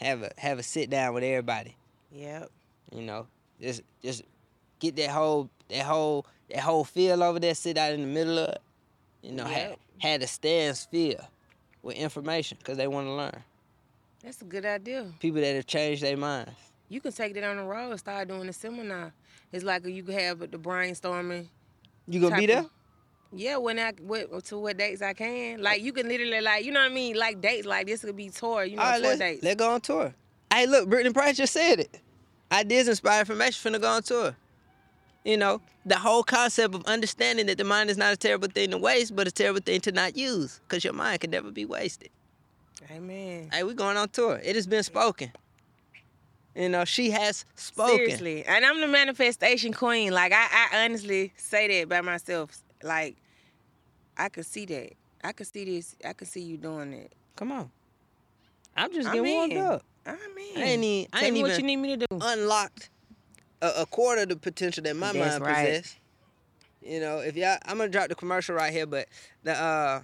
Have 0.00 0.22
a 0.22 0.30
have 0.38 0.58
a 0.60 0.62
sit 0.62 0.88
down 0.88 1.14
with 1.14 1.24
everybody. 1.24 1.74
Yep. 2.12 2.50
You 2.94 3.02
know, 3.02 3.26
just 3.60 3.82
just 4.02 4.22
get 4.78 4.94
that 4.96 5.10
whole 5.10 5.50
that 5.68 5.84
whole 5.84 6.26
that 6.48 6.60
whole 6.60 6.84
feel 6.84 7.22
over 7.24 7.40
there. 7.40 7.54
Sit 7.54 7.76
out 7.76 7.92
in 7.92 8.02
the 8.02 8.06
middle 8.06 8.38
of 8.38 8.50
it. 8.50 8.62
You 9.22 9.32
know, 9.32 9.44
had 9.44 9.70
Yep. 9.70 9.78
had 9.98 10.22
a 10.22 10.26
stands 10.28 10.84
feel 10.84 11.28
with 11.82 11.96
information 11.96 12.56
because 12.60 12.76
they 12.76 12.86
want 12.86 13.08
to 13.08 13.12
learn. 13.12 13.42
That's 14.22 14.40
a 14.42 14.44
good 14.44 14.64
idea. 14.64 15.12
People 15.18 15.40
that 15.40 15.56
have 15.56 15.66
changed 15.66 16.02
their 16.02 16.16
minds. 16.16 16.52
You 16.88 17.00
can 17.00 17.12
take 17.12 17.34
that 17.34 17.44
on 17.44 17.56
the 17.56 17.64
road 17.64 17.90
and 17.90 17.98
start 17.98 18.28
doing 18.28 18.48
a 18.48 18.52
seminar. 18.52 19.12
It's 19.52 19.64
like 19.64 19.84
you 19.86 20.02
could 20.02 20.14
have 20.14 20.38
the 20.40 20.58
brainstorming. 20.58 21.46
You 22.06 22.20
gonna 22.20 22.36
be 22.36 22.46
there? 22.46 22.60
of- 22.60 22.70
Yeah, 23.32 23.56
when 23.58 23.78
I 23.78 23.92
what 24.00 24.44
to 24.46 24.58
what 24.58 24.76
dates 24.78 25.02
I 25.02 25.12
can. 25.14 25.62
Like 25.62 25.82
you 25.82 25.92
can 25.92 26.08
literally 26.08 26.40
like 26.40 26.64
you 26.64 26.72
know 26.72 26.80
what 26.80 26.90
I 26.90 26.94
mean. 26.94 27.16
Like 27.16 27.40
dates 27.40 27.66
like 27.66 27.86
this 27.86 28.02
could 28.02 28.16
be 28.16 28.30
tour. 28.30 28.64
You 28.64 28.76
know, 28.76 28.82
All 28.82 28.88
right, 28.90 28.98
tour 29.00 29.08
let's, 29.08 29.18
dates. 29.20 29.42
let's 29.42 29.56
go 29.56 29.70
on 29.70 29.80
tour. 29.80 30.14
Hey, 30.52 30.66
look, 30.66 30.88
Brittney 30.88 31.12
Price 31.12 31.36
just 31.36 31.52
said 31.52 31.80
it. 31.80 32.00
Ideas 32.50 32.88
inspire 32.88 33.20
information 33.20 33.72
finna 33.72 33.80
go 33.80 33.88
on 33.88 34.02
tour. 34.02 34.34
You 35.24 35.36
know, 35.36 35.60
the 35.84 35.98
whole 35.98 36.22
concept 36.22 36.74
of 36.74 36.84
understanding 36.86 37.46
that 37.46 37.58
the 37.58 37.64
mind 37.64 37.90
is 37.90 37.98
not 37.98 38.12
a 38.14 38.16
terrible 38.16 38.48
thing 38.48 38.70
to 38.70 38.78
waste, 38.78 39.14
but 39.14 39.28
a 39.28 39.30
terrible 39.30 39.60
thing 39.60 39.80
to 39.82 39.92
not 39.92 40.16
use, 40.16 40.60
because 40.66 40.82
your 40.84 40.94
mind 40.94 41.20
can 41.20 41.30
never 41.30 41.50
be 41.50 41.66
wasted. 41.66 42.08
Amen. 42.90 43.50
Hey, 43.52 43.62
we 43.64 43.74
going 43.74 43.98
on 43.98 44.08
tour. 44.08 44.40
It 44.42 44.56
has 44.56 44.66
been 44.66 44.82
spoken. 44.82 45.30
You 46.58 46.68
know, 46.68 46.84
she 46.84 47.10
has 47.10 47.44
spoken. 47.54 47.98
Seriously, 47.98 48.44
and 48.44 48.64
I'm 48.64 48.80
the 48.80 48.88
manifestation 48.88 49.72
queen. 49.72 50.12
Like 50.12 50.32
I, 50.32 50.48
I 50.72 50.84
honestly 50.84 51.32
say 51.36 51.68
that 51.68 51.88
by 51.88 52.00
myself. 52.00 52.50
Like 52.82 53.16
I 54.16 54.28
could 54.28 54.44
see 54.44 54.66
that. 54.66 54.94
I 55.22 55.30
could 55.30 55.46
see 55.46 55.64
this. 55.64 55.94
I 56.04 56.14
could 56.14 56.26
see 56.26 56.40
you 56.40 56.56
doing 56.56 56.92
it. 56.92 57.12
Come 57.36 57.52
on. 57.52 57.70
I'm 58.76 58.92
just 58.92 59.12
getting 59.12 59.32
warmed 59.32 59.56
up. 59.56 59.84
I 60.04 60.16
mean, 60.34 60.56
I 60.56 60.62
ain't 60.62 60.84
even, 60.84 61.08
I 61.12 61.24
ain't 61.26 61.34
me 61.34 61.40
even 61.40 61.50
what 61.52 61.58
you 61.60 61.64
need 61.64 61.76
me 61.76 61.96
to 61.96 62.06
do. 62.10 62.18
unlocked 62.20 62.90
a, 63.62 63.70
a 63.78 63.86
quarter 63.86 64.22
of 64.22 64.30
the 64.30 64.36
potential 64.36 64.82
that 64.82 64.96
my 64.96 65.12
That's 65.12 65.38
mind 65.38 65.44
right. 65.44 65.66
possess. 65.68 65.96
You 66.82 66.98
know, 66.98 67.18
if 67.18 67.36
y'all, 67.36 67.58
I'm 67.66 67.78
gonna 67.78 67.88
drop 67.88 68.08
the 68.08 68.16
commercial 68.16 68.56
right 68.56 68.72
here, 68.72 68.86
but 68.86 69.06
the 69.44 69.52
uh, 69.52 70.00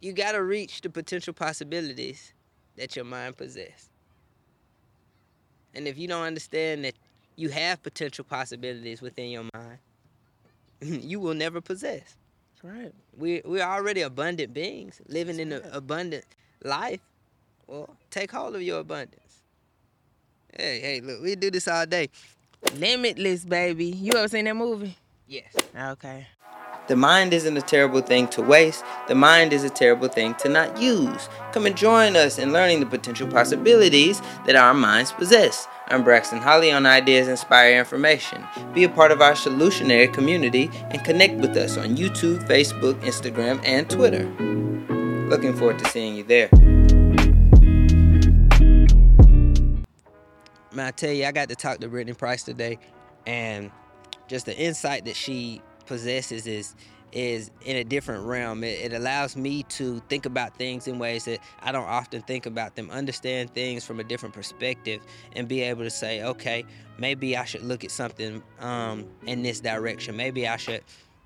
you 0.00 0.12
gotta 0.12 0.42
reach 0.42 0.80
the 0.80 0.90
potential 0.90 1.34
possibilities 1.34 2.32
that 2.76 2.96
your 2.96 3.04
mind 3.04 3.36
possess. 3.36 3.91
And 5.74 5.88
if 5.88 5.98
you 5.98 6.08
don't 6.08 6.22
understand 6.24 6.84
that 6.84 6.94
you 7.36 7.48
have 7.48 7.82
potential 7.82 8.24
possibilities 8.24 9.00
within 9.00 9.30
your 9.30 9.44
mind, 9.54 9.78
you 10.80 11.20
will 11.20 11.34
never 11.34 11.60
possess. 11.60 12.16
right. 12.62 12.92
We 13.16 13.42
we're 13.44 13.62
already 13.62 14.02
abundant 14.02 14.52
beings 14.54 15.00
living 15.08 15.38
in 15.38 15.52
an 15.52 15.62
abundant 15.72 16.24
life. 16.64 17.00
Well, 17.66 17.96
take 18.10 18.30
hold 18.32 18.54
of 18.54 18.62
your 18.62 18.80
abundance. 18.80 19.42
Hey, 20.54 20.80
hey, 20.80 21.00
look, 21.00 21.22
we 21.22 21.34
do 21.34 21.50
this 21.50 21.66
all 21.68 21.86
day. 21.86 22.10
Limitless, 22.76 23.44
baby. 23.44 23.86
You 23.86 24.12
ever 24.14 24.28
seen 24.28 24.44
that 24.44 24.54
movie? 24.54 24.96
Yes. 25.26 25.54
Okay. 25.76 26.26
The 26.92 26.96
mind 26.96 27.32
isn't 27.32 27.56
a 27.56 27.62
terrible 27.62 28.02
thing 28.02 28.28
to 28.28 28.42
waste. 28.42 28.84
The 29.08 29.14
mind 29.14 29.54
is 29.54 29.64
a 29.64 29.70
terrible 29.70 30.08
thing 30.08 30.34
to 30.34 30.48
not 30.50 30.78
use. 30.78 31.30
Come 31.52 31.64
and 31.64 31.74
join 31.74 32.16
us 32.16 32.38
in 32.38 32.52
learning 32.52 32.80
the 32.80 32.86
potential 32.86 33.26
possibilities 33.26 34.20
that 34.44 34.56
our 34.56 34.74
minds 34.74 35.10
possess. 35.10 35.66
I'm 35.88 36.04
Braxton 36.04 36.40
Holley 36.40 36.70
on 36.70 36.84
Ideas 36.84 37.28
Inspire 37.28 37.78
Information. 37.78 38.46
Be 38.74 38.84
a 38.84 38.90
part 38.90 39.10
of 39.10 39.22
our 39.22 39.32
solutionary 39.32 40.12
community 40.12 40.68
and 40.90 41.02
connect 41.02 41.36
with 41.36 41.56
us 41.56 41.78
on 41.78 41.96
YouTube, 41.96 42.46
Facebook, 42.46 43.00
Instagram, 43.00 43.58
and 43.64 43.88
Twitter. 43.88 44.26
Looking 45.30 45.56
forward 45.56 45.78
to 45.78 45.88
seeing 45.88 46.14
you 46.14 46.24
there. 46.24 46.50
Man, 50.74 50.88
I 50.88 50.90
tell 50.90 51.10
you, 51.10 51.24
I 51.24 51.32
got 51.32 51.48
to 51.48 51.56
talk 51.56 51.78
to 51.78 51.88
Brittney 51.88 52.18
Price 52.18 52.42
today, 52.42 52.78
and 53.26 53.70
just 54.28 54.44
the 54.44 54.54
insight 54.54 55.06
that 55.06 55.16
she 55.16 55.62
possesses 55.86 56.46
is 56.46 56.74
is 57.12 57.50
in 57.66 57.76
a 57.76 57.84
different 57.84 58.24
realm. 58.24 58.64
It, 58.64 58.92
it 58.92 58.92
allows 58.94 59.36
me 59.36 59.64
to 59.64 60.00
think 60.08 60.24
about 60.24 60.56
things 60.56 60.88
in 60.88 60.98
ways 60.98 61.26
that 61.26 61.40
I 61.60 61.70
don't 61.70 61.84
often 61.84 62.22
think 62.22 62.46
about 62.46 62.74
them, 62.74 62.90
understand 62.90 63.52
things 63.54 63.84
from 63.84 64.00
a 64.00 64.04
different 64.04 64.34
perspective, 64.34 65.02
and 65.36 65.46
be 65.46 65.60
able 65.60 65.84
to 65.84 65.90
say, 65.90 66.22
okay, 66.22 66.64
maybe 66.98 67.36
I 67.36 67.44
should 67.44 67.62
look 67.62 67.84
at 67.84 67.90
something 67.90 68.42
um, 68.60 69.06
in 69.26 69.42
this 69.42 69.60
direction. 69.60 70.16
Maybe 70.16 70.48
I 70.48 70.56
should. 70.56 70.82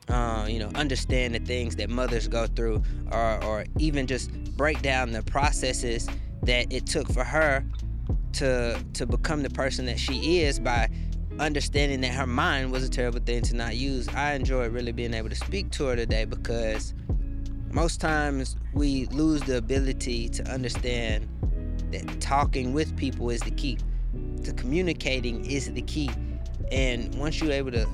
Uh, 0.08 0.46
you 0.48 0.60
know, 0.60 0.70
understand 0.76 1.34
the 1.34 1.40
things 1.40 1.74
that 1.74 1.90
mothers 1.90 2.28
go 2.28 2.46
through, 2.46 2.80
or, 3.10 3.42
or 3.42 3.64
even 3.80 4.06
just 4.06 4.32
break 4.56 4.80
down 4.80 5.10
the 5.10 5.20
processes 5.24 6.08
that 6.44 6.72
it 6.72 6.86
took 6.86 7.12
for 7.12 7.24
her 7.24 7.64
to 8.34 8.80
to 8.92 9.04
become 9.04 9.42
the 9.42 9.50
person 9.50 9.84
that 9.86 9.98
she 9.98 10.40
is 10.42 10.60
by 10.60 10.88
understanding 11.38 12.00
that 12.00 12.12
her 12.12 12.26
mind 12.26 12.72
was 12.72 12.84
a 12.84 12.88
terrible 12.88 13.20
thing 13.20 13.42
to 13.42 13.56
not 13.56 13.76
use. 13.76 14.08
I 14.08 14.34
enjoyed 14.34 14.72
really 14.72 14.92
being 14.92 15.14
able 15.14 15.28
to 15.28 15.36
speak 15.36 15.70
to 15.72 15.86
her 15.86 15.96
today 15.96 16.24
because 16.24 16.94
most 17.70 18.00
times 18.00 18.56
we 18.72 19.06
lose 19.06 19.42
the 19.42 19.58
ability 19.58 20.28
to 20.30 20.42
understand 20.50 21.28
that 21.92 22.20
talking 22.20 22.72
with 22.72 22.96
people 22.96 23.30
is 23.30 23.40
the 23.40 23.50
key. 23.50 23.78
To 24.44 24.52
communicating 24.52 25.44
is 25.44 25.72
the 25.72 25.82
key. 25.82 26.10
And 26.72 27.14
once 27.16 27.40
you're 27.40 27.52
able 27.52 27.72
to 27.72 27.86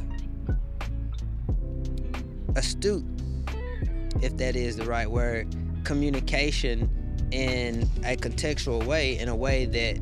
astute, 2.55 3.05
if 4.23 4.37
that 4.37 4.55
is 4.55 4.77
the 4.77 4.85
right 4.85 5.11
word, 5.11 5.55
communication 5.85 6.89
in 7.33 7.83
a 8.05 8.17
contextual 8.17 8.85
way, 8.85 9.19
in 9.19 9.29
a 9.29 9.35
way 9.35 9.65
that 9.67 9.99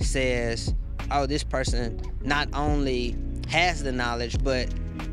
says, 0.00 0.74
oh, 1.10 1.26
this 1.26 1.44
person 1.44 2.00
not 2.22 2.48
only 2.54 3.16
has 3.48 3.82
the 3.82 3.92
knowledge, 3.92 4.42
but 4.42 4.68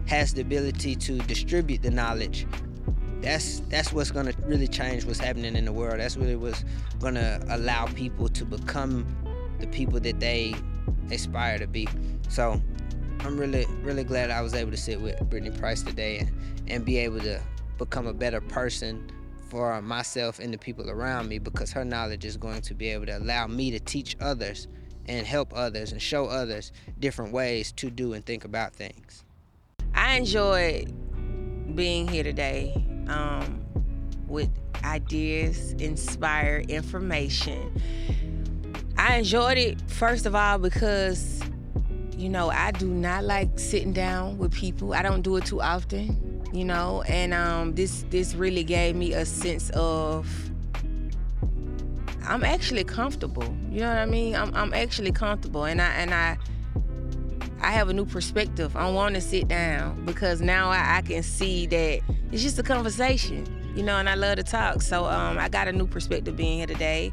has 0.08 0.34
the 0.34 0.42
ability 0.42 0.96
to 0.96 1.18
distribute 1.20 1.82
the 1.82 1.92
knowledge. 1.92 2.48
That's 3.22 3.60
that's 3.70 3.94
what's 3.94 4.12
gonna 4.12 4.34
really 4.46 4.68
change 4.68 5.06
what's 5.06 5.20
happening 5.20 5.56
in 5.56 5.66
the 5.66 5.74
world. 5.74 6.00
That's 6.00 6.18
really 6.18 6.36
what's 6.36 6.66
gonna 7.00 7.40
allow 7.50 7.86
people 7.86 8.28
to 8.30 8.46
become 8.46 9.06
the 9.60 9.68
people 9.68 10.00
that 10.00 10.20
they 10.20 10.56
aspire 11.12 11.60
to 11.60 11.68
be. 11.68 11.88
So 12.30 12.62
I'm 13.20 13.38
really, 13.38 13.68
really 13.84 14.04
glad 14.04 14.32
I 14.32 14.42
was 14.42 14.56
able 14.56 14.72
to 14.72 14.78
sit 14.78 15.00
with 15.00 15.16
Brittney 15.30 15.58
Price 15.58 15.84
today 15.84 16.18
and, 16.20 16.32
and 16.68 16.84
be 16.84 16.98
able 16.98 17.20
to 17.20 17.40
become 17.78 18.08
a 18.08 18.14
better 18.14 18.42
person 18.42 19.12
for 19.48 19.80
myself 19.82 20.40
and 20.40 20.54
the 20.54 20.58
people 20.58 20.90
around 20.90 21.28
me 21.28 21.38
because 21.38 21.72
her 21.72 21.86
knowledge 21.86 22.26
is 22.26 22.38
going 22.38 22.62
to 22.62 22.74
be 22.74 22.88
able 22.88 23.06
to 23.06 23.18
allow 23.18 23.46
me 23.46 23.70
to 23.70 23.80
teach 23.80 24.16
others 24.20 24.68
and 25.08 25.26
help 25.26 25.54
others 25.56 25.92
and 25.92 26.02
show 26.02 26.26
others 26.26 26.72
different 27.00 27.32
ways 27.32 27.72
to 27.74 27.90
do 27.90 28.14
and 28.14 28.26
think 28.26 28.46
about 28.46 28.74
things. 28.74 29.24
I 29.94 30.16
enjoyed 30.16 30.94
being 31.76 32.08
here 32.08 32.24
today 32.24 32.74
um, 33.08 33.64
with 34.28 34.50
ideas, 34.84 35.74
inspired 35.74 36.70
information. 36.70 37.82
I 38.98 39.18
enjoyed 39.18 39.58
it 39.58 39.82
first 39.90 40.26
of 40.26 40.36
all 40.36 40.58
because, 40.58 41.42
you 42.18 42.30
know, 42.30 42.50
I 42.50 42.72
do 42.72 42.88
not 42.88 43.24
like 43.24 43.58
sitting 43.60 43.94
down 43.94 44.38
with 44.38 44.52
people. 44.52 44.94
I 44.94 45.02
don't 45.02 45.22
do 45.22 45.38
it 45.38 45.46
too 45.46 45.62
often, 45.62 46.44
you 46.54 46.66
know, 46.66 47.02
and 47.04 47.34
um, 47.34 47.74
this 47.74 48.06
this 48.10 48.36
really 48.36 48.64
gave 48.64 48.96
me 48.96 49.14
a 49.14 49.26
sense 49.26 49.70
of 49.72 50.51
I'm 52.24 52.44
actually 52.44 52.84
comfortable. 52.84 53.44
You 53.70 53.82
know 53.82 53.90
what 53.90 53.98
I 53.98 54.06
mean? 54.06 54.36
I'm 54.36 54.54
I'm 54.56 54.74
actually 54.74 55.12
comfortable, 55.12 55.66
and 55.66 55.82
I 55.82 55.90
and 55.94 56.14
I 56.14 56.38
I 57.62 57.72
have 57.72 57.90
a 57.90 57.94
new 57.94 58.06
perspective. 58.06 58.76
I 58.76 58.90
want 58.90 59.16
to 59.16 59.22
sit 59.22 59.48
down 59.48 60.06
because 60.06 60.42
now 60.42 60.70
I, 60.70 60.98
I 60.98 61.02
can 61.02 61.24
see 61.24 61.68
that 61.68 62.02
it's 62.32 62.42
just 62.42 62.58
a 62.60 62.64
conversation, 62.64 63.46
you 63.76 63.84
know, 63.84 63.98
and 63.98 64.10
I 64.10 64.16
love 64.16 64.36
to 64.38 64.44
talk. 64.44 64.82
So 64.82 65.06
um, 65.06 65.38
I 65.38 65.50
got 65.50 65.68
a 65.68 65.72
new 65.72 65.88
perspective 65.88 66.36
being 66.36 66.58
here 66.58 66.68
today. 66.68 67.12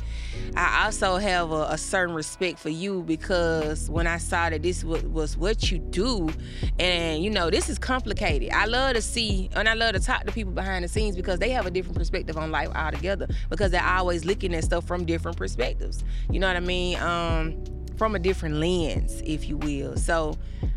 I 0.56 0.84
also 0.84 1.16
have 1.16 1.50
a, 1.50 1.68
a 1.70 1.78
certain 1.78 2.14
respect 2.14 2.58
for 2.58 2.68
you 2.68 3.02
because 3.02 3.88
when 3.90 4.06
I 4.06 4.18
saw 4.18 4.50
that 4.50 4.62
this 4.62 4.82
was, 4.82 5.02
was 5.04 5.36
what 5.36 5.70
you 5.70 5.78
do, 5.78 6.30
and 6.78 7.22
you 7.22 7.30
know, 7.30 7.50
this 7.50 7.68
is 7.68 7.78
complicated. 7.78 8.50
I 8.50 8.66
love 8.66 8.94
to 8.94 9.02
see 9.02 9.50
and 9.54 9.68
I 9.68 9.74
love 9.74 9.94
to 9.94 10.00
talk 10.00 10.24
to 10.24 10.32
people 10.32 10.52
behind 10.52 10.84
the 10.84 10.88
scenes 10.88 11.16
because 11.16 11.38
they 11.38 11.50
have 11.50 11.66
a 11.66 11.70
different 11.70 11.96
perspective 11.96 12.36
on 12.36 12.50
life 12.50 12.70
altogether 12.74 13.28
because 13.50 13.70
they're 13.70 13.84
always 13.84 14.24
looking 14.24 14.54
at 14.54 14.64
stuff 14.64 14.86
from 14.86 15.04
different 15.04 15.36
perspectives. 15.36 16.02
You 16.30 16.40
know 16.40 16.48
what 16.48 16.56
I 16.56 16.60
mean? 16.60 16.98
Um, 17.00 17.64
from 17.96 18.14
a 18.14 18.18
different 18.18 18.56
lens, 18.56 19.22
if 19.24 19.48
you 19.48 19.56
will. 19.56 19.96
So 19.96 20.36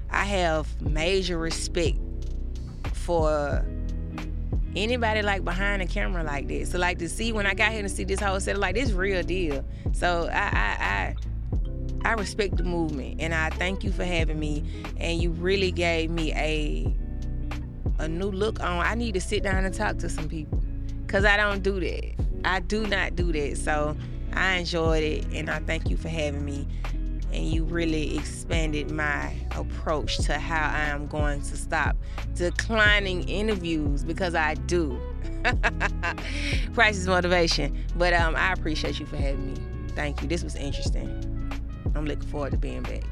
I 0.10 0.26
have 0.26 0.82
major 0.82 1.38
respect 1.38 2.00
for 2.94 3.66
anybody 4.76 5.22
like 5.22 5.44
behind 5.44 5.82
the 5.82 5.86
camera 5.86 6.24
like 6.24 6.48
this. 6.48 6.72
So 6.72 6.80
like 6.80 7.00
to 7.00 7.10
see 7.10 7.32
when 7.32 7.46
I 7.46 7.54
got 7.54 7.72
here 7.72 7.82
to 7.82 7.90
see 7.90 8.04
this 8.04 8.20
whole 8.20 8.40
set 8.40 8.58
like 8.58 8.76
this 8.76 8.92
real 8.92 9.24
deal. 9.24 9.66
So 9.92 10.30
I 10.32 10.38
I 10.38 11.16
I 12.04 12.10
I 12.10 12.14
respect 12.14 12.58
the 12.58 12.64
movement 12.64 13.22
and 13.22 13.34
I 13.34 13.50
thank 13.52 13.84
you 13.84 13.92
for 13.92 14.04
having 14.04 14.40
me 14.40 14.64
and 14.98 15.22
you 15.22 15.32
really 15.32 15.72
gave 15.72 16.10
me 16.10 16.34
a 16.34 16.96
a 18.00 18.08
new 18.08 18.32
look 18.32 18.60
on. 18.62 18.86
I 18.86 18.96
need 18.96 19.14
to 19.14 19.22
sit 19.22 19.44
down 19.44 19.64
and 19.64 19.74
talk 19.74 19.98
to 20.00 20.10
some 20.10 20.28
people 20.28 20.62
because 21.06 21.26
I 21.26 21.38
don't 21.38 21.62
do 21.62 21.80
that. 21.80 22.14
I 22.46 22.60
do 22.62 22.88
not 22.88 23.16
do 23.16 23.32
that. 23.32 23.58
So 23.58 23.96
I 24.34 24.54
enjoyed 24.54 25.04
it 25.04 25.26
and 25.34 25.50
I 25.50 25.60
thank 25.60 25.90
you 25.90 25.98
for 25.98 26.10
having 26.10 26.44
me. 26.44 26.68
And 27.34 27.46
you 27.46 27.64
really 27.64 28.18
expanded 28.18 28.92
my 28.92 29.34
approach 29.56 30.18
to 30.26 30.38
how 30.38 30.70
I 30.70 30.86
am 30.90 31.08
going 31.08 31.42
to 31.42 31.58
stop 31.58 31.96
declining 32.36 33.28
interviews 33.30 34.04
because 34.04 34.36
I 34.36 34.56
do. 34.56 35.00
Priceless 36.74 37.08
Motivation. 37.08 37.78
But 37.96 38.14
um, 38.14 38.36
I 38.36 38.54
appreciate 38.54 39.00
you 39.00 39.06
for 39.06 39.18
having 39.18 39.54
me. 39.54 39.62
Thank 39.96 40.22
you. 40.22 40.28
This 40.28 40.44
was 40.44 40.56
interesting. 40.56 41.10
I'm 41.96 42.06
looking 42.06 42.28
forward 42.28 42.52
to 42.52 42.58
being 42.58 42.84
back. 42.84 43.04